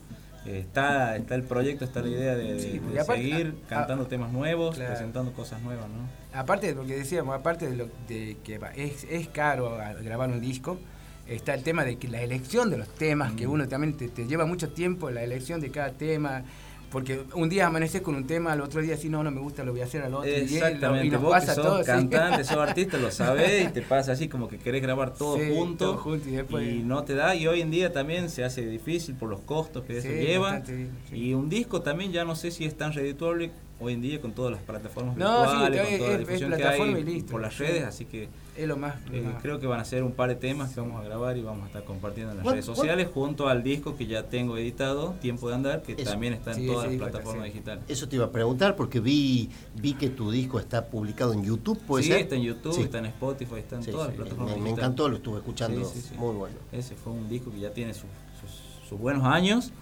eh, 0.47 0.61
está, 0.61 1.16
está 1.16 1.35
el 1.35 1.43
proyecto, 1.43 1.85
está 1.85 2.01
la 2.02 2.09
idea 2.09 2.35
de, 2.35 2.55
de- 2.55 2.61
Sí, 2.61 2.78
de 2.78 2.94
y 2.94 2.98
aparte- 2.98 3.23
seguir 3.23 3.55
ah, 3.65 3.66
cantando 3.69 4.07
temas 4.07 4.32
nuevos, 4.32 4.77
claro. 4.77 4.90
presentando 4.93 5.32
cosas 5.32 5.61
nuevas, 5.62 5.86
¿no? 5.89 6.39
Aparte 6.39 6.69
de 6.69 6.74
lo 6.74 6.86
que 6.86 6.97
decíamos, 6.97 7.35
aparte 7.35 7.69
de, 7.69 7.77
lo, 7.77 7.89
de 8.09 8.36
que 8.44 8.61
es, 8.77 9.05
es 9.11 9.28
caro 9.28 9.77
grabar 10.02 10.31
un 10.31 10.40
disco, 10.40 10.78
está 11.27 11.55
el 11.55 11.62
tema 11.62 11.85
de 11.85 11.97
que 11.97 12.09
la 12.09 12.20
elección 12.23 12.70
de 12.70 12.78
los 12.78 12.89
temas, 12.94 13.32
que 13.32 13.47
uno 13.47 13.66
también 13.69 13.97
te, 13.97 14.09
te 14.09 14.27
lleva 14.27 14.47
mucho 14.47 14.69
tiempo 14.70 15.11
la 15.11 15.23
elección 15.23 15.61
de 15.61 15.70
cada 15.70 15.90
tema, 15.90 16.43
porque 16.91 17.23
un 17.35 17.49
día 17.49 17.67
amaneces 17.69 18.01
con 18.03 18.15
un 18.17 18.27
tema, 18.27 18.53
al 18.53 18.61
otro 18.61 18.81
día 18.81 18.97
si 18.97 19.09
no, 19.09 19.23
no 19.23 19.31
me 19.31 19.41
gusta, 19.41 19.62
lo 19.65 19.73
voy 19.73 19.81
a 19.81 19.85
hacer 19.85 20.03
al 20.03 20.15
otro. 20.15 20.29
y 20.29 20.33
lo- 20.33 20.39
Exactamente, 20.39 21.07
y 21.07 21.19
vos 21.19 21.31
pasa 21.31 21.47
que 21.49 21.55
sos 21.55 21.65
todo, 21.65 21.79
sí. 21.81 21.85
cantante, 21.87 22.45
sos 22.45 22.57
artista, 22.69 22.97
lo 22.99 23.11
sabés 23.11 23.69
y 23.69 23.73
te 23.73 23.83
pasa 23.83 24.12
así 24.12 24.29
como 24.29 24.49
que 24.49 24.59
querés 24.59 24.83
grabar 24.83 25.15
todo 25.15 25.37
Sí, 25.39 25.53
junto, 25.55 25.85
todo 25.93 25.97
junto 25.99 26.29
y 26.29 26.33
después- 26.33 26.85
no 26.85 27.05
te 27.05 27.15
da 27.15 27.35
y 27.35 27.47
hoy 27.47 27.61
en 27.61 27.71
día 27.71 27.93
también 27.93 28.29
se 28.29 28.45
hace 28.45 28.67
difícil 28.67 29.15
por 29.15 29.29
los 29.31 29.41
costos 29.41 29.85
que 29.85 29.99
eso 29.99 30.09
Sí, 30.09 30.15
lleva 30.15 30.47
bastante 30.53 30.75
bien, 30.77 30.91
sí. 31.11 31.17
y 31.17 31.35
un 31.35 31.49
disco 31.49 31.81
también 31.83 32.12
ya 32.12 32.25
no 32.25 32.35
sé 32.35 32.51
si 32.51 32.65
es 32.65 32.77
tan 32.77 32.93
redituable 32.93 33.53
hoy 33.83 33.95
en 33.95 34.03
día 34.03 34.21
con 34.21 34.33
todas 34.33 34.53
las 34.53 34.61
plataformas 34.62 35.17
No, 35.17 35.45
sí, 35.45 35.51
virtuales, 35.71 35.81
es- 35.81 35.89
con 35.89 35.99
toda 35.99 36.09
la 36.11 36.15
es 36.15 36.19
difusión 36.29 36.53
que 36.57 36.65
hay 36.65 36.83
y 37.01 37.05
listo. 37.05 37.31
por 37.33 37.41
las 37.41 37.55
Sí. 37.55 37.62
redes, 37.62 37.85
así 37.85 38.05
que 38.05 38.29
Es 38.61 38.69
lo 38.69 38.77
más. 38.77 38.97
eh, 39.11 39.23
más- 39.23 39.41
creo 39.41 39.59
que 39.59 39.66
van 39.66 39.81
a 39.81 39.85
ser 39.87 40.03
un 40.03 40.12
par 40.12 40.28
de 40.28 40.35
temas 40.35 40.74
que 40.74 40.81
vamos 40.81 41.01
a 41.01 41.05
grabar 41.05 41.37
y 41.37 41.43
vamos 41.43 41.65
a 41.65 41.66
estar 41.69 41.82
compartiendo 41.85 42.32
en 42.32 42.37
las 42.39 42.45
¿Cuál- 42.45 42.55
redes 42.57 42.66
cuál- 42.66 42.77
sociales 42.77 43.09
junto 43.12 43.49
al 43.49 43.62
disco 43.62 43.97
que 43.97 44.07
ya 44.07 44.24
tengo 44.28 44.57
editado, 44.59 45.15
Tiempo 45.20 45.49
de 45.49 45.55
Andar, 45.55 45.82
que 45.82 45.93
Eso. 45.95 46.11
también 46.11 46.35
está 46.35 46.51
en 46.53 46.57
Sí, 46.59 46.66
todas 46.66 46.89
las 46.89 46.97
plataformas 46.97 47.47
sí. 47.47 47.53
digitales. 47.53 47.85
Eso 47.89 48.07
te 48.09 48.16
iba 48.16 48.27
a 48.27 48.31
preguntar 48.31 48.77
porque 48.77 49.01
vi, 49.01 49.49
vi 49.77 49.95
que 49.95 50.11
tu 50.11 50.31
disco 50.31 50.59
está 50.61 50.85
publicado 50.87 51.32
en 51.32 51.43
YouTube, 51.43 51.78
¿puede 51.87 52.05
sí, 52.05 52.11
ser? 52.11 52.20
está 52.20 52.35
en 52.37 52.43
YouTube, 52.43 52.74
Sí. 52.74 52.82
está 52.82 52.99
en 52.99 53.07
Spotify, 53.07 53.55
está 53.57 53.77
en 53.77 53.82
Sí, 53.85 53.91
todas 53.93 54.11
sí, 54.11 54.19
las 54.19 54.27
plataformas 54.28 54.57
me, 54.59 54.62
me 54.65 54.70
encantó, 54.70 55.09
lo 55.09 55.16
estuve 55.16 55.39
escuchando, 55.39 55.85
Sí, 55.87 56.01
sí, 56.01 56.09
sí. 56.11 56.15
muy 56.19 56.35
bueno. 56.35 56.57
Ese 56.70 56.95
fue 56.97 57.12
un 57.15 57.28
disco 57.31 57.51
que 57.51 57.61
ya 57.61 57.73
tiene 57.73 57.95
sus, 57.95 58.05
sus- 58.41 58.89
sus 58.91 58.99
buenos 58.99 59.24
años 59.24 59.73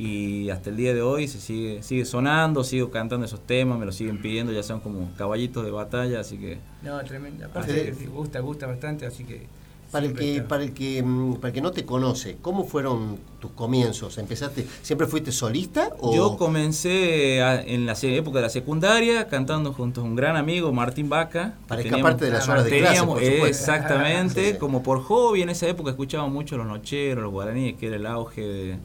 y 0.00 0.50
hasta 0.50 0.70
el 0.70 0.76
día 0.76 0.94
de 0.94 1.02
hoy 1.02 1.28
se 1.28 1.40
sigue 1.40 1.82
sigue 1.82 2.04
sonando, 2.04 2.64
sigo 2.64 2.90
cantando 2.90 3.26
esos 3.26 3.40
temas, 3.46 3.78
me 3.78 3.84
lo 3.86 3.92
siguen 3.92 4.20
pidiendo, 4.22 4.52
ya 4.52 4.62
son 4.62 4.80
como 4.80 5.10
caballitos 5.18 5.64
de 5.64 5.70
batalla, 5.70 6.20
así 6.20 6.38
que 6.38 6.58
No, 6.82 6.98
tremendo. 7.04 7.44
Aparte 7.46 7.74
que 7.74 7.88
es. 7.90 7.98
te 7.98 8.06
gusta, 8.06 8.40
gusta 8.40 8.66
bastante, 8.66 9.04
así 9.06 9.24
que. 9.24 9.46
Para 9.90 10.06
el, 10.06 10.12
que, 10.14 10.36
está. 10.36 10.46
para, 10.48 10.62
el 10.62 10.72
que, 10.72 11.02
mm, 11.02 11.34
para 11.38 11.48
el 11.48 11.52
que 11.54 11.60
no 11.60 11.72
te 11.72 11.84
conoce, 11.84 12.36
¿cómo 12.40 12.64
fueron 12.64 13.18
tus 13.40 13.50
comienzos? 13.50 14.18
¿Empezaste, 14.18 14.64
siempre 14.82 15.08
fuiste 15.08 15.32
solista? 15.32 15.90
O... 15.98 16.14
yo 16.14 16.36
comencé 16.36 17.42
a- 17.42 17.60
en 17.60 17.86
la 17.86 17.94
época 18.00 18.38
de 18.38 18.42
la 18.42 18.50
secundaria 18.50 19.26
cantando 19.26 19.72
junto 19.72 20.00
a 20.00 20.04
un 20.04 20.14
gran 20.14 20.36
amigo, 20.36 20.72
Martín 20.72 21.08
Vaca. 21.08 21.54
que 21.62 21.66
Para 21.68 21.80
escaparte 21.82 22.24
de 22.26 22.30
las 22.30 22.48
horas 22.48 22.64
de 22.66 22.70
clase, 22.70 22.84
teníamos- 23.00 23.14
por 23.16 23.24
supuesto. 23.24 23.46
Exactamente, 23.48 24.44
Sí, 24.46 24.52
sí. 24.52 24.58
como 24.58 24.80
por 24.84 25.02
hobby 25.02 25.42
en 25.42 25.48
esa 25.50 25.66
época 25.66 25.90
escuchábamos 25.90 26.32
mucho 26.32 26.56
los 26.56 26.68
nocheros, 26.68 27.22
los 27.24 27.32
guaraníes, 27.32 27.76
que 27.76 27.88
era 27.88 27.96
el 27.96 28.06
auge 28.06 28.42
de, 28.42 28.78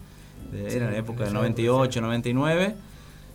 de- 0.51 0.75
era 0.75 0.91
la 0.91 0.97
época 0.97 1.23
del 1.25 1.33
98, 1.33 2.01
99. 2.01 2.75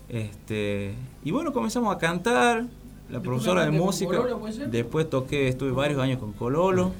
Este, 0.08 0.94
y 1.24 1.30
bueno, 1.30 1.52
comenzamos 1.52 1.94
a 1.94 1.98
cantar, 1.98 2.64
la 3.10 3.20
profesora 3.20 3.64
de 3.64 3.70
música. 3.72 4.16
Cololo, 4.16 4.38
puede 4.38 4.52
ser? 4.54 4.70
Después 4.70 5.08
toqué, 5.10 5.48
estuve 5.48 5.70
varios 5.72 6.00
años 6.00 6.18
con 6.18 6.32
Cololo, 6.32 6.92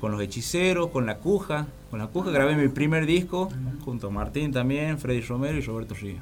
con 0.00 0.12
los 0.12 0.20
hechiceros, 0.20 0.88
con 0.90 1.06
la 1.06 1.18
Cuja. 1.18 1.66
Con 1.90 1.98
la 1.98 2.06
Cuja 2.06 2.30
grabé 2.30 2.54
mi 2.56 2.68
primer 2.68 3.06
disco, 3.06 3.48
junto 3.84 4.08
a 4.08 4.10
Martín 4.10 4.52
también, 4.52 4.98
Freddy 4.98 5.20
Romero 5.22 5.58
y 5.58 5.60
Roberto 5.62 5.94
Río. 5.94 6.18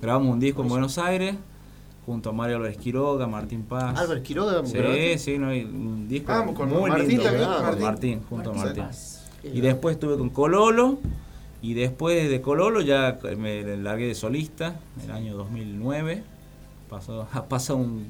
Grabamos 0.00 0.32
un 0.32 0.40
disco 0.40 0.62
en 0.62 0.68
Buenos 0.68 0.98
Aires, 0.98 1.36
junto 2.06 2.30
a 2.30 2.32
Mario 2.32 2.56
Álvarez 2.56 2.76
Quiroga, 2.78 3.26
Martín 3.26 3.62
Paz. 3.62 3.98
Álvarez 3.98 4.22
Quiroga, 4.22 4.64
Sí, 4.66 4.72
¿grabaste? 4.76 5.18
sí, 5.18 5.38
no, 5.38 5.48
un 5.48 6.08
disco 6.08 6.32
Ah, 6.32 6.44
con 6.54 6.68
muy 6.68 6.90
Martín 6.90 7.08
lindo. 7.08 7.22
también, 7.24 7.44
Con 7.48 7.62
Martín. 7.62 7.82
Martín, 7.84 8.20
junto 8.28 8.50
a 8.50 8.54
Martín. 8.54 8.82
Martín. 8.84 9.52
Y 9.56 9.60
después 9.60 9.94
estuve 9.94 10.16
con 10.18 10.30
Cololo, 10.30 10.98
y 11.60 11.74
después 11.74 12.30
de 12.30 12.40
Cololo 12.40 12.80
ya 12.80 13.18
me 13.36 13.76
largué 13.76 14.06
de 14.06 14.14
solista, 14.14 14.76
en 14.98 15.04
el 15.04 15.10
año 15.10 15.36
2009. 15.36 16.22
Pasó, 16.88 17.28
ha 17.32 17.44
pasado 17.46 17.78
un, 17.78 18.06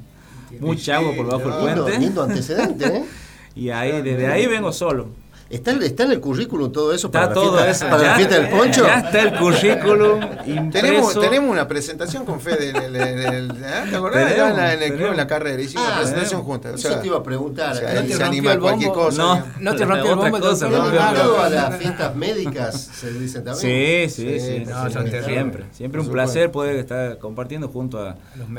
mucha 0.61 0.97
agua 0.97 1.15
por 1.17 1.27
bajo 1.27 1.49
el 1.49 1.67
Lindo, 1.67 1.83
puente. 1.85 2.01
lindo 2.01 2.23
antecedente, 2.23 2.87
¿eh? 2.87 3.05
Y 3.57 3.71
ahí, 3.71 4.03
desde 4.03 4.29
ahí 4.29 4.47
vengo 4.47 4.73
solo. 4.73 5.09
¿Está, 5.51 5.71
en- 5.71 5.83
¿Está 5.83 6.03
en 6.05 6.13
el 6.13 6.21
currículum 6.21 6.71
todo 6.71 6.93
eso 6.93 7.07
Está 7.07 7.21
para, 7.23 7.33
todo 7.33 7.57
la, 7.57 7.71
eso. 7.71 7.87
fiesta, 7.87 7.91
para 7.91 8.03
la 8.03 8.09
ya- 8.11 8.17
fiesta 8.17 8.35
del 8.39 8.49
poncho? 8.51 8.87
Ya 8.87 8.99
está 8.99 9.23
el 9.23 9.39
currículum 9.39 10.21
Tenemos, 10.21 10.47
impreso. 10.47 11.21
tenemos 11.21 11.51
una 11.51 11.67
presentación 11.67 12.27
con 12.27 12.39
Fede. 12.41 12.69
en 12.69 12.77
el- 12.77 12.97
en 12.97 13.19
el- 13.35 13.51
¿eh? 13.53 13.85
¿Te 13.89 13.97
acordás? 13.97 14.29
Tenemos, 14.29 14.51
en, 14.51 14.57
la- 14.59 14.75
en 14.75 14.83
el 14.83 14.95
club, 14.95 15.07
en 15.13 15.17
la 15.17 15.27
carrera. 15.27 15.63
Hicimos 15.63 15.85
Ah, 15.87 15.89
una 15.89 15.97
presentación 16.01 16.29
tenemos. 16.43 16.47
juntas. 16.47 16.73
O 16.73 16.75
Eso 16.77 16.89
sea, 16.89 17.01
te 17.01 17.07
iba 17.07 17.17
a 17.17 17.23
preguntar. 17.23 17.73
o 17.73 17.77
sea, 17.77 17.95
¿No 17.95 18.01
te 18.03 18.13
se 18.15 18.23
anima 18.25 18.53
a 18.53 18.59
cualquier 18.59 18.93
cosa. 18.93 19.23
No. 19.23 19.45
No 19.61 19.75
te 19.77 19.85
rompió 19.87 20.13
el 20.13 20.19
Otra 20.19 20.31
bombo, 20.31 20.47
cosa, 20.49 20.69
no, 20.69 20.71
¿Te 20.91 20.97
no, 20.97 21.41
a 21.41 21.49
las 21.49 21.77
fiestas 21.79 22.15
médicas, 22.17 22.75
se 22.95 23.13
dice 23.13 23.39
Sí, 23.39 23.45
también? 23.45 24.11
sí, 24.11 24.41
sí. 24.41 24.65
por 24.67 24.75
no. 25.05 25.25
Siempre, 25.25 25.65
siempre 25.73 26.01
un 26.03 26.09
placer 26.11 26.51
poder 26.53 26.77
estar 26.77 27.17
compartiendo 27.19 27.69
junto 27.69 27.99
a 28.07 28.17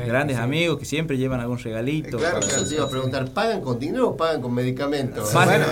grandes 0.07 0.37
sí. 0.37 0.41
amigos 0.43 0.79
que 0.79 0.85
siempre 0.85 1.17
llevan 1.17 1.39
algún 1.39 1.59
regalito. 1.59 2.17
Eh, 2.17 2.19
claro, 2.19 2.39
para- 2.39 2.51
Eso 2.51 2.65
te 2.67 2.75
iba 2.75 2.85
a 2.85 2.89
preguntar, 2.89 3.29
¿pagan 3.29 3.61
con 3.61 3.77
dinero 3.79 4.09
o 4.09 4.17
pagan 4.17 4.41
con 4.41 4.53
medicamentos? 4.53 5.31
Bueno, 5.33 5.65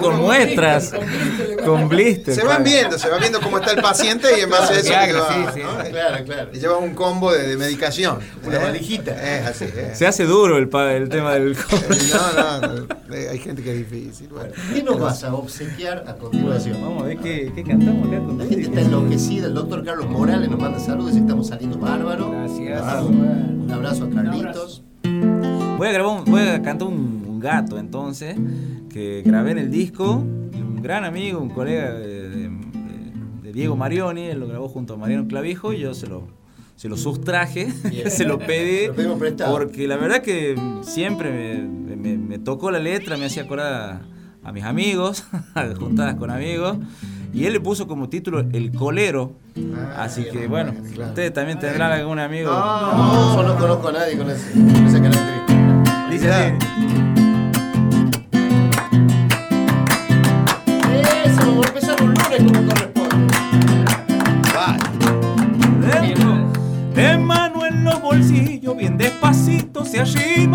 con 0.00 0.16
muestras, 0.20 0.47
con 1.64 1.88
blister. 1.88 2.34
Se 2.34 2.44
van 2.44 2.62
viendo, 2.64 2.98
se 2.98 3.08
va 3.08 3.18
viendo 3.18 3.40
cómo 3.40 3.58
está 3.58 3.72
el 3.72 3.82
paciente 3.82 4.28
y 4.38 4.42
en 4.42 4.50
base 4.50 4.74
a 4.74 4.76
eso 4.78 4.88
Claro, 4.88 5.12
te 5.12 5.18
va, 5.20 5.52
sí, 5.52 5.60
sí. 5.60 5.60
¿no? 5.62 5.90
Claro, 5.90 6.24
claro. 6.24 6.50
Le 6.52 6.58
llevas 6.60 6.82
un 6.82 6.94
combo 6.94 7.32
de, 7.32 7.46
de 7.48 7.56
medicación. 7.56 8.18
Una 8.46 8.56
¿eh? 8.56 8.62
valijita. 8.64 9.12
Es 9.40 9.46
así. 9.46 9.64
eh. 9.64 9.92
Se 9.94 10.06
hace 10.06 10.24
duro 10.24 10.56
el, 10.58 10.68
tema 10.68 11.34
del 11.34 11.56
No, 11.56 12.60
no, 12.68 13.14
eh, 13.14 13.28
hay 13.30 13.38
gente 13.38 13.62
que 13.62 13.72
es 13.72 13.90
difícil. 13.90 14.28
Bueno. 14.28 14.52
¿Qué 14.72 14.82
nos 14.82 14.98
vas 15.00 15.24
a 15.24 15.34
obsequiar 15.34 16.04
a 16.06 16.14
continuación? 16.14 16.80
Vamos 16.82 17.02
a 17.02 17.06
ver 17.06 17.18
qué, 17.18 17.52
qué 17.54 17.62
cantamos 17.64 18.08
acá 18.08 18.18
con 18.24 18.38
La 18.38 18.44
gente 18.44 18.62
está 18.62 18.80
enloquecida. 18.80 19.46
El 19.46 19.54
doctor 19.54 19.84
Carlos 19.84 20.06
Morales 20.08 20.48
nos 20.48 20.58
manda 20.60 20.78
saludos 20.78 21.14
y 21.14 21.18
estamos 21.18 21.48
saliendo 21.48 21.78
bárbaro. 21.78 22.30
Gracias. 22.30 22.82
Ah, 22.84 23.02
Un 23.02 23.70
abrazo 23.72 24.04
a 24.04 24.10
Carlitos. 24.10 24.82
Voy 25.78 25.88
a 25.88 25.92
grabar 25.92 26.18
un- 26.18 26.24
voy 26.24 26.42
a 26.42 26.60
cantar 26.60 26.88
un, 26.88 27.17
un 27.38 27.40
gato 27.40 27.78
entonces, 27.78 28.36
que 28.90 29.22
grabé 29.24 29.52
en 29.52 29.58
el 29.58 29.70
disco, 29.70 30.14
un 30.16 30.80
gran 30.82 31.04
amigo, 31.04 31.38
un 31.40 31.50
colega 31.50 31.92
de, 31.94 32.28
de- 32.28 32.48
de 33.42 33.52
Diego 33.52 33.76
Marioni, 33.76 34.22
él 34.22 34.40
lo 34.40 34.48
grabó 34.48 34.68
junto 34.68 34.94
a 34.94 34.96
Mariano 34.96 35.26
Clavijo 35.28 35.72
y 35.72 35.78
yo 35.78 35.94
se 35.94 36.08
lo, 36.08 36.24
se 36.74 36.88
lo 36.88 36.96
sustraje, 36.96 37.70
se 38.10 38.24
lo 38.24 38.38
pedí, 38.40 38.88
lo 38.88 39.16
porque 39.50 39.86
la 39.86 39.96
verdad 39.96 40.20
que 40.20 40.56
siempre 40.82 41.30
me, 41.30 41.96
me- 41.96 42.18
me 42.18 42.38
tocó 42.40 42.72
la 42.72 42.80
letra, 42.80 43.16
me 43.16 43.26
hacía 43.26 43.44
acordar 43.44 44.02
a, 44.44 44.48
a 44.48 44.52
mis 44.52 44.64
amigos, 44.64 45.24
juntadas 45.78 46.16
con 46.16 46.30
amigos, 46.32 46.76
y 47.32 47.44
él 47.44 47.52
le 47.52 47.60
puso 47.60 47.86
como 47.86 48.08
título 48.08 48.40
El 48.52 48.72
Colero, 48.72 49.32
así 49.96 50.24
que 50.24 50.48
bueno, 50.48 50.72
ustedes 51.08 51.32
también 51.32 51.58
tendrán 51.60 51.92
algún 51.92 52.18
amigo. 52.18 52.50
No, 52.50 53.42
no 53.44 53.56
conozco 53.56 53.88
a 53.88 53.92
nadie 53.92 54.16
con, 54.18 54.28
ese, 54.28 54.52
con 54.52 54.86
esa 54.86 55.00
característica. 55.00 56.08
Dice 56.10 56.30
así. 56.32 56.52
Se 70.06 70.48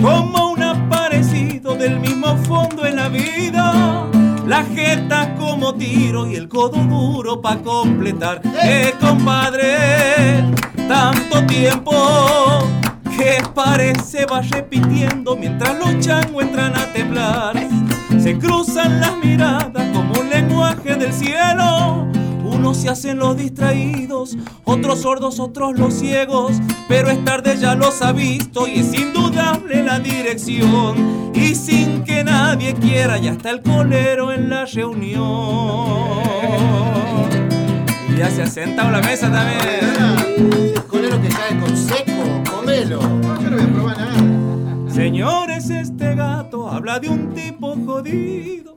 como 0.00 0.50
un 0.52 0.62
aparecido 0.62 1.74
del 1.74 1.98
mismo 1.98 2.36
fondo 2.44 2.86
en 2.86 2.96
la 2.96 3.08
vida. 3.08 4.06
La 4.46 4.62
jeta 4.64 5.34
como 5.34 5.74
tiro 5.74 6.30
y 6.30 6.36
el 6.36 6.48
codo 6.48 6.78
duro 6.78 7.40
pa' 7.40 7.56
completar. 7.56 8.40
¡Eh, 8.62 8.94
compadre! 9.00 10.44
Tanto 10.86 11.44
tiempo 11.46 11.92
que 13.16 13.42
parece 13.52 14.26
va 14.26 14.40
repitiendo 14.42 15.36
mientras 15.36 15.76
los 15.78 15.98
changos 15.98 16.44
entran 16.44 16.76
a 16.76 16.86
temblar. 16.92 17.56
Se 18.22 18.38
cruzan 18.38 19.00
las 19.00 19.16
miradas 19.16 19.88
como 19.92 20.20
un 20.20 20.30
lenguaje 20.30 20.94
del 20.94 21.12
cielo. 21.12 22.06
Unos 22.66 22.78
se 22.78 22.88
hacen 22.88 23.18
los 23.18 23.36
distraídos, 23.36 24.36
otros 24.64 25.02
sordos, 25.02 25.38
otros 25.38 25.78
los 25.78 25.94
ciegos. 25.94 26.60
Pero 26.88 27.10
es 27.10 27.24
tarde 27.24 27.56
ya 27.56 27.76
los 27.76 28.02
ha 28.02 28.10
visto 28.10 28.66
y 28.66 28.80
es 28.80 28.92
indudable 28.92 29.84
la 29.84 30.00
dirección. 30.00 31.30
Y 31.32 31.54
sin 31.54 32.02
que 32.02 32.24
nadie 32.24 32.74
quiera, 32.74 33.18
ya 33.18 33.34
está 33.34 33.50
el 33.50 33.62
colero 33.62 34.32
en 34.32 34.50
la 34.50 34.64
reunión. 34.64 35.22
Y 38.08 38.16
ya 38.18 38.30
se 38.30 38.42
ha 38.42 38.48
sentado 38.48 38.90
la 38.90 39.00
mesa 39.00 39.30
también. 39.30 40.74
El 40.74 40.82
colero 40.88 41.22
que 41.22 41.28
cae 41.28 41.56
con 41.60 41.76
seco, 41.76 42.42
comelo. 42.50 43.00
No, 43.00 43.40
yo 43.40 43.48
no 43.48 43.56
voy 43.58 43.64
a 43.64 43.72
probar 43.72 43.96
nada. 43.96 44.90
Señores, 44.92 45.70
este 45.70 46.16
gato 46.16 46.68
habla 46.68 46.98
de 46.98 47.10
un 47.10 47.32
tipo 47.32 47.76
jodido, 47.86 48.74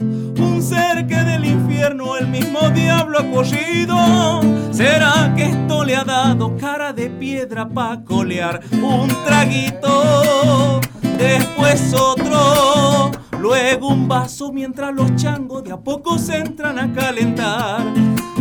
que 0.60 1.16
del 1.16 1.46
infierno 1.46 2.18
el 2.18 2.28
mismo 2.28 2.70
diablo 2.72 3.20
ha 3.20 3.32
corrido? 3.32 4.42
¿Será 4.72 5.34
que 5.34 5.46
esto 5.46 5.86
le 5.86 5.96
ha 5.96 6.04
dado 6.04 6.58
cara 6.58 6.92
de 6.92 7.10
piedra 7.10 7.70
pa' 7.70 8.04
colear 8.04 8.60
un 8.74 9.08
traguito? 9.26 10.82
Después 11.18 11.94
otro, 11.94 13.12
luego 13.40 13.88
un 13.88 14.10
vaso 14.10 14.52
mientras 14.52 14.94
los 14.94 15.16
changos 15.16 15.64
de 15.64 15.72
a 15.72 15.78
poco 15.78 16.18
se 16.18 16.40
entran 16.40 16.78
a 16.78 16.92
calentar. 16.92 17.82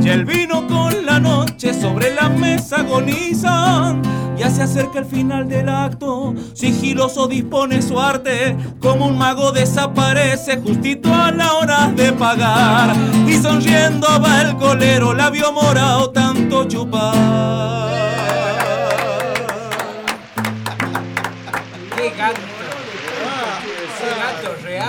Y 0.09 0.11
el 0.11 0.25
vino 0.25 0.67
con 0.67 1.05
la 1.05 1.21
noche 1.21 1.75
sobre 1.75 2.15
la 2.15 2.31
mesa 2.31 2.77
agonizan. 2.77 4.01
Ya 4.39 4.49
se 4.49 4.63
acerca 4.63 5.01
el 5.01 5.05
final 5.05 5.47
del 5.51 5.69
acto, 5.69 6.35
sigiloso 6.55 7.29
dispone 7.29 7.83
su 7.83 8.01
arte, 8.01 8.57
como 8.81 9.09
un 9.09 9.19
mago 9.19 9.53
desaparece 9.53 10.63
justito 10.63 11.13
a 11.13 11.31
la 11.31 11.53
hora 11.53 11.93
de 11.95 12.15
pagar. 12.15 12.97
Y 13.27 13.35
sonriendo 13.35 14.07
va 14.25 14.41
el 14.41 14.57
colero, 14.57 15.13
labio 15.13 15.53
morado, 15.53 16.09
tanto 16.09 16.65
chupar. 16.65 17.69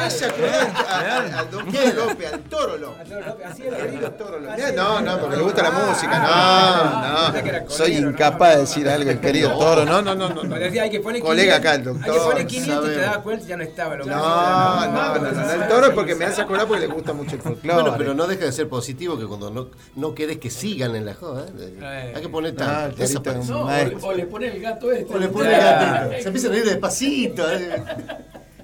¡Qué 0.10 0.26
gato! 0.26 0.36
¡Qué 0.36 0.36
gato 0.36 0.38
real! 0.38 0.69
Se 0.69 0.86
acordó 0.86 1.11
al, 1.11 1.34
al 1.34 1.52
doctor 1.52 1.95
López, 1.95 2.34
al 2.34 2.40
toro 2.41 2.77
López. 2.77 3.11
Así 3.45 3.64
era 3.64 4.18
toro 4.18 4.40
López. 4.40 4.76
No, 4.76 5.02
no, 5.02 5.19
porque 5.19 5.38
le 5.38 5.44
gusta 5.44 5.64
la 5.64 5.72
música. 5.72 6.19
No, 6.19 7.61
no. 7.64 7.69
Soy 7.69 7.98
incapaz 7.98 8.56
de 8.56 8.61
decir 8.61 8.90
algo, 8.90 9.10
el 9.10 9.19
querido 9.19 9.57
toro. 9.57 9.86
No, 9.86 10.02
no, 10.02 10.15
no. 10.15 10.30
no. 10.30 10.36
Cuando 10.36 10.56
decía, 10.57 10.84
hay 10.84 10.90
que 10.90 10.99
poner 10.99 11.22
Colega 11.22 11.60
500, 11.60 11.60
acá, 11.60 11.76
el 11.76 11.84
doctor. 11.84 12.10
Hay 12.14 12.19
que 12.19 12.26
poner 12.26 12.48
500 12.48 12.86
te 12.86 12.94
sabe. 12.95 13.06
das 13.06 13.18
cuenta 13.19 13.45
ya 13.48 13.57
no 13.57 13.64
estaba. 13.64 13.95
Lo 13.95 14.03
que 14.06 14.10
No, 14.10 14.86
no, 14.86 14.91
no, 14.91 15.19
no, 15.19 15.31
no, 15.31 15.52
El 15.52 15.68
toro 15.68 15.88
es 15.88 15.94
porque 15.94 16.15
me 16.15 16.26
hace 16.26 16.41
acordar 16.41 16.68
porque 16.68 16.88
le 16.88 16.94
gusta 16.94 17.14
mucho 17.14 17.36
el 17.36 17.41
folclore. 17.41 17.81
Bueno, 17.81 17.95
pero 17.98 18.14
no 18.14 18.27
deja 18.27 18.45
de 18.45 18.52
ser 18.52 18.68
positivo 18.69 19.18
que 19.18 19.26
cuando 19.26 19.49
no, 19.49 19.69
no 19.95 20.14
querés 20.15 20.38
que 20.38 20.49
sigan 20.49 20.95
en 20.95 21.06
la 21.06 21.14
joda, 21.14 21.45
¿eh? 21.57 22.14
hay 22.15 22.22
que 22.22 22.30
poner 22.30 22.56
Ah, 22.61 22.90
persona. 22.95 23.64
maestro. 23.64 23.99
O 24.07 24.14
le 24.14 24.26
pone 24.26 24.48
el 24.48 24.61
gato 24.61 24.91
este. 24.91 25.14
O 25.14 25.18
le 25.18 25.27
pone 25.30 25.53
el 25.53 25.60
gatito. 25.61 26.22
Se 26.22 26.27
empiezan 26.27 26.53
a 26.53 26.57
ir 26.57 26.65
despacito. 26.65 27.45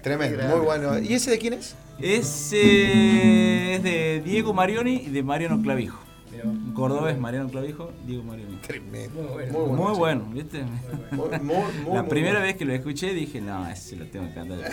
Tremendo, 0.06 0.44
muy 0.44 0.60
bueno. 0.60 1.00
¿Y 1.00 1.16
ese 1.16 1.32
de 1.32 1.40
quién 1.40 1.54
es? 1.54 1.74
Ese 2.00 3.74
es 3.74 3.82
de 3.82 4.22
Diego 4.24 4.54
Marioni 4.54 4.98
y 4.98 5.10
de 5.10 5.24
Mariano 5.24 5.60
Clavijo. 5.60 6.05
Un 6.46 6.74
cordobés, 6.74 7.18
Mariano 7.18 7.50
Clavijo, 7.50 7.92
Diego 8.06 8.24
Marioni. 8.24 8.56
Tremendo. 8.58 9.22
Muy 9.22 9.46
Muy 9.48 9.76
bueno, 9.78 9.96
bueno. 9.96 10.26
¿viste? 10.32 10.64
Muy, 11.12 11.30
muy, 11.40 11.56
muy, 11.84 11.94
La 11.96 12.02
muy 12.02 12.10
primera 12.10 12.34
bueno. 12.40 12.46
vez 12.48 12.56
que 12.58 12.66
lo 12.66 12.74
escuché 12.74 13.14
dije, 13.14 13.42
no, 13.42 13.68
ese 13.70 13.96
lo 13.96 14.06
tengo 14.08 14.28
que 14.28 14.34
cantar. 14.34 14.72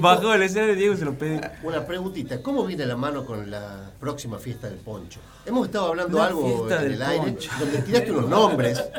Bajó 0.00 0.34
el 0.34 0.42
escenario 0.42 0.74
Diego 0.74 0.96
se 0.96 1.04
lo 1.04 1.14
pedí. 1.14 1.40
Una 1.62 1.86
preguntita, 1.86 2.42
¿cómo 2.42 2.64
viene 2.66 2.86
la 2.86 2.96
mano 2.96 3.24
con 3.24 3.50
la 3.50 3.90
próxima 4.00 4.38
fiesta 4.38 4.68
del 4.68 4.78
poncho? 4.78 5.20
Hemos 5.46 5.66
estado 5.66 5.88
hablando 5.88 6.18
La 6.18 6.26
algo 6.26 6.46
fiesta 6.46 6.76
en 6.76 6.82
del 6.84 6.92
el 6.94 7.02
aire, 7.02 7.24
poncho. 7.32 7.50
donde 7.58 7.78
tiraste 7.82 8.12
unos 8.12 8.28
nombres. 8.28 8.84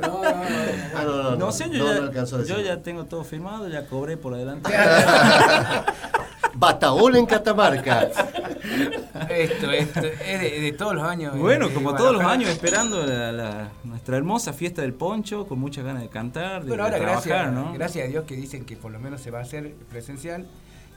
No, 0.00 1.04
no, 1.04 1.22
no, 1.22 1.36
No 1.36 1.52
sé, 1.52 1.70
yo, 1.70 1.78
no, 1.84 1.92
ya, 1.92 2.00
no 2.00 2.06
alcanzó 2.06 2.36
a 2.36 2.38
decir. 2.40 2.56
yo 2.56 2.62
ya 2.62 2.82
tengo 2.82 3.04
todo 3.06 3.24
firmado, 3.24 3.68
ya 3.68 3.86
cobré 3.86 4.16
por 4.16 4.34
adelante. 4.34 4.70
Bataola 6.54 7.18
en 7.18 7.26
Catamarca. 7.26 8.08
Esto, 9.28 9.70
esto, 9.72 10.00
es 10.00 10.40
de, 10.40 10.60
de 10.60 10.72
todos 10.72 10.94
los 10.94 11.04
años. 11.04 11.36
Bueno, 11.38 11.66
eh, 11.68 11.74
como 11.74 11.92
de 11.92 11.98
todos 11.98 12.12
los 12.12 12.22
años, 12.24 12.48
esperando 12.50 13.04
la, 13.06 13.32
la- 13.32 13.68
nuestra 13.84 14.16
hermosa 14.16 14.52
fiesta 14.52 14.82
del 14.82 14.92
poncho, 14.94 15.46
con 15.46 15.58
muchas 15.58 15.84
ganas 15.84 16.02
de 16.02 16.08
cantar, 16.08 16.62
de, 16.62 16.68
Bueno, 16.68 16.84
de 16.84 16.90
ahora 16.90 16.96
trabajar, 17.04 17.28
gracias, 17.28 17.52
¿no? 17.52 17.72
gracias 17.74 18.04
a 18.06 18.08
Dios 18.08 18.24
que 18.24 18.36
dicen 18.36 18.64
que 18.64 18.76
por 18.76 18.90
lo 18.92 18.98
menos 18.98 19.20
se 19.20 19.30
va 19.30 19.38
a 19.38 19.42
hacer 19.42 19.72
presencial 19.88 20.46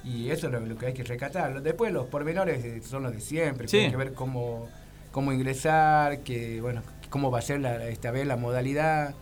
y 0.04 0.30
eso 0.30 0.48
es 0.48 0.54
lo, 0.54 0.60
lo 0.60 0.76
que 0.78 0.88
hay 0.88 0.94
que 0.94 1.04
rescatar. 1.04 1.62
Después 1.62 1.92
los 1.94 2.08
pormenores 2.08 2.86
son 2.86 3.04
los 3.04 3.14
de 3.14 3.22
siempre, 3.22 3.68
Sí. 3.68 3.78
tienen 3.78 3.92
que 3.92 3.98
ver 3.98 4.14
cómo, 4.14 4.68
cómo 5.12 5.32
ingresar, 5.32 6.20
que 6.20 6.60
bueno, 6.62 6.82
cómo 7.10 7.32
va 7.32 7.40
a 7.40 7.44
ser 7.44 7.60
la, 7.62 7.88
esta 7.88 8.12
vez 8.12 8.26
la 8.28 8.36
modalidad, 8.36 9.14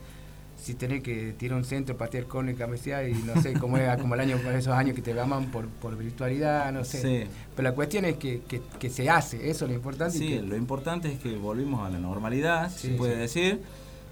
si 0.61 0.75
tener 0.75 1.01
que 1.01 1.33
tirar 1.33 1.57
un 1.57 1.65
centro, 1.65 1.97
patear 1.97 2.25
y 2.49 2.53
cabecear 2.53 3.09
y 3.09 3.13
no 3.13 3.41
sé, 3.41 3.53
cómo 3.53 3.77
era 3.77 3.97
como 3.97 4.13
el 4.13 4.21
año, 4.21 4.37
esos 4.53 4.73
años 4.73 4.95
que 4.95 5.01
te 5.01 5.13
llaman 5.13 5.47
por, 5.47 5.67
por 5.67 5.97
virtualidad, 5.97 6.71
no 6.71 6.83
sé. 6.85 7.01
Sí. 7.01 7.29
Pero 7.55 7.69
la 7.69 7.73
cuestión 7.73 8.05
es 8.05 8.17
que, 8.17 8.41
que, 8.47 8.61
que 8.79 8.89
se 8.91 9.09
hace, 9.09 9.49
eso 9.49 9.65
es 9.65 9.71
lo 9.71 9.75
importante. 9.75 10.17
y 10.17 10.19
Sí, 10.19 10.27
que- 10.29 10.41
lo 10.43 10.55
importante 10.55 11.11
es 11.11 11.19
que 11.19 11.35
volvimos 11.35 11.85
a 11.85 11.89
la 11.89 11.97
normalidad, 11.97 12.69
Sí, 12.71 12.89
se 12.89 12.93
puede 12.93 13.13
sí. 13.27 13.41
decir. 13.41 13.61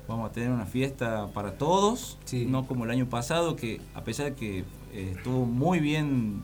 Vamos 0.07 0.27
a 0.31 0.33
tener 0.33 0.49
una 0.49 0.65
fiesta 0.65 1.27
para 1.35 1.51
todos, 1.51 2.17
no 2.47 2.65
como 2.65 2.85
el 2.85 2.89
año 2.89 3.05
pasado, 3.07 3.55
que 3.55 3.79
a 3.93 4.03
pesar 4.03 4.25
de 4.25 4.33
que 4.33 4.59
eh, 4.91 5.13
estuvo 5.15 5.45
muy 5.45 5.79
bien 5.79 6.41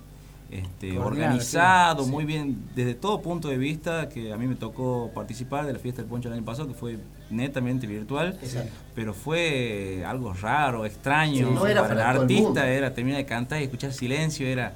este, 0.52 1.00
organizado, 1.00 2.04
sí, 2.04 2.06
sí. 2.10 2.12
muy 2.12 2.26
bien 2.26 2.58
desde 2.76 2.94
todo 2.94 3.24
punto 3.24 3.48
de 3.48 3.58
vista, 3.58 4.08
que 4.08 4.32
a 4.32 4.38
mí 4.38 4.46
me 4.46 4.54
tocó 4.54 5.10
participar 5.16 5.66
de 5.66 5.74
la 5.74 5.80
fiesta 5.80 6.04
del 6.04 6.10
poncho 6.12 6.28
el 6.28 6.36
año 6.36 6.46
pasado, 6.46 6.68
que 6.68 6.76
fue 6.76 7.00
netamente 7.30 7.88
virtual, 7.88 8.38
Exacto. 8.42 8.72
pero 8.94 9.14
fue 9.14 10.04
algo 10.06 10.34
raro, 10.34 10.86
extraño. 10.86 11.48
Sí, 11.48 11.54
no 11.54 11.68
era 11.68 11.82
para, 11.82 11.96
para 11.96 12.12
el 12.12 12.18
artista 12.22 12.68
era 12.68 12.94
terminar 12.94 13.18
de 13.20 13.26
cantar 13.26 13.62
y 13.62 13.66
escuchar 13.66 13.94
silencio, 13.94 14.48
era... 14.48 14.74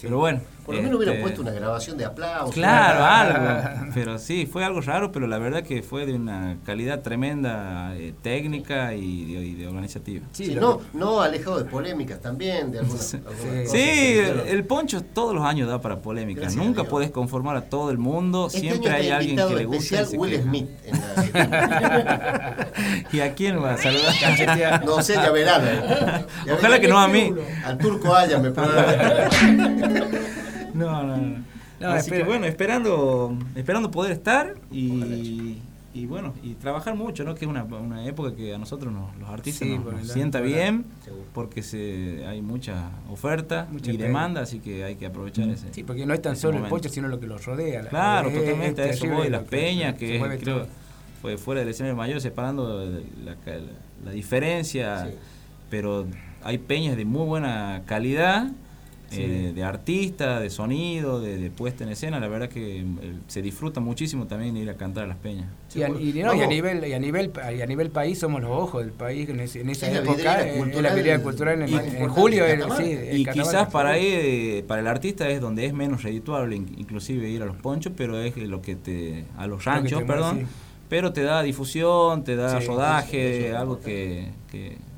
Pero 0.00 0.18
bueno. 0.18 0.40
Por 0.70 0.76
lo 0.76 0.82
menos 0.82 0.96
hubieran 0.98 1.14
este, 1.16 1.22
puesto 1.22 1.42
una 1.42 1.50
grabación 1.52 1.96
de 1.98 2.04
aplausos. 2.04 2.54
Claro, 2.54 3.04
algo. 3.04 3.90
Pero 3.94 4.18
sí, 4.18 4.46
fue 4.50 4.64
algo 4.64 4.80
raro, 4.80 5.10
pero 5.10 5.26
la 5.26 5.38
verdad 5.38 5.62
que 5.62 5.82
fue 5.82 6.06
de 6.06 6.14
una 6.14 6.58
calidad 6.64 7.00
tremenda 7.02 7.96
eh, 7.96 8.14
técnica 8.22 8.94
y 8.94 9.34
de, 9.34 9.40
y 9.46 9.54
de 9.54 9.66
organizativa. 9.66 10.26
Sí, 10.32 10.54
no, 10.54 10.80
no 10.92 11.20
alejado 11.20 11.58
de 11.58 11.64
polémicas 11.64 12.20
también, 12.20 12.70
de 12.70 12.78
algunas, 12.78 13.14
algunas 13.14 13.40
cosas 13.40 13.70
Sí, 13.70 14.20
el, 14.48 14.64
poncho 14.64 15.02
todos 15.02 15.34
los 15.34 15.44
años 15.44 15.68
da 15.68 15.80
para 15.80 16.00
polémica. 16.00 16.42
Gracias 16.42 16.60
a 16.60 16.64
Nunca 16.64 16.84
podés 16.84 17.10
conformar 17.10 17.56
a 17.56 17.62
todo 17.62 17.90
el 17.90 17.98
mundo. 17.98 18.46
Este 18.46 18.60
Siempre 18.60 18.90
hay 18.92 19.10
alguien 19.10 19.36
que 19.36 19.54
le 19.54 19.64
gusta. 19.64 20.02
y 20.12 20.16
Will 20.16 20.30
queja. 20.30 20.42
Smith 20.44 20.68
en 20.84 21.00
la- 21.00 22.68
¿Y 23.12 23.20
a 23.20 23.34
quién 23.34 23.62
va 23.62 23.74
a 23.74 23.76
saludar? 23.76 24.84
No 24.84 25.02
sé, 25.02 25.14
ya 25.14 25.30
verán. 25.30 25.62
Ojalá 26.52 26.80
que 26.80 26.88
no 26.88 26.98
a 26.98 27.08
mí. 27.08 27.32
Al 27.64 27.78
turco 27.78 28.14
Aya 28.14 28.38
me. 28.38 28.50
No, 30.74 31.02
no, 31.06 31.16
no. 31.16 31.36
No, 31.80 31.88
Así 31.88 32.10
que 32.10 32.24
bueno, 32.24 32.44
esperando, 32.46 33.34
esperando 33.54 33.90
poder 33.90 34.12
estar 34.12 34.54
y, 34.70 35.56
y 35.94 36.04
bueno, 36.04 36.34
y 36.42 36.52
trabajar 36.54 36.94
mucho, 36.94 37.24
¿no? 37.24 37.34
Que 37.34 37.46
es 37.46 37.50
una, 37.50 37.64
una 37.64 38.04
época 38.04 38.36
que 38.36 38.54
a 38.54 38.58
nosotros 38.58 38.92
nos- 38.92 39.16
los 39.16 39.28
artistas 39.30 39.66
Sí, 39.66 39.74
nos, 39.76 39.84
por 39.84 39.92
nos 39.94 40.02
el- 40.02 40.08
sienta 40.10 40.40
la- 40.40 40.44
bien, 40.46 40.84
seguro. 41.02 41.24
porque 41.32 41.62
se, 41.62 42.26
hay 42.26 42.42
mucha 42.42 42.90
oferta 43.10 43.66
Mucha 43.72 43.92
y 43.92 43.96
demanda, 43.96 44.42
así 44.42 44.58
que 44.60 44.84
hay 44.84 44.96
que 44.96 45.06
aprovechar 45.06 45.48
ese. 45.48 45.72
Sí, 45.72 45.82
porque 45.82 46.04
no 46.04 46.12
es 46.12 46.20
tan 46.20 46.36
solo 46.36 46.50
el 46.56 46.62
momento. 46.64 46.76
poncho, 46.76 46.88
sino 46.90 47.08
lo 47.08 47.18
que 47.18 47.26
lo 47.26 47.38
rodea. 47.38 47.82
La- 47.84 47.88
Claro, 47.88 48.30
totalmente, 48.30 48.82
a 48.82 48.86
eso 48.90 49.06
voy, 49.08 49.30
las 49.30 49.44
peñas, 49.44 49.94
que 49.94 50.18
mueve 50.18 50.34
es, 50.34 50.42
creo, 50.42 50.56
todo. 50.58 50.68
fue 51.22 51.38
fuera 51.38 51.60
del 51.62 51.70
escenario 51.70 51.96
mayor, 51.96 52.20
separando 52.20 52.84
la, 53.24 53.30
la- 53.46 53.60
la 54.04 54.10
diferencia, 54.10 55.06
Sí. 55.06 55.14
pero 55.70 56.06
hay 56.44 56.58
peñas 56.58 56.96
de 56.98 57.06
muy 57.06 57.24
buena 57.26 57.82
calidad, 57.86 58.50
Sí. 59.10 59.22
eh, 59.22 59.52
de 59.54 59.64
artista, 59.64 60.38
de 60.40 60.50
sonido, 60.50 61.20
de, 61.20 61.36
de 61.36 61.50
puesta 61.50 61.82
en 61.84 61.90
escena, 61.90 62.20
la 62.20 62.28
verdad 62.28 62.48
que 62.48 62.80
eh, 62.80 62.84
se 63.26 63.42
disfruta 63.42 63.80
muchísimo 63.80 64.26
también 64.26 64.56
ir 64.56 64.70
a 64.70 64.74
cantar 64.74 65.04
a 65.04 65.06
las 65.08 65.16
peñas. 65.16 65.46
Y 65.74 65.82
a, 65.82 65.88
y 65.88 66.22
no, 66.22 66.32
y 66.34 66.40
a 66.42 66.46
nivel 66.46 66.86
y 66.86 66.92
a 66.92 66.98
nivel 66.98 67.32
y 67.56 67.60
a 67.60 67.66
nivel 67.66 67.90
país 67.90 68.18
somos 68.20 68.40
los 68.40 68.50
ojos 68.50 68.82
del 68.82 68.92
país 68.92 69.28
en, 69.28 69.40
ese- 69.40 69.60
en 69.62 69.70
esa 69.70 69.88
Es 69.88 69.92
la 69.94 69.98
época 70.00 70.14
vidriera 70.16 70.44
eh, 70.46 70.50
es 70.52 70.56
cultural 70.58 70.82
la 70.82 70.94
vidriera 70.94 71.22
cultural 71.22 71.62
en, 71.62 72.08
julio 72.08 72.44
de 72.44 72.52
el- 72.52 72.58
Catamarca. 72.60 72.84
sí, 72.84 72.92
el 72.92 73.18
Y 73.18 73.24
Catamarca. 73.24 73.50
quizás 73.58 73.72
para 73.72 73.90
ahí, 73.90 74.06
eh, 74.06 74.64
para 74.66 74.80
el 74.80 74.86
artista 74.86 75.28
es 75.28 75.40
donde 75.40 75.66
es 75.66 75.72
menos 75.74 76.02
redituable, 76.04 76.54
in- 76.56 76.74
inclusive 76.78 77.28
ir 77.28 77.42
a 77.42 77.46
los 77.46 77.56
ponchos, 77.56 77.92
pero 77.96 78.18
es 78.20 78.36
lo 78.36 78.62
que 78.62 78.76
te, 78.76 79.24
a 79.36 79.46
los 79.48 79.64
ranchos, 79.64 80.02
perdón, 80.04 80.34
mueve, 80.36 80.48
sí. 80.48 80.54
pero 80.88 81.12
te 81.12 81.22
da 81.22 81.42
difusión, 81.42 82.22
te 82.22 82.36
da 82.36 82.60
Sí, 82.60 82.66
rodaje, 82.68 83.30
eso- 83.38 83.38
eso 83.46 83.48
es 83.48 83.60
algo 83.60 83.80
que, 83.80 84.28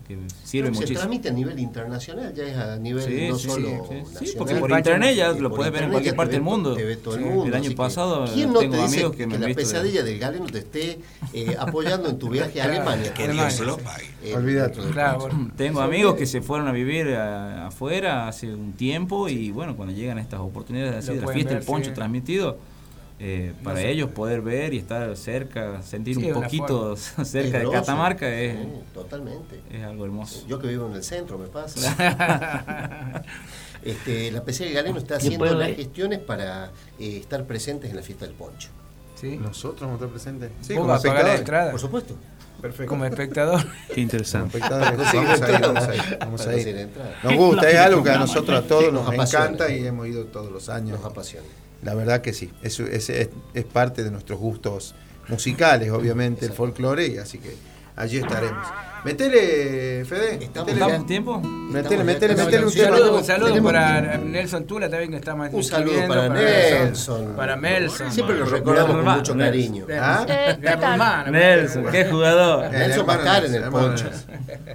que 0.03 0.19
sirve 0.45 0.69
que 0.69 0.75
se 0.75 0.81
muchísimo. 0.81 0.99
transmite 0.99 1.29
a 1.29 1.33
nivel 1.33 1.59
internacional, 1.59 2.35
ya 2.35 2.45
es 2.45 2.57
a 2.57 2.77
nivel 2.77 3.03
Sí, 3.05 3.29
no 3.29 3.39
sí, 3.39 3.49
solo 3.49 3.69
sí, 3.69 3.75
sí. 3.75 3.81
nacional. 3.95 4.27
Sí, 4.27 4.35
porque 4.39 4.55
por 4.57 4.71
internet 4.71 5.17
ya 5.17 5.33
lo 5.33 5.55
puedes 5.55 5.73
ver 5.73 5.85
en 5.85 5.91
cualquier 5.91 6.17
parte 6.17 6.31
te 6.31 6.37
del 6.37 6.43
mundo. 6.43 6.75
te 6.75 6.85
ve 6.85 6.97
todo 6.97 7.15
el 7.17 7.23
Sí. 7.23 7.29
mundo, 7.29 7.47
El 7.47 7.55
año 7.55 7.69
que, 7.71 7.77
pasado 7.77 8.25
¿quién 8.33 8.53
no 8.53 8.59
tengo 8.61 8.77
te 8.77 8.83
dice 8.83 8.95
amigos 8.97 9.17
que 9.17 9.27
me 9.27 9.35
han 9.37 9.41
la 9.41 9.47
visto 9.49 9.61
de- 9.63 9.67
pesadilla 9.67 10.03
del 10.03 10.19
galeno 10.19 10.47
te 10.47 10.59
esté 10.59 10.99
eh, 11.33 11.57
apoyando 11.59 12.09
en 12.09 12.19
tu 12.19 12.29
viaje 12.29 12.61
a 12.61 12.65
Alemania? 12.65 13.13
Que 13.15 13.29
Dios 13.29 13.61
lo 13.61 13.79
Eh, 14.25 14.35
Olvídate. 14.35 14.81
Claro, 14.93 15.19
bueno. 15.21 15.51
Tengo 15.57 15.81
amigos 15.81 16.15
que 16.17 16.27
se 16.27 16.41
fueron 16.43 16.69
a 16.69 16.73
vivir 16.73 17.09
a- 17.15 17.67
afuera 17.67 18.29
hace 18.29 18.53
un 18.53 18.73
tiempo 18.73 19.29
y 19.29 19.51
bueno, 19.51 19.77
cuando 19.77 19.95
llegan 19.95 20.19
estas 20.19 20.41
oportunidades 20.41 20.95
así 20.97 21.15
de 21.19 21.21
la 21.25 21.33
fiesta 21.33 21.51
ver, 21.51 21.59
del 21.61 21.67
poncho 21.67 21.91
sí. 21.91 21.95
transmitido, 21.95 22.59
eh, 23.19 23.53
para 23.63 23.77
sé. 23.79 23.91
ellos 23.91 24.11
poder 24.11 24.41
ver 24.41 24.75
y 24.75 24.79
estar 24.79 25.17
cerca, 25.17 25.81
sentir 25.83 26.17
Sí, 26.17 26.27
un 26.31 26.43
poquito 26.43 26.97
cerca 27.25 27.59
de. 27.61 27.71
Catamarca 27.71 28.29
es, 28.29 28.57
Sí, 28.57 28.69
totalmente. 28.95 29.61
es 29.71 29.85
algo 29.85 30.05
hermoso. 30.05 30.45
Yo 30.49 30.59
que 30.59 30.67
vivo 30.69 30.87
en 30.89 30.95
el 30.95 31.05
centro, 31.05 31.39
me 31.39 31.47
pasa. 31.49 33.23
este, 33.85 34.31
la 34.31 34.43
PC 34.45 34.65
del 34.65 34.75
Galeno 34.75 34.99
está 34.99 35.17
haciendo 35.17 35.45
las 35.55 35.69
gestiones 35.77 36.19
para 36.21 36.71
eh, 36.99 37.19
estar 37.19 37.45
presentes 37.47 37.91
en 37.91 37.97
la 37.97 38.03
fiesta 38.03 38.25
del 38.27 38.35
poncho. 38.35 38.69
Sí. 39.21 39.37
¿Nosotros 39.37 39.83
vamos 39.83 39.95
a 40.01 40.05
estar 40.05 40.09
presentes? 40.11 40.51
Sí, 40.63 40.75
como 40.75 40.89
vas 40.89 41.01
a 41.05 41.09
pagar 41.09 41.25
la 41.25 41.35
espectadores. 41.35 41.41
entrada. 41.41 41.71
Por 41.71 41.81
supuesto. 41.81 42.15
Perfecto. 42.61 42.91
como 42.91 43.05
espectador. 43.05 43.61
Qué 43.95 44.01
interesante. 44.01 44.59
Vamos 44.61 44.79
a 44.79 44.93
ir, 44.93 45.61
vamos 45.61 45.83
a 45.89 45.95
ir, 45.95 46.19
vamos 46.21 46.41
a 46.43 46.45
Conseguir 46.45 46.69
ir. 46.69 46.77
entrada. 46.79 47.17
Nos 47.25 47.35
gusta, 47.35 47.71
es 47.71 47.79
algo 47.79 48.03
que 48.05 48.11
a 48.11 48.19
nosotros 48.19 48.59
a 48.65 48.67
todos 48.69 48.85
Nos 48.93 49.05
nos 49.05 49.15
apasiona. 49.15 49.45
encanta 49.47 49.73
y 49.73 49.85
hemos 49.87 50.07
ido 50.07 50.25
todos 50.27 50.53
los 50.53 50.69
años. 50.69 51.01
Nos 51.01 51.11
apasiona. 51.11 51.47
La 51.83 51.95
verdad 51.95 52.21
que 52.23 52.33
sí, 52.33 52.51
es, 52.63 52.79
es, 52.81 53.11
es- 53.11 53.29
es 53.55 53.65
parte 53.65 54.03
de 54.05 54.11
nuestros 54.11 54.39
gustos 54.39 54.95
musicales, 55.29 55.91
obviamente, 55.91 56.47
el 56.47 56.53
folclore, 56.53 57.07
y 57.09 57.19
así 57.19 57.39
que 57.39 57.55
allí 57.97 58.19
estaremos. 58.19 58.67
Metele, 59.05 60.05
Fede. 60.05 60.39
Estamos 60.45 60.45
metele. 60.45 60.67
ya- 60.67 60.73
¿Estamos 60.73 60.95
en 60.95 61.07
tiempo? 61.07 61.41
Metele, 61.41 62.05
metele, 62.05 62.37
metele 62.37 62.65
un 62.67 62.71
saludo, 62.71 63.17
un 63.19 63.25
saludo 63.25 63.63
para. 63.63 64.19
Nelson 64.19 64.65
Tula 64.65 64.89
también 64.89 65.11
que 65.11 65.17
está 65.17 65.35
más 65.35 65.53
Un 65.53 65.65
saludo 65.65 66.07
para 66.07 66.29
Nelson. 66.29 67.35
Para 67.37 67.57
Nelson. 67.57 68.13
Siempre 68.13 68.37
lo 68.39 68.45
recordamos 68.45 68.97
con 68.97 69.05
mucho 69.05 69.35
Nelson. 69.35 69.39
cariño. 69.39 69.87
¿Ah? 69.99 70.25
Eh, 70.29 71.31
Nelson, 71.31 71.87
qué 71.91 72.05
jugador. 72.05 72.67
Eh, 72.67 72.79
Nelson 72.79 73.09
va 73.09 73.15
a 73.15 73.17
estar 73.19 73.45
en 73.45 73.53
Nelson, 73.53 73.71
el. 73.73 73.91
Nelson. 73.91 74.21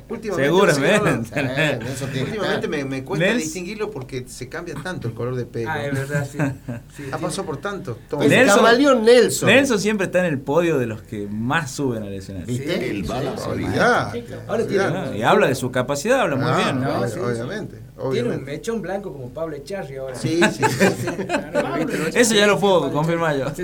Últimamente, 0.09 0.43
Seguramente. 0.45 1.39
Eh, 1.39 1.79
Nelson 1.83 2.09
Últimamente 2.21 2.67
me, 2.67 3.03
cuesta 3.03 3.33
distinguirlo 3.33 3.91
porque 3.91 4.25
se 4.27 4.49
cambia 4.49 4.75
tanto 4.83 5.07
el 5.07 5.13
color 5.13 5.35
de 5.35 5.45
pelo. 5.45 5.69
Ah, 5.71 5.85
es 5.85 5.93
verdad, 5.93 6.27
sí. 6.29 7.03
ha 7.11 7.17
pasado 7.17 7.45
por 7.45 7.57
tanto. 7.57 7.97
El 8.19 8.29
Nelson- 8.29 8.55
camaleón 8.57 9.05
Nelson. 9.05 9.47
Nelson 9.49 9.79
siempre 9.79 10.07
está 10.07 10.19
en 10.19 10.25
el 10.25 10.39
podio 10.39 10.77
de 10.79 10.87
los 10.87 11.01
que 11.01 11.27
más 11.29 11.71
suben 11.71 12.03
al 12.03 12.13
escenario. 12.13 12.47
¿Viste? 12.47 12.89
El 12.89 13.05
Ahora 14.47 14.65
tiene- 14.65 15.17
Y 15.17 15.21
habla 15.23 15.47
de 15.47 15.55
su 15.55 15.71
capacidad, 15.71 16.21
habla 16.21 16.35
muy 16.35 16.45
Ah, 16.49 16.57
bien. 16.57 16.81
¿no? 16.81 16.99
obvio- 16.99 17.07
Sí, 17.07 17.13
sí. 17.13 17.19
obviamente, 17.19 17.81
Tiene 18.11 18.29
un 18.29 18.43
mechón 18.43 18.81
blanco 18.81 19.11
como 19.11 19.29
Pablo 19.29 19.55
Echarri 19.55 19.97
ahora. 19.97 20.15
Sí, 20.15 20.39
sí, 20.51 20.63
sí. 20.69 21.07
Eso 22.13 22.35
ya 22.35 22.45
lo 22.47 22.59
puedo 22.59 22.91
confirmar 22.91 23.35
yo. 23.37 23.45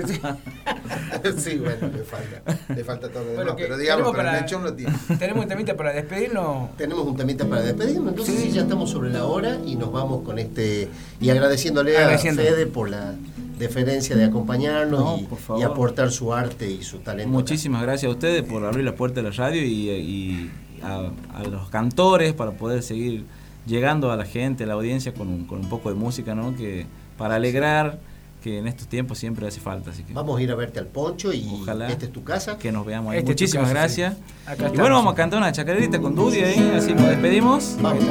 Sí, 1.38 1.56
bueno, 1.56 1.90
le 1.96 2.04
falta. 2.04 2.74
Le 2.74 2.84
falta 2.84 3.08
todo 3.08 3.20
lo 3.24 3.30
demás. 3.30 3.44
Bueno, 3.44 3.56
que 3.56 3.62
pero 3.64 3.78
digamos, 3.78 4.12
tenemos 4.12 4.16
pero 4.24 4.36
el 4.36 4.42
mechón 4.42 4.64
lo 4.64 4.74
tiene. 4.74 4.92
Tenemos 5.18 5.42
un 5.44 5.48
temita 5.48 5.74
para 5.76 5.92
despedirnos. 5.92 6.76
Tenemos 6.76 7.06
un 7.06 7.16
temita 7.16 7.46
para 7.46 7.62
despedirnos, 7.62 8.08
entonces 8.08 8.40
sí, 8.40 8.50
ya 8.50 8.62
estamos 8.62 8.90
sobre 8.90 9.10
la 9.10 9.24
hora 9.24 9.56
y 9.64 9.76
nos 9.76 9.90
vamos 9.90 10.22
con 10.22 10.38
este 10.38 10.88
y 11.20 11.30
agradeciéndole 11.30 11.96
a 11.96 12.18
Fede 12.18 12.66
por 12.66 12.90
la 12.90 13.14
deferencia 13.58 14.16
de 14.16 14.24
acompañarnos 14.24 15.00
No, 15.00 15.16
y, 15.18 15.22
por 15.24 15.38
favor. 15.38 15.60
y 15.62 15.64
aportar 15.64 16.10
su 16.10 16.32
arte 16.34 16.70
y 16.70 16.82
su 16.82 16.98
talento. 16.98 17.30
Muchísimas 17.32 17.82
gracias 17.82 18.08
a 18.08 18.12
ustedes 18.12 18.42
por 18.42 18.64
abrir 18.64 18.84
la 18.84 18.94
puerta 18.94 19.22
de 19.22 19.30
la 19.30 19.34
radio 19.34 19.62
y, 19.64 19.90
y 19.90 20.50
a, 20.82 21.10
a 21.38 21.42
los 21.44 21.68
cantores 21.70 22.32
para 22.34 22.52
poder 22.52 22.82
seguir 22.82 23.24
llegando 23.66 24.12
a 24.12 24.16
la 24.16 24.24
gente, 24.26 24.64
a 24.64 24.66
la 24.66 24.74
audiencia 24.74 25.14
con 25.14 25.28
un, 25.28 25.44
con 25.46 25.60
un 25.60 25.68
poco 25.68 25.88
de 25.88 25.94
música, 25.94 26.34
¿no? 26.34 26.54
Que 26.54 26.86
para 27.16 27.36
alegrar, 27.36 27.98
que 28.42 28.58
en 28.58 28.66
estos 28.66 28.88
tiempos 28.88 29.16
siempre 29.16 29.46
hace 29.46 29.58
falta. 29.60 29.90
Así 29.92 30.02
que 30.02 30.12
Vamos 30.12 30.38
a 30.38 30.42
ir 30.42 30.50
a 30.50 30.54
verte 30.54 30.78
al 30.78 30.86
poncho 30.88 31.32
y 31.32 31.48
Ojalá. 31.62 31.88
esta 31.88 32.04
es 32.04 32.12
tu 32.12 32.22
casa. 32.24 32.58
que 32.58 32.70
nos 32.72 32.84
veamos 32.84 33.12
ahí. 33.12 33.20
Este 33.20 33.30
Muchísimas 33.30 33.68
casa, 33.68 33.78
gracias. 33.80 34.14
sí. 34.14 34.20
Acá 34.44 34.52
Y 34.52 34.52
estamos. 34.66 34.78
bueno, 34.80 34.96
vamos 34.96 35.12
a 35.14 35.16
cantar 35.16 35.38
una 35.38 35.50
chacarerita 35.52 35.98
con 35.98 36.14
Dudy 36.14 36.40
ahí, 36.40 36.72
así 36.76 36.92
nos 36.92 37.08
despedimos. 37.08 37.76
Vamos. 37.80 38.04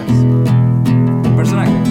Personaje. 1.36 1.83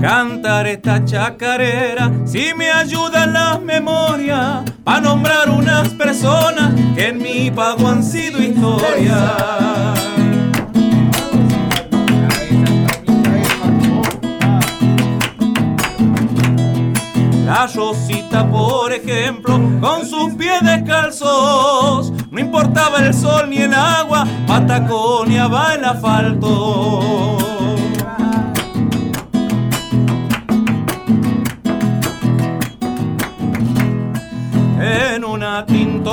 Cantar 0.00 0.66
esta 0.66 1.04
chacarera, 1.04 2.10
si 2.24 2.54
me 2.56 2.70
ayudan 2.70 3.34
las 3.34 3.60
memorias, 3.60 4.62
para 4.82 5.00
nombrar 5.02 5.50
unas 5.50 5.90
personas 5.90 6.72
que 6.94 7.08
en 7.08 7.18
mi 7.18 7.50
pago 7.50 7.86
han 7.86 8.02
sido 8.02 8.40
historia. 8.42 9.34
La 17.44 17.66
Rosita, 17.66 18.48
por 18.50 18.94
ejemplo, 18.94 19.60
con 19.82 20.06
sus 20.06 20.32
pies 20.32 20.62
descalzos, 20.62 22.10
no 22.30 22.40
importaba 22.40 23.00
el 23.00 23.12
sol 23.12 23.50
ni 23.50 23.58
el 23.58 23.74
agua, 23.74 24.26
pataconeaba 24.46 25.74
el 25.74 25.84
asfalto. 25.84 27.59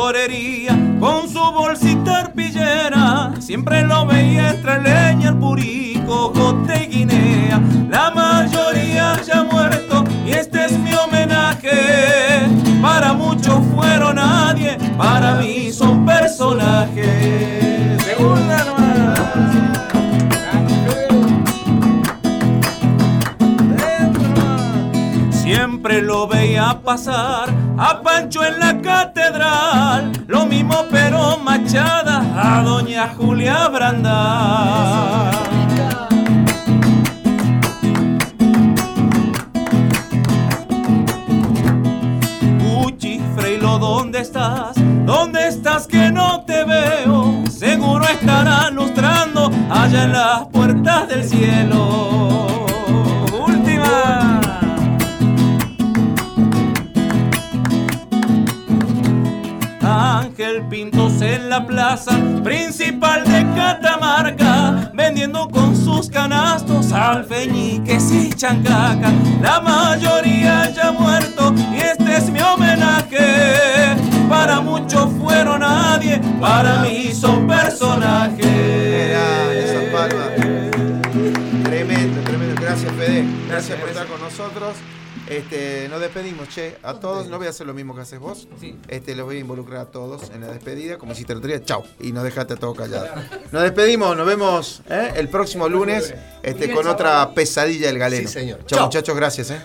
Tintorería, 0.07 0.77
con 0.99 1.27
su 1.27 1.39
bolsita 1.39 2.19
arpillera, 2.19 3.33
siempre 3.39 3.81
lo 3.81 4.05
veía 4.05 4.51
entre 4.51 4.81
leña, 4.81 5.29
el 5.29 5.35
purico, 5.35 6.31
jote 6.33 6.85
y 6.85 6.87
guinea. 6.87 7.61
La 7.89 8.11
mayoría 8.11 9.21
ya 9.21 9.43
muerto 9.43 10.05
y 10.25 10.31
este 10.31 10.65
es 10.65 10.79
mi 10.79 10.93
homenaje. 10.93 12.47
Para 12.81 13.13
muchos 13.13 13.59
fueron 13.75 14.15
nadie, 14.15 14.77
para 14.97 15.35
mí 15.35 15.71
son 15.73 16.05
personajes. 16.05 18.01
Segunda 18.03 18.63
Siempre 25.31 26.01
lo 26.01 26.27
veía 26.27 26.81
pasar 26.83 27.66
a 27.77 28.01
Pancho 28.01 28.43
en 28.43 28.59
la 28.59 28.81
catedral, 28.81 30.11
lo 30.27 30.45
mismo 30.45 30.85
pero 30.89 31.37
machada 31.37 32.23
a 32.35 32.63
doña 32.63 33.09
Julia 33.15 33.67
Branda. 33.67 35.31
Gucci, 42.59 43.21
Freilo, 43.35 43.77
¿dónde 43.77 44.21
estás? 44.21 44.75
¿Dónde 45.05 45.47
estás 45.47 45.85
que 45.85 46.11
no 46.11 46.43
te 46.45 46.63
veo? 46.63 47.43
Seguro 47.49 48.05
estará 48.05 48.71
lustrando 48.71 49.51
allá 49.69 50.03
en 50.03 50.11
las 50.13 50.45
puertas 50.47 51.07
del 51.09 51.23
cielo. 51.23 52.76
Ángel 60.39 60.67
Pintos 60.69 61.19
en 61.23 61.49
la 61.49 61.65
plaza 61.65 62.11
principal 62.43 63.23
de 63.23 63.43
Catamarca, 63.55 64.91
vendiendo 64.93 65.49
con 65.49 65.75
sus 65.75 66.11
canastos 66.11 66.91
alfeñiques 66.91 68.11
y 68.11 68.29
chancaca. 68.29 69.11
La 69.41 69.59
mayoría 69.61 70.69
ya 70.69 70.91
muerto 70.91 71.55
y 71.73 71.77
este 71.77 72.17
es 72.17 72.29
mi 72.29 72.39
homenaje. 72.39 73.95
Para 74.29 74.61
muchos 74.61 75.09
fueron 75.13 75.61
nadie, 75.61 76.21
para 76.39 76.83
mí 76.83 77.11
son 77.13 77.47
personajes. 77.47 78.45
Grande, 78.45 79.73
San 79.73 79.91
Palma. 79.91 81.63
Tremendo, 81.63 82.21
tremendo. 82.21 82.61
Gracias, 82.61 82.91
Fede. 82.91 83.25
Gracias 83.47 83.79
por 83.79 83.89
estar 83.89 84.05
con 84.05 84.19
nosotros. 84.21 84.75
Este, 85.29 85.87
nos 85.89 85.99
despedimos, 85.99 86.47
che. 86.49 86.77
A 86.83 86.93
todos, 86.95 87.27
no 87.27 87.37
voy 87.37 87.47
a 87.47 87.49
hacer 87.49 87.67
lo 87.67 87.73
mismo 87.73 87.93
que 87.95 88.01
haces 88.01 88.19
vos. 88.19 88.47
Este, 88.87 89.15
los 89.15 89.25
voy 89.25 89.37
a 89.37 89.39
involucrar 89.39 89.81
a 89.81 89.85
todos 89.85 90.29
en 90.31 90.41
la 90.41 90.47
despedida, 90.47 90.97
como 90.97 91.11
hiciste 91.11 91.33
el 91.33 91.39
otro 91.39 91.49
día. 91.49 91.63
Chau. 91.63 91.83
Y 91.99 92.11
nos 92.11 92.23
dejaste 92.23 92.53
a 92.53 92.57
todos 92.57 92.77
callados. 92.77 93.09
Nos 93.51 93.63
despedimos, 93.63 94.15
nos 94.15 94.25
vemos 94.27 94.81
¿eh? 94.89 95.11
el 95.15 95.29
próximo 95.29 95.67
lunes 95.69 96.13
este, 96.43 96.71
con 96.71 96.87
otra 96.87 97.33
pesadilla 97.33 97.87
del 97.87 97.97
galeno. 97.97 98.27
Sí, 98.27 98.33
señor. 98.33 98.59
Chau, 98.65 98.77
Chau. 98.77 98.85
muchachos, 98.85 99.15
gracias. 99.15 99.51
¿eh? 99.51 99.61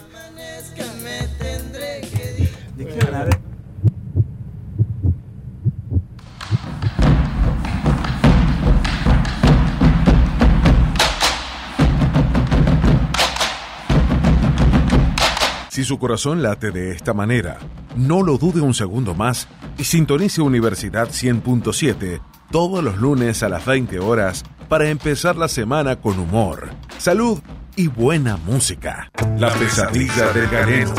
Si 15.73 15.85
su 15.85 15.99
corazón 15.99 16.43
late 16.43 16.71
de 16.71 16.91
esta 16.93 17.15
manera, 17.15 17.59
no 17.97 18.23
lo 18.23 18.37
dude 18.37 18.61
un 18.61 18.75
segundo 18.75 19.15
más 19.15 19.49
y 19.79 19.85
sintonice 19.85 20.43
Universidad 20.43 21.09
100.7 21.09 22.21
todos 22.51 22.85
los 22.85 22.99
lunes 22.99 23.43
a 23.43 23.49
las 23.49 23.65
20 23.65 23.99
horas 23.99 24.45
para 24.69 24.91
empezar 24.91 25.37
la 25.37 25.49
semana 25.49 25.99
con 25.99 26.19
humor, 26.19 26.69
salud 26.99 27.41
y 27.75 27.87
buena 27.87 28.37
música. 28.37 29.11
La 29.39 29.49
pesadilla 29.49 30.31
del 30.35 30.51
galeno. 30.51 30.93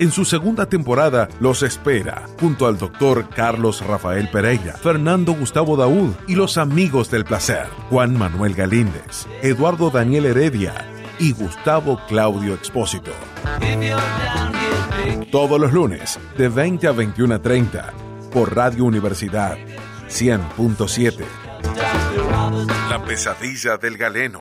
En 0.00 0.10
su 0.10 0.24
segunda 0.24 0.70
temporada 0.70 1.28
los 1.38 1.62
espera, 1.62 2.24
junto 2.40 2.66
al 2.66 2.78
doctor 2.78 3.28
Carlos 3.28 3.86
Rafael 3.86 4.30
Pereira, 4.30 4.72
Fernando 4.72 5.34
Gustavo 5.34 5.76
Daúd 5.76 6.14
y 6.26 6.34
los 6.34 6.56
amigos 6.56 7.10
del 7.10 7.26
placer, 7.26 7.66
Juan 7.90 8.16
Manuel 8.16 8.54
Galíndez, 8.54 9.26
Eduardo 9.42 9.90
Daniel 9.90 10.24
Heredia 10.24 10.93
y 11.18 11.32
Gustavo 11.32 12.00
Claudio 12.08 12.54
Expósito. 12.54 13.12
Todos 15.30 15.60
los 15.60 15.72
lunes, 15.72 16.18
de 16.38 16.48
20 16.48 16.86
a 16.86 16.92
21.30, 16.92 17.92
por 18.32 18.54
Radio 18.54 18.84
Universidad 18.84 19.56
100.7. 20.08 21.24
La 22.88 23.02
pesadilla 23.04 23.76
del 23.76 23.96
galeno. 23.96 24.32